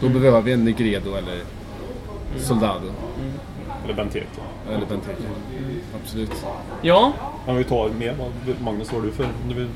Då 0.00 0.08
behöver 0.08 0.40
vi 0.40 0.52
en 0.52 0.64
Negredo 0.64 1.10
eller 1.14 1.38
Soldado. 2.38 2.92
Eller 3.84 3.94
Benteke. 3.94 4.26
Eller 4.68 4.86
Benteke. 4.86 5.22
Absolut. 6.02 6.30
Ja, 6.82 7.12
Men 7.46 7.56
vi 7.56 7.64
tar 7.64 7.88
mer. 7.90 8.14
vad- 8.18 8.60
Magnus, 8.60 8.92
vad 8.92 9.00
har 9.00 9.06
du 9.06 9.12
för... 9.12 9.28
Du 9.48 9.54
vill, 9.54 9.68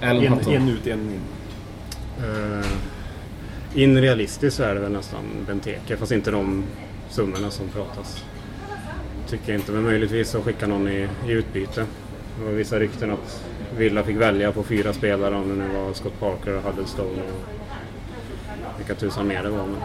en, 0.00 0.16
en 0.16 0.68
ut, 0.68 0.86
en 0.86 1.00
in. 1.00 1.20
Uh, 2.24 2.66
in 3.74 4.00
realistiskt 4.00 4.56
så 4.56 4.62
är 4.62 4.74
det 4.74 4.80
väl 4.80 4.92
nästan 4.92 5.24
Benteke, 5.46 5.96
fast 5.96 6.12
inte 6.12 6.30
de 6.30 6.64
summorna 7.10 7.50
som 7.50 7.68
pratas. 7.68 8.24
Tycker 9.28 9.52
jag 9.52 9.60
inte, 9.60 9.72
men 9.72 9.82
möjligtvis 9.82 10.34
att 10.34 10.44
skicka 10.44 10.66
någon 10.66 10.88
i, 10.88 11.08
i 11.28 11.30
utbyte. 11.32 11.86
Det 12.38 12.44
var 12.44 12.52
vissa 12.52 12.78
rykten 12.78 13.10
att 13.10 13.44
Villa 13.76 14.02
fick 14.02 14.16
välja 14.16 14.52
på 14.52 14.62
fyra 14.62 14.92
spelare, 14.92 15.34
om 15.34 15.48
det 15.48 15.54
nu 15.54 15.78
var 15.78 15.92
Scott 15.92 16.20
Parker 16.20 16.56
och 16.56 16.62
Huddlestone 16.62 17.08
och 17.22 18.78
vilka 18.78 18.94
tusan 18.94 19.26
mer 19.26 19.42
det 19.42 19.50
var. 19.50 19.66
Men 19.66 19.80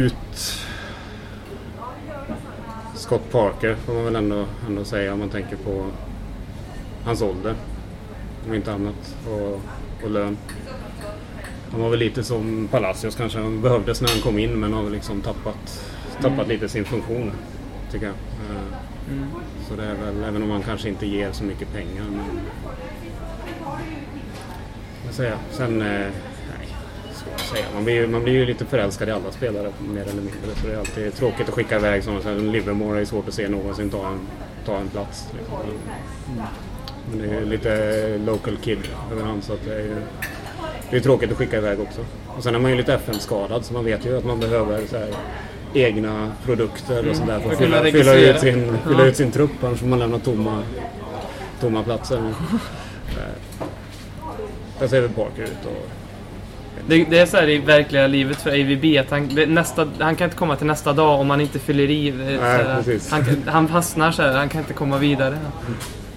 ut 0.00 0.63
Scott 3.04 3.30
Parker 3.30 3.74
får 3.74 3.94
man 3.94 4.04
väl 4.04 4.16
ändå, 4.16 4.44
ändå 4.68 4.84
säga 4.84 5.12
om 5.12 5.18
man 5.18 5.28
tänker 5.28 5.56
på 5.56 5.86
hans 7.04 7.22
ålder. 7.22 7.54
Om 8.46 8.54
inte 8.54 8.72
annat. 8.72 9.16
Och, 9.28 9.60
och 10.04 10.10
lön. 10.10 10.36
Han 11.70 11.80
var 11.80 11.90
väl 11.90 11.98
lite 11.98 12.24
som 12.24 12.68
Palacios 12.70 13.16
kanske. 13.16 13.38
Han 13.38 13.62
behövdes 13.62 14.00
när 14.00 14.08
han 14.08 14.20
kom 14.20 14.38
in 14.38 14.60
men 14.60 14.72
har 14.72 14.82
väl 14.82 14.92
liksom 14.92 15.20
tappat, 15.20 15.92
tappat 16.20 16.48
lite 16.48 16.68
sin 16.68 16.84
funktion. 16.84 17.32
Tycker 17.92 18.06
jag. 18.06 18.14
Eh, 18.14 19.24
Så 19.68 19.76
det 19.76 19.84
är 19.84 19.94
väl, 19.94 20.24
även 20.24 20.42
om 20.42 20.50
han 20.50 20.62
kanske 20.62 20.88
inte 20.88 21.06
ger 21.06 21.32
så 21.32 21.44
mycket 21.44 21.72
pengar. 21.72 22.04
Men... 22.10 22.40
Jag? 25.26 25.38
Sen... 25.50 25.84
svårt 27.24 27.34
att 27.34 27.40
säga. 27.40 27.64
Man 27.74 27.84
blir, 27.84 27.94
ju- 27.94 28.06
man 28.06 28.22
blir 28.22 28.32
ju 28.32 28.46
lite 28.46 28.64
förälskad 28.64 29.08
i 29.08 29.12
alla 29.12 29.30
spelare 29.32 29.70
mer 29.80 30.02
eller 30.02 30.14
mindre. 30.14 30.32
Så 30.62 30.66
det 30.66 30.72
är 30.74 30.78
alltid 30.78 31.14
tråkigt 31.14 31.48
att 31.48 31.54
skicka 31.54 31.76
iväg 31.76 32.04
sådana. 32.04 32.20
Sen 32.22 32.52
Livermore 32.52 32.96
är 32.96 33.00
ju 33.00 33.06
svårt 33.06 33.28
att 33.28 33.34
se 33.34 33.48
någonsin 33.48 33.90
ta 33.90 34.06
en, 34.06 34.20
ta 34.66 34.76
en 34.76 34.88
plats. 34.88 35.26
Liksom. 35.38 35.56
Men 37.10 37.18
det 37.18 37.34
är 37.34 37.40
ju 37.40 37.46
lite 37.46 38.18
local 38.26 38.56
kid 38.56 38.78
över 39.12 39.22
han 39.22 39.42
så 39.42 39.52
att 39.52 39.64
det 39.64 39.74
är 39.74 39.78
ju 39.82 39.96
det 40.90 40.96
är 40.96 41.00
tråkigt 41.00 41.30
att 41.32 41.36
skicka 41.38 41.56
iväg 41.56 41.80
också. 41.80 42.00
Och 42.36 42.42
sen 42.42 42.54
är 42.54 42.58
man 42.58 42.70
ju 42.70 42.76
lite 42.76 42.94
FN-skadad 42.94 43.64
så 43.64 43.72
man 43.74 43.84
vet 43.84 44.06
ju 44.06 44.18
att 44.18 44.24
man 44.24 44.40
behöver 44.40 44.80
så 44.86 44.96
här, 44.98 45.08
egna 45.74 46.32
produkter 46.44 47.08
och 47.10 47.16
sådär 47.16 47.40
för 47.40 47.50
att 47.50 47.56
För 47.58 47.64
att 47.64 47.70
kunna 47.70 47.82
fylla, 47.82 47.98
fylla, 48.12 48.14
ut 48.14 48.40
sin, 48.40 48.76
fylla 48.88 49.04
ut 49.04 49.16
sin 49.16 49.30
trupp 49.30 49.64
annars 49.64 49.78
får 49.80 49.86
man 49.86 49.98
lämna 49.98 50.18
tomma, 50.18 50.62
tomma 51.60 51.82
platser. 51.82 52.18
Eh, 53.18 53.66
Där 54.78 54.88
ser 54.88 55.00
väl 55.00 55.10
Parker 55.10 55.42
ut 55.42 55.66
och 55.66 55.88
det, 56.88 57.04
det 57.04 57.18
är 57.18 57.26
så 57.26 57.36
här 57.36 57.48
i 57.48 57.58
verkliga 57.58 58.06
livet 58.06 58.36
för 58.36 58.50
AVB 58.50 58.84
att 59.00 59.10
han, 59.10 59.28
det, 59.34 59.46
nästa, 59.46 59.88
han 59.98 60.16
kan 60.16 60.24
inte 60.24 60.36
komma 60.36 60.56
till 60.56 60.66
nästa 60.66 60.92
dag 60.92 61.20
om 61.20 61.30
han 61.30 61.40
inte 61.40 61.58
fyller 61.58 61.90
i. 61.90 62.08
eh, 62.08 62.14
så 62.38 62.44
här, 62.44 62.82
han, 63.10 63.42
han 63.46 63.68
fastnar 63.68 64.12
så 64.12 64.22
här, 64.22 64.32
han 64.32 64.48
kan 64.48 64.60
inte 64.60 64.72
komma 64.72 64.98
vidare. 64.98 65.38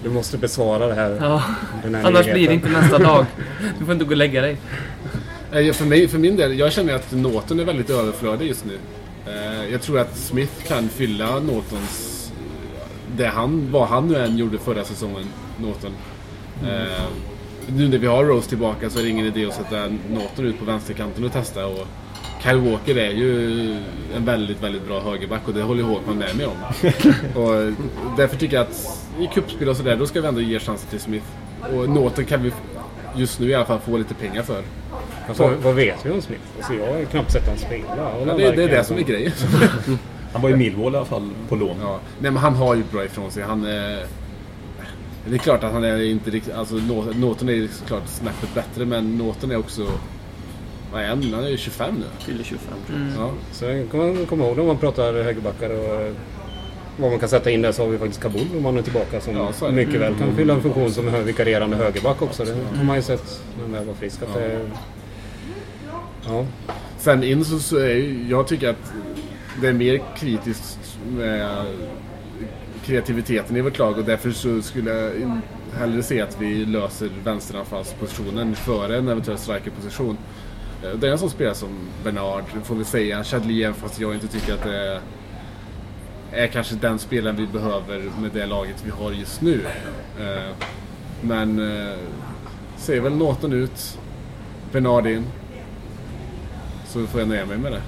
du 0.02 0.10
måste 0.10 0.38
besvara 0.38 0.86
det 0.86 0.94
här. 0.94 1.18
Ja. 1.20 1.36
här 1.82 1.88
Annars 1.94 2.04
nyheten. 2.12 2.32
blir 2.32 2.48
det 2.48 2.54
inte 2.54 2.68
nästa 2.68 2.98
dag. 2.98 3.26
Du 3.78 3.84
får 3.84 3.92
inte 3.94 4.04
gå 4.04 4.10
och 4.10 4.16
lägga 4.16 4.42
dig. 4.42 4.56
Eh, 5.52 5.72
För, 5.72 5.84
mig, 5.84 6.08
för 6.08 6.18
min 6.18 6.36
del, 6.36 6.58
jag 6.58 6.72
känner 6.72 6.94
att 6.94 7.12
Norton 7.12 7.60
är 7.60 7.64
väldigt 7.64 7.90
överflödig 7.90 8.46
just 8.48 8.64
nu. 8.64 8.78
Eh, 9.26 9.72
Jag 9.72 9.82
tror 9.82 9.98
att 9.98 10.16
Smith 10.16 10.52
kan 10.68 10.88
fylla 10.88 11.38
Nortons... 11.40 12.14
Det 13.16 13.26
han, 13.26 13.68
vad 13.72 13.88
han 13.88 14.08
nu 14.08 14.16
än 14.18 14.38
gjorde 14.38 14.58
förra 14.58 14.84
säsongen, 14.84 15.24
Norton. 15.60 15.92
Eh, 16.62 17.04
Nu 17.76 17.88
när 17.88 17.98
vi 17.98 18.06
har 18.06 18.24
Rose 18.24 18.48
tillbaka 18.48 18.90
så 18.90 18.98
är 18.98 19.02
det 19.02 19.08
ingen 19.08 19.26
idé 19.26 19.46
att 19.46 19.54
sätta 19.54 19.88
Norton 20.10 20.44
ut 20.44 20.58
på 20.58 20.64
vänsterkanten 20.64 21.24
och 21.24 21.32
testa. 21.32 21.66
Och 21.66 21.86
Kyle 22.42 22.58
Walker 22.58 22.98
är 22.98 23.10
ju 23.10 23.70
en 24.16 24.24
väldigt, 24.24 24.62
väldigt 24.62 24.86
bra 24.86 25.00
högerback 25.00 25.48
och 25.48 25.54
det 25.54 25.62
håller 25.62 25.82
Håkman 25.82 26.18
med 26.18 26.36
mig 26.36 26.46
om. 26.46 26.56
och 27.42 27.72
därför 28.16 28.36
tycker 28.36 28.56
jag 28.56 28.66
att 28.66 29.06
i 29.20 29.26
cupspel 29.34 29.68
och 29.68 29.76
sådär, 29.76 29.96
då 29.96 30.06
ska 30.06 30.20
vi 30.20 30.28
ändå 30.28 30.40
ge 30.40 30.58
chansen 30.58 30.90
till 30.90 31.00
Smith. 31.00 31.26
Och 31.74 31.88
Norton 31.88 32.24
kan 32.24 32.42
vi 32.42 32.52
just 33.16 33.40
nu 33.40 33.48
i 33.48 33.54
alla 33.54 33.64
fall 33.64 33.78
få 33.78 33.96
lite 33.96 34.14
pengar 34.14 34.42
för. 34.42 34.62
Alltså, 35.28 35.54
vad, 35.62 35.74
vet 35.74 36.06
vi 36.06 36.10
om 36.10 36.22
Smith? 36.22 36.42
Alltså, 36.56 36.74
jag 36.74 36.92
har 36.92 36.98
ju 36.98 37.06
knappt 37.06 37.32
sett 37.32 37.44
honom 37.44 37.58
spela. 37.58 37.84
Ja, 37.96 38.34
det, 38.34 38.50
det 38.50 38.62
är 38.62 38.68
det 38.68 38.84
som 38.84 38.96
är 38.96 39.02
grejen. 39.02 39.32
Han 40.32 40.42
var 40.42 40.50
i 40.50 40.56
Millwall 40.56 40.94
i 40.94 40.96
alla 40.96 41.06
fall 41.06 41.30
på 41.48 41.56
lån. 41.56 41.76
Ja. 41.80 42.00
Nej 42.18 42.30
men 42.30 42.36
han 42.36 42.54
har 42.54 42.74
ju 42.74 42.82
bra 42.92 43.04
ifrån 43.04 43.30
sig. 43.30 43.42
Han 43.42 43.64
är... 43.64 44.04
Det 45.28 45.34
är 45.34 45.38
klart 45.38 45.64
att 45.64 45.72
han 45.72 45.84
är 45.84 46.02
inte 46.02 46.30
riktigt... 46.30 46.54
Alltså 46.54 46.74
Norton 46.74 47.48
är 47.48 47.66
såklart 47.72 48.02
snäppet 48.06 48.54
bättre 48.54 48.84
men 48.84 49.18
Norton 49.18 49.50
är 49.50 49.56
också... 49.56 49.86
Vad 50.92 51.02
är 51.02 51.08
han? 51.08 51.22
Han 51.34 51.44
är 51.44 51.48
ju 51.48 51.56
25 51.56 51.94
nu. 51.94 52.04
Fyller 52.18 52.44
25 52.44 52.74
tror 52.86 52.96
Mm. 52.96 53.12
Ja. 53.18 53.30
Så 53.52 53.64
kan 53.90 54.00
man 54.00 54.26
komma 54.26 54.44
ihåg 54.44 54.56
när 54.56 54.64
man 54.64 54.78
pratar 54.78 55.12
högerbackar 55.12 55.70
och 55.70 56.00
eh, 56.00 56.12
vad 56.96 57.10
man 57.10 57.20
kan 57.20 57.28
sätta 57.28 57.50
in 57.50 57.62
där 57.62 57.72
så 57.72 57.82
har 57.82 57.90
vi 57.90 57.98
faktiskt 57.98 58.22
Kabul 58.22 58.46
om 58.56 58.64
han 58.64 58.78
är 58.78 58.82
tillbaka 58.82 59.20
som 59.20 59.36
Ja, 59.36 59.52
så 59.52 59.66
är 59.66 59.72
mycket 59.72 60.00
väl 60.00 60.14
kan 60.14 60.36
fylla 60.36 60.54
en 60.54 60.62
funktion 60.62 60.90
som 60.92 61.24
vikarierande 61.24 61.76
högerback 61.76 62.22
också. 62.22 62.44
Det 62.44 62.56
har 62.76 62.84
man 62.84 62.96
ju 62.96 63.02
sett 63.02 63.40
när 63.56 63.62
han 63.62 63.72
väl 63.72 63.84
var 63.86 63.94
frisk. 63.94 64.22
Att 64.22 64.34
det, 64.34 64.60
ja. 66.26 66.44
Sen 66.98 67.24
in 67.24 67.44
så, 67.44 67.58
så 67.58 67.76
är 67.78 67.88
ju- 67.94 68.26
jag 68.30 68.46
tycker 68.48 68.68
att 68.68 68.92
det 69.60 69.68
är 69.68 69.72
mer 69.72 70.00
kritiskt 70.18 70.78
med 71.16 71.48
kreativiteten 72.88 73.56
i 73.56 73.60
vårt 73.60 73.78
lag 73.78 73.98
och 73.98 74.04
därför 74.04 74.30
så 74.30 74.62
skulle 74.62 74.90
jag 74.94 75.40
hellre 75.78 76.02
se 76.02 76.20
att 76.20 76.36
vi 76.40 76.64
löser 76.66 77.10
vänsteranfallspositionen 77.24 78.54
före 78.54 78.98
en 78.98 79.08
eventuell 79.08 79.38
strikerposition. 79.38 80.16
Eh, 80.84 80.90
Det 80.90 81.08
är 81.08 81.12
en 81.12 81.18
sån 81.18 81.30
spelare 81.30 81.54
som 81.54 81.68
Bernard, 82.04 82.42
får 82.64 82.74
vi 82.74 82.84
säga, 82.84 83.24
Chadli 83.24 83.72
fast 83.76 84.00
jag 84.00 84.14
inte 84.14 84.28
tycker 84.28 84.54
att 84.54 84.62
det 84.64 84.76
är, 84.76 85.00
är 86.32 86.46
kanske 86.46 86.74
den 86.74 86.98
spelaren 86.98 87.36
vi 87.36 87.46
behöver 87.46 88.10
med 88.20 88.30
det 88.32 88.46
laget 88.46 88.82
vi 88.84 88.90
har 88.90 89.12
just 89.12 89.40
nu. 89.40 89.60
Eh, 90.20 90.54
Men 91.20 91.58
eh, 91.88 91.94
ser 92.76 93.00
väl 93.00 93.16
Norton 93.16 93.52
ut, 93.52 93.98
Bernard 94.72 95.06
in. 95.06 95.24
Så 96.86 97.06
får 97.06 97.20
jag 97.20 97.28
nöja 97.28 97.46
mig 97.46 97.58
med 97.58 97.72
det. 97.72 97.82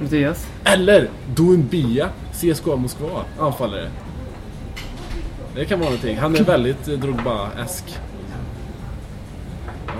Mattias? 0.00 0.46
Eller 0.64 1.08
Doumbia, 1.34 2.08
CSKA 2.32 2.76
Moskva, 2.76 3.24
anfallare. 3.38 3.90
Det 5.56 5.64
kan 5.64 5.78
vara 5.78 5.90
någonting. 5.90 6.18
Han 6.18 6.36
är 6.36 6.44
väldigt 6.44 6.88
eh, 6.88 6.94
Drogba-esk. 6.94 7.98
Ja. 9.86 9.92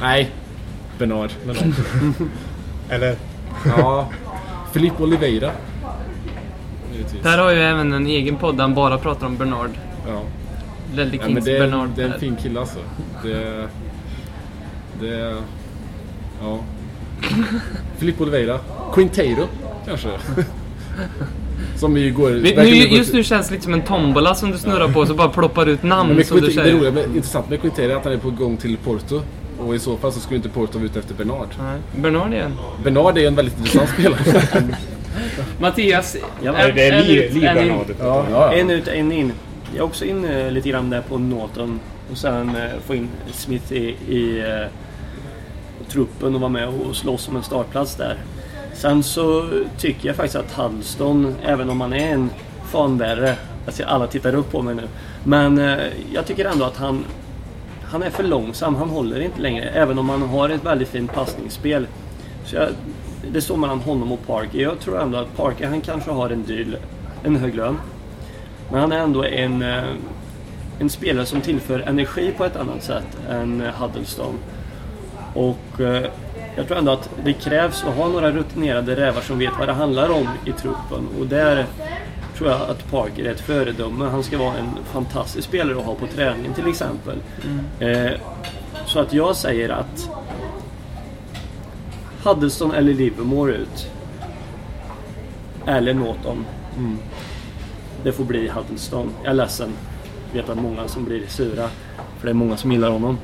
Nej, 0.00 0.30
Bernard. 0.98 1.30
Eller 2.90 3.16
Ja, 3.76 4.08
Filipe 4.72 5.02
Oliveira. 5.02 5.50
Där 7.22 7.38
har 7.38 7.50
ju 7.50 7.58
även 7.60 7.92
en 7.92 8.06
egen 8.06 8.36
podd 8.36 8.56
där 8.56 8.62
han 8.62 8.74
bara 8.74 8.98
pratar 8.98 9.26
om 9.26 9.36
Bernard. 9.36 9.70
Ja. 10.08 10.22
Ledley 10.94 11.20
Ja, 11.20 11.26
men 11.28 11.34
Kings 11.34 11.44
det, 11.44 11.56
är, 11.56 11.60
Bernard. 11.60 11.88
det 11.96 12.02
är 12.02 12.08
en 12.12 12.20
fin 12.20 12.36
kille 12.36 12.60
alltså. 12.60 12.78
Det, 13.22 13.68
Det... 15.00 15.36
Ja. 16.42 16.58
Filippo 17.96 18.22
Oliveira. 18.22 18.58
Quinteiro, 18.94 19.46
kanske. 19.86 20.08
Som 21.76 21.96
ju 21.96 22.12
går... 22.12 22.30
Vi, 22.30 22.54
nu, 22.54 22.96
just 22.96 23.12
nu 23.12 23.24
känns 23.24 23.48
det 23.48 23.52
lite 23.54 23.64
som 23.64 23.74
en 23.74 23.82
tombola 23.82 24.34
som 24.34 24.50
du 24.50 24.58
snurrar 24.58 24.88
på 24.88 25.06
så 25.06 25.14
bara 25.14 25.28
ploppar 25.28 25.66
ut 25.66 25.82
namn 25.82 26.08
Men 26.08 26.16
med 26.16 26.26
som 26.26 26.36
du 26.40 26.42
Quinte- 26.42 26.46
det 26.56 26.62
säger. 26.62 26.76
roliga, 26.76 26.90
med, 26.92 27.04
intressant 27.16 27.50
med 27.50 27.60
Quintero 27.60 27.90
är 27.92 27.96
att 27.96 28.04
han 28.04 28.12
är 28.12 28.16
på 28.18 28.30
gång 28.30 28.56
till 28.56 28.76
Porto. 28.76 29.22
Och 29.58 29.74
i 29.74 29.78
så 29.78 29.96
fall 29.96 30.12
så 30.12 30.20
skulle 30.20 30.36
inte 30.36 30.48
Porto 30.48 30.78
vara 30.78 30.86
ute 30.86 30.98
efter 30.98 31.14
Bernard. 31.14 31.48
Nej, 31.58 31.78
Bernard 32.02 32.32
igen. 32.32 32.52
Bernard 32.84 33.18
är 33.18 33.26
en 33.26 33.34
väldigt 33.34 33.58
intressant 33.58 33.88
spelare. 33.90 34.20
Mattias, 35.60 36.16
Ja, 36.42 36.54
en- 36.56 36.74
Det 36.74 36.88
är 36.88 36.92
en 36.92 37.04
Li- 37.06 37.16
ut, 37.24 37.30
en 37.30 37.36
in. 37.36 37.40
Libernad. 37.42 37.86
ja, 38.00 38.26
ja. 38.30 38.52
En 38.52 38.70
ut, 38.70 38.88
en 38.88 39.12
in. 39.12 39.32
Jag 39.72 39.78
är 39.78 39.82
också 39.84 40.04
inne 40.04 40.50
lite 40.50 40.68
grann 40.68 40.90
där 40.90 41.00
på 41.08 41.18
Norton. 41.18 41.80
Och 42.12 42.18
sen 42.18 42.48
eh, 42.56 42.62
få 42.86 42.94
in 42.94 43.08
Smith 43.32 43.72
i, 43.72 43.96
i 44.08 44.38
eh, 44.38 44.68
truppen 45.92 46.34
och 46.34 46.40
vara 46.40 46.50
med 46.50 46.68
och 46.68 46.96
slåss 46.96 47.28
om 47.28 47.36
en 47.36 47.42
startplats 47.42 47.94
där. 47.96 48.16
Sen 48.76 49.02
så 49.02 49.48
tycker 49.78 50.08
jag 50.08 50.16
faktiskt 50.16 50.36
att 50.36 50.52
Huddleston, 50.52 51.34
även 51.42 51.70
om 51.70 51.80
han 51.80 51.92
är 51.92 52.12
en 52.12 52.30
fanbärare, 52.64 53.26
jag 53.26 53.36
alltså 53.66 53.82
ser 53.82 53.88
alla 53.88 54.06
tittar 54.06 54.34
upp 54.34 54.52
på 54.52 54.62
mig 54.62 54.74
nu. 54.74 54.82
Men 55.24 55.58
eh, 55.58 55.78
jag 56.12 56.26
tycker 56.26 56.44
ändå 56.44 56.64
att 56.64 56.76
han, 56.76 57.04
han 57.82 58.02
är 58.02 58.10
för 58.10 58.22
långsam, 58.22 58.74
han 58.74 58.88
håller 58.88 59.20
inte 59.20 59.40
längre. 59.40 59.68
Även 59.68 59.98
om 59.98 60.08
han 60.08 60.22
har 60.22 60.48
ett 60.48 60.64
väldigt 60.64 60.88
fint 60.88 61.12
passningsspel. 61.12 61.86
Så 62.44 62.56
jag, 62.56 62.68
det 63.32 63.40
står 63.40 63.56
mellan 63.56 63.80
honom 63.80 64.12
och 64.12 64.26
Parker. 64.26 64.58
Jag 64.58 64.80
tror 64.80 65.02
ändå 65.02 65.18
att 65.18 65.36
Parker, 65.36 65.66
han 65.66 65.80
kanske 65.80 66.10
har 66.10 66.30
en 66.30 66.42
dyr, 66.42 66.78
en 67.24 67.36
hög 67.36 67.54
lön. 67.54 67.78
Men 68.70 68.80
han 68.80 68.92
är 68.92 68.98
ändå 68.98 69.24
en, 69.24 69.62
eh, 69.62 69.84
en 70.78 70.90
spelare 70.90 71.26
som 71.26 71.40
tillför 71.40 71.80
energi 71.80 72.32
på 72.36 72.44
ett 72.44 72.56
annat 72.56 72.82
sätt 72.82 73.18
än 73.30 73.62
Huddleston. 73.78 74.34
Och 75.34 75.80
eh, 75.80 76.10
jag 76.56 76.66
tror 76.66 76.78
ändå 76.78 76.92
att 76.92 77.10
det 77.24 77.32
krävs 77.32 77.84
att 77.84 77.94
ha 77.94 78.08
några 78.08 78.30
rutinerade 78.30 78.96
rävar 78.96 79.20
som 79.20 79.38
vet 79.38 79.52
vad 79.58 79.68
det 79.68 79.72
handlar 79.72 80.10
om 80.10 80.28
i 80.44 80.52
truppen. 80.52 81.08
Och 81.20 81.26
där 81.26 81.66
tror 82.36 82.50
jag 82.50 82.60
att 82.60 82.90
Parker 82.90 83.24
är 83.24 83.30
ett 83.30 83.40
föredöme. 83.40 84.04
Han 84.04 84.22
ska 84.22 84.38
vara 84.38 84.56
en 84.56 84.70
fantastisk 84.84 85.48
spelare 85.48 85.78
att 85.78 85.84
ha 85.84 85.94
på 85.94 86.06
träningen 86.06 86.54
till 86.54 86.68
exempel. 86.68 87.18
Eh, 87.80 88.10
så 88.86 89.00
att 89.00 89.12
jag 89.12 89.36
säger 89.36 89.68
att 89.68 90.10
Huddleston 92.24 92.72
eller 92.74 92.94
Livermore 92.94 93.54
ut. 93.54 93.90
Eller 95.66 95.94
Norton. 95.94 96.44
Det 98.02 98.12
får 98.12 98.24
bli 98.24 98.48
Huddleston. 98.48 99.10
Jag 99.22 99.30
är 99.30 99.34
ledsen. 99.34 99.72
Jag 100.32 100.42
vet 100.42 100.50
att 100.50 100.58
många 100.58 100.88
som 100.88 101.04
blir 101.04 101.26
sura. 101.26 101.68
För 102.18 102.26
det 102.26 102.30
är 102.30 102.34
många 102.34 102.56
som 102.56 102.72
gillar 102.72 102.90
honom. 102.90 103.18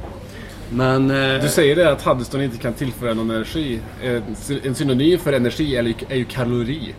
Men... 0.74 1.10
eh, 1.10 1.42
Du 1.42 1.48
säger 1.48 1.76
det 1.76 1.92
att 1.92 2.02
Huddleston 2.02 2.42
inte 2.42 2.56
kan 2.58 2.72
tillföra 2.72 3.14
någon 3.14 3.30
energi. 3.30 3.80
En 4.02 4.22
sy- 4.36 4.60
En 4.64 4.74
synonym 4.74 5.18
för 5.18 5.32
energi 5.32 5.76
är 5.76 5.82
ju- 5.82 5.94
är 6.08 6.16
ju 6.16 6.24
kalori. 6.24 6.94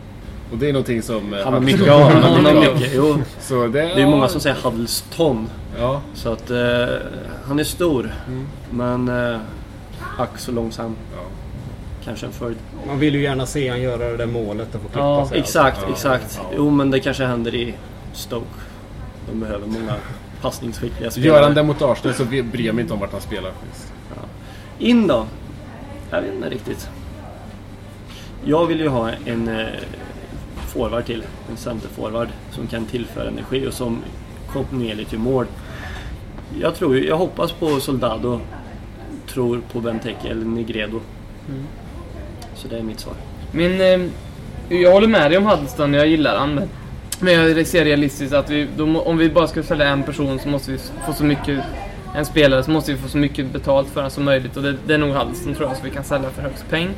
Och 0.51 0.57
det 0.57 0.69
är 0.69 0.74
någonting 0.74 1.01
som... 1.01 1.34
eh, 1.34 1.43
han 1.43 1.53
har 1.53 1.59
mycket. 1.59 1.86
Ja, 1.88 2.09
han 2.13 2.45
har 2.45 2.53
mycket 2.53 2.69
av. 2.69 2.84
Jo, 2.95 3.17
Så 3.39 3.61
det, 3.67 3.69
det 3.71 3.80
är 3.91 3.99
ju 3.99 4.05
många 4.05 4.28
som 4.28 4.41
säger 4.41 4.55
Huddleston. 4.63 5.49
Ja, 5.80 6.01
Så 6.13 6.32
att 6.34 6.49
eh, 6.51 6.57
han 7.45 7.59
är 7.59 7.63
stor. 7.63 8.11
Men 8.71 9.07
eh, 9.09 9.38
ack 10.17 10.38
så 10.38 10.51
långsam. 10.51 10.95
Ja. 11.15 11.19
Kanske 12.05 12.26
en 12.26 12.32
följd. 12.32 12.57
Man 12.88 12.99
vill 12.99 13.15
ju 13.15 13.21
gärna 13.21 13.45
se 13.45 13.69
han 13.69 13.82
göra 13.82 14.11
det 14.11 14.17
där 14.17 14.26
målet 14.26 14.76
och 14.76 14.82
få 14.82 14.88
klippa 14.88 14.99
Ja, 14.99 15.28
sig. 15.30 15.39
Exakt, 15.39 15.80
Ja, 15.82 15.93
exakt. 15.93 16.39
ja. 16.43 16.49
Jo, 16.57 16.69
men 16.69 16.91
det 16.91 16.99
kanske 16.99 17.26
händer 17.26 17.55
i 17.55 17.74
Stoke. 18.13 18.45
De 19.32 19.39
behöver 19.39 19.67
många 19.67 19.93
passningsskickliga 20.44 21.12
spelare. 21.12 21.28
Gör 21.38 21.44
han 21.44 21.54
det 21.56 21.64
mot 21.64 21.82
Arsenal 21.82 22.16
så 22.16 22.26
bryr 22.26 22.66
jag 22.66 22.76
mig 22.76 22.82
inte 22.82 22.94
om 22.94 23.00
vart 23.00 23.12
han 23.12 23.22
spelar. 23.22 23.52
faktiskt. 23.52 23.94
In 24.80 25.08
då? 25.08 25.26
Jag 26.12 26.22
vet 26.22 26.34
inte 26.34 26.50
riktigt. 26.50 26.89
Jag 28.46 28.66
vill 28.66 28.80
ju 28.80 28.88
ha 28.88 29.10
en 29.26 29.48
eh, 29.48 29.66
forward 30.68 31.06
till. 31.06 31.24
En 31.52 31.58
centerforward 31.58 32.28
som 32.52 32.68
kan 32.68 32.86
tillföra 32.86 33.28
energi 33.28 33.68
och 33.68 33.74
som 33.74 33.98
kontinuerligt 34.54 35.14
gör 35.14 35.20
mål. 35.20 35.46
Jag 36.60 36.76
tror 36.76 36.96
ju- 36.98 37.08
jag 37.08 37.18
hoppas 37.18 37.52
på 37.52 37.80
Soldado. 37.80 38.39
Tror 39.28 39.62
på 39.72 39.80
Benteke 39.80 40.28
eller 40.30 40.46
Negredo. 40.46 41.00
Så 42.56 42.68
det 42.68 42.78
är 42.78 42.84
mitt 42.84 43.00
svar. 43.00 43.14
Min, 43.52 43.82
eh, 43.82 44.10
jag 44.82 44.91
håller 44.91 45.08
med 45.08 45.32
dig 45.32 45.38
om 45.38 45.46
Huddleston, 45.46 45.94
jag 45.94 46.08
gillar 46.08 46.38
han. 46.39 46.56
Men, 46.56 46.70
men 47.24 47.34
jag 47.57 47.67
ser 47.67 47.86
realistiskt 47.86 48.34
att 48.34 48.49
vi, 48.49 48.67
då, 48.78 49.01
om 49.01 49.17
vi 49.17 49.30
bara 49.30 49.47
ska 49.47 49.63
sälja 49.63 49.88
en 49.88 50.03
person 50.03 50.39
så 50.39 50.47
måste 50.49 50.71
vi 50.71 50.78
få 51.07 51.13
så 51.13 51.24
mycket, 51.24 51.59
en 52.15 52.26
spelare, 52.26 52.63
så 52.63 52.71
måste 52.71 52.91
vi 52.91 52.97
få 52.97 53.07
så 53.07 53.17
mycket 53.17 53.45
betalt 53.53 53.88
för 53.88 53.95
honom 53.95 54.11
som 54.11 54.24
möjligt. 54.26 54.57
Och 54.57 54.63
det, 54.63 54.76
det 54.88 54.93
är 54.93 54.97
nog 54.97 55.09
Huddleston 55.13 55.55
tror 55.55 55.67
jag, 55.69 55.78
så 55.78 55.84
vi 55.84 55.89
kan 55.89 56.03
sälja 56.03 56.30
för 56.30 56.41
högst 56.41 56.69
peng. 56.69 56.89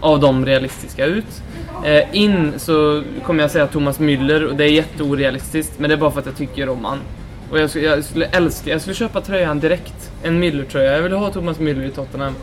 Av 0.00 0.20
de 0.20 0.46
realistiska 0.46 1.04
ut. 1.06 1.42
Eh, 1.84 2.02
in 2.16 2.52
så 2.56 3.02
kommer 3.26 3.42
jag 3.44 3.50
säga 3.50 3.66
Thomas 3.66 3.98
Müller 4.00 4.42
och 4.44 4.56
det 4.56 4.64
är 4.64 4.68
jätteorealistiskt. 4.68 5.78
Men 5.78 5.90
det 5.90 5.94
är 5.94 5.98
bara 5.98 6.10
för 6.10 6.20
att 6.20 6.26
jag 6.26 6.36
tycker 6.36 6.68
om 6.68 6.84
han. 6.84 6.98
Och 7.50 7.58
jag 7.58 7.70
skulle, 7.70 7.84
jag 7.86 8.04
skulle 8.04 8.26
älska, 8.26 8.70
jag 8.70 8.80
skulle 8.80 8.94
köpa 8.94 9.20
tröjan 9.20 9.60
direkt. 9.60 10.10
En 10.22 10.42
Müller-tröja. 10.44 10.92
Jag 10.92 11.02
vill 11.02 11.12
ha 11.12 11.30
Thomas 11.30 11.58
Müller 11.58 11.84
i 11.84 11.90
Tottenham. 11.90 12.34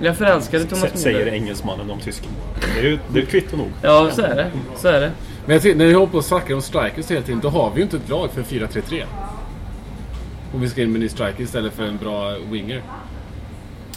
Jag 0.00 0.16
förälskade 0.16 0.64
Thomas 0.64 0.84
S- 0.94 1.02
Säger 1.02 1.18
Müller. 1.26 1.32
engelsmannen 1.34 1.90
om 1.90 1.98
tysken. 2.00 2.30
Det 2.74 2.80
är 2.80 2.84
ju 2.84 2.98
det 3.08 3.18
är 3.18 3.22
ett 3.22 3.28
kvitto 3.28 3.56
nog. 3.56 3.68
Ja, 3.82 4.10
så 4.12 4.22
är 4.22 4.36
det. 4.36 4.50
Så 4.76 4.88
är 4.88 5.00
det. 5.00 5.10
Men 5.48 5.54
jag 5.54 5.62
tycker, 5.62 5.78
när 5.78 5.86
vi 5.86 5.92
håller 5.92 6.06
på 6.06 6.16
och 6.18 6.24
snackar 6.24 6.54
om 6.54 6.62
strikers 6.62 7.10
hela 7.10 7.22
tiden, 7.22 7.40
då 7.40 7.48
har 7.48 7.70
vi 7.70 7.76
ju 7.76 7.82
inte 7.82 7.96
ett 7.96 8.08
lag 8.08 8.30
för 8.30 8.42
4-3-3. 8.42 9.04
Om 10.54 10.60
vi 10.60 10.68
ska 10.68 10.82
in 10.82 10.88
med 10.92 10.96
en 10.96 11.00
ny 11.02 11.08
striker 11.08 11.42
istället 11.42 11.72
för 11.72 11.82
en 11.82 11.96
bra 11.96 12.34
winger. 12.50 12.82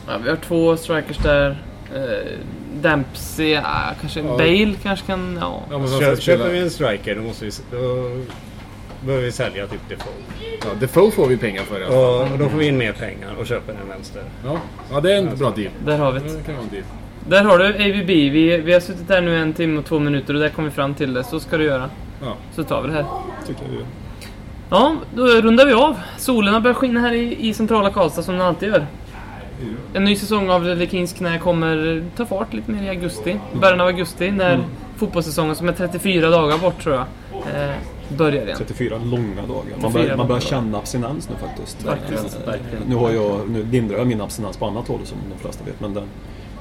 Ja, 0.07 0.13
vi 0.23 0.29
har 0.29 0.35
två 0.35 0.77
strikers 0.77 1.17
där. 1.17 1.63
Eh, 1.95 2.37
Dempsey, 2.81 3.49
ja, 3.49 3.63
kanske 4.01 4.19
Ja. 4.19 4.37
Bale 4.37 4.73
kanske 4.83 5.05
kan... 5.05 5.37
Ja. 5.41 5.61
Ja, 5.71 5.77
men 5.77 5.87
som 5.87 5.99
Kö, 5.99 6.05
ska 6.15 6.21
spela- 6.21 6.37
köper 6.37 6.53
vi 6.53 6.59
en 6.59 6.69
striker 6.69 7.15
då, 7.15 7.21
måste 7.21 7.45
vi, 7.45 7.51
då 7.71 7.77
behöver 9.05 9.25
vi 9.25 9.31
sälja 9.31 9.67
typ 9.67 9.89
Defoe. 9.89 10.13
Ja, 10.61 10.67
Defoe 10.79 11.11
får 11.11 11.27
vi 11.27 11.37
pengar 11.37 11.63
för 11.63 11.85
fall. 11.85 12.31
Och, 12.31 12.39
då 12.39 12.49
får 12.49 12.57
vi 12.57 12.67
in 12.67 12.77
mer 12.77 12.91
pengar 12.93 13.35
och 13.39 13.47
köper 13.47 13.73
en 13.73 13.89
vänster. 13.89 14.23
Ja, 14.45 14.57
ja 14.91 14.99
det 15.01 15.13
är 15.13 15.17
en 15.17 15.37
bra 15.37 15.49
deal. 15.51 15.71
Där 15.85 15.97
har 15.97 16.11
vi 16.11 16.19
Det 16.19 16.25
det. 16.25 16.43
kan 16.43 16.55
vara 16.55 16.63
en 16.63 16.69
deal. 16.69 16.83
Där 17.29 17.43
har 17.43 17.57
du 17.57 17.65
AVB. 17.65 18.07
Vi, 18.07 18.57
vi 18.57 18.73
har 18.73 18.79
suttit 18.79 19.07
där 19.07 19.21
nu 19.21 19.37
en 19.37 19.53
timme 19.53 19.79
och 19.79 19.85
två 19.85 19.99
minuter 19.99 20.33
och 20.33 20.39
där 20.39 20.49
kom 20.49 20.65
vi 20.65 20.71
fram 20.71 20.93
till 20.93 21.13
det. 21.13 21.23
Så 21.23 21.39
ska 21.39 21.57
du 21.57 21.63
göra. 21.63 21.89
Ja. 22.21 22.33
Så 22.55 22.63
tar 22.63 22.81
vi 22.81 22.87
det 22.87 22.93
här. 22.93 23.05
Tycker 23.47 23.63
jag. 23.63 23.85
Ja, 24.69 24.95
då 25.15 25.25
rundar 25.27 25.65
vi 25.65 25.73
av. 25.73 25.95
Solen 26.17 26.53
har 26.53 26.61
börjat 26.61 26.77
skina 26.77 26.99
här 26.99 27.13
i, 27.13 27.47
i 27.49 27.53
centrala 27.53 27.89
Karlstad 27.89 28.21
som 28.23 28.33
den 28.37 28.47
alltid 28.47 28.69
gör. 28.69 28.85
En 29.93 30.03
ny 30.03 30.15
säsong 30.15 30.49
av 30.49 30.65
Le 30.65 30.87
Kings 30.87 31.13
knä 31.13 31.39
kommer 31.39 32.03
ta 32.15 32.25
fart 32.25 32.53
lite 32.53 32.71
mer 32.71 32.83
i 32.83 32.89
augusti. 32.89 33.39
Början 33.61 33.81
av 33.81 33.87
augusti 33.87 34.31
när 34.31 34.59
fotbollssäsongen 34.97 35.55
som 35.55 35.67
är 35.69 35.73
34 35.73 36.29
dagar 36.29 36.57
bort 36.57 36.83
tror 36.83 36.95
jag. 36.95 37.05
Eh, 37.33 37.75
börjar 38.17 38.43
igen. 38.43 38.57
34 38.57 38.97
långa 39.03 39.41
dagar. 39.47 39.63
34 39.63 39.77
Man 39.81 39.93
börjar, 39.93 40.17
man 40.17 40.27
börjar 40.27 40.41
känna 40.41 40.77
abstinens 40.77 41.29
nu 41.29 41.35
faktiskt. 41.47 41.83
Faktiskt, 41.83 42.39
Eh, 42.47 42.53
Nu, 42.87 42.95
har 42.95 43.11
jag, 43.11 43.49
nu 43.49 43.65
lindrar 43.71 43.97
jag 43.97 44.07
min 44.07 44.21
abstinens 44.21 44.57
på 44.57 44.65
annat 44.65 44.87
håll 44.87 44.99
som 45.03 45.17
de 45.35 45.41
flesta 45.41 45.63
vet. 45.63 45.79
Men 45.81 45.93
den, 45.93 46.03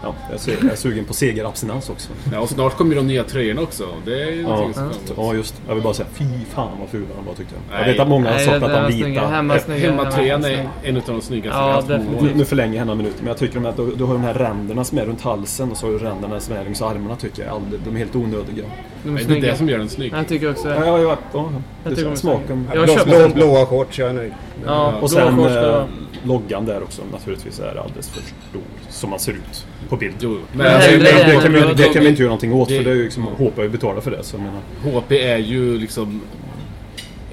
ja, 0.03 0.15
jag, 0.29 0.35
är, 0.35 0.39
su- 0.39 0.57
jag 0.63 0.73
är 0.73 0.77
sugen 0.77 1.05
på 1.05 1.15
segerabstinens 1.15 1.91
också. 1.91 2.09
Ja, 2.33 2.41
och 2.41 2.49
snart 2.49 2.77
kommer 2.77 2.91
ju 2.95 2.97
de 3.01 3.07
nya 3.07 3.25
tröjorna 3.25 3.61
också. 3.63 3.85
Det 4.05 4.23
är 4.23 4.31
ju 4.31 4.43
Ja, 4.43 4.71
som 4.75 4.91
ja, 5.17 5.35
just 5.35 5.63
Jag 5.69 5.75
vill 5.75 5.83
bara 5.85 5.95
säga 5.95 6.09
fy 6.15 6.25
fan 6.51 6.69
vad 6.81 6.89
fula 6.89 7.07
de 7.17 7.27
var 7.27 7.35
tyckte 7.35 7.55
jag. 7.71 7.81
Jag 7.81 7.87
vet 7.87 8.01
att 8.01 8.09
många 8.09 8.33
har 8.33 8.39
saknat 8.39 8.71
de 8.89 8.93
vita. 9.07 9.27
Hemmatröjan 9.27 10.45
hemma 10.45 10.69
är 10.83 10.89
en 10.89 10.97
av 10.97 11.03
de 11.07 11.21
snyggaste 11.21 11.59
Ja, 11.61 11.79
år. 11.79 12.29
Nu 12.35 12.45
förlänger 12.45 12.77
jag 12.79 12.87
några 12.87 12.97
minuter, 12.97 13.19
men 13.19 13.27
jag 13.29 13.37
tycker 13.39 13.69
att 13.69 13.77
du, 13.77 13.95
du 13.97 14.05
har 14.05 14.15
de 14.15 14.23
här 14.23 14.35
ränderna 14.35 14.85
som 14.85 14.99
är 14.99 15.05
runt 15.07 15.21
halsen 15.23 15.71
och 15.71 15.77
så 15.77 15.87
har 15.87 15.93
du 15.93 15.99
ränderna 15.99 16.41
som 16.41 16.57
är 16.57 16.65
längs 16.65 16.83
armarna 16.83 17.17
tycker 17.17 17.45
jag 17.47 17.63
de 17.85 17.95
är 17.95 17.99
helt 17.99 18.17
onödiga. 18.17 18.65
De 19.05 19.17
är 19.17 19.25
Det 19.25 19.37
är 19.37 19.41
det 19.41 19.57
som 19.57 19.69
gör 19.69 19.79
den 19.79 19.89
snygg. 19.89 20.13
Jag 20.17 20.29
tycker 20.29 20.51
också 20.51 20.69
Ja, 20.69 20.81
det. 20.81 20.87
ja, 20.87 20.99
ja, 20.99 21.17
ja, 21.33 21.51
Jag 21.85 21.93
det 21.93 21.97
tycker 21.97 22.15
smaken. 22.15 22.69
Jag 22.75 22.85
Blå, 22.85 22.95
köpte 22.95 23.09
blå, 23.11 23.19
en- 23.25 23.33
blåa 23.33 23.67
shorts, 23.67 23.99
jag 23.99 24.09
är 24.09 24.13
nöjd. 24.13 24.33
Ja, 24.67 24.93
Och 25.01 25.11
sen 25.11 25.39
eh, 25.45 25.85
loggan 26.25 26.67
där 26.67 26.83
också 26.83 27.03
naturligtvis 27.13 27.61
är 27.61 27.81
alldeles 27.85 28.09
för 28.09 28.23
stor 28.23 28.63
som 28.89 29.11
man 29.11 29.19
ser 29.19 29.33
ut 29.33 29.67
på 29.91 29.97
bild. 29.97 30.15
Jo, 30.21 30.31
Men 30.31 30.41
men 30.53 30.67
Det, 30.67 30.75
alltså, 30.75 30.91
det, 30.91 30.99
det 30.99 31.03
det, 31.03 31.41
kan 31.43 31.53
vi, 31.53 31.61
det 31.75 31.89
kan 31.95 32.03
vi 32.03 32.09
inte 32.09 32.23
göra 32.23 32.29
någonting 32.31 32.53
åt 32.53 32.69
Det- 32.69 32.77
för 32.77 32.85
det 32.85 32.91
är 32.91 32.95
ju 32.95 33.03
liksom, 33.05 33.23
HP 33.25 33.57
har 33.57 33.63
ju 33.63 33.69
betalat 33.69 34.05
för 34.05 34.11
det. 34.11 34.23
Så 34.23 34.39
menar, 34.39 34.61
HP 35.01 35.13
är 35.13 35.37
ju 35.39 35.79
liksom 35.79 36.21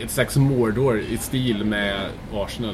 ett 0.04 0.12
slags 0.12 0.36
Mordor 0.38 1.00
i 1.12 1.18
stil 1.18 1.64
med 1.66 1.96
Arsenal. 2.34 2.74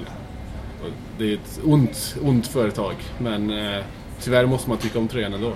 Det 1.18 1.30
är 1.30 1.34
ett 1.34 1.60
ont, 1.64 2.16
ont 2.24 2.48
företag. 2.48 2.94
Men 3.20 3.50
eh, 3.74 3.82
tyvärr 4.22 4.46
måste 4.46 4.70
man 4.70 4.78
tycka 4.78 5.00
om 5.00 5.08
tröjan 5.08 5.34
ändå. 5.34 5.54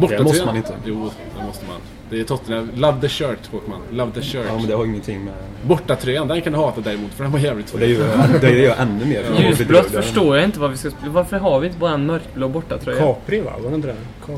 Bortatröjan- 0.00 0.22
måste 0.24 0.46
man 0.46 0.56
inte. 0.56 0.74
Jo, 0.86 1.10
det 1.38 1.44
måste 1.46 1.64
man. 1.66 1.76
Det 2.10 2.20
är 2.20 2.24
Tottenham. 2.24 2.70
Love 2.74 3.00
the 3.00 3.08
shirt, 3.08 3.46
Håkman. 3.52 3.80
Love 3.90 4.12
the 4.12 4.22
shirt. 4.22 4.44
ja, 4.48 4.58
men 4.58 4.66
det 4.66 4.74
har 4.74 4.84
ingenting 4.84 5.24
med... 5.24 5.34
Bortatröjan, 5.62 6.28
den 6.28 6.42
kan 6.42 6.52
du 6.52 6.58
hata 6.58 6.80
däremot 6.80 7.10
för 7.10 7.22
den 7.22 7.32
var 7.32 7.38
jävligt 7.38 7.74
Och 7.74 7.78
det 7.78 7.84
är 8.42 8.52
ju 8.52 8.70
ännu 8.70 9.04
mer. 9.04 9.24
Ljusblått 9.38 9.86
förstår 9.86 10.36
jag 10.36 10.44
inte 10.44 10.60
vad 10.60 10.70
vi 10.70 10.76
ska 10.76 10.90
spela. 10.90 11.12
Varför 11.12 11.38
har 11.38 11.60
vi 11.60 11.66
inte 11.66 11.78
bara 11.78 11.94
en 11.94 12.06
mörkblå 12.06 12.48
bortatröja? 12.48 12.98
Capri 12.98 13.40
va? 13.40 13.52
Var 13.62 13.70
det 13.70 13.76
inte 13.76 13.88
det? 13.88 13.96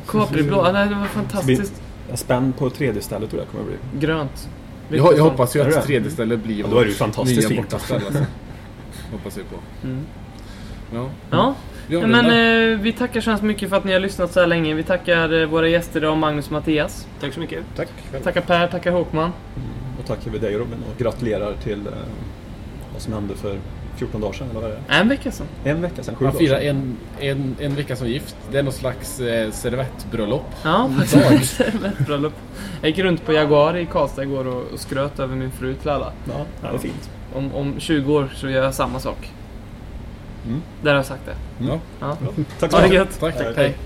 Capriblå? 0.09 0.63
Ja, 0.67 0.73
nej, 0.73 0.89
det 0.89 0.95
var 0.95 1.07
fantastiskt. 1.07 1.83
Spänn 2.15 2.53
på 2.59 2.71
tredje 2.71 3.03
stället 3.03 3.31
tror 3.31 3.43
jag 3.43 3.51
kommer 3.51 3.65
att 3.65 3.91
bli. 3.91 4.01
Grönt. 4.07 4.49
Jag, 4.89 5.19
jag 5.19 5.25
hoppas 5.25 5.57
ju 5.57 5.61
att 5.61 5.71
det? 5.71 5.83
tredje 5.83 6.11
stället 6.11 6.45
blir 6.45 6.61
Ja, 6.61 6.67
då 6.71 6.79
är 6.79 6.85
det 6.85 6.89
ju 6.89 6.95
fantastiskt 6.95 7.41
nya 7.41 7.49
fint. 7.49 7.61
bortaställe. 7.61 8.07
Alltså. 8.07 8.25
hoppas 9.13 9.39
vi 9.39 9.43
på. 9.43 9.87
Mm. 9.87 10.01
Ja. 10.95 11.09
Ja, 11.31 11.55
Vi 11.87 12.01
Nej, 12.01 12.07
men 12.07 12.73
eh, 12.73 12.79
vi 12.79 12.93
tackar 12.93 13.21
så 13.21 13.31
hemskt 13.31 13.45
mycket 13.45 13.69
för 13.69 13.77
att 13.77 13.85
ni 13.85 13.93
har 13.93 14.01
lyssnat 14.01 14.33
så 14.33 14.41
här 14.41 14.47
länge. 14.47 14.75
Vi 14.75 14.83
tackar 14.83 15.41
eh, 15.41 15.47
våra 15.47 15.69
gäster 15.69 16.01
idag, 16.01 16.17
Magnus 16.17 16.47
och 16.47 16.53
Mattias. 16.53 17.07
Tack 17.21 17.33
så 17.35 17.41
mycket. 17.41 17.65
Tack. 17.77 17.89
Tackar 18.23 18.41
Per, 18.41 18.67
tackar 18.67 18.93
Håkman. 18.93 19.33
Och 20.01 20.07
tackar 20.07 20.31
vi 20.31 20.39
dig 20.39 20.55
Robin 20.55 20.79
och 20.93 20.99
gratulerar 20.99 21.55
till 21.63 21.87
eh, 21.87 21.93
vad 22.93 23.03
som 23.03 23.13
hände 23.13 23.35
för 23.35 23.59
14 23.97 24.21
dagar 24.21 24.33
sedan, 24.33 24.51
eller 24.51 24.61
vad 24.61 24.71
är 24.71 24.75
det? 24.75 24.95
En 24.95 25.09
vecka 25.09 25.33
sedan. 25.33 25.47
En 25.65 25.83
vecka 25.83 26.03
sedan, 26.03 26.15
sju 26.15 26.25
Man 26.25 26.35
firar 26.35 26.61
en, 26.61 26.97
en, 27.21 27.57
en 27.61 27.75
vecka 27.75 27.97
som 27.97 28.09
gift. 28.09 28.37
Det 28.51 28.59
är 28.59 28.63
någon 28.63 28.73
slags 28.73 29.21
eh, 29.21 29.51
servettbröllop. 29.51 30.45
Ja, 30.65 30.91
faktiskt. 30.99 31.61
Ett 31.61 32.07
bröllop. 32.07 32.33
Jag 32.81 32.91
gick 32.91 32.99
runt 32.99 33.27
på 33.27 33.33
Jaguar 33.33 33.77
i 33.77 33.87
Karlstad 33.87 34.23
igår 34.23 34.47
och, 34.47 34.73
och 34.73 34.81
skröt 34.81 35.19
över 35.19 35.37
min 35.37 35.51
fru 35.51 35.75
till 35.75 35.91
alla. 35.91 36.13
Ja, 36.29 36.45
det 36.61 36.67
är 36.77 36.79
fint. 36.79 37.11
Om, 37.35 37.55
om 37.55 37.75
20 37.79 38.15
år 38.15 38.29
så 38.35 38.49
gör 38.49 38.65
jag 38.65 38.75
samma 38.75 39.01
sak. 39.01 39.31
Mm. 40.47 40.63
Där 40.83 40.91
har 40.91 40.97
jag 40.97 41.07
sagt 41.07 41.27
det. 41.27 41.67
Ja. 41.67 41.79
Ja. 42.01 42.17
Tack 42.61 42.71
så 42.71 42.77
Ha 42.77 42.83
det 42.83 42.89
mycket. 42.89 43.21
Tack, 43.21 43.39
tack. 43.39 43.57
Hej. 43.57 43.77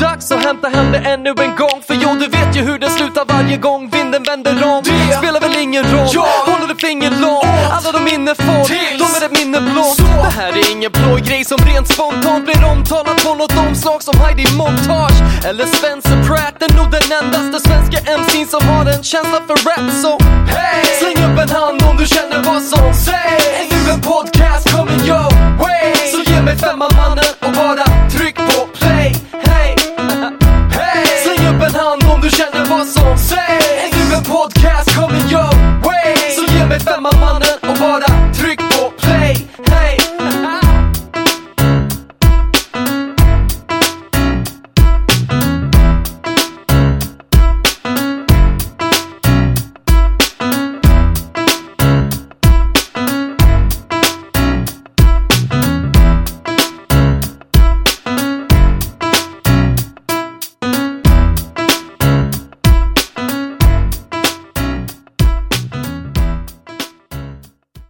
Dags 0.00 0.32
att 0.32 0.44
hämta 0.44 0.68
hem 0.68 0.92
det 0.92 0.98
ännu 0.98 1.30
en 1.30 1.56
gång 1.56 1.82
För 1.86 1.94
jo, 2.02 2.08
du 2.20 2.26
vet 2.28 2.56
ju 2.56 2.62
hur 2.62 2.78
det 2.78 2.90
slutar 2.90 3.24
varje 3.28 3.56
gång 3.56 3.90
vinden 3.90 4.22
vänder 4.22 4.64
om. 4.64 4.82
Det 4.84 5.16
spelar 5.16 5.40
väl 5.40 5.56
ingen 5.56 5.84
roll, 5.84 6.26
håller 6.46 6.72
ett 6.72 6.80
finger 6.80 7.10
långt 7.10 7.44
Alla 7.70 7.92
de 7.92 8.04
minne 8.04 8.34
får, 8.34 8.68
de 8.98 9.04
är 9.18 9.24
ett 9.26 9.38
minne 9.40 9.60
blått 9.60 9.98
Det 9.98 10.32
här 10.40 10.52
är 10.52 10.72
ingen 10.72 10.92
blå 10.92 11.16
grej 11.16 11.44
som 11.44 11.58
rent 11.58 11.88
spontant 11.88 12.44
blir 12.44 12.64
omtalat 12.64 13.24
på 13.24 13.34
något 13.34 13.56
omslag 13.58 14.02
som 14.02 14.20
Heidi 14.20 14.46
Montage. 14.56 15.18
Eller 15.48 15.66
Spencer 15.66 16.18
Pratt, 16.28 16.62
är 16.62 16.76
nog 16.76 16.90
den 16.90 17.06
endaste 17.18 17.68
svenska 17.68 17.98
MC'n 18.18 18.46
som 18.46 18.68
har 18.68 18.84
en 18.86 19.02
känsla 19.02 19.38
för 19.46 19.56
rap. 19.68 19.92
Så 20.02 20.12
hey! 20.54 20.84
släng 21.00 21.18
upp 21.26 21.38
en 21.44 21.50
hand 21.50 21.82
om 21.90 21.96
du 21.96 22.06
känner 22.06 22.42
vad 22.42 22.62
som 22.62 22.94
sägs. 22.94 23.46
Är 23.60 23.66
nu 23.72 23.92
en 23.92 24.00
podcast 24.00 24.72
coming 24.72 25.00
your 25.08 25.30
way 25.58 25.95
ge 26.36 26.42
mig 26.42 26.56
femma 26.56 26.88
mannen 26.96 27.24
och 27.40 27.52
bara 27.52 28.08
tryck 28.10 28.36
på 28.36 28.66
play 28.78 29.14
Hey! 29.46 29.76
Hey! 30.70 31.06
Släng 31.24 31.48
upp 31.48 31.62
en 31.62 31.74
hand 31.74 32.02
om 32.14 32.20
du 32.20 32.30
känner 32.30 32.64
vad 32.70 32.86
som 32.86 33.18
sägs 33.18 33.66
Är 33.84 34.10
du 34.10 34.16
en 34.16 34.22
podcast 34.22 34.96
coming 34.96 35.30
your 35.30 35.52
way 35.84 36.14
Så 36.36 36.52
ge 36.54 36.66
mig 36.66 36.80
femma 36.80 37.10
mannen 37.20 37.45